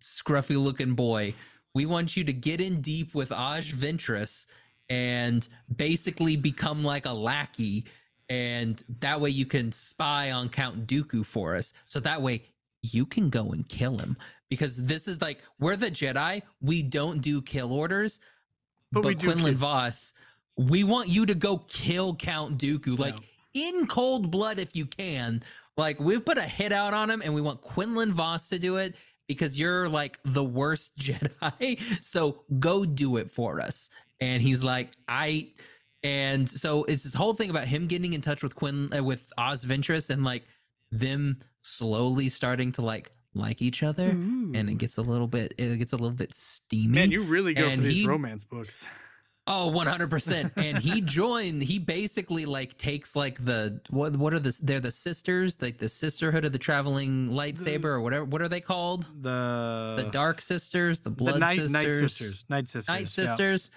scruffy 0.00 0.62
looking 0.62 0.94
boy, 0.94 1.34
we 1.74 1.86
want 1.86 2.16
you 2.16 2.24
to 2.24 2.32
get 2.32 2.60
in 2.60 2.80
deep 2.80 3.14
with 3.14 3.30
Asajj 3.30 3.72
Ventress 3.72 4.46
and 4.88 5.46
basically 5.74 6.36
become 6.36 6.84
like 6.84 7.06
a 7.06 7.12
lackey. 7.12 7.86
And 8.30 8.82
that 9.00 9.20
way 9.20 9.30
you 9.30 9.46
can 9.46 9.72
spy 9.72 10.32
on 10.32 10.48
Count 10.48 10.86
Dooku 10.86 11.24
for 11.24 11.54
us. 11.56 11.72
So 11.84 12.00
that 12.00 12.20
way 12.20 12.44
you 12.82 13.06
can 13.06 13.30
go 13.30 13.50
and 13.50 13.68
kill 13.68 13.98
him. 13.98 14.16
Because 14.50 14.82
this 14.82 15.08
is 15.08 15.20
like, 15.20 15.40
we're 15.58 15.76
the 15.76 15.90
Jedi. 15.90 16.42
We 16.60 16.82
don't 16.82 17.20
do 17.20 17.42
kill 17.42 17.72
orders. 17.72 18.20
But 18.92 19.02
But, 19.02 19.08
we 19.08 19.14
do 19.14 19.26
Quinlan 19.32 19.56
Vos, 19.56 20.14
we 20.58 20.84
want 20.84 21.08
you 21.08 21.24
to 21.24 21.34
go 21.34 21.58
kill 21.68 22.14
Count 22.14 22.58
Dooku. 22.58 22.98
Like, 22.98 23.16
in 23.54 23.86
cold 23.86 24.30
blood 24.30 24.58
if 24.58 24.74
you 24.74 24.86
can. 24.86 25.42
Like 25.76 26.00
we've 26.00 26.24
put 26.24 26.38
a 26.38 26.42
hit 26.42 26.72
out 26.72 26.94
on 26.94 27.10
him 27.10 27.22
and 27.22 27.34
we 27.34 27.40
want 27.40 27.60
Quinlan 27.60 28.12
Vos 28.12 28.48
to 28.48 28.58
do 28.58 28.76
it 28.76 28.96
because 29.26 29.58
you're 29.58 29.88
like 29.88 30.18
the 30.24 30.44
worst 30.44 30.96
Jedi. 31.00 31.80
So 32.02 32.42
go 32.58 32.84
do 32.84 33.16
it 33.16 33.30
for 33.30 33.60
us. 33.60 33.90
And 34.20 34.42
he's 34.42 34.62
like, 34.64 34.90
I 35.06 35.52
and 36.02 36.48
so 36.48 36.84
it's 36.84 37.04
this 37.04 37.14
whole 37.14 37.34
thing 37.34 37.50
about 37.50 37.66
him 37.66 37.86
getting 37.86 38.12
in 38.12 38.20
touch 38.20 38.42
with 38.42 38.54
Quinn 38.54 38.90
uh, 38.96 39.02
with 39.02 39.32
Oz 39.38 39.64
Ventress 39.64 40.10
and 40.10 40.24
like 40.24 40.44
them 40.90 41.38
slowly 41.60 42.28
starting 42.28 42.72
to 42.72 42.82
like 42.82 43.12
like 43.34 43.60
each 43.62 43.82
other 43.82 44.08
and 44.08 44.70
it 44.70 44.78
gets 44.78 44.96
a 44.96 45.02
little 45.02 45.26
bit 45.26 45.54
it 45.58 45.76
gets 45.76 45.92
a 45.92 45.96
little 45.96 46.16
bit 46.16 46.34
steamy. 46.34 46.94
Man, 46.94 47.10
you 47.12 47.22
really 47.22 47.54
go 47.54 47.70
for 47.70 47.76
these 47.76 47.98
he- 47.98 48.06
romance 48.06 48.42
books. 48.42 48.86
Oh, 49.50 49.72
100%. 49.74 50.52
And 50.58 50.76
he 50.76 51.00
joined, 51.18 51.62
he 51.62 51.78
basically 51.78 52.44
like 52.44 52.76
takes 52.76 53.16
like 53.16 53.42
the 53.42 53.80
what 53.88 54.14
what 54.16 54.34
are 54.34 54.38
the 54.38 54.56
they're 54.62 54.78
the 54.78 54.90
sisters, 54.90 55.56
like 55.62 55.78
the 55.78 55.88
sisterhood 55.88 56.44
of 56.44 56.52
the 56.52 56.58
traveling 56.58 57.30
lightsaber 57.30 57.84
or 57.86 58.02
whatever 58.02 58.26
what 58.26 58.42
are 58.42 58.48
they 58.48 58.60
called? 58.60 59.06
The 59.22 59.94
The 60.04 60.10
dark 60.12 60.42
sisters, 60.42 61.00
the 61.00 61.10
blood 61.10 61.36
the 61.36 61.38
night, 61.40 61.56
sisters. 61.56 61.72
night 61.72 61.92
sisters, 61.94 62.44
night 62.50 62.68
sisters, 62.68 62.88
Night 62.88 63.00
yeah. 63.00 63.06
sisters. 63.06 63.70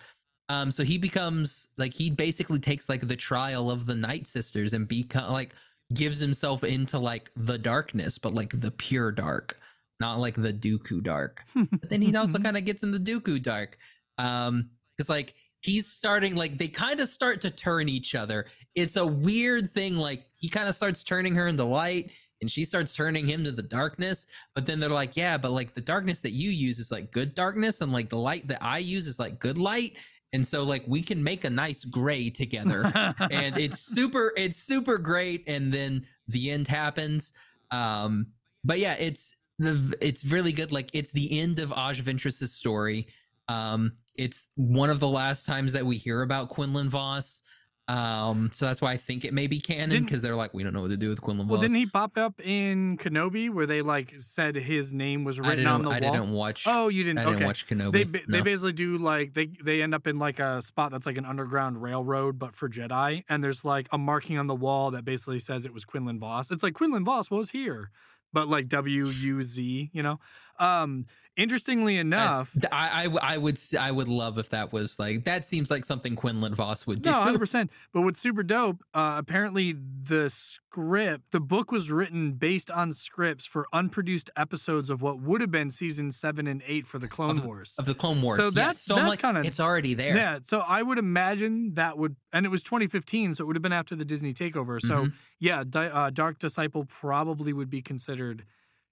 Um 0.50 0.72
so 0.72 0.84
he 0.84 0.98
becomes 0.98 1.70
like 1.78 1.94
he 1.94 2.10
basically 2.12 2.60
takes 2.60 2.90
like 2.90 3.08
the 3.08 3.16
trial 3.16 3.72
of 3.72 3.86
the 3.86 3.96
night 3.96 4.28
sisters 4.28 4.74
and 4.74 4.88
become 4.90 5.32
like 5.32 5.56
gives 5.94 6.20
himself 6.20 6.66
into 6.66 7.00
like 7.00 7.32
the 7.38 7.58
darkness, 7.58 8.18
but 8.18 8.34
like 8.34 8.60
the 8.60 8.72
pure 8.72 9.12
dark, 9.14 9.58
not 10.02 10.20
like 10.20 10.36
the 10.36 10.52
Dooku 10.54 11.02
dark. 11.02 11.44
But 11.72 11.90
then 11.90 12.02
he 12.02 12.14
also 12.16 12.40
kind 12.40 12.58
of 12.58 12.66
gets 12.66 12.84
in 12.84 12.92
the 12.92 13.00
Dooku 13.00 13.42
dark. 13.42 13.78
Um, 14.18 14.70
because 14.98 15.10
like 15.10 15.34
he's 15.62 15.88
starting 15.88 16.36
like 16.36 16.58
they 16.58 16.68
kind 16.68 17.00
of 17.00 17.08
start 17.08 17.42
to 17.42 17.52
turn 17.52 17.88
each 17.88 18.16
other. 18.16 18.48
It's 18.76 18.98
a 18.98 19.06
weird 19.06 19.72
thing. 19.72 19.98
Like 19.98 20.26
he 20.38 20.50
kind 20.50 20.68
of 20.68 20.76
starts 20.76 21.04
turning 21.04 21.36
her 21.36 21.48
into 21.48 21.64
light 21.64 22.12
and 22.42 22.50
she 22.50 22.66
starts 22.66 22.96
turning 22.96 23.28
him 23.28 23.44
to 23.44 23.52
the 23.52 23.62
darkness. 23.62 24.26
But 24.56 24.66
then 24.66 24.80
they're 24.80 24.90
like, 24.90 25.16
yeah, 25.16 25.38
but 25.38 25.52
like 25.52 25.74
the 25.74 25.82
darkness 25.82 26.20
that 26.22 26.32
you 26.32 26.50
use 26.50 26.80
is 26.80 26.92
like 26.92 27.12
good 27.12 27.36
darkness, 27.36 27.82
and 27.82 27.94
like 27.94 28.10
the 28.10 28.18
light 28.18 28.48
that 28.48 28.64
I 28.64 28.80
use 28.80 29.08
is 29.08 29.20
like 29.20 29.40
good 29.40 29.58
light. 29.58 29.96
And 30.34 30.48
so 30.48 30.64
like 30.64 30.84
we 30.88 31.02
can 31.02 31.24
make 31.24 31.44
a 31.44 31.50
nice 31.50 31.84
gray 31.84 32.30
together 32.30 32.84
and 33.32 33.58
it's 33.58 33.80
super 33.80 34.32
it's 34.38 34.58
super 34.64 34.98
great 34.98 35.44
and 35.46 35.74
then 35.74 36.06
the 36.30 36.52
end 36.52 36.70
happens 36.70 37.34
um 37.72 38.28
but 38.64 38.80
yeah 38.80 38.94
it's 38.94 39.36
the 39.60 39.94
it's 40.00 40.24
really 40.24 40.54
good 40.54 40.72
like 40.72 40.90
it's 40.94 41.12
the 41.12 41.38
end 41.38 41.60
of 41.60 41.72
Asajj 41.72 42.04
Ventress's 42.04 42.54
story 42.54 43.08
um 43.50 43.92
it's 44.16 44.46
one 44.56 44.90
of 44.90 45.00
the 45.00 45.08
last 45.08 45.46
times 45.46 45.74
that 45.74 45.86
we 45.86 45.98
hear 45.98 46.22
about 46.22 46.50
Quinlan 46.50 46.90
Vos 46.90 47.42
um 47.88 48.52
so 48.54 48.68
that's 48.68 48.80
why 48.80 48.92
I 48.92 48.98
think 48.98 49.26
it 49.26 49.34
may 49.34 49.48
be 49.48 49.60
canon 49.60 50.04
because 50.04 50.22
they're 50.22 50.36
like 50.36 50.54
we 50.54 50.64
don't 50.64 50.72
know 50.72 50.82
what 50.82 50.92
to 50.92 50.98
do 50.98 51.10
with 51.10 51.20
Quinlan 51.20 51.48
Vos. 51.48 51.52
well, 51.52 51.60
Vos 51.60 51.64
didn't 51.68 51.78
he 51.78 51.88
pop 51.88 52.16
up 52.16 52.40
in 52.40 52.96
Kenobi 52.98 53.50
where 53.50 53.66
they 53.66 53.82
like 53.82 54.14
said 54.18 54.56
his 54.56 54.94
name 54.94 55.24
was 55.24 55.40
written 55.40 55.66
on 55.66 55.82
the 55.82 55.90
I 55.90 56.00
wall? 56.00 56.14
I 56.14 56.18
didn't 56.18 56.32
watch 56.32 56.64
Oh, 56.68 56.90
you 56.90 57.04
didn't. 57.04 57.20
I 57.20 57.26
didn't 57.26 57.46
watch 57.46 57.68
Kenobi 57.68 57.92
they 57.92 58.04
ba- 58.04 58.20
they 58.28 58.42
basically 58.42 58.74
do 58.74 59.00
like 59.00 59.34
they 59.34 59.48
they 59.48 59.82
end 59.82 59.96
up 59.96 60.06
in 60.06 60.20
like 60.20 60.40
a 60.40 60.62
spot 60.62 60.92
that's 60.92 61.08
like 61.08 61.18
an 61.18 61.26
underground 61.26 61.82
railroad 61.82 62.38
but 62.38 62.54
for 62.54 62.70
Jedi 62.70 63.24
and 63.28 63.44
there's 63.44 63.66
like 63.66 63.88
a 63.92 63.98
marking 63.98 64.38
on 64.38 64.46
the 64.46 64.56
wall 64.56 64.92
that 64.92 65.04
basically 65.04 65.40
says 65.40 65.66
it 65.66 65.74
was 65.74 65.84
Quinlan 65.84 66.20
Vos. 66.20 66.52
It's 66.52 66.64
like 66.64 66.76
Quinlan 66.76 67.04
Vos 67.04 67.32
was 67.32 67.50
here, 67.50 67.90
but 68.32 68.48
like 68.48 68.70
W 68.70 69.08
U 69.08 69.42
Z, 69.42 69.90
you 69.92 70.04
know. 70.04 70.20
Um 70.62 71.06
interestingly 71.38 71.96
enough, 71.98 72.54
I, 72.74 73.06
I 73.06 73.34
I 73.34 73.38
would 73.38 73.58
I 73.80 73.90
would 73.90 74.10
love 74.10 74.38
if 74.38 74.50
that 74.50 74.72
was 74.74 75.00
like 75.00 75.24
that 75.24 75.48
seems 75.48 75.72
like 75.72 75.86
something 75.86 76.16
Quinlan 76.16 76.54
Vos 76.56 76.86
would 76.86 77.02
do. 77.02 77.10
No, 77.10 77.22
hundred 77.22 77.40
percent. 77.40 77.72
But 77.94 78.02
what's 78.02 78.20
super 78.20 78.44
dope? 78.44 78.84
Uh, 78.94 79.16
apparently, 79.18 79.74
the 79.74 80.30
script, 80.30 81.32
the 81.32 81.40
book 81.40 81.72
was 81.72 81.90
written 81.90 82.34
based 82.34 82.70
on 82.70 82.92
scripts 82.92 83.46
for 83.46 83.66
unproduced 83.74 84.30
episodes 84.36 84.90
of 84.90 85.02
what 85.02 85.22
would 85.22 85.42
have 85.42 85.52
been 85.52 85.70
season 85.70 86.12
seven 86.12 86.48
and 86.48 86.62
eight 86.68 86.86
for 86.86 87.00
the 87.00 87.08
Clone 87.08 87.44
Wars. 87.46 87.76
of 87.80 87.86
the 87.86 87.96
Clone 87.96 88.22
Wars. 88.22 88.38
So 88.38 88.44
yes. 88.46 88.54
that's- 88.54 88.82
so 88.82 88.96
that's 88.96 89.08
like, 89.08 89.20
kinda- 89.22 89.42
it's 89.46 89.60
already 89.60 89.94
there. 89.94 90.16
Yeah, 90.16 90.40
so 90.44 90.60
I 90.68 90.84
would 90.84 90.98
imagine 91.00 91.74
that 91.76 91.98
would, 91.98 92.16
and 92.34 92.46
it 92.46 92.50
was 92.50 92.62
2015, 92.64 93.36
so 93.36 93.44
it 93.44 93.48
would 93.48 93.56
have 93.56 93.64
been 93.64 93.74
after 93.74 93.96
the 93.96 94.06
Disney 94.06 94.34
takeover. 94.34 94.80
So 94.82 95.06
Mhm. 95.08 95.14
yeah, 95.40 95.64
Di- 95.68 95.88
uh, 95.90 96.10
Dark 96.10 96.40
Disciple 96.40 96.86
probably 96.86 97.54
would 97.54 97.70
be 97.70 97.82
considered 97.82 98.44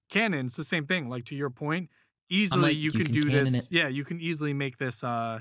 canon. 0.09 0.47
It's 0.47 0.55
the 0.57 0.63
same 0.63 0.85
thing. 0.85 1.09
Like 1.09 1.25
to 1.25 1.35
your 1.35 1.49
point, 1.49 1.89
easily 2.29 2.61
like, 2.61 2.75
you, 2.75 2.81
you 2.83 2.91
can, 2.91 3.03
can 3.05 3.11
do 3.21 3.29
this. 3.29 3.53
it. 3.53 3.67
Yeah, 3.71 3.87
you 3.87 4.03
can 4.05 4.19
easily 4.19 4.53
make 4.53 4.77
this. 4.77 5.03
Uh, 5.03 5.39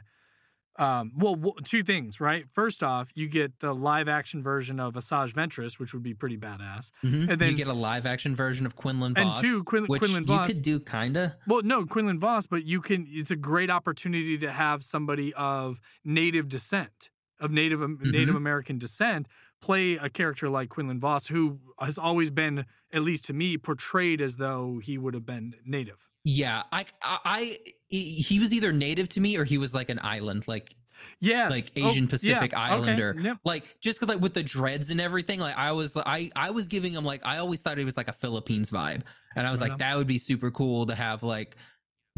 um, 0.78 1.10
well, 1.16 1.34
w- 1.34 1.54
two 1.64 1.82
things, 1.82 2.20
right? 2.20 2.44
First 2.52 2.84
off, 2.84 3.10
you 3.14 3.28
get 3.28 3.58
the 3.58 3.74
live 3.74 4.06
action 4.08 4.44
version 4.44 4.78
of 4.78 4.94
Asajj 4.94 5.32
Ventress, 5.34 5.80
which 5.80 5.92
would 5.92 6.04
be 6.04 6.14
pretty 6.14 6.36
badass. 6.38 6.92
Mhm. 7.02 7.28
And 7.28 7.40
then- 7.40 7.50
you 7.50 7.56
get 7.56 7.66
a 7.66 7.72
live 7.72 8.06
action 8.06 8.36
version 8.36 8.64
of 8.64 8.76
Quinlan 8.76 9.14
And 9.16 9.30
Vos, 9.30 9.40
two, 9.40 9.64
Quin- 9.64 9.86
which 9.86 10.00
Quinlan 10.00 10.24
you 10.26 10.38
could 10.46 10.62
do 10.62 10.78
kinda. 10.78 11.36
Well, 11.48 11.62
no, 11.64 11.84
Quinlan 11.84 12.20
Vos, 12.20 12.46
but 12.46 12.64
you 12.64 12.80
can. 12.80 13.06
It's 13.08 13.32
a 13.32 13.36
great 13.36 13.70
opportunity 13.70 14.38
to 14.38 14.52
have 14.52 14.82
somebody 14.84 15.34
of 15.34 15.80
native 16.04 16.48
descent, 16.48 17.10
of 17.40 17.52
Native 17.52 17.80
mm-hmm. 17.80 18.10
Native 18.10 18.34
American 18.34 18.78
descent, 18.78 19.28
play 19.60 19.94
a 19.96 20.08
character 20.08 20.48
like 20.48 20.68
Quinlan 20.68 21.00
Vos, 21.00 21.28
who 21.28 21.60
has 21.80 21.98
always 21.98 22.30
been, 22.30 22.64
at 22.92 23.02
least 23.02 23.24
to 23.26 23.32
me, 23.32 23.56
portrayed 23.56 24.20
as 24.20 24.36
though 24.36 24.78
he 24.82 24.98
would 24.98 25.14
have 25.14 25.26
been 25.26 25.54
native. 25.64 26.08
Yeah, 26.24 26.64
I, 26.72 26.84
I, 27.02 27.18
I, 27.24 27.58
he 27.88 28.38
was 28.38 28.52
either 28.52 28.72
native 28.72 29.08
to 29.10 29.20
me 29.20 29.36
or 29.36 29.44
he 29.44 29.56
was 29.58 29.72
like 29.74 29.88
an 29.88 29.98
island, 30.02 30.46
like 30.46 30.74
Yes, 31.20 31.50
like 31.52 31.84
Oh, 31.84 31.90
Asian 31.90 32.04
yeah, 32.04 32.10
Pacific 32.10 32.52
okay, 32.52 32.56
Islander. 32.60 33.16
yep. 33.18 33.38
Like 33.44 33.76
just 33.80 34.00
because 34.00 34.12
like 34.14 34.20
with 34.22 34.34
the 34.34 34.42
dreads 34.42 34.90
and 34.90 35.00
everything, 35.00 35.38
like 35.40 35.56
I 35.56 35.72
was 35.72 35.96
I 35.96 36.30
I 36.34 36.50
was 36.50 36.68
giving 36.68 36.92
him 36.92 37.04
like 37.04 37.24
I 37.24 37.38
always 37.38 37.62
thought 37.62 37.78
it 37.78 37.84
was 37.84 37.96
like 37.96 38.08
a 38.08 38.12
Philippines 38.12 38.70
vibe, 38.70 39.02
and 39.36 39.46
I 39.46 39.50
was 39.50 39.60
Right 39.60 39.66
like 39.66 39.72
on. 39.74 39.78
that 39.78 39.96
would 39.96 40.06
be 40.06 40.18
super 40.18 40.50
cool 40.50 40.86
to 40.86 40.94
have 40.94 41.22
like 41.22 41.56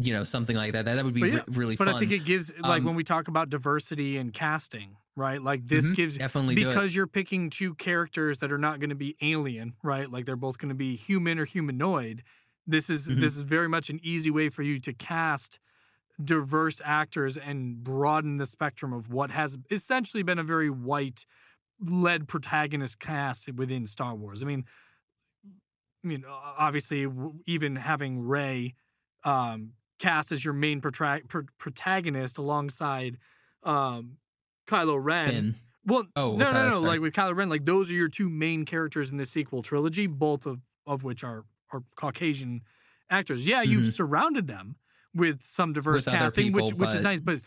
you 0.01 0.13
know 0.13 0.23
something 0.23 0.55
like 0.55 0.73
that. 0.73 0.85
That, 0.85 0.95
that 0.95 1.05
would 1.05 1.13
be 1.13 1.25
But 1.25 1.29
re- 1.29 1.43
really 1.47 1.75
But 1.77 1.87
fun. 1.87 1.89
I 1.89 1.93
think 1.93 2.11
it 2.11 2.19
gives, 2.19 2.51
like, 2.61 2.83
Um, 2.83 2.83
when 2.83 2.95
we 2.95 3.03
talk 3.03 3.27
about 3.27 3.49
diversity 3.49 4.17
and 4.17 4.33
casting, 4.33 4.97
right? 5.15 5.41
Like, 5.41 5.67
this 5.67 5.91
Mhm, 5.91 5.91
gives 5.91 6.19
definitely 6.19 6.55
because 6.55 6.95
you're 6.95 7.07
picking 7.07 7.49
two 7.49 7.75
characters 7.75 8.37
that 8.39 8.51
are 8.51 8.57
not 8.57 8.79
going 8.79 8.89
to 8.89 8.95
be 8.95 9.15
alien, 9.21 9.75
right? 9.83 10.09
Like 10.09 10.25
they're 10.25 10.35
both 10.35 10.57
going 10.57 10.69
to 10.69 10.75
be 10.75 10.95
human 10.95 11.39
or 11.39 11.45
humanoid. 11.45 12.23
This 12.67 12.89
is 12.89 13.07
Mhm. 13.07 13.15
this 13.15 13.35
is 13.35 13.41
very 13.43 13.67
much 13.67 13.89
an 13.89 13.99
easy 14.03 14.29
way 14.29 14.49
for 14.49 14.61
you 14.63 14.79
to 14.79 14.93
cast 14.93 15.59
diverse 16.23 16.81
actors 16.85 17.37
and 17.37 17.83
broaden 17.83 18.37
the 18.37 18.45
spectrum 18.47 18.93
of 18.93 19.09
what 19.09 19.31
has 19.31 19.57
essentially 19.71 20.23
been 20.23 20.39
a 20.39 20.43
very 20.43 20.69
white 20.69 21.25
led 21.79 22.27
protagonist 22.27 22.99
cast 22.99 23.51
within 23.53 23.85
Star 23.87 24.15
Wars. 24.15 24.43
I 24.43 24.47
mean, 24.47 24.65
I 26.03 26.07
mean, 26.07 26.23
obviously, 26.27 27.07
even 27.45 27.75
having 27.75 28.19
Rey 28.21 28.73
um, 29.23 29.73
cast 30.01 30.31
as 30.31 30.43
your 30.43 30.53
main 30.53 30.81
protra- 30.81 31.27
pr- 31.29 31.41
protagonist 31.57 32.37
alongside 32.37 33.17
um, 33.63 34.17
Kylo 34.67 34.99
Ren. 35.01 35.29
Finn. 35.29 35.55
Well, 35.85 36.03
Oh, 36.15 36.35
no, 36.35 36.49
okay, 36.49 36.53
no, 36.57 36.63
no. 36.63 36.69
sorry. 36.75 36.87
Like 36.87 36.99
with 37.01 37.13
Kylo 37.13 37.35
Ren, 37.35 37.49
like 37.49 37.65
those 37.65 37.89
are 37.89 37.93
your 37.93 38.09
two 38.09 38.29
main 38.29 38.65
characters 38.65 39.09
in 39.11 39.17
the 39.17 39.25
sequel 39.25 39.61
trilogy, 39.61 40.07
both 40.07 40.45
of, 40.45 40.59
of 40.85 41.03
which 41.03 41.23
are 41.23 41.45
are 41.73 41.83
Caucasian 41.95 42.61
actors. 43.09 43.47
Yeah, 43.47 43.61
you've 43.61 43.83
Mhm. 43.85 43.91
surrounded 43.93 44.47
them 44.47 44.75
with 45.13 45.41
some 45.41 45.71
diverse 45.71 46.05
With 46.05 46.13
casting, 46.15 46.51
which 46.51 46.65
people, 46.65 46.79
which 46.79 46.89
is 46.89 46.95
but- 46.95 47.03
nice. 47.03 47.21
But 47.21 47.41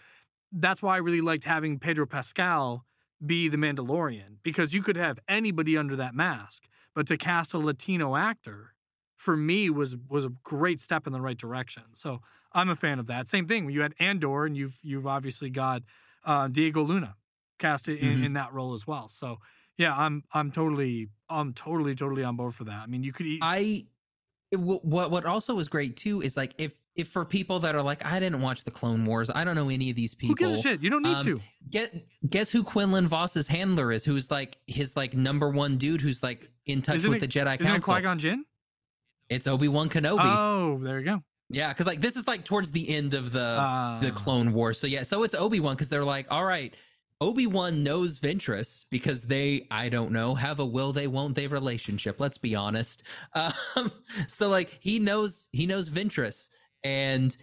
that's 0.50 0.82
why 0.82 0.94
I 0.94 0.98
really 0.98 1.20
liked 1.20 1.44
having 1.44 1.78
Pedro 1.78 2.06
Pascal 2.06 2.86
be 3.24 3.48
the 3.48 3.56
Mandalorian 3.58 4.38
because 4.42 4.72
you 4.72 4.82
could 4.82 4.96
have 4.96 5.18
anybody 5.28 5.76
under 5.76 5.94
that 5.96 6.14
mask, 6.14 6.64
but 6.94 7.06
to 7.08 7.16
cast 7.18 7.52
a 7.54 7.58
Latino 7.58 8.16
actor 8.16 8.74
for 9.14 9.36
me 9.36 9.68
was 9.70 9.96
was 10.08 10.24
a 10.24 10.30
great 10.42 10.80
step 10.80 11.06
in 11.06 11.12
the 11.12 11.20
right 11.20 11.38
direction. 11.38 11.84
So 11.92 12.20
I'm 12.54 12.70
a 12.70 12.76
fan 12.76 12.98
of 12.98 13.06
that. 13.08 13.28
Same 13.28 13.46
thing. 13.46 13.68
You 13.70 13.82
had 13.82 13.94
Andor, 13.98 14.44
and 14.46 14.56
you've 14.56 14.78
you've 14.82 15.06
obviously 15.06 15.50
got 15.50 15.82
uh, 16.24 16.48
Diego 16.48 16.82
Luna 16.82 17.16
cast 17.58 17.88
it 17.88 17.98
in, 18.00 18.18
Mhm. 18.18 18.24
in 18.26 18.32
that 18.34 18.52
role 18.52 18.72
as 18.74 18.86
well. 18.86 19.08
So 19.08 19.38
yeah, 19.76 19.94
I'm 19.96 20.22
I'm 20.32 20.50
totally 20.50 21.08
I'm 21.28 21.52
totally 21.52 21.94
totally 21.94 22.22
on 22.24 22.36
board 22.36 22.54
for 22.54 22.64
that. 22.64 22.80
I 22.82 22.86
mean, 22.86 23.02
you 23.02 23.12
could 23.12 23.26
eat. 23.26 23.40
I 23.42 23.86
what 24.52 25.10
what 25.10 25.24
also 25.26 25.54
was 25.54 25.68
great 25.68 25.96
too 25.96 26.22
is 26.22 26.36
like 26.36 26.54
if 26.58 26.74
if 26.94 27.08
for 27.08 27.24
people 27.24 27.58
that 27.60 27.74
are 27.74 27.82
like 27.82 28.04
I 28.06 28.20
didn't 28.20 28.40
watch 28.40 28.62
the 28.62 28.70
Clone 28.70 29.04
Wars, 29.04 29.28
I 29.34 29.42
don't 29.42 29.56
know 29.56 29.68
any 29.68 29.90
of 29.90 29.96
these 29.96 30.14
people. 30.14 30.36
who 30.36 30.36
gives 30.36 30.58
a 30.58 30.62
shit? 30.62 30.80
You 30.82 30.90
don't 30.90 31.02
need 31.02 31.16
um, 31.16 31.24
to. 31.24 31.40
Get 31.68 32.06
guess 32.28 32.52
who 32.52 32.62
Quinlan 32.62 33.08
Vos's 33.08 33.48
handler 33.48 33.90
is? 33.90 34.04
Who's 34.04 34.30
like 34.30 34.56
his 34.68 34.94
like 34.96 35.14
number 35.14 35.50
one 35.50 35.76
dude 35.76 36.00
who's 36.00 36.22
like 36.22 36.48
in 36.66 36.82
touch 36.82 36.96
Isn't 36.96 37.10
with 37.10 37.22
it- 37.22 37.32
the 37.32 37.40
Jedi 37.40 37.60
Isn't 37.60 37.66
it 37.66 37.78
Council. 37.78 37.94
Qui 37.94 38.02
Gon 38.02 38.18
Jinn? 38.18 38.44
It's 39.28 39.46
Obi 39.48 39.66
Wan 39.68 39.88
Kenobi. 39.88 40.18
Oh, 40.22 40.78
there 40.78 41.00
you 41.00 41.04
go. 41.04 41.22
Yeah, 41.50 41.68
because 41.68 41.86
like 41.86 42.00
this 42.00 42.16
is 42.16 42.26
like 42.26 42.44
towards 42.44 42.70
the 42.72 42.88
end 42.88 43.14
of 43.14 43.32
the 43.32 43.40
Uh, 43.40 44.00
the 44.00 44.10
Clone 44.10 44.52
War. 44.52 44.72
So 44.72 44.86
yeah, 44.86 45.02
so 45.02 45.22
it's 45.22 45.34
Obi 45.34 45.60
Wan 45.60 45.74
because 45.74 45.88
they're 45.88 46.04
like, 46.04 46.26
all 46.30 46.44
right, 46.44 46.74
Obi 47.20 47.46
Wan 47.46 47.82
knows 47.82 48.18
Ventress 48.18 48.86
because 48.90 49.24
they, 49.24 49.66
I 49.70 49.88
don't 49.88 50.10
know, 50.10 50.34
have 50.34 50.58
a 50.58 50.64
will 50.64 50.92
they 50.92 51.06
won't 51.06 51.34
they 51.34 51.46
relationship. 51.46 52.18
Let's 52.20 52.38
be 52.38 52.54
honest. 52.54 53.02
Um, 53.34 53.90
so 54.28 54.48
like 54.48 54.78
he 54.80 54.98
knows 54.98 55.48
he 55.52 55.66
knows 55.66 55.90
Ventress 55.90 56.50
and 56.82 57.36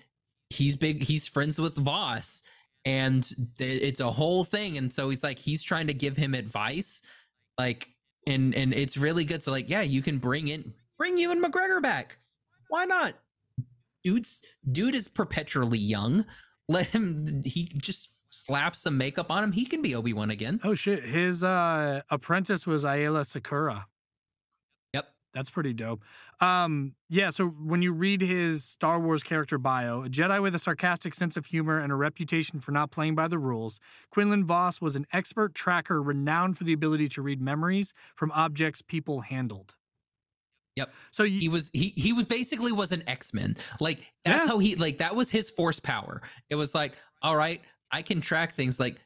he's 0.50 0.76
big. 0.76 1.04
He's 1.04 1.28
friends 1.28 1.60
with 1.60 1.76
Vos, 1.76 2.44
and 2.86 3.30
it's 3.60 4.00
a 4.00 4.12
whole 4.12 4.44
thing. 4.44 4.78
And 4.78 4.94
so 4.94 5.10
he's 5.10 5.24
like 5.24 5.40
he's 5.40 5.64
trying 5.64 5.88
to 5.88 5.94
give 5.94 6.16
him 6.16 6.34
advice, 6.34 7.02
like 7.58 7.90
and 8.28 8.56
and 8.56 8.74
it's 8.74 8.98
really 8.98 9.26
good. 9.26 9.44
So 9.44 9.52
like 9.52 9.70
yeah, 9.70 9.82
you 9.82 10.02
can 10.02 10.18
bring 10.18 10.48
in 10.48 10.74
bring 10.98 11.18
Ewan 11.18 11.42
McGregor 11.44 11.82
back. 11.82 12.18
Why 12.70 12.86
not? 12.86 13.14
Dude's 14.04 14.42
dude 14.70 14.96
is 14.96 15.08
perpetually 15.08 15.80
young. 15.80 16.26
Let 16.68 16.88
him. 16.88 17.42
He 17.44 17.66
just 17.66 18.12
slap 18.30 18.76
some 18.76 18.98
makeup 18.98 19.30
on 19.30 19.44
him. 19.44 19.52
He 19.52 19.66
can 19.66 19.82
be 19.82 19.94
Obi 19.94 20.14
Wan 20.14 20.30
again. 20.30 20.60
Oh 20.64 20.74
shit, 20.74 21.04
his 21.04 21.44
uh, 21.44 22.02
apprentice 22.10 22.66
was 22.66 22.86
Aayla 22.86 23.26
Secura. 23.26 23.86
Yep. 24.94 25.08
That's 25.34 25.50
pretty 25.50 25.74
dope. 25.74 26.02
Um, 26.40 26.96
yeah, 27.10 27.30
so 27.30 27.48
when 27.48 27.82
you 27.82 27.92
read 27.92 28.22
his 28.22 28.64
Star 28.64 29.02
Wars 29.02 29.22
character 29.22 29.58
bio, 29.58 30.04
a 30.04 30.10
Jedi 30.10 30.42
with 30.42 30.56
a 30.56 30.60
sarcastic 30.60 31.14
sense 31.14 31.36
of 31.36 31.48
humor 31.48 31.78
and 31.78 31.92
a 31.92 31.96
reputation 31.96 32.62
for 32.62 32.72
not 32.72 32.90
playing 32.90 33.16
by 33.16 33.28
the 33.28 33.38
rules, 33.38 33.80
Quinlan 34.10 34.46
Vos 34.46 34.80
was 34.80 34.96
an 34.96 35.06
expert 35.12 35.54
tracker 35.54 36.02
renowned 36.02 36.58
for 36.58 36.64
the 36.64 36.74
ability 36.74 37.10
to 37.10 37.22
read 37.22 37.42
memories 37.42 37.94
from 38.16 38.32
objects 38.32 38.82
people 38.82 39.22
handled. 39.22 39.76
Yep. 40.76 40.94
So 41.12 41.24
he 41.26 41.50
was 41.50 41.70
he 41.74 41.94
he 41.98 42.14
was 42.14 42.26
basically 42.26 42.72
was 42.72 42.92
an 42.92 43.04
X-Men. 43.08 43.58
Like 43.80 44.00
that's 44.24 44.46
Yeah. 44.46 44.48
how 44.48 44.60
he 44.60 44.76
like 44.76 45.00
that 45.00 45.16
was 45.16 45.30
his 45.30 45.50
force 45.50 45.80
power. 45.80 46.22
It 46.50 46.56
was 46.56 46.74
like, 46.74 46.98
all 47.22 47.36
right, 47.36 47.62
I 47.92 48.02
can 48.02 48.22
track 48.22 48.56
things 48.56 48.80
like 48.80 48.98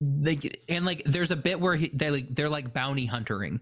like 0.00 0.62
and 0.68 0.84
like 0.84 1.02
there's 1.04 1.30
a 1.30 1.36
bit 1.36 1.60
where 1.60 1.74
he, 1.74 1.88
they 1.92 2.10
like 2.10 2.34
they're 2.34 2.48
like 2.48 2.72
bounty 2.72 3.06
huntering. 3.06 3.60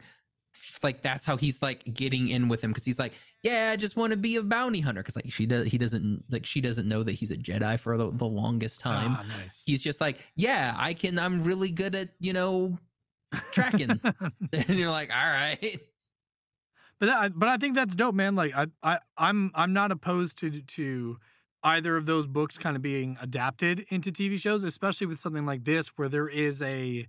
Like 0.83 1.03
that's 1.03 1.25
how 1.25 1.37
he's 1.37 1.63
like 1.63 1.85
getting 1.95 2.29
in 2.29 2.49
with 2.49 2.63
him 2.63 2.71
because 2.71 2.85
he's 2.85 2.99
like, 2.99 3.13
yeah, 3.43 3.71
I 3.73 3.77
just 3.77 3.97
want 3.97 4.11
to 4.11 4.17
be 4.17 4.37
a 4.37 4.43
bounty 4.43 4.81
hunter 4.81 5.01
because 5.03 5.17
like 5.17 5.31
she 5.33 5.47
does 5.47 5.69
he 5.69 5.79
doesn't 5.79 6.25
like 6.31 6.45
she 6.45 6.61
doesn't 6.61 6.89
know 6.89 7.03
that 7.03 7.13
he's 7.13 7.31
a 7.31 7.37
Jedi 7.37 7.79
for 7.79 7.97
the, 7.97 8.11
the 8.11 8.27
longest 8.27 8.81
time. 8.81 9.17
Ah, 9.19 9.25
nice. 9.41 9.63
He's 9.65 9.83
just 9.83 10.01
like, 10.01 10.19
yeah, 10.35 10.75
I 10.77 10.93
can. 10.95 11.19
I'm 11.19 11.43
really 11.43 11.71
good 11.71 11.95
at 11.95 12.09
you 12.21 12.33
know 12.33 12.79
tracking. 13.53 13.91
and 14.53 14.69
you're 14.71 14.91
like, 14.91 15.11
all 15.15 15.25
right. 15.25 15.79
But 16.99 17.07
that, 17.07 17.33
but 17.35 17.49
I 17.49 17.57
think 17.57 17.75
that's 17.75 17.95
dope, 17.95 18.15
man. 18.15 18.35
Like 18.35 18.55
I, 18.57 18.67
I 18.83 18.99
I'm 19.19 19.51
I'm 19.55 19.73
not 19.73 19.93
opposed 19.93 20.39
to 20.39 20.63
to 20.63 21.19
either 21.63 21.97
of 21.97 22.07
those 22.07 22.27
books 22.27 22.57
kind 22.59 22.77
of 22.77 22.83
being 22.83 23.19
adapted 23.21 23.85
into 23.89 24.11
TV 24.11 24.39
shows, 24.39 24.65
especially 24.65 25.07
with 25.07 25.19
something 25.19 25.45
like 25.45 25.65
this 25.65 25.89
where 25.97 26.09
there 26.09 26.29
is 26.29 26.63
a 26.63 27.07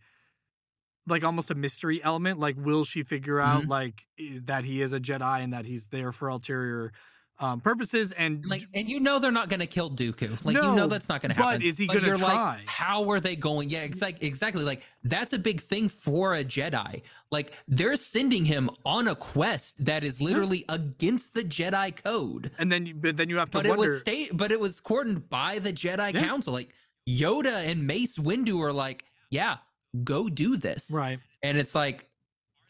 like 1.08 1.24
almost 1.24 1.50
a 1.52 1.56
mystery 1.56 2.04
element. 2.04 2.40
Like, 2.40 2.56
will 2.58 2.84
she 2.84 3.04
figure 3.04 3.40
out 3.40 3.62
mm-hmm. 3.62 3.72
like 3.72 4.08
that 4.44 4.66
he 4.66 4.82
is 4.82 4.94
a 4.94 5.00
Jedi 5.00 5.42
and 5.42 5.54
that 5.54 5.66
he's 5.66 5.88
there 5.88 6.12
for 6.12 6.28
ulterior 6.28 6.92
um, 7.40 7.62
purposes? 7.62 8.12
And 8.12 8.46
like 8.46 8.64
and 8.74 8.90
you 8.90 9.00
know 9.00 9.20
they're 9.20 9.32
not 9.32 9.50
going 9.50 9.60
to 9.60 9.68
kill 9.68 9.90
Dooku. 9.90 10.44
Like 10.46 10.56
you 10.56 10.62
know 10.62 10.88
that's 10.88 11.10
not 11.10 11.22
going 11.22 11.30
to 11.30 11.36
happen. 11.36 11.60
but 11.60 11.66
is 11.66 11.78
he 11.78 11.88
gonna 11.88 12.06
you're 12.08 12.18
try? 12.18 12.58
Like, 12.58 12.66
how 12.68 13.10
are 13.12 13.20
they 13.20 13.36
going? 13.36 13.70
Yeah, 13.70 13.82
exactly. 13.82 14.28
Exactly. 14.28 14.64
Like 14.64 14.84
that's 15.04 15.34
a 15.34 15.38
big 15.40 15.62
thing 15.62 15.90
for 15.90 16.36
a 16.36 16.44
Jedi. 16.44 17.02
Like 17.32 17.54
they're 17.68 17.96
sending 17.96 18.46
him 18.46 18.70
on 18.86 19.08
a 19.08 19.16
quest 19.16 19.84
that 19.86 20.04
is 20.04 20.22
literally 20.22 20.66
against 20.70 21.34
the 21.34 21.44
Jedi 21.44 21.96
code. 22.04 22.52
and 22.58 22.72
then 22.72 22.86
you, 22.86 22.96
but 22.96 23.18
then 23.18 23.30
you 23.30 23.38
have 23.38 23.52
to 23.52 23.58
But 23.60 23.66
it 23.66 23.70
wonder. 23.70 23.92
was 23.92 24.00
state. 24.00 24.36
But 24.36 24.52
it 24.52 24.60
was 24.60 24.80
cordoned 24.82 25.30
by 25.30 25.60
the 25.60 25.74
Jedi 25.74 26.14
Yeah. 26.14 26.22
Council. 26.26 26.54
Like 26.54 26.70
Yoda 27.08 27.66
and 27.66 27.86
Mace 27.88 28.18
Windu 28.18 28.62
are 28.62 28.74
like, 28.74 29.06
yeah, 29.30 29.58
go 30.04 30.30
do 30.30 30.58
this. 30.58 30.92
right. 30.94 31.20
And 31.44 31.58
it's 31.58 31.76
like, 31.76 32.06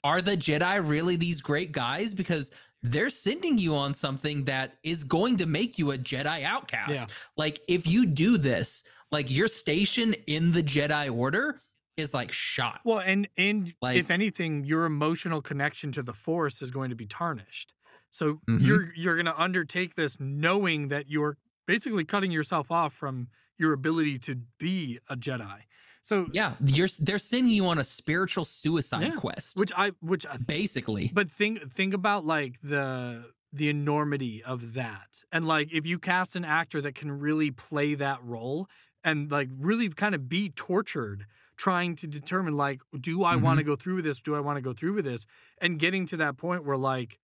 are 0.03 0.21
the 0.21 0.37
Jedi 0.37 0.87
really 0.87 1.15
these 1.15 1.41
great 1.41 1.71
guys? 1.71 2.13
Because 2.13 2.51
they're 2.91 3.09
sending 3.09 3.57
you 3.57 3.75
on 3.75 3.93
something 3.93 4.45
that 4.45 4.77
is 4.83 5.03
going 5.03 5.37
to 5.37 5.45
make 5.45 5.77
you 5.79 5.91
a 5.91 5.97
Jedi 5.97 6.43
outcast. 6.43 6.91
Yeah. 6.91 7.05
Like, 7.35 7.59
if 7.67 7.85
you 7.87 8.05
do 8.05 8.37
this, 8.37 8.83
like 9.11 9.29
your 9.31 9.47
station 9.47 10.13
in 10.25 10.51
the 10.51 10.63
Jedi 10.63 11.13
Order 11.15 11.61
is 11.95 12.13
like 12.13 12.31
shot. 12.31 12.81
Well, 12.83 12.99
and 12.99 13.27
and 13.37 13.73
Like- 13.81 13.97
if 13.97 14.11
anything, 14.11 14.63
your 14.65 14.85
emotional 14.85 15.41
connection 15.41 15.91
to 15.93 16.03
the 16.03 16.13
Force 16.13 16.61
is 16.61 16.69
going 16.71 16.89
to 16.89 16.95
be 16.95 17.05
tarnished. 17.07 17.73
So 18.09 18.41
Mhm. 18.47 18.61
you're 18.65 18.93
you're 18.95 19.15
going 19.15 19.25
to 19.25 19.39
undertake 19.41 19.95
this 19.95 20.19
knowing 20.19 20.89
that 20.89 21.09
you're 21.09 21.37
basically 21.65 22.05
cutting 22.05 22.31
yourself 22.31 22.71
off 22.71 22.93
from 22.93 23.27
your 23.57 23.73
ability 23.73 24.19
to 24.19 24.35
be 24.59 24.99
a 25.09 25.15
Jedi. 25.17 25.63
So 26.07 26.29
Yeah, 26.31 26.53
you're 26.63 26.87
they're 26.99 27.19
sending 27.19 27.51
you 27.51 27.67
on 27.67 27.79
a 27.79 27.83
spiritual 27.83 28.45
suicide 28.45 29.01
Yeah. 29.01 29.15
quest, 29.15 29.57
which 29.57 29.73
I 29.75 29.91
which 29.99 30.25
I, 30.25 30.37
basically. 30.37 31.11
but 31.13 31.29
think 31.29 31.69
think 31.69 31.93
about 31.93 32.25
like 32.25 32.61
the 32.61 33.25
the 33.51 33.67
enormity 33.67 34.41
of 34.41 34.73
that. 34.73 35.23
And 35.33 35.43
like 35.43 35.73
if 35.73 35.85
you 35.85 35.99
cast 35.99 36.37
an 36.37 36.45
actor 36.45 36.79
that 36.79 36.95
can 36.95 37.11
really 37.11 37.51
play 37.51 37.93
that 37.95 38.23
role 38.23 38.67
and 39.03 39.29
like 39.29 39.49
really 39.59 39.89
kind 39.89 40.15
of 40.15 40.29
be 40.29 40.47
tortured 40.49 41.25
trying 41.57 41.95
to 41.95 42.07
determine 42.07 42.55
like 42.55 42.79
do 42.97 43.25
I 43.25 43.35
want 43.35 43.59
to 43.59 43.63
mm-hmm. 43.65 43.71
go 43.71 43.75
through 43.75 43.95
with 43.95 44.05
this? 44.05 44.21
Do 44.21 44.33
I 44.33 44.39
want 44.39 44.55
to 44.55 44.61
go 44.61 44.71
through 44.71 44.93
with 44.93 45.03
this? 45.03 45.25
And 45.59 45.77
getting 45.77 46.05
to 46.05 46.17
that 46.17 46.37
point 46.37 46.63
where 46.63 46.77
like 46.77 47.19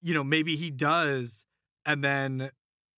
you 0.00 0.14
know, 0.14 0.22
maybe 0.22 0.54
he 0.54 0.70
does 0.70 1.46
and 1.84 2.04
then 2.04 2.50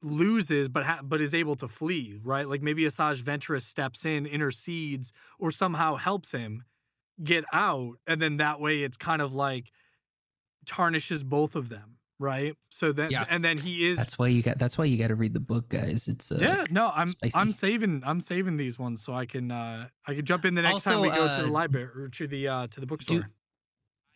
loses 0.04 0.68
but 0.68 0.84
ha- 0.84 1.00
but 1.02 1.20
is 1.20 1.34
able 1.34 1.56
to 1.56 1.66
flee, 1.68 2.20
right? 2.22 2.46
Like 2.48 2.62
maybe 2.62 2.82
Asajj 2.84 3.22
Ventress 3.22 3.62
steps 3.62 4.04
in, 4.04 4.26
intercedes 4.26 5.12
or 5.38 5.50
somehow 5.50 5.96
helps 5.96 6.32
him 6.32 6.64
get 7.22 7.44
out 7.52 7.94
and 8.06 8.20
then 8.20 8.36
that 8.38 8.60
way 8.60 8.82
it's 8.82 8.96
kind 8.96 9.22
of 9.22 9.32
like 9.32 9.70
tarnishes 10.66 11.24
both 11.24 11.54
of 11.56 11.68
them, 11.68 11.98
right? 12.18 12.56
So 12.70 12.92
that 12.92 13.10
Yeah. 13.10 13.24
and 13.28 13.44
then 13.44 13.58
he 13.58 13.86
is 13.86 13.98
that's 13.98 14.18
why 14.18 14.28
you 14.28 14.42
got. 14.42 14.58
That's 14.58 14.76
why 14.78 14.84
you 14.86 14.96
got 14.98 15.08
to 15.08 15.14
read 15.14 15.32
the 15.34 15.40
book, 15.40 15.68
guys. 15.68 16.08
It's 16.08 16.30
uh, 16.32 16.38
yeah, 16.40 16.64
no, 16.70 16.90
I'm 16.94 17.08
spicy. 17.08 17.38
I'm 17.38 17.52
saving 17.52 18.02
I'm 18.04 18.20
saving 18.20 18.56
these 18.56 18.78
ones 18.78 19.02
so 19.02 19.12
I 19.14 19.26
can 19.26 19.50
uh 19.50 19.88
I 20.06 20.14
can 20.14 20.24
jump 20.24 20.44
in 20.44 20.54
the 20.54 20.62
next 20.62 20.84
time 20.84 21.00
we 21.00 21.08
Also, 21.08 21.28
go 21.28 21.36
to 21.36 21.42
the 21.42 21.48
uh, 21.48 21.52
library 21.52 21.88
or 21.96 22.08
to 22.08 22.26
the 22.26 22.48
uh 22.48 22.66
to 22.68 22.80
the 22.80 22.86
bookstore. 22.86 23.30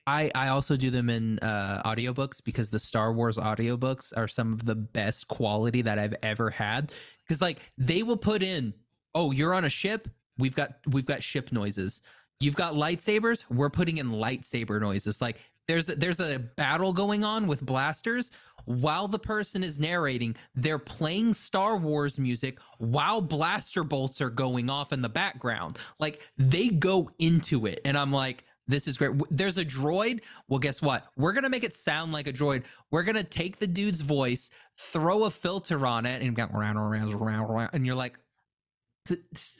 I, 0.09 0.30
I 0.34 0.48
also 0.48 0.74
do 0.74 0.90
them 0.90 1.11
in 1.11 1.38
uh, 1.40 1.82
audiobooks 1.84 2.42
because 2.42 2.70
the 2.70 2.78
Star 2.78 3.12
Wars 3.12 3.36
audiobooks 3.36 4.16
are 4.16 4.26
some 4.26 4.54
of 4.54 4.64
the 4.64 4.74
best 4.74 5.28
quality 5.28 5.82
that 5.82 5.98
I've 5.98 6.14
ever 6.22 6.48
had. 6.48 6.92
Because 7.22 7.42
like 7.42 7.61
they 7.76 8.02
will 8.02 8.16
put 8.16 8.42
in, 8.42 8.72
oh, 9.14 9.32
you're 9.32 9.52
on 9.52 9.66
a 9.66 9.68
ship. 9.68 10.09
We've 10.38 10.54
got 10.54 10.76
we've 10.86 11.04
got 11.04 11.22
ship 11.22 11.52
noises. 11.52 12.00
You've 12.40 12.56
got 12.56 12.72
lightsabers. 12.72 13.44
We're 13.50 13.68
putting 13.68 13.98
in 13.98 14.11
lightsaber 14.11 14.80
noises. 14.80 15.20
Like 15.20 15.40
there's 15.66 15.90
a, 15.90 15.94
there's 15.96 16.20
a 16.20 16.38
battle 16.38 16.94
going 16.94 17.22
on 17.22 17.46
with 17.46 17.61
blasters. 17.61 18.30
While 18.64 19.09
the 19.09 19.18
person 19.18 19.62
is 19.62 19.78
narrating, 19.78 20.36
they're 20.54 20.78
playing 20.78 21.34
Star 21.34 21.76
Wars 21.76 22.18
music 22.18 22.59
while 22.78 23.20
blaster 23.20 23.84
bolts 23.84 24.22
are 24.22 24.30
going 24.30 24.70
off 24.70 24.90
in 24.90 25.02
the 25.02 25.09
background. 25.11 25.78
Like 25.98 26.22
they 26.38 26.68
go 26.68 27.11
into 27.18 27.66
it, 27.66 27.82
and 27.84 27.98
I'm 27.98 28.12
like, 28.12 28.44
this 28.69 28.87
is 28.87 28.97
great. 28.99 29.12
There's 29.31 29.59
a 29.59 29.64
droid. 29.64 30.21
Well, 30.49 30.59
guess 30.61 30.81
what? 30.81 31.05
We're 31.16 31.33
gonna 31.33 31.49
make 31.51 31.64
it 31.64 31.75
sound 31.75 32.12
like 32.12 32.27
a 32.29 32.33
droid. 32.33 32.62
We're 32.91 33.03
gonna 33.03 33.25
take 33.25 33.59
the 33.59 33.66
dude's 33.66 34.03
voice, 34.03 34.51
throw 34.77 35.25
a 35.25 35.31
filter 35.31 35.85
on 35.87 36.07
it, 36.07 36.23
and 36.23 36.37
go 36.37 36.47
round, 36.53 36.79
round, 36.79 37.12
round, 37.21 37.49
round, 37.51 37.71
and 37.73 37.85
you're 37.87 37.95
like, 37.97 38.19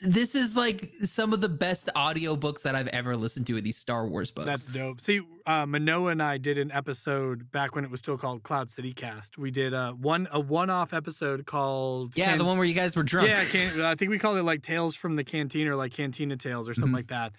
this 0.03 0.35
is 0.35 0.55
like 0.55 0.93
some 1.01 1.33
of 1.33 1.41
the 1.41 1.49
best 1.49 1.89
audiobooks 1.95 2.61
that 2.61 2.75
I've 2.75 2.87
ever 2.89 3.17
listened 3.17 3.47
to 3.47 3.53
with 3.55 3.63
these 3.63 3.77
Star 3.77 4.07
Wars 4.07 4.29
books. 4.29 4.45
That's 4.45 4.67
dope. 4.67 5.01
See, 5.01 5.21
uh, 5.47 5.65
Manoa 5.65 6.11
and 6.11 6.21
I 6.21 6.37
did 6.37 6.59
an 6.59 6.71
episode 6.71 7.51
back 7.51 7.73
when 7.73 7.83
it 7.83 7.89
was 7.89 7.99
still 7.99 8.15
called 8.15 8.43
Cloud 8.43 8.69
City 8.69 8.93
Cast. 8.93 9.39
We 9.39 9.49
did 9.49 9.73
a 9.73 9.89
one 9.99 10.27
a 10.31 10.39
one 10.39 10.69
off 10.69 10.93
episode 10.93 11.47
called 11.47 12.15
yeah, 12.15 12.29
Can- 12.29 12.37
the 12.37 12.45
one 12.45 12.57
where 12.59 12.67
you 12.67 12.75
guys 12.75 12.95
were 12.95 13.01
drunk. 13.01 13.27
Yeah, 13.29 13.43
can, 13.45 13.81
I 13.81 13.95
think 13.95 14.11
we 14.11 14.19
called 14.19 14.37
it 14.37 14.43
like 14.43 14.61
Tales 14.61 14.95
from 14.95 15.15
the 15.15 15.23
Canteen 15.23 15.67
or 15.67 15.75
like 15.75 15.93
Cantina 15.93 16.37
Tales 16.37 16.69
or 16.69 16.75
something 16.75 16.91
Mhm. 16.93 16.97
like 16.97 17.07
that. 17.07 17.33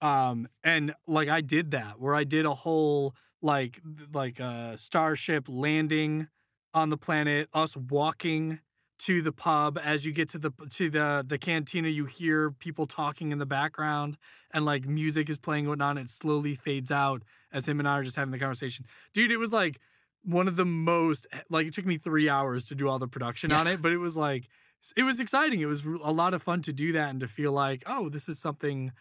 Um, 0.00 0.48
and 0.62 0.94
like 1.06 1.28
I 1.28 1.40
did 1.40 1.70
that 1.70 1.98
where 1.98 2.14
I 2.14 2.24
did 2.24 2.44
a 2.44 2.54
whole 2.54 3.14
like 3.42 3.80
like 4.12 4.38
a 4.40 4.74
starship 4.76 5.46
landing 5.48 6.28
on 6.74 6.90
the 6.90 6.96
planet, 6.96 7.48
us 7.54 7.76
walking 7.76 8.60
to 8.98 9.20
the 9.20 9.32
pub 9.32 9.78
as 9.82 10.06
you 10.06 10.12
get 10.12 10.28
to 10.30 10.38
the 10.38 10.50
to 10.70 10.88
the 10.88 11.24
the 11.26 11.38
cantina 11.38 11.88
you 11.88 12.06
hear 12.06 12.50
people 12.50 12.86
talking 12.86 13.30
in 13.30 13.38
the 13.38 13.46
background 13.46 14.16
and 14.52 14.64
like 14.64 14.86
music 14.86 15.28
is 15.28 15.36
playing 15.38 15.68
whatnot 15.68 15.98
and 15.98 16.06
it 16.06 16.10
slowly 16.10 16.54
fades 16.54 16.90
out 16.90 17.22
as 17.52 17.68
him 17.68 17.78
and 17.78 17.86
I 17.86 17.98
are 17.98 18.04
just 18.04 18.16
having 18.16 18.32
the 18.32 18.38
conversation. 18.38 18.86
Dude, 19.12 19.30
it 19.30 19.36
was 19.36 19.52
like 19.52 19.78
one 20.22 20.48
of 20.48 20.56
the 20.56 20.64
most 20.64 21.26
like 21.50 21.66
it 21.66 21.74
took 21.74 21.86
me 21.86 21.98
three 21.98 22.28
hours 22.28 22.66
to 22.66 22.74
do 22.74 22.88
all 22.88 22.98
the 22.98 23.08
production 23.08 23.52
on 23.52 23.66
it, 23.66 23.82
but 23.82 23.92
it 23.92 23.98
was 23.98 24.16
like 24.16 24.48
it 24.96 25.02
was 25.02 25.20
exciting. 25.20 25.60
It 25.60 25.66
was 25.66 25.84
a 25.84 26.12
lot 26.12 26.34
of 26.34 26.42
fun 26.42 26.62
to 26.62 26.72
do 26.72 26.92
that 26.92 27.10
and 27.10 27.20
to 27.20 27.28
feel 27.28 27.52
like, 27.52 27.82
oh, 27.86 28.08
this 28.08 28.28
is 28.28 28.38
something, 28.38 28.92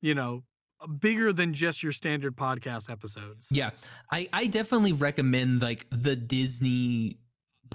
you 0.00 0.14
know, 0.14 0.44
bigger 1.00 1.32
than 1.32 1.52
just 1.52 1.82
your 1.82 1.92
standard 1.92 2.36
podcast 2.36 2.90
episodes. 2.90 3.48
Yeah, 3.52 3.70
I 4.12 4.28
I 4.32 4.46
definitely 4.46 4.92
recommend 4.92 5.62
like 5.62 5.86
the 5.90 6.16
Disney, 6.16 7.18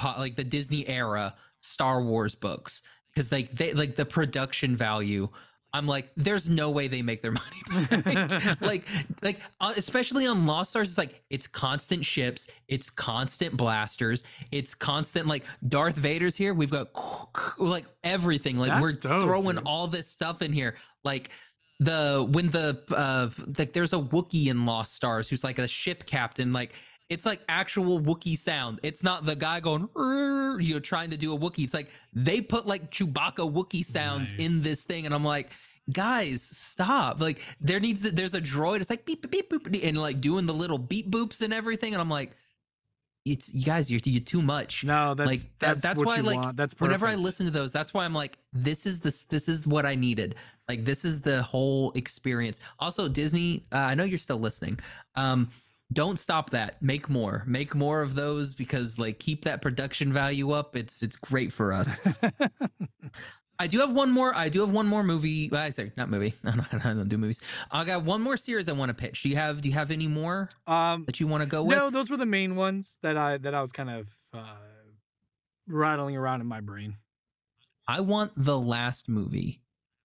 like 0.03 0.36
the 0.36 0.43
Disney 0.43 0.88
era 0.88 1.36
Star 1.61 2.01
Wars 2.01 2.36
books 2.36 2.82
because 3.13 3.32
like 3.32 3.51
they 3.51 3.74
like 3.74 3.95
the 3.95 4.05
production 4.05 4.76
value. 4.76 5.30
I'm 5.74 5.88
like, 5.88 6.09
there's 6.17 6.49
no 6.49 6.69
way 6.69 6.89
they 6.89 7.01
make 7.01 7.22
their 7.22 7.32
money 7.69 8.01
back. 8.03 8.61
like, 8.61 8.86
like 9.22 9.39
uh, 9.61 9.74
especially 9.78 10.28
on 10.28 10.45
Lost 10.45 10.72
Stars, 10.72 10.89
it's 10.89 10.97
like 10.97 11.24
it's 11.30 11.47
constant 11.47 12.03
ships, 12.03 12.47
it's 12.67 12.89
constant 12.89 13.55
blasters, 13.55 14.24
it's 14.51 14.76
constant 14.76 15.28
like 15.28 15.45
Darth 15.65 15.95
Vader's 15.95 16.36
here. 16.36 16.53
We've 16.53 16.69
got 16.69 16.89
like 17.57 17.86
everything. 18.03 18.57
Like 18.57 18.69
That's 18.69 18.82
we're 18.82 18.91
dope, 18.91 19.24
throwing 19.24 19.55
dude. 19.55 19.65
all 19.65 19.88
this 19.88 20.07
stuff 20.09 20.41
in 20.41 20.51
here. 20.51 20.76
Like 21.05 21.30
the 21.82 22.26
when 22.32 22.50
the 22.50 22.80
uh 22.96 23.30
like 23.58 23.74
there's 23.74 23.92
a 23.92 23.98
Wookiee 23.98 24.48
in 24.48 24.66
Lost 24.68 24.96
Stars 24.96 25.28
who's 25.28 25.44
like 25.44 25.58
a 25.58 25.68
ship 25.68 26.06
captain, 26.06 26.54
like 26.54 26.74
it's 27.10 27.26
like 27.26 27.42
actual 27.50 28.00
Wookiee 28.00 28.38
sound. 28.38 28.80
It's 28.84 29.04
not 29.04 29.26
the 29.26 29.36
guy 29.36 29.60
going, 29.60 29.90
you 30.64 30.76
know, 30.76 30.80
trying 30.80 31.10
to 31.10 31.18
do 31.18 31.34
a 31.34 31.38
Wookiee. 31.38 31.66
It's 31.66 31.74
like 31.74 31.90
they 32.14 32.40
put 32.40 32.68
like 32.68 32.92
Chewbacca 32.92 33.52
Wookiee 33.52 33.84
sounds 33.84 34.32
in 34.34 34.62
this 34.62 34.84
thing, 34.84 35.06
and 35.06 35.14
I'm 35.14 35.26
like, 35.26 35.50
guys, 35.92 36.44
stop! 36.44 37.20
Like 37.20 37.42
there 37.60 37.80
needs 37.80 38.04
to, 38.04 38.12
there's 38.12 38.36
a 38.36 38.42
droid. 38.42 38.80
It's 38.80 38.90
like 38.90 39.04
beep 39.04 39.30
beep 39.30 39.50
beep 39.50 39.64
boop, 39.64 39.84
and 39.84 40.00
like 40.00 40.22
doing 40.22 40.46
the 40.46 40.54
little 40.54 40.78
beep 40.78 41.10
boops 41.10 41.42
and 41.42 41.52
everything, 41.52 41.94
and 41.94 42.02
I'm 42.02 42.10
like, 42.10 42.38
it's 43.26 43.53
you 43.53 43.65
guys, 43.65 43.91
you're 43.91 44.01
you're 44.03 44.19
too 44.19 44.41
much. 44.41 44.84
No, 44.84 45.13
that's 45.13 45.28
like 45.30 45.59
that's, 45.59 45.84
that's 45.84 46.03
why 46.03 46.22
like 46.22 46.43
want. 46.43 46.57
That's 46.57 46.80
whenever 46.80 47.07
I 47.07 47.15
listen 47.15 47.45
to 47.45 47.51
those, 47.51 47.72
that's 47.72 47.93
why 47.93 48.05
I'm 48.05 48.13
like, 48.13 48.38
this 48.51 48.86
is 48.86 48.99
this 48.99 49.26
this 49.26 49.47
is 49.47 49.67
what 49.67 49.86
I 49.86 49.95
needed. 49.95 50.36
Like 50.67 50.86
this 50.86 51.05
is 51.05 51.22
the 51.22 51.43
whole 51.43 51.91
experience. 51.91 52.59
Also, 52.80 53.07
Disney, 53.07 53.63
uh, 53.72 53.78
I 53.78 53.95
know 53.95 54.03
you're 54.03 54.17
still 54.17 54.39
listening. 54.39 54.80
Um, 55.15 55.51
don't 55.93 56.17
stop 56.17 56.51
that. 56.51 56.82
Make 56.82 57.09
more. 57.09 57.43
Make 57.45 57.76
more 57.76 58.01
of 58.01 58.15
those 58.15 58.55
because 58.55 58.97
like 58.97 59.19
keep 59.19 59.43
that 59.45 59.61
production 59.61 60.11
value 60.11 60.51
up. 60.51 60.76
It's 60.76 61.03
it's 61.03 61.15
great 61.15 61.53
for 61.53 61.74
us. 61.74 62.01
I 63.62 63.68
do 63.68 63.80
have 63.80 63.91
one 63.91 64.09
more. 64.09 64.36
I 64.36 64.49
do 64.49 64.62
have 64.62 64.72
one 64.72 64.88
more 64.88 65.03
movie. 65.03 65.51
I 65.53 65.70
sorry, 65.70 65.91
not 65.95 66.09
movie. 66.09 66.34
I 66.43 66.51
don't, 66.51 66.86
I 66.86 66.93
don't 66.93 67.07
do 67.07 67.18
movies. 67.18 67.41
I 67.72 67.84
got 67.86 68.03
one 68.03 68.22
more 68.22 68.36
series 68.36 68.68
I 68.68 68.72
want 68.72 68.89
to 68.89 68.95
pitch. 68.95 69.22
Do 69.22 69.30
you 69.30 69.36
have 69.36 69.62
Do 69.62 69.70
you 69.70 69.76
have 69.76 69.91
any 69.91 70.07
more 70.07 70.49
um, 70.66 71.05
that 71.05 71.20
you 71.20 71.28
want 71.28 71.43
to 71.43 71.49
go 71.49 71.62
with? 71.64 71.78
no, 71.78 71.91
those 71.91 72.09
were 72.09 72.18
the 72.18 72.26
main 72.26 72.55
ones 72.55 72.97
that 73.03 73.18
I 73.18 73.38
that 73.38 73.53
I 73.53 73.62
was 73.62 73.72
kind 73.72 73.91
of 73.91 74.12
uh, 74.34 74.43
rattling 75.68 76.16
around 76.18 76.41
in 76.41 76.47
my 76.47 76.59
brain. 76.59 76.97
I 77.88 78.01
want 78.01 78.32
the 78.36 78.57
last 78.57 79.07
movie 79.07 79.62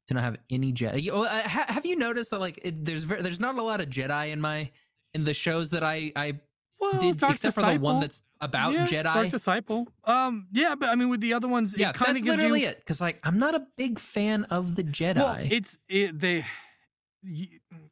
to 0.09 0.14
not 0.14 0.22
have 0.22 0.36
any 0.50 0.72
Jedi. 0.72 1.09
Uh, 1.11 1.48
ha- 1.48 1.66
Have 1.68 1.86
you 1.86 1.96
noticed 1.96 2.30
that 2.32 2.40
like 2.40 2.61
it, 2.62 2.84
there's 2.84 3.07
there's 3.07 3.40
not 3.40 3.57
a 3.57 3.62
lot 3.62 3.80
of 3.80 3.88
Jedi 3.88 4.32
in 4.32 4.40
my 4.40 4.70
in 5.14 5.24
the 5.24 5.34
shows 5.34 5.70
that 5.70 5.82
I 5.82 6.12
I 6.14 6.40
Well, 6.81 7.01
did 7.01 7.16
Dark 7.16 7.33
except 7.35 7.55
for 7.55 7.62
the 7.62 7.79
one 7.79 8.01
that's 8.01 8.22
about 8.41 8.72
yeah, 8.72 8.87
Jedi. 8.87 9.03
Dark 9.05 9.29
Disciple. 9.31 9.89
Um, 10.05 10.47
yeah, 10.53 10.74
but 10.74 10.91
I 10.91 10.95
mean, 10.95 11.09
with 11.09 11.20
the 11.20 11.33
other 11.33 11.49
ones, 11.49 11.74
yeah, 11.77 11.91
it 11.91 11.95
kind 11.95 12.16
of 12.18 12.22
gives 12.24 12.37
literally 12.37 12.62
you. 12.62 12.68
it. 12.68 12.79
Because 12.79 13.01
like 13.01 13.18
I'm 13.24 13.39
not 13.39 13.55
a 13.55 13.66
big 13.77 13.99
fan 13.99 14.45
of 14.45 14.77
the 14.77 14.85
Jedi. 14.85 15.16
Well, 15.16 15.39
it's 15.41 15.79
it 15.89 16.20
they. 16.20 16.45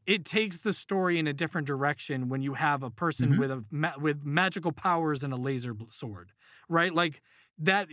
It 0.07 0.25
takes 0.25 0.59
the 0.59 0.73
story 0.73 1.19
in 1.19 1.27
a 1.27 1.33
different 1.33 1.67
direction 1.67 2.29
when 2.29 2.43
you 2.43 2.55
have 2.55 2.83
a 2.83 2.91
person 2.91 3.35
Mhm. 3.35 3.39
with 3.39 3.51
a 3.51 3.65
ma- 3.71 3.97
with 3.99 4.25
magical 4.25 4.71
powers 4.71 5.23
and 5.25 5.33
a 5.33 5.37
laser 5.37 5.75
sword, 5.89 6.33
right? 6.69 6.93
Like 6.95 7.23
that. 7.59 7.89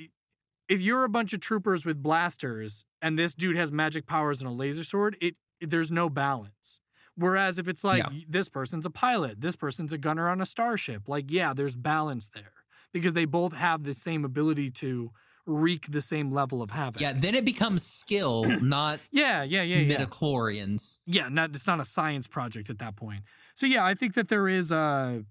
If 0.68 0.82
you're 0.82 1.04
a 1.04 1.10
bunch 1.10 1.34
of 1.34 1.40
troopers 1.40 1.84
with 1.86 2.02
blasters 2.04 2.86
and 3.02 3.18
this 3.18 3.34
dude 3.34 3.56
has 3.58 3.72
magic 3.72 4.06
powers 4.08 4.42
and 4.42 4.50
a 4.50 4.54
laser 4.54 4.84
sword, 4.84 5.18
it 5.22 5.36
there's 5.62 5.90
no 5.92 6.10
balance. 6.10 6.81
Whereas 7.16 7.60
if 7.60 7.68
it's 7.68 7.84
like 7.84 8.04
Yeah. 8.04 8.20
this 8.28 8.50
person's 8.50 8.86
a 8.86 8.90
pilot, 8.90 9.42
this 9.42 9.56
person's 9.56 9.92
a 9.94 9.98
gunner 9.98 10.30
on 10.30 10.42
a 10.42 10.46
starship, 10.46 11.08
like 11.10 11.30
yeah, 11.30 11.54
there's 11.54 11.76
balance 11.76 12.30
there 12.30 12.54
because 12.94 13.14
they 13.14 13.26
both 13.26 13.54
have 13.56 13.84
the 13.84 13.94
same 13.94 14.24
ability 14.26 14.70
to 14.72 15.12
wreak 15.46 15.92
the 15.92 16.02
same 16.02 16.32
level 16.32 16.62
of 16.62 16.72
havoc. 16.72 17.02
yeah, 17.02 17.14
then 17.14 17.36
it 17.36 17.44
becomes 17.44 17.84
skill, 17.84 18.46
not 18.62 19.00
yeah, 19.12 19.44
yeah, 19.44 19.62
yeah, 19.64 19.78
yeah. 19.80 19.98
midichlorians. 19.98 21.00
yeah, 21.06 21.28
not 21.30 21.50
it's 21.52 21.68
not 21.68 21.80
a 21.80 21.86
science 21.86 22.28
project 22.28 22.70
at 22.70 22.80
that 22.80 22.96
point. 22.96 23.24
So 23.56 23.66
yeah, 23.66 23.84
I 23.86 23.94
think 23.94 24.14
that 24.14 24.28
there 24.30 24.48
is 24.48 24.72
a. 24.72 25.26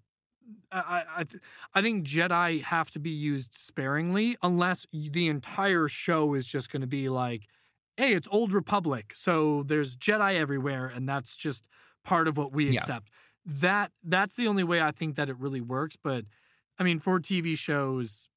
I 0.73 0.79
I 0.79 1.05
I 1.19 1.25
th- 1.25 1.43
I 1.75 1.83
think 1.83 2.05
Jedi 2.07 2.63
have 2.63 2.91
to 2.93 2.99
be 2.99 3.11
used 3.11 3.55
sparingly 3.55 4.37
unless 4.43 4.87
the 4.93 5.29
entire 5.29 5.89
show 5.89 6.35
is 6.35 6.47
just 6.47 6.71
going 6.73 6.83
to 6.83 6.89
be 6.89 7.09
like, 7.09 7.47
hey, 8.01 8.15
it's 8.15 8.29
Old 8.33 8.53
Republic, 8.55 9.13
so 9.15 9.63
there's 9.63 9.95
Jedi 9.95 10.35
everywhere, 10.35 10.87
and 10.87 11.07
that's 11.07 11.37
just 11.37 11.69
part 12.03 12.29
of 12.29 12.39
what 12.39 12.51
we 12.51 12.71
Yeah. 12.71 12.77
accept. 12.77 13.11
That 13.45 13.93
that's 14.03 14.35
the 14.37 14.49
only 14.49 14.65
way 14.65 14.81
I 14.81 14.91
think 14.91 15.17
that 15.17 15.29
it 15.29 15.37
really 15.39 15.61
works. 15.61 15.97
But 15.97 16.25
I 16.79 16.83
mean, 16.83 16.99
for 16.99 17.21
TV 17.21 17.55
shows, 17.57 18.29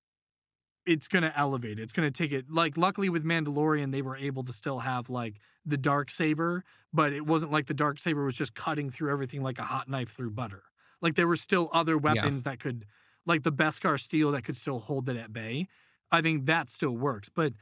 it's 0.85 1.07
going 1.07 1.23
to 1.23 1.37
elevate 1.37 1.79
it. 1.79 1.83
It's 1.83 1.93
going 1.93 2.11
to 2.11 2.23
take 2.23 2.33
it. 2.33 2.49
Like, 2.49 2.77
luckily 2.77 3.07
with 3.09 3.23
Mandalorian, 3.23 3.91
they 3.91 4.01
were 4.01 4.17
able 4.17 4.43
to 4.43 4.51
still 4.53 4.79
have 4.79 5.09
like 5.09 5.39
the 5.65 5.77
dark 5.77 6.11
saber, 6.11 6.63
but 6.91 7.13
it 7.13 7.25
wasn't 7.25 7.53
like 7.53 7.67
the 7.67 7.73
dark 7.73 7.99
saber 7.99 8.25
was 8.25 8.37
just 8.37 8.53
cutting 8.53 8.89
through 8.89 9.11
everything 9.11 9.41
like 9.41 9.59
a 9.59 9.63
hot 9.63 9.87
knife 9.87 10.09
through 10.09 10.31
butter. 10.31 10.63
Like 11.01 11.15
there 11.15 11.27
were 11.27 11.37
still 11.37 11.69
other 11.73 11.97
weapons 11.97 12.43
that 12.43 12.59
could, 12.59 12.85
like 13.25 13.43
the 13.43 13.51
Beskar 13.51 13.97
steel, 13.99 14.31
that 14.31 14.43
could 14.43 14.57
still 14.57 14.79
hold 14.79 15.07
it 15.07 15.15
at 15.15 15.31
bay. 15.31 15.67
I 16.11 16.21
think 16.21 16.45
that 16.45 16.69
still 16.69 16.95
works, 16.97 17.29
but 17.29 17.53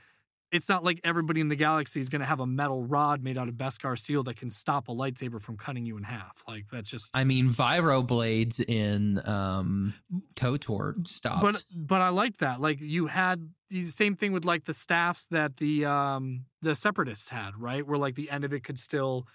it's 0.51 0.67
not 0.67 0.83
like 0.83 0.99
everybody 1.03 1.39
in 1.39 1.47
the 1.47 1.55
galaxy 1.55 1.99
is 1.99 2.09
going 2.09 2.19
to 2.19 2.25
have 2.25 2.39
a 2.39 2.45
metal 2.45 2.83
rod 2.83 3.23
made 3.23 3.37
out 3.37 3.47
of 3.47 3.55
Beskar 3.55 3.97
steel 3.97 4.23
that 4.23 4.35
can 4.35 4.49
stop 4.49 4.89
a 4.89 4.91
lightsaber 4.91 5.39
from 5.39 5.57
cutting 5.57 5.85
you 5.85 5.97
in 5.97 6.03
half. 6.03 6.43
Like 6.47 6.65
that's 6.71 6.89
just. 6.89 7.09
I 7.13 7.23
mean, 7.23 7.49
vibroblades 7.49 8.59
in 8.59 9.21
um 9.25 9.93
KOTOR 10.35 11.07
stopped. 11.07 11.41
But 11.41 11.63
but 11.73 12.01
I 12.01 12.09
liked 12.09 12.39
that. 12.39 12.59
Like 12.59 12.79
you 12.81 13.07
had 13.07 13.49
the 13.69 13.85
same 13.85 14.15
thing 14.15 14.33
with 14.33 14.45
like 14.45 14.65
the 14.65 14.73
staffs 14.73 15.25
that 15.27 15.57
the 15.57 15.85
um 15.85 16.45
the 16.61 16.75
separatists 16.75 17.29
had, 17.29 17.55
right? 17.57 17.85
Where 17.85 17.97
like 17.97 18.15
the 18.15 18.29
end 18.29 18.43
of 18.43 18.53
it 18.53 18.63
could 18.63 18.79
still 18.79 19.27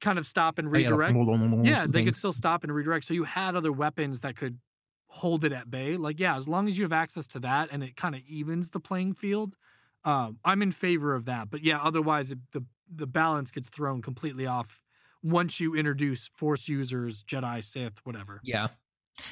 kind 0.00 0.18
of 0.18 0.26
stop 0.26 0.58
and 0.58 0.68
Oh, 0.68 0.78
yeah, 0.78 0.88
like, 0.90 1.12
redirect. 1.12 1.64
Yeah, 1.64 1.86
they 1.88 2.04
could 2.04 2.16
still 2.16 2.32
stop 2.32 2.62
and 2.62 2.72
redirect. 2.72 3.04
So 3.04 3.14
you 3.14 3.24
had 3.24 3.56
other 3.56 3.72
weapons 3.72 4.20
that 4.20 4.36
could 4.36 4.58
hold 5.06 5.44
it 5.44 5.52
at 5.52 5.70
bay. 5.70 5.96
Like 5.96 6.18
yeah, 6.18 6.36
as 6.36 6.48
long 6.48 6.68
as 6.68 6.78
you 6.78 6.84
have 6.84 6.92
access 6.92 7.28
to 7.28 7.40
that 7.40 7.68
and 7.70 7.82
it 7.82 7.96
kind 7.96 8.14
of 8.14 8.22
evens 8.26 8.70
the 8.70 8.80
playing 8.80 9.12
field, 9.14 9.56
um, 10.04 10.38
I'm 10.44 10.62
in 10.62 10.72
favor 10.72 11.14
of 11.14 11.26
that. 11.26 11.50
But 11.50 11.62
yeah, 11.62 11.78
otherwise 11.82 12.32
it, 12.32 12.38
the 12.52 12.64
the 12.94 13.06
balance 13.06 13.50
gets 13.50 13.68
thrown 13.68 14.02
completely 14.02 14.46
off 14.46 14.82
once 15.22 15.60
you 15.60 15.74
introduce 15.74 16.28
Force 16.28 16.68
users, 16.68 17.22
Jedi, 17.24 17.62
Sith, 17.64 18.00
whatever. 18.04 18.40
Yeah. 18.42 18.68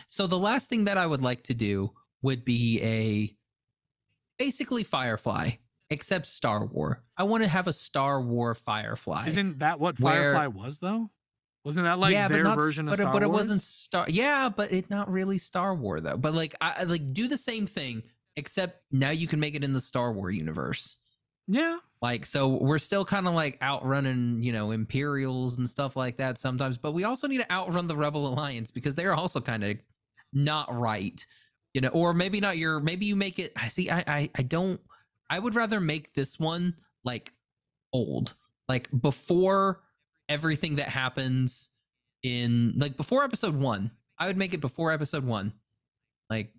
So 0.06 0.26
the 0.26 0.38
last 0.38 0.68
thing 0.68 0.84
that 0.84 0.96
I 0.98 1.06
would 1.06 1.20
like 1.22 1.42
to 1.44 1.54
do 1.54 1.92
would 2.22 2.44
be 2.44 2.80
a 2.82 3.36
basically 4.38 4.84
Firefly, 4.84 5.50
except 5.90 6.26
Star 6.26 6.64
War. 6.64 7.02
I 7.16 7.24
want 7.24 7.42
to 7.42 7.48
have 7.48 7.66
a 7.66 7.72
Star 7.72 8.20
War 8.20 8.54
Firefly. 8.54 9.26
Isn't 9.26 9.58
that 9.58 9.80
what 9.80 9.98
Where- 9.98 10.32
Firefly 10.34 10.46
was 10.46 10.78
though? 10.78 11.10
Wasn't 11.62 11.84
that 11.84 11.98
like 11.98 12.12
yeah, 12.14 12.26
their 12.28 12.44
but 12.44 12.50
not, 12.50 12.56
version 12.56 12.88
of 12.88 12.92
but, 12.92 13.00
it- 13.00 13.02
Star 13.02 13.12
but 13.12 13.22
Wars? 13.22 13.28
it 13.28 13.32
wasn't 13.36 13.60
Star. 13.60 14.06
Yeah, 14.08 14.48
but 14.48 14.72
it 14.72 14.88
not 14.88 15.10
really 15.10 15.36
Star 15.36 15.74
War 15.74 16.00
though. 16.00 16.16
But 16.16 16.34
like, 16.34 16.54
I- 16.60 16.84
like 16.84 17.12
do 17.12 17.28
the 17.28 17.36
same 17.36 17.66
thing, 17.66 18.02
except 18.40 18.82
now 18.90 19.10
you 19.10 19.28
can 19.28 19.38
make 19.38 19.54
it 19.54 19.62
in 19.62 19.72
the 19.72 19.80
Star 19.80 20.12
War 20.12 20.30
universe. 20.30 20.96
Yeah, 21.46 21.78
Like, 22.02 22.24
so 22.24 22.48
we're 22.48 22.78
still 22.78 23.04
kind 23.04 23.28
of 23.28 23.34
like 23.34 23.58
outrunning, 23.62 24.42
you 24.42 24.52
know, 24.52 24.70
Imperials 24.70 25.58
and 25.58 25.68
stuff 25.68 25.96
like 25.96 26.16
that 26.16 26.38
sometimes, 26.38 26.78
but 26.78 26.92
we 26.92 27.04
also 27.04 27.28
need 27.28 27.38
to 27.38 27.52
outrun 27.52 27.88
the 27.88 27.96
Rebel 27.96 28.26
Alliance 28.26 28.70
because 28.70 28.94
they're 28.94 29.14
also 29.14 29.40
kind 29.40 29.64
of 29.64 29.76
not 30.32 30.74
right, 30.74 31.24
you 31.74 31.82
know, 31.82 31.88
or 31.88 32.14
maybe 32.14 32.40
not 32.40 32.56
your, 32.56 32.80
maybe 32.80 33.04
you 33.04 33.16
make 33.16 33.38
it. 33.38 33.52
I 33.54 33.68
see, 33.68 33.90
I, 33.90 34.02
I, 34.06 34.30
I 34.34 34.42
don't, 34.42 34.80
I 35.28 35.38
would 35.38 35.54
rather 35.54 35.78
make 35.78 36.14
this 36.14 36.38
one 36.38 36.74
like 37.04 37.34
old, 37.92 38.34
like 38.66 38.88
before 38.98 39.82
everything 40.28 40.76
that 40.76 40.88
happens 40.88 41.68
in, 42.22 42.72
like 42.76 42.96
before 42.96 43.24
episode 43.24 43.54
one. 43.54 43.90
I 44.18 44.26
would 44.26 44.36
make 44.38 44.54
it 44.54 44.60
before 44.60 44.92
episode 44.92 45.24
one, 45.24 45.52
like 46.30 46.52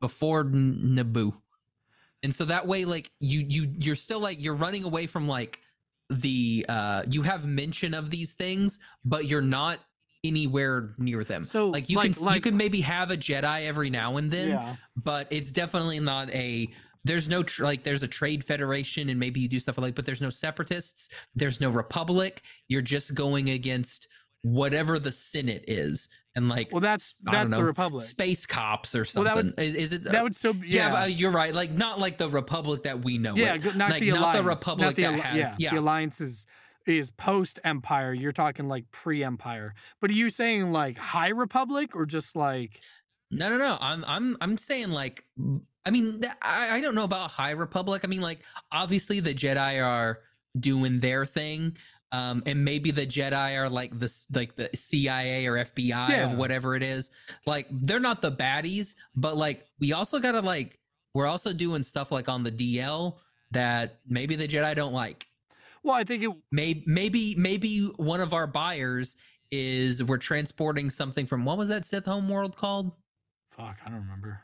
before 0.00 0.40
N- 0.40 0.96
Naboo. 0.96 1.34
And 2.22 2.34
so 2.34 2.44
that 2.46 2.66
way 2.66 2.84
like 2.84 3.10
you 3.20 3.44
you 3.48 3.72
you're 3.78 3.94
still 3.94 4.20
like 4.20 4.42
you're 4.42 4.54
running 4.54 4.84
away 4.84 5.06
from 5.06 5.28
like 5.28 5.60
the 6.10 6.64
uh 6.68 7.02
you 7.08 7.22
have 7.22 7.46
mention 7.46 7.94
of 7.94 8.10
these 8.10 8.32
things 8.32 8.78
but 9.04 9.26
you're 9.26 9.42
not 9.42 9.80
anywhere 10.24 10.94
near 10.98 11.24
them. 11.24 11.44
So, 11.44 11.68
like 11.68 11.88
you 11.88 11.96
like- 11.98 12.16
can 12.16 12.34
you 12.34 12.40
can 12.40 12.56
maybe 12.56 12.80
have 12.80 13.10
a 13.10 13.16
jedi 13.16 13.66
every 13.66 13.90
now 13.90 14.16
and 14.16 14.30
then 14.30 14.50
yeah. 14.50 14.76
but 14.96 15.28
it's 15.30 15.52
definitely 15.52 16.00
not 16.00 16.30
a 16.30 16.68
there's 17.04 17.28
no 17.28 17.44
tr- 17.44 17.62
like 17.62 17.84
there's 17.84 18.02
a 18.02 18.08
trade 18.08 18.42
federation 18.42 19.08
and 19.08 19.20
maybe 19.20 19.38
you 19.38 19.48
do 19.48 19.60
stuff 19.60 19.78
like 19.78 19.94
but 19.94 20.04
there's 20.04 20.22
no 20.22 20.30
separatists 20.30 21.10
there's 21.34 21.60
no 21.60 21.70
republic. 21.70 22.42
You're 22.68 22.82
just 22.82 23.14
going 23.14 23.50
against 23.50 24.08
whatever 24.42 24.98
the 24.98 25.12
senate 25.12 25.64
is 25.66 26.08
and 26.36 26.48
like 26.48 26.70
Well, 26.70 26.80
that's 26.80 27.14
that's 27.22 27.50
the 27.50 27.64
Republic. 27.64 28.04
space 28.04 28.46
cops 28.46 28.94
or 28.94 29.04
something 29.04 29.24
Well, 29.34 29.42
that 29.42 29.56
would- 29.56 29.60
is, 29.64 29.74
is 29.74 29.92
it 29.94 30.04
that 30.04 30.22
would 30.22 30.36
still 30.36 30.52
be 30.54 30.68
yeah, 30.68 30.86
yeah. 30.88 30.90
but, 30.92 31.12
you're 31.14 31.32
right. 31.32 31.52
Like 31.52 31.72
not 31.72 31.98
like 31.98 32.18
the 32.18 32.28
Republic 32.28 32.84
that 32.84 33.02
we 33.02 33.18
know. 33.18 33.34
yeah, 33.34 33.56
go- 33.56 33.72
not 33.72 33.90
like, 33.90 34.00
the 34.00 34.12
not 34.12 34.36
the 34.36 34.42
Republic 34.44 34.86
not 34.86 34.94
the 34.94 35.02
that 35.02 35.14
has- 35.20 35.36
yeah, 35.36 35.54
yeah. 35.58 35.70
The 35.72 35.80
alliance 35.80 36.20
is 36.20 36.46
is 36.86 37.10
post 37.10 37.58
Empire. 37.64 38.12
You're 38.12 38.30
talking 38.30 38.68
like 38.68 38.88
pre 38.92 39.24
Empire. 39.24 39.74
But 40.00 40.10
are 40.10 40.14
you 40.14 40.30
saying 40.30 40.70
like 40.72 40.96
High 40.98 41.30
Republic 41.30 41.96
or 41.96 42.06
just 42.06 42.36
like 42.36 42.80
No, 43.32 43.48
no, 43.50 43.58
no. 43.58 43.76
I'm 43.80 44.04
I'm 44.06 44.36
I'm 44.40 44.56
saying 44.58 44.90
like 44.90 45.24
I 45.84 45.90
mean 45.90 46.20
I, 46.42 46.76
I 46.76 46.80
don't 46.80 46.94
know 46.94 47.02
about 47.04 47.30
High 47.32 47.52
Republic. 47.52 48.02
I 48.04 48.06
mean 48.08 48.20
like 48.20 48.40
obviously 48.70 49.18
the 49.20 49.34
Jedi 49.34 49.84
are 49.84 50.20
doing 50.58 51.00
their 51.00 51.26
thing. 51.26 51.76
Um, 52.12 52.42
and 52.46 52.64
maybe 52.64 52.92
the 52.92 53.06
Jedi 53.06 53.56
are 53.58 53.68
like 53.68 53.98
this, 53.98 54.26
like 54.32 54.54
the 54.56 54.70
CIA 54.74 55.46
or 55.46 55.56
FBI 55.56 56.08
Yeah. 56.08 56.30
of 56.30 56.38
whatever 56.38 56.76
it 56.76 56.82
is. 56.82 57.10
Like 57.46 57.66
they're 57.70 58.00
not 58.00 58.22
the 58.22 58.30
baddies, 58.32 58.94
but 59.16 59.36
like 59.36 59.66
we 59.80 59.92
also 59.92 60.18
gotta 60.20 60.40
like 60.40 60.78
we're 61.14 61.26
also 61.26 61.52
doing 61.52 61.82
stuff 61.82 62.12
like 62.12 62.28
on 62.28 62.42
the 62.44 62.52
DL 62.52 63.16
that 63.50 63.98
maybe 64.06 64.36
the 64.36 64.46
Jedi 64.46 64.74
don't 64.76 64.92
like. 64.92 65.26
well, 65.82 65.94
I 65.94 66.04
think 66.04 66.22
it 66.22 66.30
maybe 66.52 66.84
maybe 66.86 67.34
maybe 67.36 67.80
one 67.96 68.20
of 68.20 68.32
our 68.32 68.46
buyers 68.46 69.16
is 69.50 70.02
we're 70.02 70.18
transporting 70.18 70.90
something 70.90 71.26
from 71.26 71.44
what 71.44 71.56
was 71.58 71.68
that 71.68 71.84
Sith 71.84 72.04
home 72.04 72.28
world 72.28 72.56
called? 72.56 72.92
fuck, 73.48 73.78
I 73.86 73.90
don't 73.90 74.00
remember. 74.00 74.42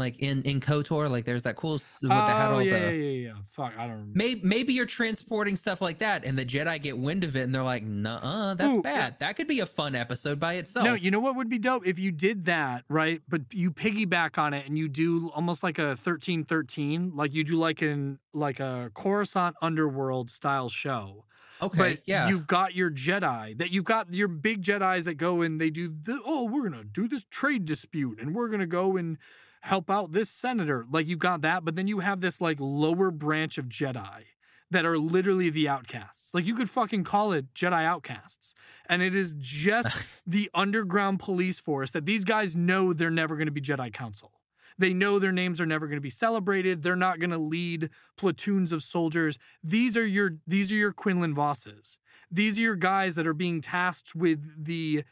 Like 0.00 0.18
in 0.18 0.42
in 0.42 0.60
Kotor, 0.60 1.08
like 1.08 1.24
there's 1.24 1.44
that 1.44 1.54
cool 1.54 1.74
s- 1.74 2.00
they 2.02 2.08
had 2.08 2.50
oh 2.50 2.54
all 2.54 2.62
yeah, 2.62 2.78
the. 2.78 2.84
yeah, 2.86 2.90
yeah, 2.90 3.28
yeah. 3.28 3.32
Fuck, 3.46 3.74
I 3.78 3.82
don't 3.82 3.90
remember. 3.90 4.18
Maybe, 4.18 4.40
maybe 4.42 4.72
you're 4.72 4.86
transporting 4.86 5.54
stuff 5.54 5.80
like 5.80 5.98
that, 5.98 6.24
and 6.24 6.36
the 6.36 6.44
Jedi 6.44 6.82
get 6.82 6.98
wind 6.98 7.22
of 7.22 7.36
it, 7.36 7.42
and 7.42 7.54
they're 7.54 7.62
like, 7.62 7.84
"Nah, 7.84 8.54
that's 8.54 8.76
Ooh, 8.76 8.82
bad. 8.82 9.18
That 9.20 9.36
could 9.36 9.46
be 9.46 9.60
a 9.60 9.66
fun 9.66 9.94
episode 9.94 10.40
by 10.40 10.54
itself." 10.54 10.84
No, 10.84 10.94
you 10.94 11.12
know 11.12 11.20
what 11.20 11.36
would 11.36 11.48
be 11.48 11.58
dope 11.58 11.86
if 11.86 11.98
you 11.98 12.10
did 12.10 12.46
that, 12.46 12.84
right? 12.88 13.22
But 13.28 13.42
you 13.52 13.70
piggyback 13.70 14.38
on 14.38 14.54
it 14.54 14.66
and 14.66 14.76
you 14.76 14.88
do 14.88 15.30
almost 15.34 15.62
like 15.62 15.78
a 15.78 15.94
thirteen 15.94 16.44
thirteen, 16.44 17.12
like 17.14 17.32
you 17.32 17.44
do 17.44 17.56
like 17.56 17.82
in 17.82 18.18
like 18.32 18.58
a 18.58 18.90
Coruscant 18.94 19.54
underworld 19.62 20.30
style 20.30 20.68
show. 20.68 21.26
Okay, 21.62 21.78
but 21.78 21.98
yeah. 22.06 22.28
you've 22.28 22.46
got 22.46 22.74
your 22.74 22.90
Jedi 22.90 23.56
that 23.58 23.70
you've 23.70 23.84
got 23.84 24.12
your 24.14 24.28
big 24.28 24.62
Jedi's 24.62 25.04
that 25.04 25.16
go 25.16 25.42
and 25.42 25.60
they 25.60 25.70
do 25.70 25.88
the 25.88 26.20
oh, 26.24 26.48
we're 26.50 26.68
gonna 26.68 26.84
do 26.84 27.06
this 27.06 27.24
trade 27.26 27.64
dispute 27.64 28.20
and 28.20 28.34
we're 28.34 28.48
gonna 28.48 28.66
go 28.66 28.96
and 28.96 29.18
help 29.60 29.90
out 29.90 30.12
this 30.12 30.30
senator. 30.30 30.84
Like 30.90 31.06
you've 31.06 31.18
got 31.18 31.42
that, 31.42 31.64
but 31.64 31.76
then 31.76 31.86
you 31.86 32.00
have 32.00 32.20
this 32.20 32.40
like 32.40 32.58
lower 32.60 33.10
branch 33.10 33.58
of 33.58 33.66
Jedi 33.66 34.24
that 34.70 34.86
are 34.86 34.98
literally 34.98 35.50
the 35.50 35.68
outcasts. 35.68 36.32
Like 36.34 36.46
you 36.46 36.54
could 36.54 36.70
fucking 36.70 37.04
call 37.04 37.32
it 37.32 37.52
Jedi 37.54 37.84
outcasts. 37.84 38.54
And 38.88 39.02
it 39.02 39.14
is 39.14 39.34
just 39.38 39.90
the 40.26 40.50
underground 40.54 41.20
police 41.20 41.60
force 41.60 41.90
that 41.92 42.06
these 42.06 42.24
guys 42.24 42.54
know 42.54 42.92
they're 42.92 43.10
never 43.10 43.36
gonna 43.36 43.50
be 43.50 43.60
Jedi 43.60 43.92
Council. 43.92 44.32
They 44.78 44.94
know 44.94 45.18
their 45.18 45.30
names 45.30 45.60
are 45.60 45.66
never 45.66 45.86
going 45.86 45.98
to 45.98 46.00
be 46.00 46.08
celebrated. 46.08 46.82
They're 46.82 46.96
not 46.96 47.20
going 47.20 47.32
to 47.32 47.38
lead 47.38 47.90
platoons 48.16 48.72
of 48.72 48.82
soldiers. 48.82 49.38
These 49.62 49.94
are 49.94 50.06
your 50.06 50.38
these 50.46 50.72
are 50.72 50.76
your 50.76 50.92
Quinlan 50.92 51.34
Vosses. 51.34 51.98
These 52.30 52.58
are 52.58 52.62
your 52.62 52.76
guys 52.76 53.14
that 53.16 53.26
are 53.26 53.34
being 53.34 53.60
tasked 53.60 54.14
with 54.14 54.64
the 54.64 55.04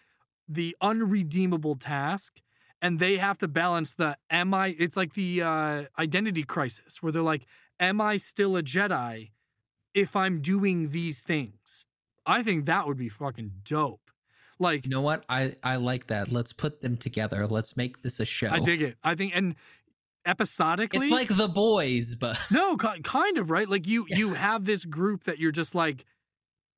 the 0.48 0.74
unredeemable 0.80 1.74
task 1.74 2.40
and 2.80 2.98
they 2.98 3.16
have 3.16 3.38
to 3.38 3.48
balance 3.48 3.94
the 3.94 4.16
am 4.30 4.54
I 4.54 4.74
it's 4.78 4.96
like 4.96 5.14
the 5.14 5.42
uh 5.42 5.84
identity 5.98 6.44
crisis 6.44 7.02
where 7.02 7.12
they're 7.12 7.22
like 7.22 7.46
am 7.80 8.00
I 8.00 8.16
still 8.16 8.56
a 8.56 8.62
Jedi 8.62 9.30
if 9.94 10.14
I'm 10.16 10.40
doing 10.40 10.90
these 10.90 11.20
things? 11.20 11.86
I 12.26 12.42
think 12.42 12.66
that 12.66 12.86
would 12.86 12.98
be 12.98 13.08
fucking 13.08 13.52
dope. 13.64 14.10
Like 14.58 14.84
you 14.84 14.90
know 14.90 15.00
what? 15.00 15.24
I 15.28 15.54
I 15.62 15.76
like 15.76 16.08
that. 16.08 16.32
Let's 16.32 16.52
put 16.52 16.80
them 16.80 16.96
together. 16.96 17.46
Let's 17.46 17.76
make 17.76 18.02
this 18.02 18.20
a 18.20 18.24
show. 18.24 18.48
I 18.50 18.58
dig 18.58 18.82
it. 18.82 18.96
I 19.04 19.14
think 19.14 19.36
and 19.36 19.54
episodically 20.28 21.06
It's 21.06 21.12
like 21.12 21.34
the 21.34 21.48
boys, 21.48 22.14
but 22.14 22.38
No, 22.50 22.76
kind 22.76 23.38
of 23.38 23.50
right. 23.50 23.68
Like 23.68 23.86
you, 23.86 24.06
you 24.08 24.34
have 24.34 24.64
this 24.64 24.84
group 24.84 25.24
that 25.24 25.38
you're 25.38 25.50
just 25.52 25.74
like, 25.74 26.04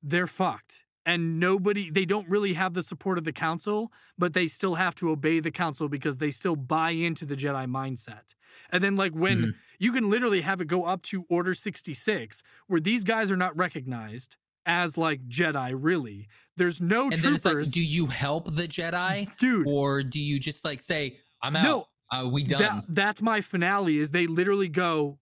they're 0.01 0.27
fucked, 0.27 0.85
and 1.05 1.39
nobody. 1.39 1.89
They 1.89 2.05
don't 2.05 2.27
really 2.29 2.53
have 2.53 2.73
the 2.73 2.83
support 2.83 3.17
of 3.17 3.23
the 3.23 3.33
council, 3.33 3.91
but 4.17 4.33
they 4.33 4.47
still 4.47 4.75
have 4.75 4.95
to 4.95 5.09
obey 5.09 5.39
the 5.39 5.51
council 5.51 5.89
because 5.89 6.17
they 6.17 6.31
still 6.31 6.55
buy 6.55 6.91
into 6.91 7.25
the 7.25 7.35
Jedi 7.35 7.65
mindset. 7.67 8.35
And 8.71 8.83
then, 8.83 8.95
like 8.95 9.13
when 9.13 9.41
Mhm. 9.41 9.55
you 9.79 9.91
can 9.93 10.09
literally 10.09 10.41
have 10.41 10.61
it 10.61 10.65
go 10.65 10.83
up 10.85 11.01
to 11.03 11.25
Order 11.29 11.53
sixty 11.53 11.93
six, 11.93 12.43
where 12.67 12.79
these 12.81 13.03
guys 13.03 13.31
are 13.31 13.37
not 13.37 13.55
recognized 13.57 14.37
as 14.65 14.97
like 14.97 15.27
Jedi. 15.27 15.73
Really, 15.75 16.27
there's 16.57 16.79
no 16.81 17.03
and 17.07 17.17
then 17.17 17.35
it's 17.35 17.45
like, 17.45 17.53
troopers, 17.53 17.71
do 17.71 17.81
you 17.81 18.07
help 18.07 18.53
the 18.55 18.67
Jedi, 18.67 19.35
dude. 19.37 19.65
or 19.67 20.03
do 20.03 20.19
you 20.19 20.39
just 20.39 20.63
like 20.65 20.79
say, 20.81 21.17
"I'm 21.41 21.55
out"? 21.55 21.63
No, 21.63 21.85
uh, 22.11 22.27
we 22.29 22.43
done. 22.43 22.59
That, 22.59 22.83
that's 22.89 23.21
my 23.21 23.41
finale. 23.41 23.97
Is 23.97 24.11
they 24.11 24.27
literally 24.27 24.69
go, 24.69 25.17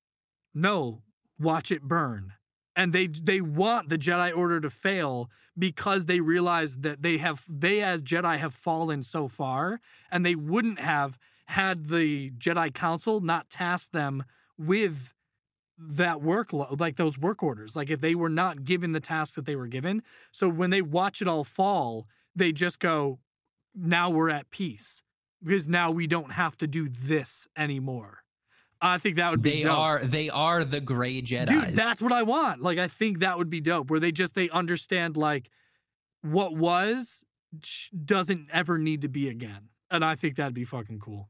no, 0.53 1.03
watch 1.39 1.71
it 1.71 1.83
burn, 1.83 2.33
and 2.79 2.93
they 2.93 3.07
they 3.07 3.41
want 3.41 3.89
the 3.89 3.97
Jedi 3.97 4.33
Order 4.35 4.61
to 4.61 4.69
fail 4.69 5.29
because 5.57 6.05
they 6.05 6.21
realize 6.21 6.77
that 6.77 7.01
they 7.03 7.17
have 7.17 7.43
they 7.49 7.83
as 7.83 8.01
Jedi 8.01 8.37
have 8.37 8.53
fallen 8.53 9.03
so 9.03 9.27
far, 9.27 9.81
and 10.09 10.25
they 10.25 10.33
wouldn't 10.33 10.79
have 10.79 11.19
had 11.47 11.87
the 11.87 12.31
Jedi 12.31 12.73
Council 12.73 13.19
not 13.19 13.49
tasked 13.49 13.91
them 13.91 14.23
with 14.57 15.13
that 15.77 16.19
workload, 16.19 16.79
like 16.79 16.95
those 16.95 17.19
work 17.19 17.43
orders, 17.43 17.75
like 17.75 17.89
if 17.89 17.99
they 17.99 18.15
were 18.15 18.29
not 18.29 18.63
given 18.63 18.93
the 18.93 19.01
tasks 19.01 19.35
that 19.35 19.45
they 19.45 19.57
were 19.57 19.67
given. 19.67 20.01
So 20.31 20.49
when 20.49 20.69
they 20.69 20.81
watch 20.81 21.21
it 21.21 21.27
all 21.27 21.43
fall, 21.43 22.07
they 22.33 22.53
just 22.53 22.79
go, 22.79 23.19
now 23.75 24.09
we're 24.09 24.29
at 24.29 24.51
peace 24.51 25.03
because 25.43 25.67
now 25.67 25.91
we 25.91 26.07
don't 26.07 26.31
have 26.31 26.57
to 26.59 26.67
do 26.67 26.87
this 26.87 27.45
anymore. 27.57 28.23
I 28.81 28.97
think 28.97 29.17
that 29.17 29.31
would 29.31 29.41
be 29.41 29.51
they 29.55 29.59
dope. 29.61 29.77
are 29.77 29.99
they 30.05 30.29
are 30.29 30.63
the 30.63 30.79
gray 30.79 31.21
Jedi. 31.21 31.47
Dude, 31.47 31.75
that's 31.75 32.01
what 32.01 32.11
I 32.11 32.23
want. 32.23 32.61
Like 32.61 32.77
I 32.79 32.87
think 32.87 33.19
that 33.19 33.37
would 33.37 33.49
be 33.49 33.59
dope 33.61 33.89
where 33.89 33.99
they 33.99 34.11
just 34.11 34.35
they 34.35 34.49
understand 34.49 35.17
like 35.17 35.49
what 36.21 36.55
was 36.55 37.23
doesn't 38.05 38.47
ever 38.53 38.77
need 38.77 39.01
to 39.01 39.09
be 39.09 39.27
again. 39.29 39.69
And 39.91 40.05
I 40.05 40.15
think 40.15 40.35
that'd 40.35 40.53
be 40.53 40.63
fucking 40.63 40.99
cool. 40.99 41.29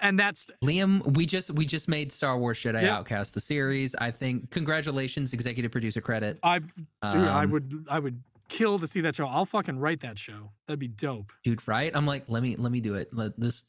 And 0.00 0.16
that's 0.18 0.46
Liam, 0.64 1.16
we 1.16 1.26
just 1.26 1.50
we 1.50 1.66
just 1.66 1.88
made 1.88 2.12
Star 2.12 2.38
Wars 2.38 2.58
Jedi 2.60 2.82
Yeah. 2.82 2.96
Outcast 2.98 3.34
the 3.34 3.40
series. 3.40 3.94
I 3.96 4.10
think 4.12 4.50
congratulations, 4.50 5.32
executive 5.32 5.72
producer 5.72 6.00
credit. 6.00 6.38
I 6.42 6.60
dude, 6.60 6.68
I 7.02 7.44
Um, 7.44 7.50
would 7.50 7.86
I 7.90 7.98
would 7.98 8.22
kill 8.48 8.78
to 8.78 8.86
see 8.86 9.00
that 9.00 9.16
show. 9.16 9.26
I'll 9.26 9.44
fucking 9.46 9.78
write 9.78 10.00
that 10.00 10.18
show. 10.18 10.52
That'd 10.66 10.78
be 10.78 10.88
dope. 10.88 11.32
dude, 11.44 11.66
right? 11.68 11.90
I'm 11.94 12.06
like, 12.06 12.24
let 12.28 12.42
me 12.42 12.54
let 12.56 12.70
me 12.72 12.80
do 12.80 12.94
it. 12.94 13.08
Let 13.12 13.38
this 13.38 13.64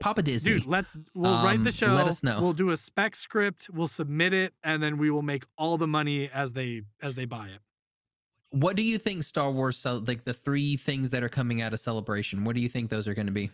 Papa 0.00 0.22
Disney. 0.22 0.54
Dude, 0.54 0.66
let's 0.66 0.96
we'll 1.14 1.42
write 1.42 1.62
the 1.62 1.70
Um, 1.70 1.74
show. 1.74 1.94
let 1.94 2.06
us 2.06 2.22
know. 2.22 2.40
We'll 2.40 2.52
do 2.52 2.70
a 2.70 2.76
spec 2.76 3.14
script, 3.16 3.68
we'll 3.72 3.88
submit 3.88 4.32
it, 4.32 4.54
and 4.62 4.82
then 4.82 4.98
we 4.98 5.10
will 5.10 5.22
make 5.22 5.44
all 5.56 5.76
the 5.78 5.86
money 5.86 6.28
as 6.28 6.52
they 6.52 6.82
as 7.02 7.14
they 7.14 7.24
buy 7.24 7.48
it. 7.48 7.60
what 8.50 8.76
do 8.76 8.82
you 8.82 8.98
think 8.98 9.24
Star 9.24 9.50
Wars 9.50 9.84
like 9.84 10.24
the 10.24 10.34
three 10.34 10.76
things 10.76 11.10
that 11.10 11.22
are 11.24 11.28
coming 11.28 11.60
out 11.60 11.72
of 11.72 11.80
Celebration? 11.80 12.44
What 12.44 12.54
do 12.54 12.60
you 12.60 12.68
think 12.68 12.88
those 12.90 13.08
are 13.08 13.14
going 13.14 13.26
to 13.26 13.32
be? 13.32 13.50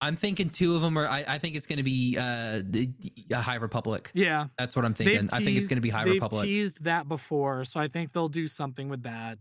I'm 0.00 0.14
thinking 0.16 0.48
two 0.50 0.76
of 0.76 0.82
them 0.82 0.96
are. 0.96 1.08
I, 1.08 1.24
I 1.26 1.38
think 1.38 1.56
it's 1.56 1.66
going 1.66 1.78
to 1.78 1.82
be 1.82 2.16
uh, 2.16 2.62
the, 2.64 2.88
a 3.32 3.40
High 3.40 3.56
Republic. 3.56 4.10
Yeah. 4.14 4.46
That's 4.56 4.76
what 4.76 4.84
I'm 4.84 4.94
thinking. 4.94 5.28
I 5.32 5.38
think 5.38 5.56
it's 5.58 5.68
going 5.68 5.76
to 5.78 5.82
be 5.82 5.90
High 5.90 6.04
they've 6.04 6.14
Republic. 6.14 6.44
teased 6.44 6.84
that 6.84 7.08
before, 7.08 7.64
so 7.64 7.80
I 7.80 7.88
think 7.88 8.12
they'll 8.12 8.28
do 8.28 8.46
something 8.46 8.88
with 8.88 9.02
that. 9.02 9.38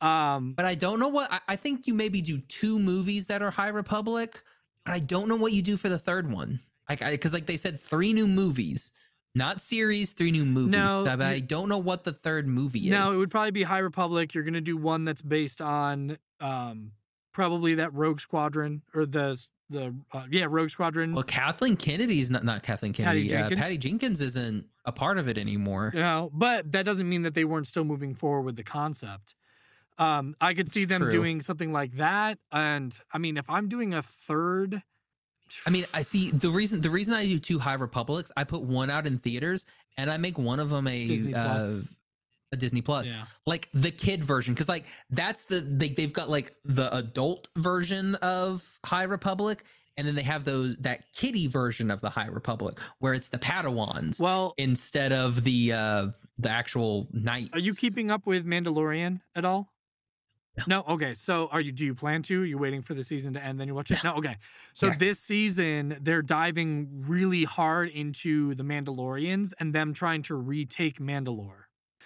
Um 0.00 0.54
But 0.54 0.64
I 0.64 0.76
don't 0.76 0.98
know 1.00 1.08
what 1.08 1.30
I, 1.32 1.40
I 1.48 1.56
think 1.56 1.86
you 1.86 1.92
maybe 1.94 2.22
do 2.22 2.38
two 2.38 2.78
movies 2.78 3.26
that 3.26 3.42
are 3.42 3.50
High 3.50 3.68
Republic, 3.68 4.42
but 4.88 4.94
I 4.94 5.00
don't 5.00 5.28
know 5.28 5.36
what 5.36 5.52
you 5.52 5.62
do 5.62 5.76
for 5.76 5.88
the 5.88 5.98
third 5.98 6.30
one. 6.30 6.60
Like, 6.88 7.00
because 7.00 7.32
like 7.32 7.46
they 7.46 7.56
said, 7.58 7.78
three 7.80 8.12
new 8.14 8.26
movies, 8.26 8.92
not 9.34 9.60
series, 9.60 10.12
three 10.12 10.30
new 10.30 10.44
movies. 10.44 10.72
No, 10.72 11.04
so, 11.04 11.16
but 11.16 11.26
I 11.26 11.40
don't 11.40 11.68
know 11.68 11.78
what 11.78 12.04
the 12.04 12.12
third 12.12 12.48
movie 12.48 12.86
is. 12.86 12.90
No, 12.90 13.12
it 13.12 13.18
would 13.18 13.30
probably 13.30 13.50
be 13.50 13.62
High 13.64 13.78
Republic. 13.78 14.34
You're 14.34 14.44
gonna 14.44 14.60
do 14.62 14.76
one 14.76 15.04
that's 15.04 15.22
based 15.22 15.60
on 15.60 16.16
um 16.40 16.92
probably 17.32 17.74
that 17.74 17.92
Rogue 17.92 18.20
Squadron 18.20 18.82
or 18.94 19.04
the 19.04 19.38
the 19.68 19.94
uh, 20.12 20.24
yeah 20.30 20.46
Rogue 20.48 20.70
Squadron. 20.70 21.12
well, 21.12 21.24
Kathleen 21.24 21.76
Kennedy's 21.76 22.30
not 22.30 22.42
not 22.44 22.62
Kathleen 22.62 22.94
Patty 22.94 23.28
Kennedy. 23.28 23.54
uh, 23.54 23.58
Patty 23.60 23.76
Jenkins 23.76 24.22
isn't 24.22 24.64
a 24.86 24.92
part 24.92 25.18
of 25.18 25.28
it 25.28 25.36
anymore. 25.36 25.90
You 25.94 26.00
know, 26.00 26.30
but 26.32 26.72
that 26.72 26.86
doesn't 26.86 27.08
mean 27.08 27.22
that 27.22 27.34
they 27.34 27.44
weren't 27.44 27.66
still 27.66 27.84
moving 27.84 28.14
forward 28.14 28.42
with 28.42 28.56
the 28.56 28.64
concept. 28.64 29.34
Um, 29.98 30.36
I 30.40 30.54
could 30.54 30.68
see 30.68 30.82
It's 30.82 30.88
them 30.88 31.02
true. 31.02 31.10
doing 31.10 31.40
something 31.40 31.72
like 31.72 31.94
that, 31.94 32.38
and 32.52 32.98
I 33.12 33.18
mean, 33.18 33.36
if 33.36 33.50
I'm 33.50 33.68
doing 33.68 33.94
a 33.94 34.02
third, 34.02 34.82
I 35.66 35.70
mean, 35.70 35.86
I 35.94 36.02
see 36.02 36.30
the 36.30 36.50
reason 36.50 36.80
the 36.80 36.90
reason 36.90 37.14
I 37.14 37.24
do 37.24 37.38
two 37.38 37.58
High 37.58 37.74
Republics, 37.74 38.30
I 38.36 38.44
put 38.44 38.62
one 38.62 38.90
out 38.90 39.06
in 39.06 39.18
theaters 39.18 39.66
and 39.96 40.10
I 40.10 40.16
make 40.16 40.38
one 40.38 40.60
of 40.60 40.70
them 40.70 40.86
a 40.86 41.04
Disney 41.04 41.34
uh, 41.34 41.42
Plus. 41.42 41.84
a 42.52 42.56
Disney 42.56 42.82
Plus. 42.82 43.08
yeah, 43.08 43.24
like 43.46 43.68
the 43.74 43.90
kid 43.90 44.22
version 44.24 44.54
because 44.54 44.68
like 44.68 44.84
that's 45.10 45.44
the 45.44 45.60
they, 45.60 45.88
they've 45.88 46.12
got 46.12 46.28
like 46.28 46.54
the 46.64 46.94
adult 46.94 47.48
version 47.56 48.14
of 48.16 48.78
high 48.84 49.04
republic 49.04 49.64
and 49.96 50.06
then 50.06 50.14
they 50.14 50.22
have 50.22 50.44
those 50.44 50.76
that 50.76 51.00
kiddie 51.14 51.46
version 51.48 51.90
of 51.90 52.00
the 52.00 52.10
high 52.10 52.26
republic 52.26 52.78
where 53.00 53.14
it's 53.14 53.28
the 53.28 53.38
padawans 53.38 54.20
well, 54.20 54.54
instead 54.58 55.12
of 55.12 55.44
the 55.44 55.72
uh 55.72 56.06
the 56.38 56.50
actual 56.50 57.08
knights 57.12 57.50
are 57.52 57.58
you 57.58 57.74
keeping 57.74 58.10
up 58.10 58.26
with 58.26 58.46
Mandalorian 58.46 59.20
at 59.34 59.44
all? 59.44 59.72
No. 60.66 60.84
Okay. 60.88 61.14
So, 61.14 61.48
are 61.52 61.60
you? 61.60 61.72
Do 61.72 61.84
you 61.84 61.94
plan 61.94 62.22
to? 62.22 62.42
you 62.42 62.58
waiting 62.58 62.80
for 62.82 62.94
the 62.94 63.02
season 63.02 63.34
to 63.34 63.44
end, 63.44 63.60
then 63.60 63.68
you 63.68 63.74
watch 63.74 63.90
it? 63.90 64.02
No. 64.04 64.16
Okay. 64.16 64.36
So 64.74 64.86
Yeah. 64.88 64.96
this 64.96 65.18
season, 65.20 65.98
they're 66.00 66.22
diving 66.22 67.04
really 67.06 67.44
hard 67.44 67.88
into 67.90 68.54
the 68.54 68.64
Mandalorians 68.64 69.52
and 69.60 69.74
them 69.74 69.92
trying 69.92 70.22
to 70.22 70.34
retake 70.34 70.98
Mandalore. 70.98 71.64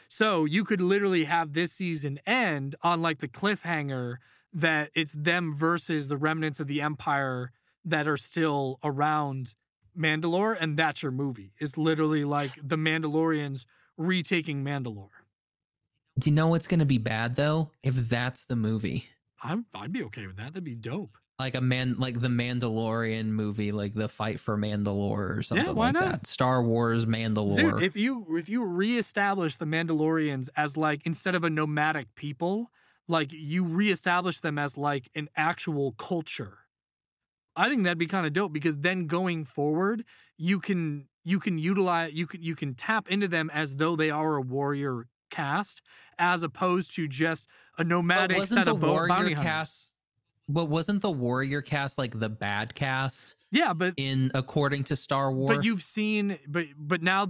So 0.08 0.44
you 0.44 0.64
could 0.64 0.80
literally 0.80 1.24
have 1.24 1.52
this 1.54 1.72
season 1.72 2.18
end 2.26 2.74
on 2.82 3.00
like 3.00 3.18
the 3.18 3.28
cliffhanger 3.28 4.16
that 4.52 4.90
it's 4.94 5.12
them 5.12 5.54
versus 5.54 6.08
the 6.08 6.18
remnants 6.18 6.60
of 6.60 6.66
the 6.66 6.82
Empire 6.82 7.52
that 7.84 8.06
are 8.06 8.18
still 8.18 8.78
around 8.84 9.54
Mandalore, 9.98 10.56
and 10.60 10.76
that's 10.76 11.02
your 11.02 11.12
movie. 11.12 11.52
It's 11.58 11.76
literally 11.78 12.24
like 12.24 12.56
the 12.62 12.76
Mandalorians 12.76 13.64
retaking 13.96 14.64
Mandalore. 14.64 15.08
Do 16.18 16.30
you 16.30 16.34
know 16.34 16.48
what's 16.48 16.66
gonna 16.66 16.84
be 16.84 16.98
bad 16.98 17.36
though 17.36 17.70
if 17.82 17.94
that's 17.94 18.44
the 18.44 18.56
movie 18.56 19.06
I'm, 19.44 19.66
I'd 19.74 19.92
be 19.92 20.04
okay 20.04 20.26
with 20.26 20.36
that. 20.36 20.52
That'd 20.52 20.64
be 20.64 20.74
dope. 20.74 21.18
like 21.38 21.54
a 21.54 21.60
man 21.60 21.96
like 21.98 22.20
the 22.20 22.28
mandalorian 22.28 23.26
movie 23.26 23.72
like 23.72 23.94
the 23.94 24.08
fight 24.08 24.38
for 24.38 24.56
mandalore 24.56 25.38
or 25.38 25.42
something 25.42 25.66
yeah, 25.66 25.72
why 25.72 25.86
like 25.86 25.94
not? 25.94 26.04
that 26.04 26.26
star 26.26 26.62
wars 26.62 27.06
mandalore 27.06 27.56
Dude, 27.56 27.82
if 27.82 27.96
you 27.96 28.36
if 28.36 28.48
you 28.48 28.64
reestablish 28.64 29.56
the 29.56 29.64
Mandalorians 29.64 30.48
as 30.56 30.76
like 30.76 31.04
instead 31.04 31.34
of 31.34 31.42
a 31.42 31.50
nomadic 31.50 32.14
people, 32.14 32.70
like 33.08 33.32
you 33.32 33.64
reestablish 33.64 34.40
them 34.40 34.58
as 34.58 34.78
like 34.78 35.10
an 35.14 35.28
actual 35.36 35.92
culture. 35.92 36.58
I 37.54 37.68
think 37.68 37.82
that'd 37.82 37.98
be 37.98 38.06
kind 38.06 38.26
of 38.26 38.32
dope 38.32 38.52
because 38.52 38.78
then 38.78 39.06
going 39.06 39.44
forward, 39.44 40.04
you 40.38 40.60
can 40.60 41.08
you 41.24 41.40
can 41.40 41.58
utilize 41.58 42.12
you 42.14 42.26
can 42.26 42.42
you 42.42 42.54
can 42.54 42.74
tap 42.74 43.08
into 43.08 43.28
them 43.28 43.50
as 43.52 43.76
though 43.76 43.96
they 43.96 44.10
are 44.10 44.36
a 44.36 44.42
warrior 44.42 45.06
cast, 45.32 45.82
as 46.18 46.44
opposed 46.44 46.94
to 46.94 47.08
just 47.08 47.48
a 47.78 47.82
nomadic 47.84 48.46
set 48.46 48.66
the 48.66 48.72
of 48.74 48.80
bo- 48.80 48.92
warrior 48.92 49.08
bounty 49.08 49.34
cast? 49.34 49.88
But 50.48 50.66
wasn't 50.66 51.02
the 51.02 51.10
warrior 51.10 51.62
cast 51.62 51.98
like 51.98 52.18
the 52.18 52.28
bad 52.28 52.74
cast 52.74 53.36
Yeah, 53.52 53.72
but 53.72 53.94
in 53.96 54.30
according 54.34 54.84
to 54.84 54.96
Star 54.96 55.32
Wars? 55.32 55.56
But 55.56 55.64
you've 55.64 55.82
seen, 55.82 56.38
but 56.46 56.66
but 56.76 57.02
now 57.02 57.26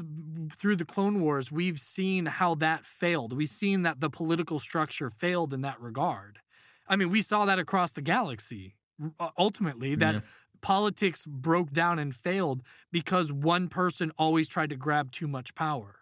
through 0.50 0.76
the 0.76 0.84
Clone 0.86 1.20
Wars, 1.20 1.50
we've 1.52 1.78
seen 1.78 2.26
how 2.26 2.54
that 2.56 2.84
failed. 2.84 3.32
We've 3.34 3.48
seen 3.48 3.82
that 3.82 4.00
the 4.00 4.10
political 4.10 4.58
structure 4.58 5.08
failed 5.10 5.52
in 5.54 5.60
that 5.62 5.80
regard. 5.80 6.40
I 6.88 6.96
mean, 6.96 7.10
we 7.10 7.20
saw 7.22 7.44
that 7.44 7.58
across 7.58 7.92
the 7.92 8.02
galaxy. 8.02 8.74
uh, 9.20 9.30
Ultimately, 9.38 9.94
that 9.96 10.14
Yeah. 10.14 10.20
politics 10.62 11.26
broke 11.26 11.70
down 11.72 11.98
and 11.98 12.14
failed 12.14 12.62
because 12.90 13.32
one 13.32 13.68
person 13.68 14.10
always 14.16 14.48
tried 14.48 14.70
to 14.70 14.76
grab 14.76 15.10
too 15.12 15.28
much 15.28 15.54
power, 15.54 15.96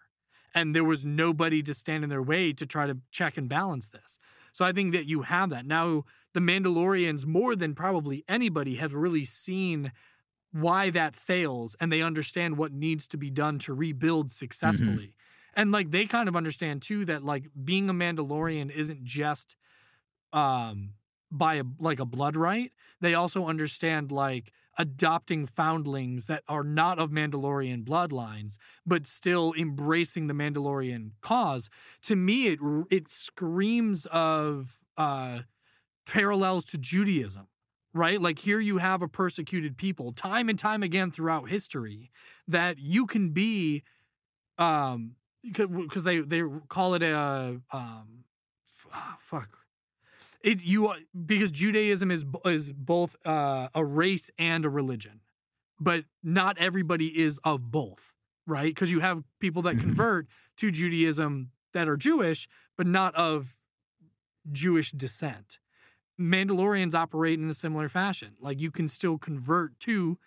and 0.53 0.75
there 0.75 0.83
was 0.83 1.05
nobody 1.05 1.63
to 1.63 1.73
stand 1.73 2.03
in 2.03 2.09
their 2.09 2.21
way 2.21 2.51
to 2.53 2.65
try 2.65 2.87
to 2.87 2.97
check 3.11 3.37
and 3.37 3.47
balance 3.47 3.89
this. 3.89 4.19
So 4.53 4.65
I 4.65 4.71
think 4.71 4.91
that 4.93 5.05
you 5.05 5.21
have 5.21 5.49
that 5.49 5.65
now. 5.65 6.03
The 6.33 6.39
Mandalorians, 6.39 7.25
more 7.25 7.55
than 7.55 7.75
probably 7.75 8.23
anybody, 8.27 8.75
have 8.75 8.93
really 8.93 9.25
seen 9.25 9.91
why 10.51 10.89
that 10.89 11.15
fails 11.15 11.75
and 11.79 11.91
they 11.91 12.01
understand 12.01 12.57
what 12.57 12.71
needs 12.71 13.07
to 13.09 13.17
be 13.17 13.29
done 13.29 13.59
to 13.59 13.73
rebuild 13.73 14.31
successfully. 14.31 15.13
And 15.53 15.71
like 15.71 15.91
they 15.91 16.05
kind 16.05 16.29
of 16.29 16.35
understand 16.35 16.81
too 16.81 17.05
that 17.05 17.23
like 17.23 17.45
being 17.63 17.89
a 17.89 17.93
Mandalorian 17.93 18.71
isn't 18.71 19.03
just 19.03 19.55
um 20.33 20.93
by 21.31 21.55
a 21.55 21.63
like 21.79 21.99
a 21.99 22.05
blood 22.05 22.35
right. 22.35 22.71
They 22.99 23.13
also 23.13 23.47
understand 23.47 24.11
like 24.11 24.51
adopting 24.77 25.45
foundlings 25.45 26.27
that 26.27 26.43
are 26.47 26.63
not 26.63 26.99
of 26.99 27.09
Mandalorian 27.09 27.83
bloodlines 27.83 28.57
but 28.85 29.05
still 29.05 29.53
embracing 29.57 30.27
the 30.27 30.33
Mandalorian 30.33 31.11
cause. 31.21 31.69
To 32.03 32.15
me 32.15 32.47
it 32.47 32.59
it 32.89 33.07
screams 33.07 34.05
of 34.07 34.85
uh 34.97 35.41
parallels 36.05 36.65
to 36.65 36.77
Judaism 36.77 37.47
right? 37.93 38.21
Like 38.21 38.39
here 38.39 38.59
you 38.59 38.77
have 38.77 39.01
a 39.01 39.07
persecuted 39.07 39.77
people 39.77 40.13
time 40.13 40.49
and 40.49 40.57
time 40.57 40.83
again 40.83 41.11
throughout 41.11 41.49
history 41.49 42.09
that 42.47 42.79
you 42.79 43.05
can 43.05 43.31
be 43.31 43.83
um 44.57 45.15
because 45.43 46.03
they 46.03 46.19
they 46.19 46.43
call 46.67 46.93
it 46.93 47.03
a 47.03 47.61
um 47.71 48.23
ah, 48.93 49.15
fuck 49.19 49.60
it 50.43 50.63
you 50.63 50.93
because 51.25 51.51
Judaism 51.51 52.11
is 52.11 52.25
is 52.45 52.71
both 52.71 53.15
uh, 53.25 53.69
a 53.73 53.83
race 53.85 54.29
and 54.37 54.65
a 54.65 54.69
religion 54.69 55.21
but 55.79 56.05
not 56.23 56.57
everybody 56.57 57.07
is 57.07 57.39
of 57.39 57.71
both 57.71 58.15
right 58.45 58.73
because 58.73 58.91
you 58.91 58.99
have 58.99 59.23
people 59.39 59.61
that 59.63 59.75
Mhm. 59.75 59.81
convert 59.81 60.27
to 60.57 60.71
Judaism 60.71 61.51
that 61.73 61.87
are 61.87 61.97
Jewish 61.97 62.47
but 62.77 62.87
not 62.87 63.15
of 63.15 63.59
Jewish 64.51 64.91
descent 64.91 65.59
Mandalorians 66.19 66.93
operate 66.93 67.39
in 67.39 67.49
a 67.49 67.53
similar 67.53 67.89
fashion. 67.89 68.35
Like 68.39 68.59
you 68.59 68.69
can 68.69 68.87
still 68.87 69.17
convert 69.17 69.79
to 69.81 70.19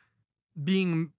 being 0.60 1.12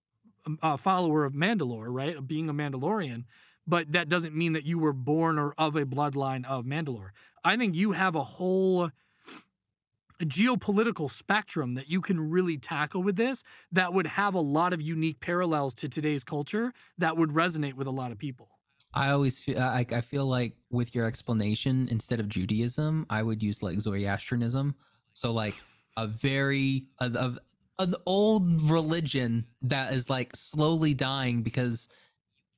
a 0.62 0.76
follower 0.76 1.24
of 1.24 1.34
Mandalore, 1.34 1.88
right? 1.90 2.18
Of 2.18 2.28
being 2.28 2.50
a 2.50 2.54
Mandalorian, 2.54 3.24
but 3.68 3.92
that 3.92 4.10
doesn't 4.10 4.36
mean 4.36 4.54
that 4.54 4.66
you 4.66 4.80
were 4.80 4.94
born 4.94 5.40
or 5.40 5.54
of 5.58 5.76
a 5.76 5.86
bloodline 5.86 6.46
of 6.46 6.66
Mandalore. 6.66 7.10
I 7.44 7.58
think 7.58 7.76
you 7.76 7.94
have 7.94 8.16
a 8.16 8.24
whole 8.24 8.90
geopolitical 10.22 11.10
spectrum 11.10 11.76
that 11.76 11.90
you 11.90 12.00
can 12.02 12.30
really 12.30 12.58
tackle 12.58 13.04
with 13.04 13.18
this 13.18 13.44
that 13.72 13.94
would 13.94 14.08
have 14.08 14.34
a 14.34 14.40
lot 14.40 14.74
of 14.74 14.82
unique 14.82 15.20
parallels 15.20 15.74
to 15.76 15.90
today's 15.90 16.24
culture 16.24 16.72
that 16.98 17.18
would 17.18 17.32
resonate 17.32 17.74
with 17.74 17.88
a 17.88 17.92
lot 17.92 18.12
of 18.12 18.18
people. 18.18 18.50
I 18.94 19.10
always 19.10 19.40
feel 19.40 19.60
I, 19.60 19.86
I 19.92 20.02
feel 20.02 20.26
like 20.26 20.54
with 20.72 20.96
your 20.96 21.06
explanation, 21.06 21.90
instead 21.92 22.22
of 22.22 22.30
Judaism, 22.30 23.06
I 23.10 23.24
would 23.24 23.44
use 23.44 23.62
like 23.62 23.78
Zoroastrianism. 23.80 24.74
So 25.12 25.32
like 25.34 25.54
a 25.98 26.08
very 26.08 26.86
of 27.00 27.38
an 27.78 27.96
old 28.06 28.70
religion 28.70 29.46
that 29.64 29.94
is 29.94 30.10
like 30.10 30.34
slowly 30.34 30.94
dying 30.94 31.44
because 31.44 31.90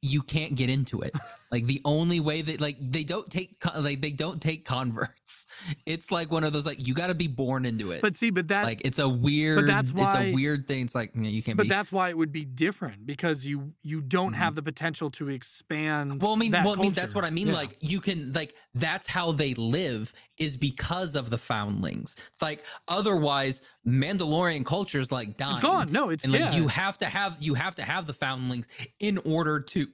you 0.01 0.21
can't 0.21 0.55
get 0.55 0.69
into 0.69 1.01
it. 1.01 1.13
like 1.51 1.65
the 1.65 1.81
only 1.85 2.19
way 2.19 2.41
that 2.41 2.61
like 2.61 2.77
they 2.79 3.03
don't 3.03 3.29
take 3.29 3.63
like 3.75 4.01
they 4.01 4.11
don't 4.11 4.41
take 4.41 4.65
converts. 4.65 5.46
It's 5.85 6.11
like 6.11 6.31
one 6.31 6.43
of 6.43 6.53
those 6.53 6.65
like 6.65 6.85
you 6.87 6.93
got 6.93 7.07
to 7.07 7.15
be 7.15 7.27
born 7.27 7.65
into 7.65 7.91
it. 7.91 8.01
But 8.01 8.15
see, 8.15 8.29
but 8.29 8.47
that 8.49 8.63
like 8.65 8.81
it's 8.85 8.99
a 8.99 9.07
weird 9.09 9.57
But 9.57 9.67
that's 9.67 9.91
why 9.91 10.21
it's 10.23 10.31
a 10.31 10.33
weird 10.35 10.67
thing. 10.67 10.83
It's 10.85 10.95
like 10.95 11.11
you 11.15 11.41
can't 11.43 11.57
but 11.57 11.63
be 11.63 11.69
that's 11.69 11.91
why 11.91 12.09
it 12.09 12.17
would 12.17 12.31
be 12.31 12.45
different 12.45 13.05
because 13.05 13.45
you 13.45 13.73
you 13.81 14.01
don't 14.01 14.33
Mhm. 14.33 14.37
have 14.37 14.55
the 14.55 14.61
potential 14.63 15.09
to 15.11 15.29
expand. 15.29 16.21
Well, 16.21 16.33
I 16.33 16.35
mean, 16.37 16.51
well, 16.51 16.77
I 16.77 16.81
mean, 16.81 16.91
that's 16.93 17.15
what 17.15 17.25
I 17.25 17.29
mean. 17.29 17.47
Yeah. 17.47 17.53
Like, 17.53 17.77
you 17.79 17.99
can, 17.99 18.33
like, 18.33 18.53
that's 18.73 19.07
how 19.07 19.31
they 19.31 19.53
live 19.53 20.13
is 20.37 20.57
because 20.57 21.15
of 21.15 21.29
the 21.29 21.37
foundlings. 21.37 22.15
It's 22.33 22.41
like 22.41 22.63
otherwise, 22.87 23.61
Mandalorian 23.85 24.65
culture 24.65 24.99
is 24.99 25.11
like 25.11 25.37
dying. 25.37 25.53
it's 25.53 25.61
gone. 25.61 25.91
No, 25.91 26.09
it's 26.09 26.23
and 26.23 26.33
like 26.33 26.41
yeah. 26.41 26.55
you 26.55 26.67
have 26.67 26.97
to 26.99 27.05
have 27.05 27.37
you 27.39 27.53
have 27.55 27.75
to 27.75 27.83
have 27.83 28.05
the 28.05 28.13
foundlings 28.13 28.67
in 28.99 29.17
order 29.19 29.59
to, 29.59 29.87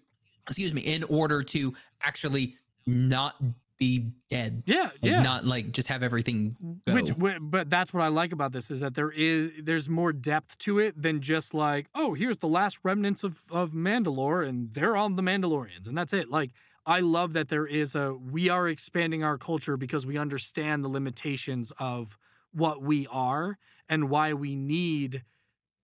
excuse 0.47 0.73
me, 0.73 0.81
in 0.81 1.03
order 1.05 1.43
to 1.43 1.73
actually 2.01 2.57
not 2.85 3.35
be 3.77 4.11
dead. 4.29 4.63
yeah, 4.65 4.89
yeah. 5.01 5.21
Not 5.21 5.45
like 5.45 5.71
just 5.71 5.87
have 5.87 6.03
everything 6.03 6.55
go. 6.87 6.93
Which, 6.93 7.11
but 7.41 7.69
that's 7.69 7.93
what 7.93 8.03
I 8.03 8.07
like 8.07 8.31
about 8.31 8.51
this 8.51 8.71
is 8.71 8.79
that 8.81 8.95
there 8.95 9.11
is 9.11 9.51
there's 9.63 9.89
more 9.89 10.13
depth 10.13 10.57
to 10.59 10.79
it 10.79 11.01
than 11.01 11.21
just 11.21 11.53
like 11.53 11.87
oh 11.95 12.13
here's 12.13 12.37
the 12.37 12.47
last 12.47 12.79
remnants 12.83 13.23
of 13.23 13.39
of 13.51 13.71
Mandalore 13.71 14.47
and 14.47 14.73
they're 14.73 14.95
on 14.95 15.15
the 15.15 15.23
Mandalorians 15.23 15.87
and 15.87 15.97
that's 15.97 16.13
it. 16.13 16.29
Like 16.29 16.51
I 16.85 16.99
love 16.99 17.33
that 17.33 17.47
there 17.47 17.65
is 17.65 17.95
a 17.95 18.13
we 18.13 18.49
are 18.49 18.67
expanding 18.67 19.23
our 19.23 19.37
culture 19.37 19.77
because 19.77 20.05
we 20.05 20.17
understand 20.17 20.83
the 20.83 20.89
limitations 20.89 21.71
of 21.79 22.17
what 22.51 22.81
we 22.81 23.07
are 23.11 23.57
and 23.89 24.09
why 24.09 24.33
we 24.33 24.55
need 24.55 25.23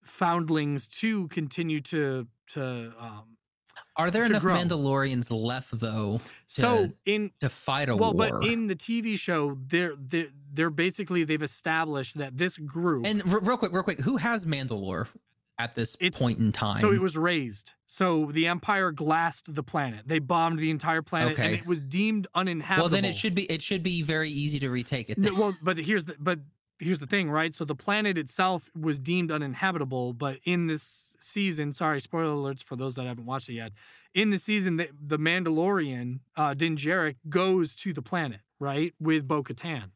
foundlings 0.04 0.88
to 0.88 1.28
continue 1.30 1.80
to 1.82 2.28
to 2.48 2.94
um 3.00 3.38
Are 3.96 4.10
there 4.12 4.24
enough 4.24 4.42
grow. 4.42 4.56
Mandalorians 4.56 5.28
left 5.32 5.80
though 5.80 6.22
so 6.48 6.88
To- 6.88 6.94
in 7.06 7.32
to 7.40 7.50
fight 7.50 7.90
a 7.90 7.96
well 7.96 8.14
war? 8.14 8.30
but 8.40 8.48
in 8.48 8.68
the 8.68 8.76
TV 8.76 9.18
show 9.20 9.58
they're 9.68 9.94
they're, 9.98 10.28
they're 10.54 10.70
basically 10.70 11.24
they've 11.24 11.42
established 11.42 12.18
that 12.18 12.38
this 12.38 12.58
group 12.58 13.06
and 13.06 13.22
r- 13.32 13.40
real 13.40 13.58
quick, 13.58 13.72
real 13.72 13.84
quick, 13.84 14.00
who 14.02 14.18
has 14.18 14.46
Mandalore 14.46 15.08
at 15.58 15.76
this 15.76 15.98
point 16.14 16.40
in 16.40 16.52
time? 16.54 16.78
So 16.80 16.92
it 16.94 17.02
was 17.02 17.18
raised. 17.18 17.74
So 17.86 18.28
the 18.28 18.48
Empire 18.48 18.92
glassed 18.92 19.54
the 19.54 19.64
planet. 19.64 20.08
They 20.08 20.20
bombed 20.20 20.58
the 20.60 20.70
entire 20.70 21.02
planet, 21.02 21.38
and 21.38 21.54
it 21.54 21.66
was 21.66 21.84
deemed 21.84 22.28
uninhabitable. 22.34 22.84
Well, 22.86 22.90
then 22.90 23.04
it 23.06 23.16
should 23.16 23.36
be 23.36 23.44
it 23.44 23.62
should 23.62 23.84
be 23.84 24.02
very 24.02 24.30
easy 24.32 24.60
to 24.60 24.70
retake 24.70 25.10
it. 25.10 25.18
No, 25.18 25.34
well, 25.36 25.54
but 25.62 25.78
here's 25.78 26.06
the 26.06 26.16
but 26.20 26.40
here's 26.80 27.00
the 27.00 27.08
thing, 27.08 27.30
right? 27.30 27.54
So 27.54 27.66
the 27.66 27.76
planet 27.76 28.18
itself 28.18 28.72
was 28.80 29.00
deemed 29.00 29.32
uninhabitable, 29.32 30.14
but 30.14 30.38
in 30.46 30.68
this 30.68 31.16
season, 31.20 31.72
sorry, 31.74 32.00
spoiler 32.00 32.34
alerts 32.34 32.64
for 32.64 32.76
those 32.76 32.96
that 32.96 33.06
haven't 33.06 33.26
watched 33.26 33.50
it 33.50 33.54
yet. 33.54 33.74
In 34.14 34.30
the 34.30 34.38
season, 34.38 34.78
the, 34.78 34.90
the 35.00 35.20
Mandalorian 35.20 36.20
uh, 36.36 36.54
Din 36.54 36.76
Djarin 36.76 37.16
goes 37.28 37.76
to 37.76 37.94
the 37.94 38.02
planet, 38.02 38.40
right, 38.60 38.94
with 39.00 39.28
Bo 39.28 39.44
Katan. 39.44 39.92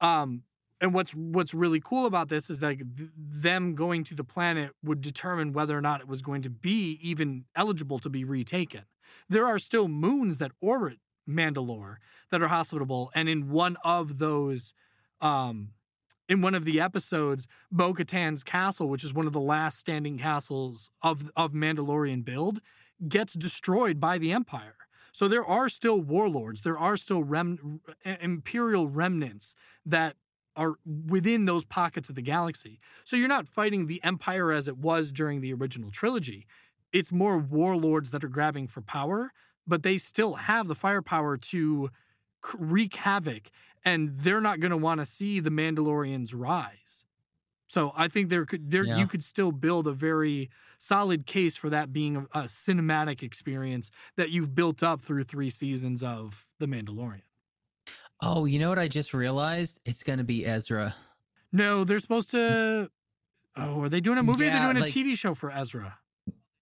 Um, 0.00 0.42
and 0.80 0.92
what's 0.92 1.14
what's 1.14 1.54
really 1.54 1.80
cool 1.80 2.04
about 2.04 2.28
this 2.28 2.50
is 2.50 2.60
that 2.60 2.76
th- 2.78 3.10
them 3.16 3.74
going 3.74 4.04
to 4.04 4.14
the 4.14 4.24
planet 4.24 4.72
would 4.82 5.00
determine 5.00 5.52
whether 5.52 5.78
or 5.78 5.80
not 5.80 6.00
it 6.00 6.08
was 6.08 6.20
going 6.20 6.42
to 6.42 6.50
be 6.50 6.98
even 7.00 7.44
eligible 7.54 7.98
to 8.00 8.10
be 8.10 8.24
retaken. 8.24 8.82
There 9.28 9.46
are 9.46 9.58
still 9.58 9.88
moons 9.88 10.38
that 10.38 10.52
orbit 10.60 10.98
Mandalore 11.28 11.96
that 12.30 12.42
are 12.42 12.48
hospitable, 12.48 13.10
and 13.14 13.28
in 13.28 13.50
one 13.50 13.76
of 13.84 14.18
those, 14.18 14.74
um, 15.20 15.70
in 16.28 16.40
one 16.40 16.54
of 16.54 16.64
the 16.64 16.80
episodes, 16.80 17.46
Bo 17.70 17.92
Katan's 17.92 18.42
castle, 18.42 18.88
which 18.88 19.04
is 19.04 19.12
one 19.12 19.26
of 19.26 19.32
the 19.32 19.40
last 19.40 19.78
standing 19.78 20.18
castles 20.18 20.90
of 21.02 21.30
of 21.36 21.52
Mandalorian 21.52 22.24
build, 22.24 22.60
gets 23.08 23.34
destroyed 23.34 24.00
by 24.00 24.18
the 24.18 24.32
Empire. 24.32 24.76
So 25.12 25.28
there 25.28 25.44
are 25.44 25.68
still 25.68 26.00
warlords, 26.00 26.62
there 26.62 26.78
are 26.78 26.96
still 26.96 27.22
rem- 27.22 27.80
imperial 28.20 28.88
remnants 28.88 29.54
that 29.86 30.16
are 30.56 30.74
within 30.84 31.44
those 31.44 31.64
pockets 31.64 32.08
of 32.08 32.14
the 32.14 32.22
galaxy. 32.22 32.80
So 33.04 33.16
you're 33.16 33.28
not 33.28 33.48
fighting 33.48 33.86
the 33.86 34.02
Empire 34.02 34.52
as 34.52 34.68
it 34.68 34.78
was 34.78 35.12
during 35.12 35.40
the 35.40 35.52
original 35.52 35.90
trilogy. 35.90 36.46
It's 36.92 37.12
more 37.12 37.38
warlords 37.38 38.10
that 38.12 38.24
are 38.24 38.28
grabbing 38.28 38.68
for 38.68 38.80
power, 38.80 39.32
but 39.66 39.82
they 39.82 39.98
still 39.98 40.34
have 40.34 40.68
the 40.68 40.74
firepower 40.74 41.36
to 41.36 41.90
wreak 42.58 42.94
havoc, 42.96 43.50
and 43.84 44.14
they're 44.14 44.40
not 44.40 44.60
going 44.60 44.70
to 44.70 44.76
want 44.76 45.00
to 45.00 45.06
see 45.06 45.40
the 45.40 45.50
Mandalorians 45.50 46.32
rise. 46.34 47.04
So 47.68 47.92
I 47.96 48.08
think 48.08 48.28
there 48.28 48.44
could 48.44 48.70
there 48.70 48.84
Yeah. 48.84 48.98
you 48.98 49.06
could 49.06 49.24
still 49.24 49.50
build 49.50 49.86
a 49.86 49.92
very 49.92 50.50
solid 50.78 51.26
case 51.26 51.56
for 51.56 51.70
that 51.70 51.92
being 51.92 52.16
a, 52.16 52.20
a 52.32 52.42
cinematic 52.44 53.22
experience 53.22 53.90
that 54.16 54.30
you've 54.30 54.54
built 54.54 54.82
up 54.82 55.00
through 55.00 55.24
three 55.24 55.50
seasons 55.50 56.02
of 56.02 56.46
The 56.60 56.66
Mandalorian. 56.66 57.22
oh, 58.22 58.44
you 58.44 58.58
know 58.58 58.68
what 58.68 58.78
I 58.78 58.88
just 58.88 59.12
realized? 59.12 59.80
It's 59.84 60.02
gonna 60.02 60.24
be 60.24 60.46
Ezra. 60.46 60.94
No, 61.52 61.84
they're 61.84 61.98
supposed 61.98 62.30
to. 62.32 62.90
Oh, 63.56 63.82
are 63.82 63.88
they 63.88 64.00
doing 64.00 64.18
a 64.18 64.22
movie? 64.22 64.44
or 64.44 64.46
Yeah, 64.48 64.62
they're 64.64 64.72
doing 64.72 64.84
a 64.84 64.86
TV 64.86 65.16
show 65.16 65.34
for 65.34 65.50
Ezra. 65.50 65.98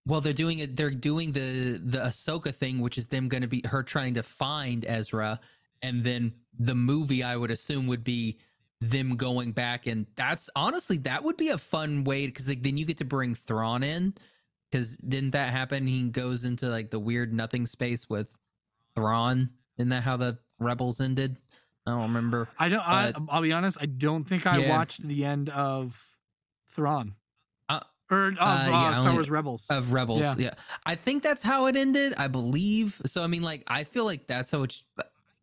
Well, 0.06 0.20
they're 0.20 0.32
doing 0.32 0.58
it. 0.60 0.76
They're 0.76 0.90
doing 0.90 1.32
the 1.32 1.80
the 1.82 1.98
Ahsoka 1.98 2.54
thing, 2.54 2.80
which 2.80 2.96
is 2.98 3.08
them 3.08 3.28
going 3.28 3.42
to 3.42 3.48
be 3.48 3.62
her 3.66 3.82
trying 3.82 4.14
to 4.14 4.22
find 4.22 4.84
Ezra, 4.86 5.40
and 5.82 6.04
then 6.04 6.32
the 6.58 6.74
movie 6.74 7.22
I 7.22 7.36
would 7.36 7.50
assume 7.50 7.86
would 7.88 8.04
be 8.04 8.38
them 8.80 9.16
going 9.16 9.52
back, 9.52 9.86
and 9.86 10.06
that's 10.16 10.50
honestly 10.56 10.98
that 10.98 11.22
would 11.24 11.36
be 11.36 11.48
a 11.50 11.58
fun 11.58 12.04
way 12.04 12.26
because 12.26 12.48
like, 12.48 12.62
then 12.62 12.76
you 12.76 12.84
get 12.84 12.96
to 12.98 13.04
bring 13.04 13.34
Thrawn 13.34 13.82
in, 13.82 14.14
because 14.70 14.96
didn't 14.96 15.30
that 15.32 15.50
happen? 15.52 15.86
He 15.86 16.02
goes 16.08 16.44
into 16.44 16.68
like 16.68 16.90
the 16.90 16.98
weird 16.98 17.32
nothing 17.32 17.66
space 17.66 18.08
with 18.08 18.32
Thrawn. 18.96 19.50
Isn't 19.78 19.90
that 19.90 20.02
how 20.02 20.16
the 20.16 20.38
Rebels 20.58 21.00
ended? 21.00 21.36
I 21.86 21.92
don't 21.92 22.02
remember. 22.02 22.48
I 22.58 22.68
don't. 22.68 22.86
I, 22.88 23.12
But- 23.12 23.22
I'll 23.30 23.42
be 23.42 23.52
honest. 23.52 23.78
I 23.80 23.86
don't 23.86 24.24
think 24.24 24.46
I 24.46 24.58
Yeah. 24.58 24.76
watched 24.76 25.02
the 25.06 25.24
end 25.24 25.48
of 25.48 26.18
Thrawn 26.68 27.14
Uh, 27.68 27.80
or 28.10 28.28
of 28.28 28.36
uh, 28.38 28.40
uh, 28.40 28.66
yeah, 28.68 28.76
I 28.76 28.90
Star 28.92 28.98
only- 29.00 29.12
Wars 29.14 29.30
Rebels. 29.30 29.70
of 29.70 29.92
rebels 29.92 30.20
Yeah. 30.20 30.34
yeah. 30.38 30.54
i 30.86 30.94
think 30.94 31.22
that's 31.22 31.42
how 31.42 31.66
it 31.66 31.76
ended 31.76 32.14
i 32.16 32.28
believe 32.28 33.00
so 33.04 33.22
i 33.22 33.26
mean 33.26 33.42
like 33.42 33.62
i 33.66 33.84
feel 33.84 34.04
like 34.06 34.26
that's 34.26 34.50
how 34.50 34.62
it 34.62 34.80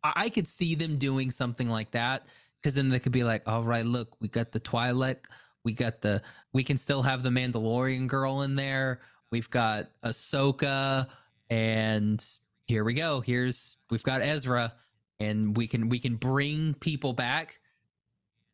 i 0.03 0.29
could 0.29 0.47
see 0.47 0.75
them 0.75 0.97
doing 0.97 1.31
something 1.31 1.69
like 1.69 1.91
that 1.91 2.27
because 2.61 2.75
then 2.75 2.89
they 2.89 2.99
could 2.99 3.11
be 3.11 3.23
like 3.23 3.41
all 3.47 3.63
right 3.63 3.85
look 3.85 4.15
we 4.19 4.27
got 4.27 4.51
the 4.51 4.59
twilight 4.59 5.19
we 5.63 5.73
got 5.73 6.01
the 6.01 6.21
we 6.53 6.63
can 6.63 6.77
still 6.77 7.01
have 7.01 7.23
the 7.23 7.29
mandalorian 7.29 8.07
girl 8.07 8.41
in 8.41 8.55
there 8.55 9.01
we've 9.31 9.49
got 9.49 9.89
ahsoka 10.03 11.07
and 11.49 12.25
here 12.65 12.83
we 12.83 12.93
go 12.93 13.21
here's 13.21 13.77
we've 13.89 14.03
got 14.03 14.21
ezra 14.21 14.73
and 15.19 15.57
we 15.57 15.67
can 15.67 15.89
we 15.89 15.99
can 15.99 16.15
bring 16.15 16.73
people 16.75 17.13
back 17.13 17.59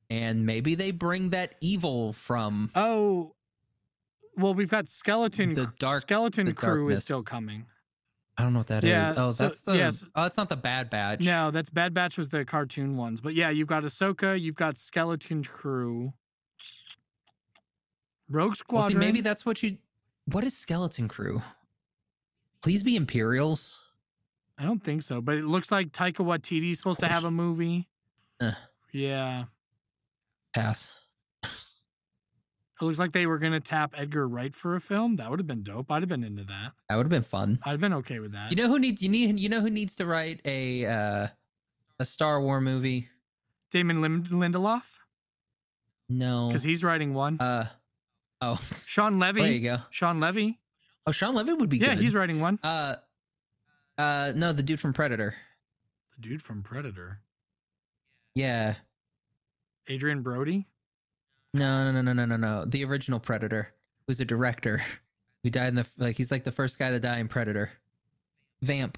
and 0.09 0.45
maybe 0.45 0.75
they 0.75 0.91
bring 0.91 1.31
that 1.31 1.55
evil 1.61 2.13
from 2.13 2.69
oh, 2.75 3.35
well, 4.37 4.53
we've 4.53 4.69
got 4.69 4.87
skeleton. 4.87 5.55
The 5.55 5.71
dark- 5.79 6.01
skeleton 6.01 6.47
the 6.47 6.53
crew 6.53 6.89
is 6.89 7.01
still 7.01 7.23
coming. 7.23 7.65
I 8.37 8.43
don't 8.43 8.51
know 8.53 8.59
what 8.59 8.67
that 8.67 8.83
is. 8.83 8.89
Yeah, 8.89 9.13
Oh, 9.15 9.31
so- 9.31 9.47
that's 9.47 9.61
the. 9.61 9.73
yes. 9.77 10.03
Oh, 10.15 10.23
that's 10.23 10.35
not 10.37 10.49
the 10.49 10.57
Bad 10.57 10.89
Batch. 10.89 11.21
No, 11.21 11.51
that's 11.51 11.69
Bad 11.69 11.93
Batch 11.93 12.17
was 12.17 12.29
the 12.29 12.43
cartoon 12.43 12.97
ones, 12.97 13.21
but 13.21 13.33
yeah, 13.33 13.49
you've 13.49 13.67
got 13.69 13.83
Ahsoka, 13.83 14.39
you've 14.39 14.55
got 14.57 14.77
skeleton 14.77 15.41
crew, 15.43 16.13
Rogue 18.29 18.49
Well, 18.49 18.55
Squadron. 18.55 18.91
see, 18.93 18.97
maybe 18.97 19.21
that's 19.21 19.45
what 19.45 19.61
you. 19.63 19.77
What 20.25 20.43
is 20.43 20.57
Skeleton 20.57 21.07
Crew? 21.07 21.43
Please 22.63 22.81
be 22.81 22.95
Imperials. 22.95 23.79
I 24.57 24.63
don't 24.63 24.83
think 24.83 25.03
so, 25.03 25.21
but 25.21 25.35
it 25.35 25.45
looks 25.45 25.71
like 25.71 25.91
Taika 25.91 26.25
Waititi's 26.25 26.77
supposed 26.77 26.99
to 27.01 27.07
have 27.07 27.23
a 27.25 27.29
movie. 27.31 27.87
Eh. 28.41 28.51
Yeah, 28.91 29.43
Pass. 30.53 30.99
It 32.81 32.83
looks 32.83 32.99
like 32.99 33.13
they 33.13 33.25
were 33.25 33.37
gonna 33.37 33.59
tap 33.61 33.93
Edgar 33.97 34.27
Wright 34.27 34.53
for 34.53 34.75
a 34.75 34.81
film. 34.81 35.15
That 35.15 35.29
would 35.29 35.39
have 35.39 35.47
been 35.47 35.63
dope. 35.63 35.89
I'd 35.91 36.01
have 36.01 36.09
been 36.09 36.23
into 36.25 36.43
that. 36.43 36.73
That 36.89 36.95
would 36.97 37.05
have 37.05 37.09
been 37.11 37.23
fun. 37.23 37.59
I'd 37.63 37.71
have 37.71 37.79
been 37.79 37.93
okay 37.93 38.19
with 38.19 38.33
that. 38.33 38.51
You 38.51 38.57
know 38.57 38.67
who 38.67 38.79
needs 38.79 39.01
you 39.01 39.07
need 39.09 39.39
you 39.39 39.47
know 39.49 39.61
who 39.61 39.69
needs 39.69 39.95
to 39.97 40.05
write 40.05 40.41
a 40.45 40.85
uh, 40.85 41.27
a 41.99 42.05
Star 42.05 42.41
War 42.41 42.59
movie? 42.59 43.07
Damon 43.71 44.01
Lim- 44.01 44.25
Lindelof 44.25 44.95
No. 46.09 46.47
because 46.49 46.63
he's 46.63 46.83
writing 46.83 47.13
one. 47.13 47.39
uh 47.39 47.67
oh 48.41 48.59
Shawn 48.85 49.19
Levy. 49.19 49.41
there 49.41 49.51
you 49.51 49.59
go. 49.61 49.77
Shawn 49.89 50.19
Levy. 50.19 50.59
Oh, 51.07 51.11
Shawn 51.11 51.33
Levy 51.35 51.53
would 51.53 51.69
be 51.69 51.77
Yeah, 51.77 51.95
good. 51.95 51.99
he's 52.03 52.13
writing 52.15 52.39
one. 52.41 52.59
uh 52.63 52.95
uh 53.97 54.33
no 54.35 54.51
the 54.51 54.63
dude 54.63 54.79
from 54.81 54.91
Predator. 54.93 55.35
The 56.17 56.27
dude 56.29 56.41
from 56.41 56.61
Predator, 56.63 57.21
Yeah. 58.33 58.75
Adrien 59.89 60.21
Brody. 60.21 60.67
No, 61.55 61.89
no, 61.89 62.01
no, 62.01 62.01
no, 62.01 62.13
no, 62.13 62.25
no, 62.25 62.35
no. 62.35 62.65
The 62.65 62.83
original 62.83 63.19
Predator, 63.19 63.73
who's 64.07 64.19
a 64.19 64.25
director, 64.25 64.83
who 65.43 65.49
died 65.49 65.69
in 65.69 65.75
the 65.75 65.87
like 65.97 66.17
he's 66.17 66.29
like 66.29 66.43
the 66.43 66.51
first 66.51 66.77
guy 66.77 66.91
to 66.91 66.99
die 66.99 67.19
in 67.19 67.29
Predator. 67.29 67.71
Vamp. 68.61 68.97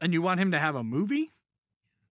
And 0.00 0.12
you 0.12 0.22
want 0.22 0.40
him 0.40 0.52
to 0.52 0.58
have 0.58 0.74
a 0.74 0.82
movie? 0.82 1.30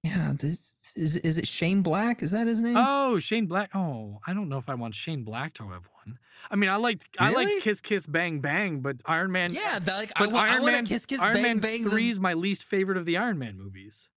Yeah, 0.03 0.33
this 0.35 0.75
is 0.95 1.15
is 1.17 1.37
it 1.37 1.47
Shane 1.47 1.81
Black? 1.81 2.21
Is 2.21 2.31
that 2.31 2.47
his 2.47 2.61
name? 2.61 2.75
Oh, 2.77 3.17
Shane 3.19 3.47
Black. 3.47 3.71
Oh, 3.75 4.19
I 4.25 4.33
don't 4.33 4.49
know 4.49 4.57
if 4.57 4.69
I 4.69 4.75
want 4.75 4.93
Shane 4.93 5.23
Black 5.23 5.53
to 5.55 5.63
have 5.69 5.89
one. 6.05 6.19
I 6.49 6.55
mean, 6.55 6.69
I 6.69 6.75
liked 6.75 7.07
I 7.19 7.31
liked 7.31 7.61
Kiss 7.61 7.81
Kiss 7.81 8.05
Bang 8.05 8.39
Bang, 8.39 8.81
but 8.81 8.97
Iron 9.05 9.31
Man. 9.31 9.51
yeah, 9.51 9.79
the, 9.79 9.91
like 9.93 10.11
but 10.17 10.31
wa- 10.31 10.41
I 10.41 10.49
Iron 10.49 10.61
want 10.63 10.75
Man, 10.75 10.85
kiss 10.85 11.05
kiss 11.05 11.19
Iron 11.19 11.33
bang 11.33 11.43
Man 11.43 11.59
bang. 11.59 11.83
Three 11.89 12.09
is 12.09 12.19
my 12.19 12.33
least 12.33 12.63
favorite 12.63 12.97
of 12.97 13.05
the 13.05 13.17
Iron 13.17 13.39
Man 13.39 13.57
movies. 13.57 14.09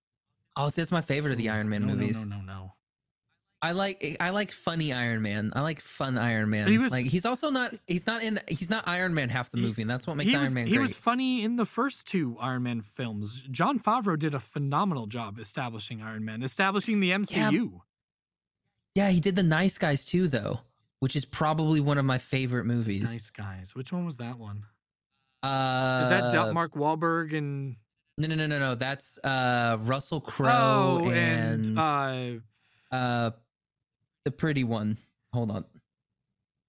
Oh, 0.56 0.68
see, 0.68 0.82
that's 0.82 0.92
my 0.92 1.00
favorite 1.00 1.32
of 1.32 1.38
the 1.38 1.48
Iron 1.50 1.68
Man 1.68 1.82
no, 1.86 1.94
movies. 1.94 2.22
No, 2.22 2.36
no, 2.36 2.42
no, 2.42 2.52
no. 2.52 2.72
I 3.64 3.72
like 3.72 4.16
I 4.20 4.30
like 4.30 4.52
funny 4.52 4.92
Iron 4.92 5.22
Man. 5.22 5.52
I 5.54 5.62
like 5.62 5.80
fun 5.80 6.18
Iron 6.18 6.50
Man. 6.50 6.64
But 6.66 6.72
he 6.72 6.78
was- 6.78 6.92
like 6.92 7.06
he's 7.06 7.24
also 7.24 7.50
not 7.50 7.72
he's 7.86 8.06
not 8.06 8.22
in 8.22 8.38
he's 8.48 8.68
not 8.70 8.86
Iron 8.86 9.14
Man 9.14 9.28
half 9.30 9.50
the 9.50 9.56
movie, 9.58 9.82
and 9.82 9.90
that's 9.90 10.06
what 10.06 10.16
makes 10.16 10.30
Iron 10.32 10.42
was, 10.42 10.54
Man 10.54 10.64
Great. 10.64 10.72
he 10.72 10.78
was 10.78 10.96
funny 10.96 11.42
in 11.44 11.56
the 11.56 11.64
first 11.64 12.06
two 12.06 12.36
Iron 12.40 12.62
Man 12.64 12.80
films. 12.82 13.42
Jon 13.50 13.78
Favreau 13.78 14.18
did 14.18 14.34
a 14.34 14.40
phenomenal 14.40 15.06
job 15.06 15.38
establishing 15.38 16.02
Iron 16.02 16.24
Man, 16.24 16.42
establishing 16.42 17.00
the 17.00 17.10
MCU. 17.10 17.80
yeah, 18.94 19.10
he 19.10 19.20
did 19.20 19.34
the 19.36 19.42
Nice 19.42 19.78
Guys 19.78 20.04
too, 20.04 20.28
though, 20.28 20.60
which 21.00 21.16
is 21.16 21.24
probably 21.24 21.80
one 21.80 21.98
of 21.98 22.04
my 22.04 22.18
favorite 22.18 22.64
movies. 22.66 23.02
Nice 23.04 23.30
guys. 23.30 23.74
Which 23.74 23.92
one 23.92 24.04
was 24.04 24.18
that 24.18 24.38
one? 24.38 24.64
Uh, 25.42 26.00
Is 26.02 26.08
that 26.08 26.32
Del- 26.32 26.54
Mark 26.54 26.72
Wahlberg 26.74 27.36
and 27.36 27.76
No, 28.16 28.28
no, 28.28 28.34
no, 28.34 28.46
no, 28.46 28.58
no. 28.58 28.74
That's 28.76 29.18
uh 29.24 29.76
Russell 29.80 30.20
Crowe 30.20 31.00
oh 31.02 31.10
and, 31.10 31.66
and, 31.66 31.78
uh, 31.78 32.94
uh 32.94 33.30
the 34.24 34.30
pretty 34.30 34.64
one. 34.64 34.98
Hold 35.32 35.50
on. 35.50 35.64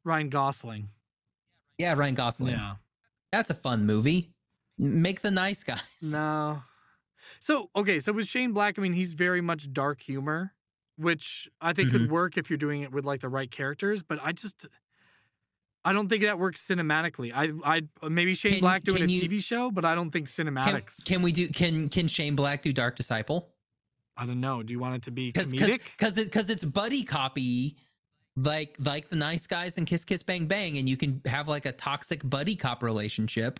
Ryan 0.03 0.29
Gosling? 0.29 0.89
Yeah, 1.77 1.93
Ryan 1.93 2.15
Gosling. 2.15 2.53
Yeah. 2.53 2.75
That's 3.31 3.49
a 3.49 3.53
fun 3.55 3.85
movie. 3.85 4.31
Make 4.77 5.21
the 5.21 5.31
nice 5.31 5.63
guys. 5.63 5.79
No. 6.01 6.61
So 7.39 7.69
okay, 7.75 7.99
so 7.99 8.13
with 8.13 8.27
Shane 8.27 8.51
Black, 8.53 8.77
I 8.77 8.81
mean, 8.81 8.93
he's 8.93 9.13
very 9.13 9.41
much 9.41 9.71
dark 9.73 9.99
humor, 10.01 10.53
which 10.97 11.49
I 11.59 11.73
think 11.73 11.89
Mm-hmm. 11.89 11.97
could 11.97 12.11
work 12.11 12.37
if 12.37 12.49
you're 12.49 12.57
doing 12.57 12.81
it 12.81 12.91
with 12.91 13.03
like 13.05 13.21
the 13.21 13.29
right 13.29 13.49
characters. 13.49 14.03
But 14.03 14.19
I 14.23 14.31
just, 14.31 14.67
I 15.83 15.91
don't 15.91 16.07
think 16.07 16.23
that 16.23 16.37
works 16.37 16.65
cinematically. 16.65 17.31
I, 17.33 17.51
I 18.03 18.07
maybe 18.09 18.33
Shane 18.35 18.53
Can- 18.53 18.61
Black 18.61 18.83
doing 18.83 19.03
a 19.03 19.05
you- 19.07 19.27
TV 19.27 19.43
show, 19.43 19.71
but 19.71 19.85
I 19.85 19.95
don't 19.95 20.11
think 20.11 20.33
Can, 20.33 20.47
cinematics. 20.47 21.05
can 21.05 21.21
we 21.21 21.31
do 21.31 21.47
can 21.49 21.89
can 21.89 22.07
Shane 22.07 22.35
Black 22.35 22.61
do 22.61 22.71
Dark 22.71 22.95
Disciple? 22.95 23.49
I 24.17 24.25
don't 24.25 24.39
know. 24.39 24.63
Do 24.63 24.73
you 24.73 24.79
want 24.79 24.95
it 24.95 25.01
to 25.03 25.11
be 25.11 25.31
Cuz 25.31 25.51
comedic? 25.53 25.81
cuz 25.97 26.17
it, 26.17 26.31
cuz 26.31 26.49
it's 26.49 26.63
buddy 26.63 27.03
copy 27.03 27.77
like 28.37 28.75
like 28.79 29.09
the 29.09 29.15
nice 29.15 29.47
guys 29.47 29.77
and 29.77 29.87
kiss 29.87 30.03
kiss 30.05 30.23
bang 30.23 30.45
bang 30.45 30.77
and 30.77 30.87
you 30.89 30.97
can 30.97 31.21
have 31.25 31.47
like 31.47 31.65
a 31.65 31.71
toxic 31.71 32.27
buddy 32.27 32.55
cop 32.55 32.83
relationship. 32.83 33.59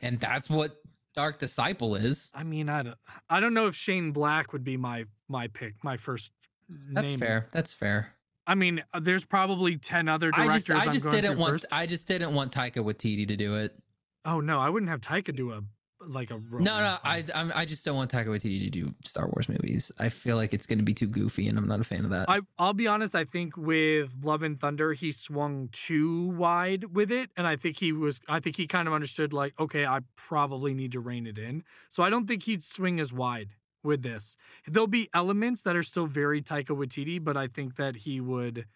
And 0.00 0.18
that's 0.18 0.50
what 0.50 0.80
Dark 1.14 1.38
Disciple 1.38 1.94
is. 1.94 2.30
I 2.34 2.42
mean, 2.42 2.68
I 2.68 2.82
don't, 2.82 2.96
I 3.28 3.40
don't 3.40 3.54
know 3.54 3.66
if 3.66 3.74
Shane 3.74 4.12
Black 4.12 4.52
would 4.52 4.64
be 4.64 4.76
my 4.76 5.04
my 5.28 5.48
pick, 5.48 5.82
my 5.84 5.96
first. 5.96 6.32
That's 6.68 7.08
name. 7.08 7.18
fair. 7.18 7.48
That's 7.52 7.74
fair. 7.74 8.14
I 8.46 8.54
mean, 8.54 8.82
uh, 8.92 9.00
there's 9.00 9.24
probably 9.24 9.76
ten 9.76 10.08
other 10.08 10.30
I 10.34 10.46
directors. 10.46 10.64
just 10.66 10.88
I 10.88 10.92
just 10.92 11.10
didn't 11.10 11.38
want 11.38 11.52
first. 11.52 11.66
I 11.70 11.86
just 11.86 12.06
didn't 12.08 12.34
want 12.34 12.52
Taika 12.52 12.78
Waititi 12.78 13.28
to 13.28 13.36
do 13.36 13.56
it. 13.56 13.78
Oh 14.24 14.40
no, 14.40 14.58
I 14.58 14.68
wouldn't 14.68 14.90
have 14.90 15.00
Taika 15.00 15.34
do 15.34 15.52
a 15.52 15.62
like 16.08 16.30
a. 16.30 16.40
No, 16.50 16.60
no, 16.60 16.96
I. 17.04 17.24
I'm, 17.34 17.52
I 17.54 17.64
just 17.64 17.84
don't 17.84 17.96
want 17.96 18.10
Taika 18.10 18.26
Waititi 18.26 18.60
to 18.64 18.70
do 18.70 18.94
Star 19.04 19.26
Wars 19.26 19.48
movies. 19.48 19.92
I 19.98 20.08
feel 20.08 20.36
like 20.36 20.52
it's 20.52 20.66
going 20.66 20.78
to 20.78 20.84
be 20.84 20.94
too 20.94 21.06
goofy, 21.06 21.48
and 21.48 21.58
I'm 21.58 21.66
not 21.66 21.80
a 21.80 21.84
fan 21.84 22.04
of 22.04 22.10
that. 22.10 22.28
I 22.28 22.40
I'll 22.58 22.72
be 22.72 22.86
honest. 22.86 23.14
I 23.14 23.24
think 23.24 23.56
with 23.56 24.18
Love 24.22 24.42
and 24.42 24.58
Thunder, 24.60 24.92
he 24.92 25.12
swung 25.12 25.68
too 25.72 26.28
wide 26.30 26.94
with 26.94 27.10
it, 27.10 27.30
and 27.36 27.46
I 27.46 27.56
think 27.56 27.78
he 27.78 27.92
was. 27.92 28.20
I 28.28 28.40
think 28.40 28.56
he 28.56 28.66
kind 28.66 28.88
of 28.88 28.94
understood 28.94 29.32
like, 29.32 29.58
okay, 29.58 29.86
I 29.86 30.00
probably 30.16 30.74
need 30.74 30.92
to 30.92 31.00
rein 31.00 31.26
it 31.26 31.38
in. 31.38 31.64
So 31.88 32.02
I 32.02 32.10
don't 32.10 32.26
think 32.26 32.44
he'd 32.44 32.62
swing 32.62 33.00
as 33.00 33.12
wide 33.12 33.50
with 33.82 34.02
this. 34.02 34.36
There'll 34.66 34.86
be 34.86 35.08
elements 35.14 35.62
that 35.62 35.76
are 35.76 35.82
still 35.82 36.06
very 36.06 36.40
Taika 36.40 36.76
Waititi, 36.76 37.22
but 37.22 37.36
I 37.36 37.46
think 37.46 37.76
that 37.76 37.96
he 37.96 38.20
would. 38.20 38.66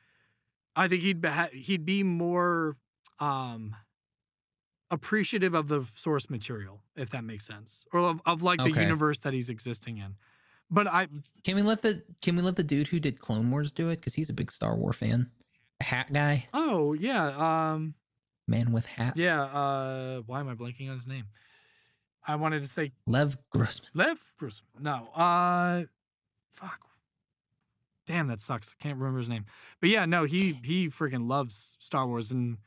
I 0.74 0.88
think 0.88 1.02
he'd 1.02 1.20
be, 1.20 1.30
he'd 1.52 1.86
be 1.86 2.02
more 2.02 2.76
um 3.18 3.74
appreciative 4.90 5.54
of 5.54 5.68
the 5.68 5.82
source 5.82 6.30
material, 6.30 6.82
if 6.94 7.10
that 7.10 7.24
makes 7.24 7.44
sense, 7.44 7.86
or 7.92 8.00
of, 8.00 8.20
of 8.26 8.42
like 8.42 8.62
the 8.62 8.70
universe 8.70 9.18
that 9.20 9.32
he's 9.32 9.50
existing 9.50 9.98
in. 9.98 10.16
But 10.70 10.88
I 10.88 11.08
can 11.44 11.56
we 11.56 11.62
let 11.62 11.82
the 11.82 12.02
Can 12.22 12.36
we 12.36 12.42
let 12.42 12.56
the 12.56 12.64
dude 12.64 12.88
who 12.88 13.00
did 13.00 13.20
Clone 13.20 13.50
Wars 13.50 13.72
do 13.72 13.88
it? 13.88 13.96
Because 13.96 14.14
he's 14.14 14.30
a 14.30 14.34
big 14.34 14.50
Star 14.50 14.76
Wars 14.76 14.96
fan. 14.96 15.30
Hat 15.80 16.12
guy, 16.12 16.46
oh 16.54 16.94
yeah 16.94 17.72
um 17.74 17.94
man 18.48 18.72
with 18.72 18.86
hat. 18.86 19.14
Yeah, 19.16 19.42
uh 19.42 20.22
why 20.26 20.40
am 20.40 20.48
I 20.48 20.54
blanking 20.54 20.88
on 20.88 20.94
his 20.94 21.06
name? 21.06 21.26
I 22.26 22.36
wanted 22.36 22.62
to 22.62 22.68
say 22.68 22.92
Lev 23.06 23.36
Grossman. 23.50 23.90
Lev 23.94 24.18
Grossman. 24.38 24.82
No, 24.82 25.08
uh 25.14 25.84
fuck. 26.52 26.80
Damn, 28.06 28.28
that 28.28 28.40
sucks. 28.40 28.74
I 28.78 28.82
can't 28.82 28.98
remember 28.98 29.18
his 29.18 29.28
name. 29.28 29.46
But 29.80 29.90
yeah, 29.90 30.06
no, 30.06 30.24
he 30.24 30.60
he 30.64 30.86
freaking 30.86 31.28
loves 31.28 31.76
Star 31.80 32.06
Wars 32.06 32.32
and 32.32 32.58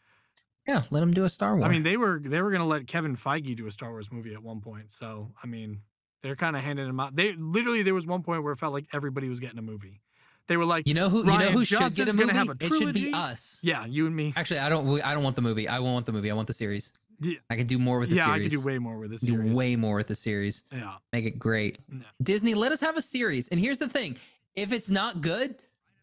Yeah, 0.69 0.83
let 0.91 1.01
him 1.03 1.13
do 1.13 1.23
a 1.25 1.29
Star 1.29 1.55
Wars. 1.55 1.65
I 1.65 1.69
mean 1.69 1.83
they 1.83 1.97
were 1.97 2.21
they 2.23 2.41
were 2.41 2.51
gonna 2.51 2.67
let 2.67 2.85
Kevin 2.87 3.15
Feige 3.15 3.55
do 3.55 3.65
a 3.67 3.71
Star 3.71 3.89
Wars 3.89 4.11
movie 4.11 4.33
at 4.33 4.43
one 4.43 4.61
point. 4.61 4.91
So 4.91 5.31
I 5.43 5.47
mean, 5.47 5.81
they're 6.21 6.35
kind 6.35 6.55
of 6.55 6.63
handing 6.63 6.87
him 6.87 6.99
out. 6.99 7.15
They 7.15 7.33
literally 7.33 7.81
there 7.81 7.93
was 7.95 8.05
one 8.05 8.21
point 8.23 8.43
where 8.43 8.53
it 8.53 8.57
felt 8.57 8.73
like 8.73 8.85
everybody 8.93 9.27
was 9.27 9.39
getting 9.39 9.57
a 9.59 9.63
movie. 9.63 10.01
They 10.47 10.57
were 10.57 10.65
like, 10.65 10.87
You 10.87 10.93
know 10.95 11.09
who? 11.09 11.19
you 11.19 11.37
know 11.37 11.51
who 11.51 11.63
should 11.65 11.93
get 11.93 12.07
a 12.07 12.13
movie? 12.13 12.33
have 12.33 12.49
a 12.49 12.55
it 12.59 12.71
should 12.73 12.93
be 12.93 13.13
us. 13.13 13.59
yeah, 13.61 13.85
you 13.85 14.07
and 14.07 14.15
me. 14.15 14.33
Actually, 14.35 14.59
I 14.59 14.69
don't. 14.69 15.01
I 15.03 15.13
don't 15.13 15.23
want 15.23 15.35
the 15.35 15.41
movie. 15.43 15.67
I 15.67 15.79
won't 15.79 15.93
want 15.93 16.05
the 16.05 16.11
movie. 16.11 16.31
I 16.31 16.33
want 16.33 16.47
the 16.47 16.53
series. 16.53 16.91
Yeah. 17.21 17.35
I 17.49 17.55
can 17.55 17.67
do 17.67 17.77
more 17.77 17.99
with 17.99 18.09
the 18.09 18.15
series. 18.15 18.27
yeah, 18.27 18.33
I 18.33 18.39
can 18.39 18.49
do 18.49 18.61
way 18.61 18.79
more 18.79 18.97
with 18.97 19.11
this 19.11 19.21
do 19.21 19.51
way 19.53 19.75
more 19.75 19.95
with 19.97 20.07
the 20.07 20.15
series. 20.15 20.63
yeah. 20.71 20.93
Make 21.11 21.25
it 21.25 21.37
great. 21.37 21.77
Yeah. 21.91 21.99
Disney, 22.23 22.53
let 22.53 22.71
us 22.71 22.79
have 22.79 22.95
a 22.97 23.01
series. 23.01 23.47
And 23.49 23.59
here's 23.59 23.77
the 23.77 23.89
thing: 23.89 24.17
if 24.55 24.71
it's 24.71 24.89
not 24.89 25.21
good, 25.21 25.55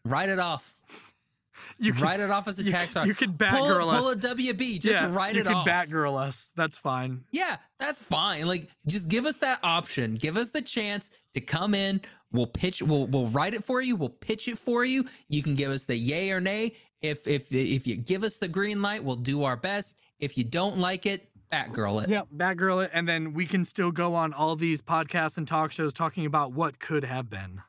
write 0.05 0.29
it 0.29 0.39
off. 0.39 0.75
You 1.77 1.93
can, 1.93 2.03
write 2.03 2.19
it 2.19 2.29
off 2.29 2.47
as 2.47 2.59
a 2.59 2.63
you, 2.63 2.71
tax 2.71 2.95
you 3.05 3.13
can 3.13 3.33
Batgirl 3.33 3.79
pull 3.79 3.89
us. 3.89 4.01
Pull 4.01 4.09
a 4.11 4.15
WB. 4.35 4.79
Just 4.79 4.85
yeah, 4.85 5.13
write 5.13 5.35
it 5.35 5.47
off. 5.47 5.65
you 5.65 5.71
can. 5.71 5.89
Batgirl 5.89 6.19
us. 6.19 6.51
That's 6.55 6.77
fine. 6.77 7.23
Yeah, 7.31 7.57
that's 7.79 8.01
fine. 8.01 8.45
Like, 8.45 8.69
just 8.85 9.07
give 9.07 9.25
us 9.25 9.37
that 9.37 9.59
option. 9.63 10.15
Give 10.15 10.37
us 10.37 10.51
the 10.51 10.61
chance 10.61 11.11
to 11.33 11.41
come 11.41 11.73
in. 11.73 12.01
We'll 12.31 12.47
pitch. 12.47 12.81
We'll 12.81 13.07
we'll 13.07 13.27
write 13.27 13.53
it 13.53 13.63
for 13.63 13.81
you. 13.81 13.95
We'll 13.95 14.09
pitch 14.09 14.47
it 14.47 14.57
for 14.57 14.83
you. 14.83 15.05
You 15.29 15.41
can 15.41 15.55
give 15.55 15.71
us 15.71 15.85
the 15.85 15.95
yay 15.95 16.31
or 16.31 16.41
nay. 16.41 16.75
If 17.01 17.27
if 17.27 17.53
if 17.53 17.87
you 17.87 17.95
give 17.95 18.23
us 18.23 18.37
the 18.37 18.47
green 18.47 18.81
light, 18.81 19.03
we'll 19.03 19.15
do 19.15 19.43
our 19.43 19.55
best. 19.55 19.95
If 20.19 20.37
you 20.37 20.43
don't 20.43 20.77
like 20.77 21.05
it, 21.05 21.29
Batgirl 21.51 22.03
it. 22.03 22.09
Yeah, 22.09 22.23
Batgirl 22.35 22.85
it, 22.85 22.91
and 22.93 23.07
then 23.07 23.33
we 23.33 23.45
can 23.45 23.63
still 23.63 23.91
go 23.91 24.15
on 24.15 24.33
all 24.33 24.55
these 24.55 24.81
podcasts 24.81 25.37
and 25.37 25.47
talk 25.47 25.71
shows 25.71 25.93
talking 25.93 26.25
about 26.25 26.53
what 26.53 26.79
could 26.79 27.03
have 27.05 27.29
been. 27.29 27.61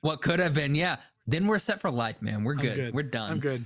What 0.00 0.20
could 0.20 0.40
have 0.40 0.52
been? 0.52 0.74
Yeah. 0.74 0.96
Then 1.26 1.46
we're 1.46 1.58
set 1.58 1.80
for 1.80 1.90
life, 1.90 2.20
man. 2.20 2.44
We're 2.44 2.52
I'm 2.52 2.60
good. 2.60 2.94
We're 2.94 3.02
done. 3.02 3.30
I'm 3.32 3.40
good. 3.40 3.64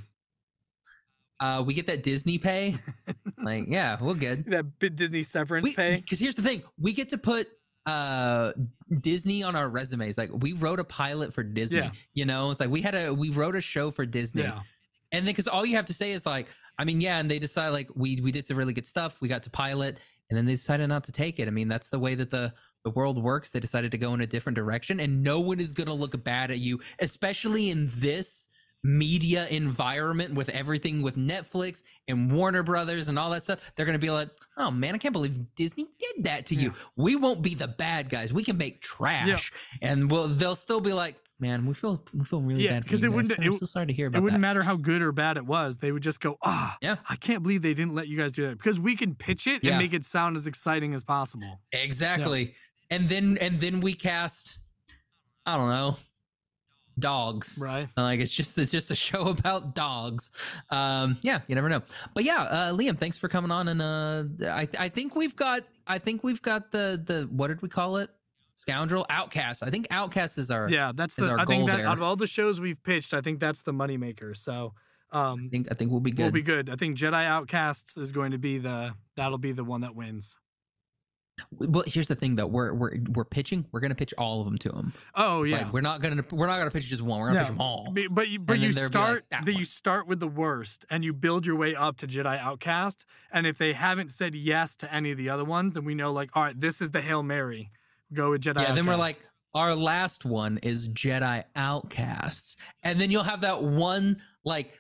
Uh, 1.41 1.63
we 1.65 1.75
get 1.75 1.87
that 1.87 2.03
Disney 2.03 2.39
pay. 2.39 2.75
like, 3.43 3.65
yeah, 3.69 3.97
we're 4.01 4.15
good. 4.15 4.45
That 4.47 4.79
bit 4.79 4.97
Disney 4.97 5.23
severance 5.23 5.73
pay. 5.73 5.97
Because 5.97 6.19
here's 6.19 6.37
the 6.37 6.43
thing, 6.43 6.63
we 6.79 6.93
get 6.93 7.11
to 7.11 7.19
put 7.19 7.49
uh 7.87 8.53
Disney 9.01 9.43
on 9.43 9.57
our 9.57 9.69
resumes. 9.69 10.19
Like 10.19 10.31
we 10.33 10.53
wrote 10.53 10.79
a 10.79 10.85
pilot 10.85 11.33
for 11.33 11.43
Disney. 11.43 11.79
Yeah. 11.79 11.91
You 12.13 12.27
know, 12.27 12.51
it's 12.51 12.61
like 12.61 12.71
we 12.71 12.83
had 12.83 12.95
a 12.95 13.15
we 13.15 13.31
wrote 13.31 13.57
a 13.57 13.61
show 13.61 13.91
for 13.91 14.05
Disney. 14.05 14.43
Yeah. 14.43 14.61
And 15.13 15.27
then 15.27 15.33
because 15.33 15.49
all 15.49 15.65
you 15.65 15.77
have 15.77 15.87
to 15.87 15.95
say 15.95 16.13
is 16.13 16.27
like, 16.27 16.49
I 16.79 16.85
mean, 16.85 17.01
yeah, 17.01 17.19
and 17.19 17.31
they 17.31 17.39
decide 17.39 17.71
like 17.71 17.89
we 17.95 18.21
we 18.21 18.31
did 18.31 18.45
some 18.45 18.57
really 18.57 18.75
good 18.75 18.87
stuff. 18.87 19.17
We 19.21 19.29
got 19.29 19.43
to 19.45 19.51
pilot, 19.51 20.01
and 20.31 20.37
then 20.37 20.47
they 20.47 20.53
decided 20.53 20.89
not 20.89 21.05
to 21.05 21.13
take 21.13 21.39
it. 21.39 21.49
I 21.49 21.51
mean, 21.51 21.69
that's 21.69 21.89
the 21.89 21.99
way 21.99 22.15
that 22.15 22.31
the 22.31 22.53
the 22.85 22.91
world 22.91 23.23
works. 23.23 23.51
They 23.51 23.61
decided 23.61 23.91
to 23.91 23.99
go 23.99 24.15
in 24.15 24.21
a 24.21 24.27
different 24.27 24.57
direction, 24.57 25.01
and 25.01 25.23
no 25.23 25.41
one 25.41 25.61
is 25.61 25.73
gonna 25.73 25.95
look 25.95 26.23
bad 26.25 26.51
at 26.51 26.59
you, 26.59 26.81
especially 27.01 27.71
in 27.71 27.91
this 27.95 28.49
media 28.85 29.49
environment 29.49 30.35
with 30.35 30.49
everything 30.51 31.03
with 31.03 31.17
Netflix 31.17 31.83
and 32.07 32.31
Warner 32.31 32.63
Brothers 32.63 33.09
and 33.09 33.19
all 33.19 33.31
that 33.31 33.43
stuff. 33.43 33.61
They're 33.75 33.87
gonna 33.87 33.99
be 33.99 34.11
like, 34.11 34.29
oh 34.57 34.71
man, 34.71 34.95
I 34.95 34.99
can't 34.99 35.13
believe 35.13 35.55
Disney 35.57 35.89
did 35.99 36.25
that 36.25 36.47
to 36.47 36.55
you. 36.55 36.73
We 36.97 37.17
won't 37.17 37.43
be 37.43 37.55
the 37.55 37.67
bad 37.69 38.09
guys. 38.09 38.33
We 38.33 38.45
can 38.45 38.57
make 38.57 38.81
trash, 38.81 39.27
and 39.83 40.11
we'll 40.11 40.29
they'll 40.29 40.55
still 40.57 40.81
be 40.81 40.93
like. 40.93 41.17
Man, 41.41 41.67
we 41.67 41.75
feel 41.75 42.03
we 42.13 42.25
feel 42.25 42.41
really 42.43 42.65
Yeah, 42.65 42.73
bad 42.75 42.85
for 42.85 42.91
'cause 42.91 43.03
you 43.05 43.11
it 43.13 43.15
wouldn't- 43.15 43.39
I'm 43.39 43.53
it- 43.53 43.59
so 43.61 43.67
sorry 43.67 43.87
to 43.87 43.93
hear 43.93 44.09
about. 44.09 44.19
It 44.19 44.23
wouldn't 44.23 44.41
that. 44.41 44.47
matter 44.49 44.63
how 44.65 44.75
good 44.77 45.03
or 45.03 45.13
bad 45.13 45.37
it 45.37 45.47
was. 45.47 45.77
They 45.77 45.93
would 45.93 46.03
just 46.03 46.21
go, 46.21 46.37
ah, 46.43 46.77
Yeah. 46.83 46.97
I 47.09 47.15
can't 47.15 47.45
believe 47.45 47.63
they 47.63 47.75
didn't 47.75 47.95
let 47.95 48.09
you 48.09 48.19
guys 48.19 48.33
do 48.33 48.49
that 48.49 48.59
because 48.59 48.81
we 48.81 48.97
can 48.97 49.15
pitch 49.15 49.47
it 49.47 49.63
Yeah. 49.63 49.73
and 49.73 49.79
make 49.79 49.93
it 49.93 50.05
sound 50.05 50.37
as 50.37 50.49
exciting 50.49 50.95
as 50.95 51.05
possible. 51.05 51.61
Exactly. 51.71 52.55
And 52.91 53.09
then 53.09 53.39
and 53.41 53.61
then 53.61 53.81
we 53.81 53.95
cast 53.95 54.59
I 55.47 55.57
don't 55.57 55.69
know 55.71 55.97
dogs. 56.99 57.59
Right. 57.63 57.89
Like 57.97 58.19
it's 58.19 58.33
just 58.33 58.59
it's 58.59 58.73
just 58.73 58.91
a 58.91 58.97
show 58.97 59.29
about 59.29 59.77
dogs. 59.77 60.33
Um 60.71 61.19
yeah, 61.23 61.43
you 61.47 61.55
never 61.55 61.69
know. 61.69 61.83
But 62.15 62.25
yeah, 62.25 62.43
uh 62.43 62.73
Liam, 62.73 62.99
thanks 62.99 63.17
for 63.17 63.29
coming 63.29 63.53
on 63.53 63.69
and 63.69 63.81
uh 63.81 64.25
I 64.51 64.69
I 64.77 64.89
think 64.89 65.15
we've 65.15 65.37
got 65.37 65.63
I 65.87 65.99
think 65.99 66.25
we've 66.25 66.43
got 66.43 66.73
the 66.73 67.01
the 67.07 67.29
what 67.31 67.47
did 67.49 67.63
we 67.63 67.69
call 67.69 67.99
it? 67.99 68.11
Scoundrel 68.59 69.07
Outcast. 69.09 69.63
I 69.63 69.71
think 69.71 69.87
Outcast 69.91 70.37
is 70.39 70.51
our 70.51 70.69
Yeah, 70.69 70.93
that's 70.95 71.15
the. 71.17 71.31
our 71.31 71.39
I 71.39 71.45
think 71.45 71.67
that 71.69 71.77
there. 71.79 71.87
out 71.87 71.97
of 71.97 72.03
all 72.03 72.17
the 72.17 72.27
shows 72.27 72.61
we've 72.61 72.83
pitched, 72.83 73.15
I 73.15 73.21
think 73.21 73.39
that's 73.41 73.63
the 73.63 73.73
moneymaker. 73.73 74.37
So, 74.37 74.75
um, 75.13 75.45
I 75.47 75.49
think 75.49 75.69
I 75.71 75.75
think 75.75 75.91
we'll 75.91 76.01
be 76.01 76.11
good. 76.11 76.23
we'll 76.25 76.33
be 76.33 76.43
good. 76.43 76.69
I 76.69 76.75
think 76.77 76.97
Jedi 76.97 77.25
Outcasts 77.25 77.97
is 77.97 78.11
going 78.13 78.33
to 78.33 78.39
be 78.39 78.59
the 78.59 78.95
that'll 79.17 79.39
be 79.39 79.53
the 79.53 79.65
one 79.65 79.83
that 79.83 79.95
wins. 79.95 80.37
Well, 81.53 81.85
here's 81.87 82.09
the 82.09 82.17
thing 82.17 82.35
though. 82.35 82.49
We're 82.49 82.73
we're 82.75 82.97
we're 83.15 83.25
pitching. 83.25 83.65
We're 83.71 83.79
gonna 83.79 83.95
pitch 83.95 84.13
all 84.19 84.41
of 84.41 84.47
them 84.47 84.59
to 84.59 84.71
them. 84.71 84.93
Oh 85.15 85.45
yeah. 85.45 85.59
Like 85.59 85.73
we're 85.73 85.83
not 85.83 86.03
gonna 86.03 86.25
we're 86.33 86.49
not 86.49 86.59
gonna 86.59 86.73
pitch 86.73 86.87
just 86.87 87.01
one. 87.01 87.21
We're 87.21 87.29
gonna 87.29 87.39
No, 87.39 87.45
pitch 87.45 87.53
them 87.53 87.61
all. 87.61 87.93
But 87.93 88.03
but 88.11 88.29
you, 88.29 88.41
but 88.41 88.55
And 88.55 88.63
you 88.65 88.73
then 88.73 88.83
like, 88.83 88.93
start 88.93 89.25
"That 89.31 89.47
you 89.47 89.65
start 89.65 90.09
with 90.09 90.19
the 90.19 90.27
worst 90.27 90.85
and 90.91 91.05
you 91.05 91.15
build 91.15 91.47
your 91.47 91.57
way 91.57 91.77
up 91.77 91.97
to 91.99 92.09
Jedi 92.09 92.37
Outcast. 92.41 93.05
And 93.31 93.47
if 93.47 93.57
they 93.57 93.73
haven't 93.73 94.11
said 94.11 94.35
yes 94.35 94.75
to 94.77 94.93
any 94.93 95.13
of 95.13 95.17
the 95.17 95.31
other 95.31 95.45
ones, 95.45 95.75
then 95.75 95.85
we 95.85 95.95
know 95.95 96.13
like, 96.13 96.37
all 96.37 96.43
right, 96.43 96.61
this 96.61 96.81
is 96.81 96.91
the 96.91 97.01
Hail 97.03 97.23
Mary. 97.23 97.71
Go 98.13 98.31
with 98.31 98.43
Jedi 98.43 98.63
Yeah, 98.63 98.75
then 98.75 98.87
we're 98.87 98.97
like, 98.97 99.19
our 99.55 99.75
last 99.75 100.25
one 100.25 100.59
is 100.63 100.89
Jedi 100.89 101.45
Outcasts. 101.57 102.57
And 102.83 103.01
then 103.01 103.11
you'll 103.11 103.23
have 103.23 103.43
that 103.43 103.63
one 103.63 104.23
like 104.45 104.73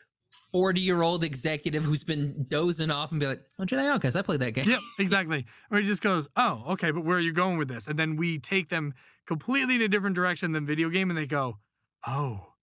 40 0.52 0.80
year 0.80 1.02
old 1.02 1.24
executive 1.24 1.84
who's 1.84 2.04
been 2.04 2.46
dozing 2.48 2.90
off 2.90 3.10
and 3.10 3.20
be 3.20 3.26
like, 3.26 3.42
Oh, 3.58 3.64
Jedi 3.64 3.86
Outcasts, 3.86 4.16
I 4.16 4.22
played 4.22 4.40
that 4.40 4.52
game. 4.52 4.68
Yep, 4.68 4.80
exactly. 4.98 5.46
Or 5.70 5.78
he 5.78 5.86
just 5.86 6.02
goes, 6.02 6.28
"Oh, 6.36 6.64
okay, 6.70 6.90
but 6.90 7.04
where 7.04 7.16
are 7.16 7.20
you 7.20 7.32
going 7.32 7.58
with 7.58 7.68
this?" 7.68 7.86
And 7.88 7.98
then 7.98 8.16
we 8.16 8.38
take 8.38 8.68
them 8.68 8.94
completely 9.26 9.76
in 9.76 9.82
a 9.82 9.88
different 9.88 10.16
direction 10.16 10.52
than 10.52 10.66
video 10.66 10.88
game, 10.90 11.10
and 11.10 11.18
they 11.18 11.26
go, 11.26 11.58
"Oh, 12.06 12.54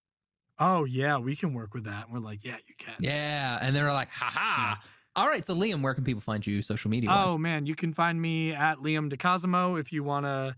oh 0.59 0.85
yeah, 0.85 1.17
we 1.17 1.35
can 1.35 1.53
work 1.53 1.73
with 1.73 1.83
that." 1.85 2.05
And 2.05 2.13
we're 2.13 2.19
like, 2.19 2.43
"Yeah, 2.43 2.57
you 2.67 2.75
can." 2.77 2.95
Yeah. 2.99 3.59
And 3.61 3.75
they're 3.75 3.91
like, 3.93 4.09
haha. 4.09 4.75
All 5.15 5.27
right. 5.27 5.45
So 5.45 5.55
Liam, 5.55 5.81
where 5.81 5.93
can 5.93 6.03
people 6.03 6.21
find 6.21 6.45
you 6.45 6.61
social 6.61 6.91
media? 6.91 7.09
Oh 7.11 7.37
man, 7.37 7.65
you 7.65 7.75
can 7.75 7.93
find 7.93 8.21
me 8.21 8.51
at 8.53 8.79
Liam 8.79 9.11
DeCosimo 9.11 9.79
if 9.79 9.91
you 9.93 10.03
want 10.03 10.25
to 10.25 10.55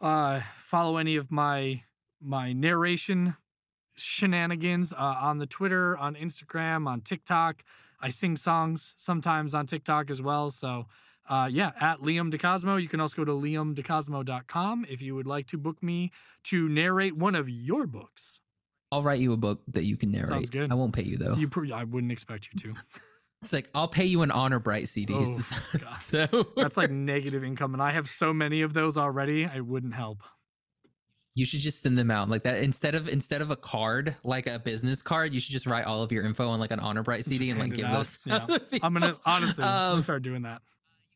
uh, 0.00 0.40
follow 0.52 0.96
any 0.96 1.16
of 1.16 1.30
my 1.30 1.82
my 2.20 2.52
narration 2.52 3.36
shenanigans 3.96 4.92
uh, 4.92 5.16
on 5.20 5.38
the 5.38 5.46
Twitter, 5.46 5.96
on 5.96 6.14
Instagram, 6.14 6.86
on 6.86 7.00
TikTok. 7.00 7.62
I 8.00 8.08
sing 8.08 8.36
songs 8.36 8.94
sometimes 8.96 9.54
on 9.54 9.66
TikTok 9.66 10.10
as 10.10 10.22
well. 10.22 10.50
So 10.50 10.86
uh, 11.28 11.48
yeah, 11.50 11.72
at 11.80 12.00
Liam 12.00 12.32
DeCosmo. 12.32 12.80
You 12.80 12.88
can 12.88 13.00
also 13.00 13.16
go 13.16 13.24
to 13.24 13.32
liamdecosmo.com 13.32 14.86
if 14.88 15.02
you 15.02 15.14
would 15.14 15.26
like 15.26 15.46
to 15.48 15.58
book 15.58 15.82
me 15.82 16.10
to 16.44 16.68
narrate 16.68 17.16
one 17.16 17.34
of 17.34 17.48
your 17.48 17.86
books. 17.86 18.40
I'll 18.90 19.02
write 19.02 19.20
you 19.20 19.32
a 19.32 19.36
book 19.36 19.60
that 19.68 19.84
you 19.84 19.96
can 19.96 20.10
narrate. 20.10 20.28
Sounds 20.28 20.50
good. 20.50 20.70
I 20.70 20.74
won't 20.74 20.92
pay 20.92 21.02
you 21.02 21.16
though. 21.16 21.34
You, 21.34 21.48
pr- 21.48 21.72
I 21.72 21.84
wouldn't 21.84 22.12
expect 22.12 22.48
you 22.52 22.72
to. 22.72 22.80
it's 23.42 23.52
like 23.52 23.68
I'll 23.74 23.88
pay 23.88 24.04
you 24.06 24.22
an 24.22 24.30
honor 24.30 24.58
bright 24.58 24.84
CDs. 24.84 25.52
Oh, 25.76 25.90
so 25.92 26.46
That's 26.56 26.76
like 26.76 26.90
negative 26.90 27.44
income, 27.44 27.74
and 27.74 27.82
I 27.82 27.90
have 27.90 28.08
so 28.08 28.32
many 28.32 28.62
of 28.62 28.72
those 28.72 28.96
already. 28.96 29.44
I 29.46 29.60
wouldn't 29.60 29.94
help. 29.94 30.22
you 31.34 31.44
should 31.44 31.60
just 31.60 31.80
send 31.82 31.98
them 31.98 32.10
out 32.10 32.28
like 32.28 32.42
that 32.44 32.58
instead 32.62 32.94
of 32.94 33.08
instead 33.08 33.40
of 33.42 33.50
a 33.50 33.56
card 33.56 34.14
like 34.22 34.46
a 34.46 34.58
business 34.58 35.00
card 35.02 35.32
you 35.32 35.40
should 35.40 35.52
just 35.52 35.64
write 35.66 35.86
all 35.86 36.02
of 36.02 36.12
your 36.12 36.24
info 36.26 36.46
on 36.46 36.60
like 36.60 36.70
an 36.70 36.78
honor 36.78 37.02
bright 37.02 37.24
cd 37.24 37.38
Just 37.46 37.50
and 37.52 37.58
like 37.58 37.72
give 37.74 37.86
out. 37.86 37.94
those 37.94 38.18
Yeah. 38.26 38.46
I'm 38.82 38.92
gonna 38.92 39.16
honestly 39.24 39.64
I'm 39.64 39.70
gonna 39.70 39.94
Um, 39.94 40.02
start 40.02 40.22
doing 40.22 40.42
that. 40.42 40.60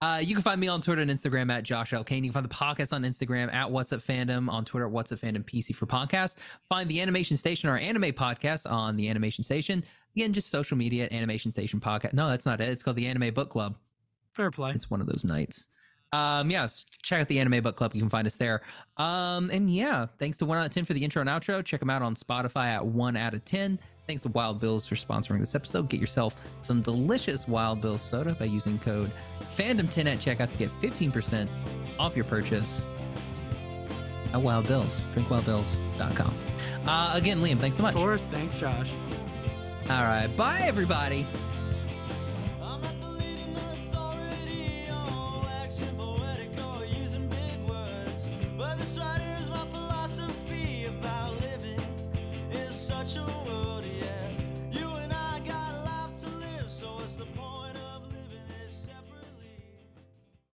uh, 0.01 0.19
you 0.23 0.35
can 0.35 0.43
find 0.43 0.59
me 0.59 0.69
on 0.69 0.81
Twitter 0.81 1.03
and 1.03 1.11
Instagram 1.11 1.53
at 1.53 1.65
Josh 1.65 1.93
L. 1.93 2.03
Kane. 2.03 2.25
You 2.25 2.31
can 2.31 2.43
find 2.43 2.51
the 2.51 2.55
podcast 2.55 2.93
on 2.95 3.03
Instagram 3.03 3.53
at 3.53 3.71
What's 3.71 3.93
Up 3.93 4.01
Fandom, 4.01 4.49
on 4.51 4.65
Twitter 4.65 4.87
at 4.87 4.93
What's 4.93 5.13
Up 5.13 5.19
Fandom 5.19 5.43
PC 5.45 5.75
for 5.75 5.87
podcast. 5.87 6.37
Find 6.69 6.89
the 6.91 7.01
Animation 7.01 7.37
Station, 7.37 7.69
our 7.71 7.77
anime 7.79 8.13
podcast, 8.13 8.71
on 8.71 8.97
the 8.97 9.09
Animation 9.09 9.43
Station. 9.45 9.83
Again, 10.17 10.33
just 10.33 10.49
social 10.49 10.79
media 10.79 11.05
at 11.05 11.13
Animation 11.13 11.51
Station 11.51 11.79
Podcast. 11.79 12.15
No, 12.15 12.29
that's 12.29 12.47
not 12.47 12.61
it. 12.61 12.71
It's 12.71 12.83
called 12.83 12.97
the 12.97 13.07
Anime 13.07 13.35
Book 13.35 13.51
Club. 13.51 13.77
Fair 14.33 14.51
play. 14.51 14.73
It's 14.73 14.91
one 14.91 15.03
of 15.03 15.07
those 15.07 15.25
nights. 15.25 15.69
Um, 16.13 16.51
yeah, 16.51 16.67
check 17.03 17.21
out 17.21 17.29
the 17.29 17.39
Anime 17.39 17.63
Book 17.63 17.77
Club. 17.77 17.95
You 17.95 18.01
can 18.01 18.09
find 18.09 18.27
us 18.27 18.37
there. 18.37 18.63
Um, 18.97 19.51
and 19.51 19.69
yeah, 19.69 20.07
thanks 20.19 20.39
to 20.39 20.47
One 20.47 20.57
Out 20.57 20.65
of 20.67 20.73
Ten 20.73 20.87
for 20.87 20.95
the 20.95 21.05
intro 21.05 21.21
and 21.21 21.29
outro. 21.29 21.63
Check 21.63 21.81
them 21.81 21.91
out 21.91 22.01
on 22.01 22.15
Spotify 22.15 22.69
at 22.69 22.87
One 22.87 23.17
Out 23.17 23.35
of 23.35 23.45
Ten. 23.45 23.79
Thanks 24.07 24.23
to 24.23 24.29
Wild 24.29 24.59
Bills 24.61 24.87
for 24.87 24.95
sponsoring 24.95 25.41
this 25.41 25.55
episode. 25.55 25.91
Get 25.91 26.01
yourself 26.01 26.37
some 26.63 26.81
delicious 26.81 27.47
Wild 27.47 27.83
Bills 27.83 28.01
soda 28.01 28.33
by 28.39 28.47
using 28.47 28.79
code 28.79 29.11
Fandom10 29.55 30.07
at 30.07 30.19
checkout 30.19 30.51
to 30.51 30.57
get 30.57 30.71
15% 30.81 31.49
off 31.99 32.17
your 32.17 32.25
purchase 32.25 32.87
at 34.33 34.41
Wild 34.41 34.67
Bills. 34.69 34.95
DrinkWildBills.com. 35.15 36.35
Uh, 36.87 37.11
again, 37.15 37.41
Liam, 37.43 37.59
thanks 37.59 37.77
so 37.77 37.83
much. 37.83 37.95
Of 37.95 38.01
course. 38.01 38.27
Thanks, 38.27 38.59
Josh. 38.59 38.93
All 39.89 40.03
right, 40.03 40.29
bye 40.37 40.63
everybody. 40.65 41.27
Such 52.71 53.17
a 53.17 53.27
world, 53.49 53.85
yeah. 53.85 54.07
You 54.71 54.89
and 54.97 55.13
I 55.13 55.41
got 55.41 55.73
a 55.73 55.83
life 55.83 56.21
to 56.21 56.29
live, 56.39 56.71
so 56.71 56.99
the 57.17 57.25
point? 57.27 57.56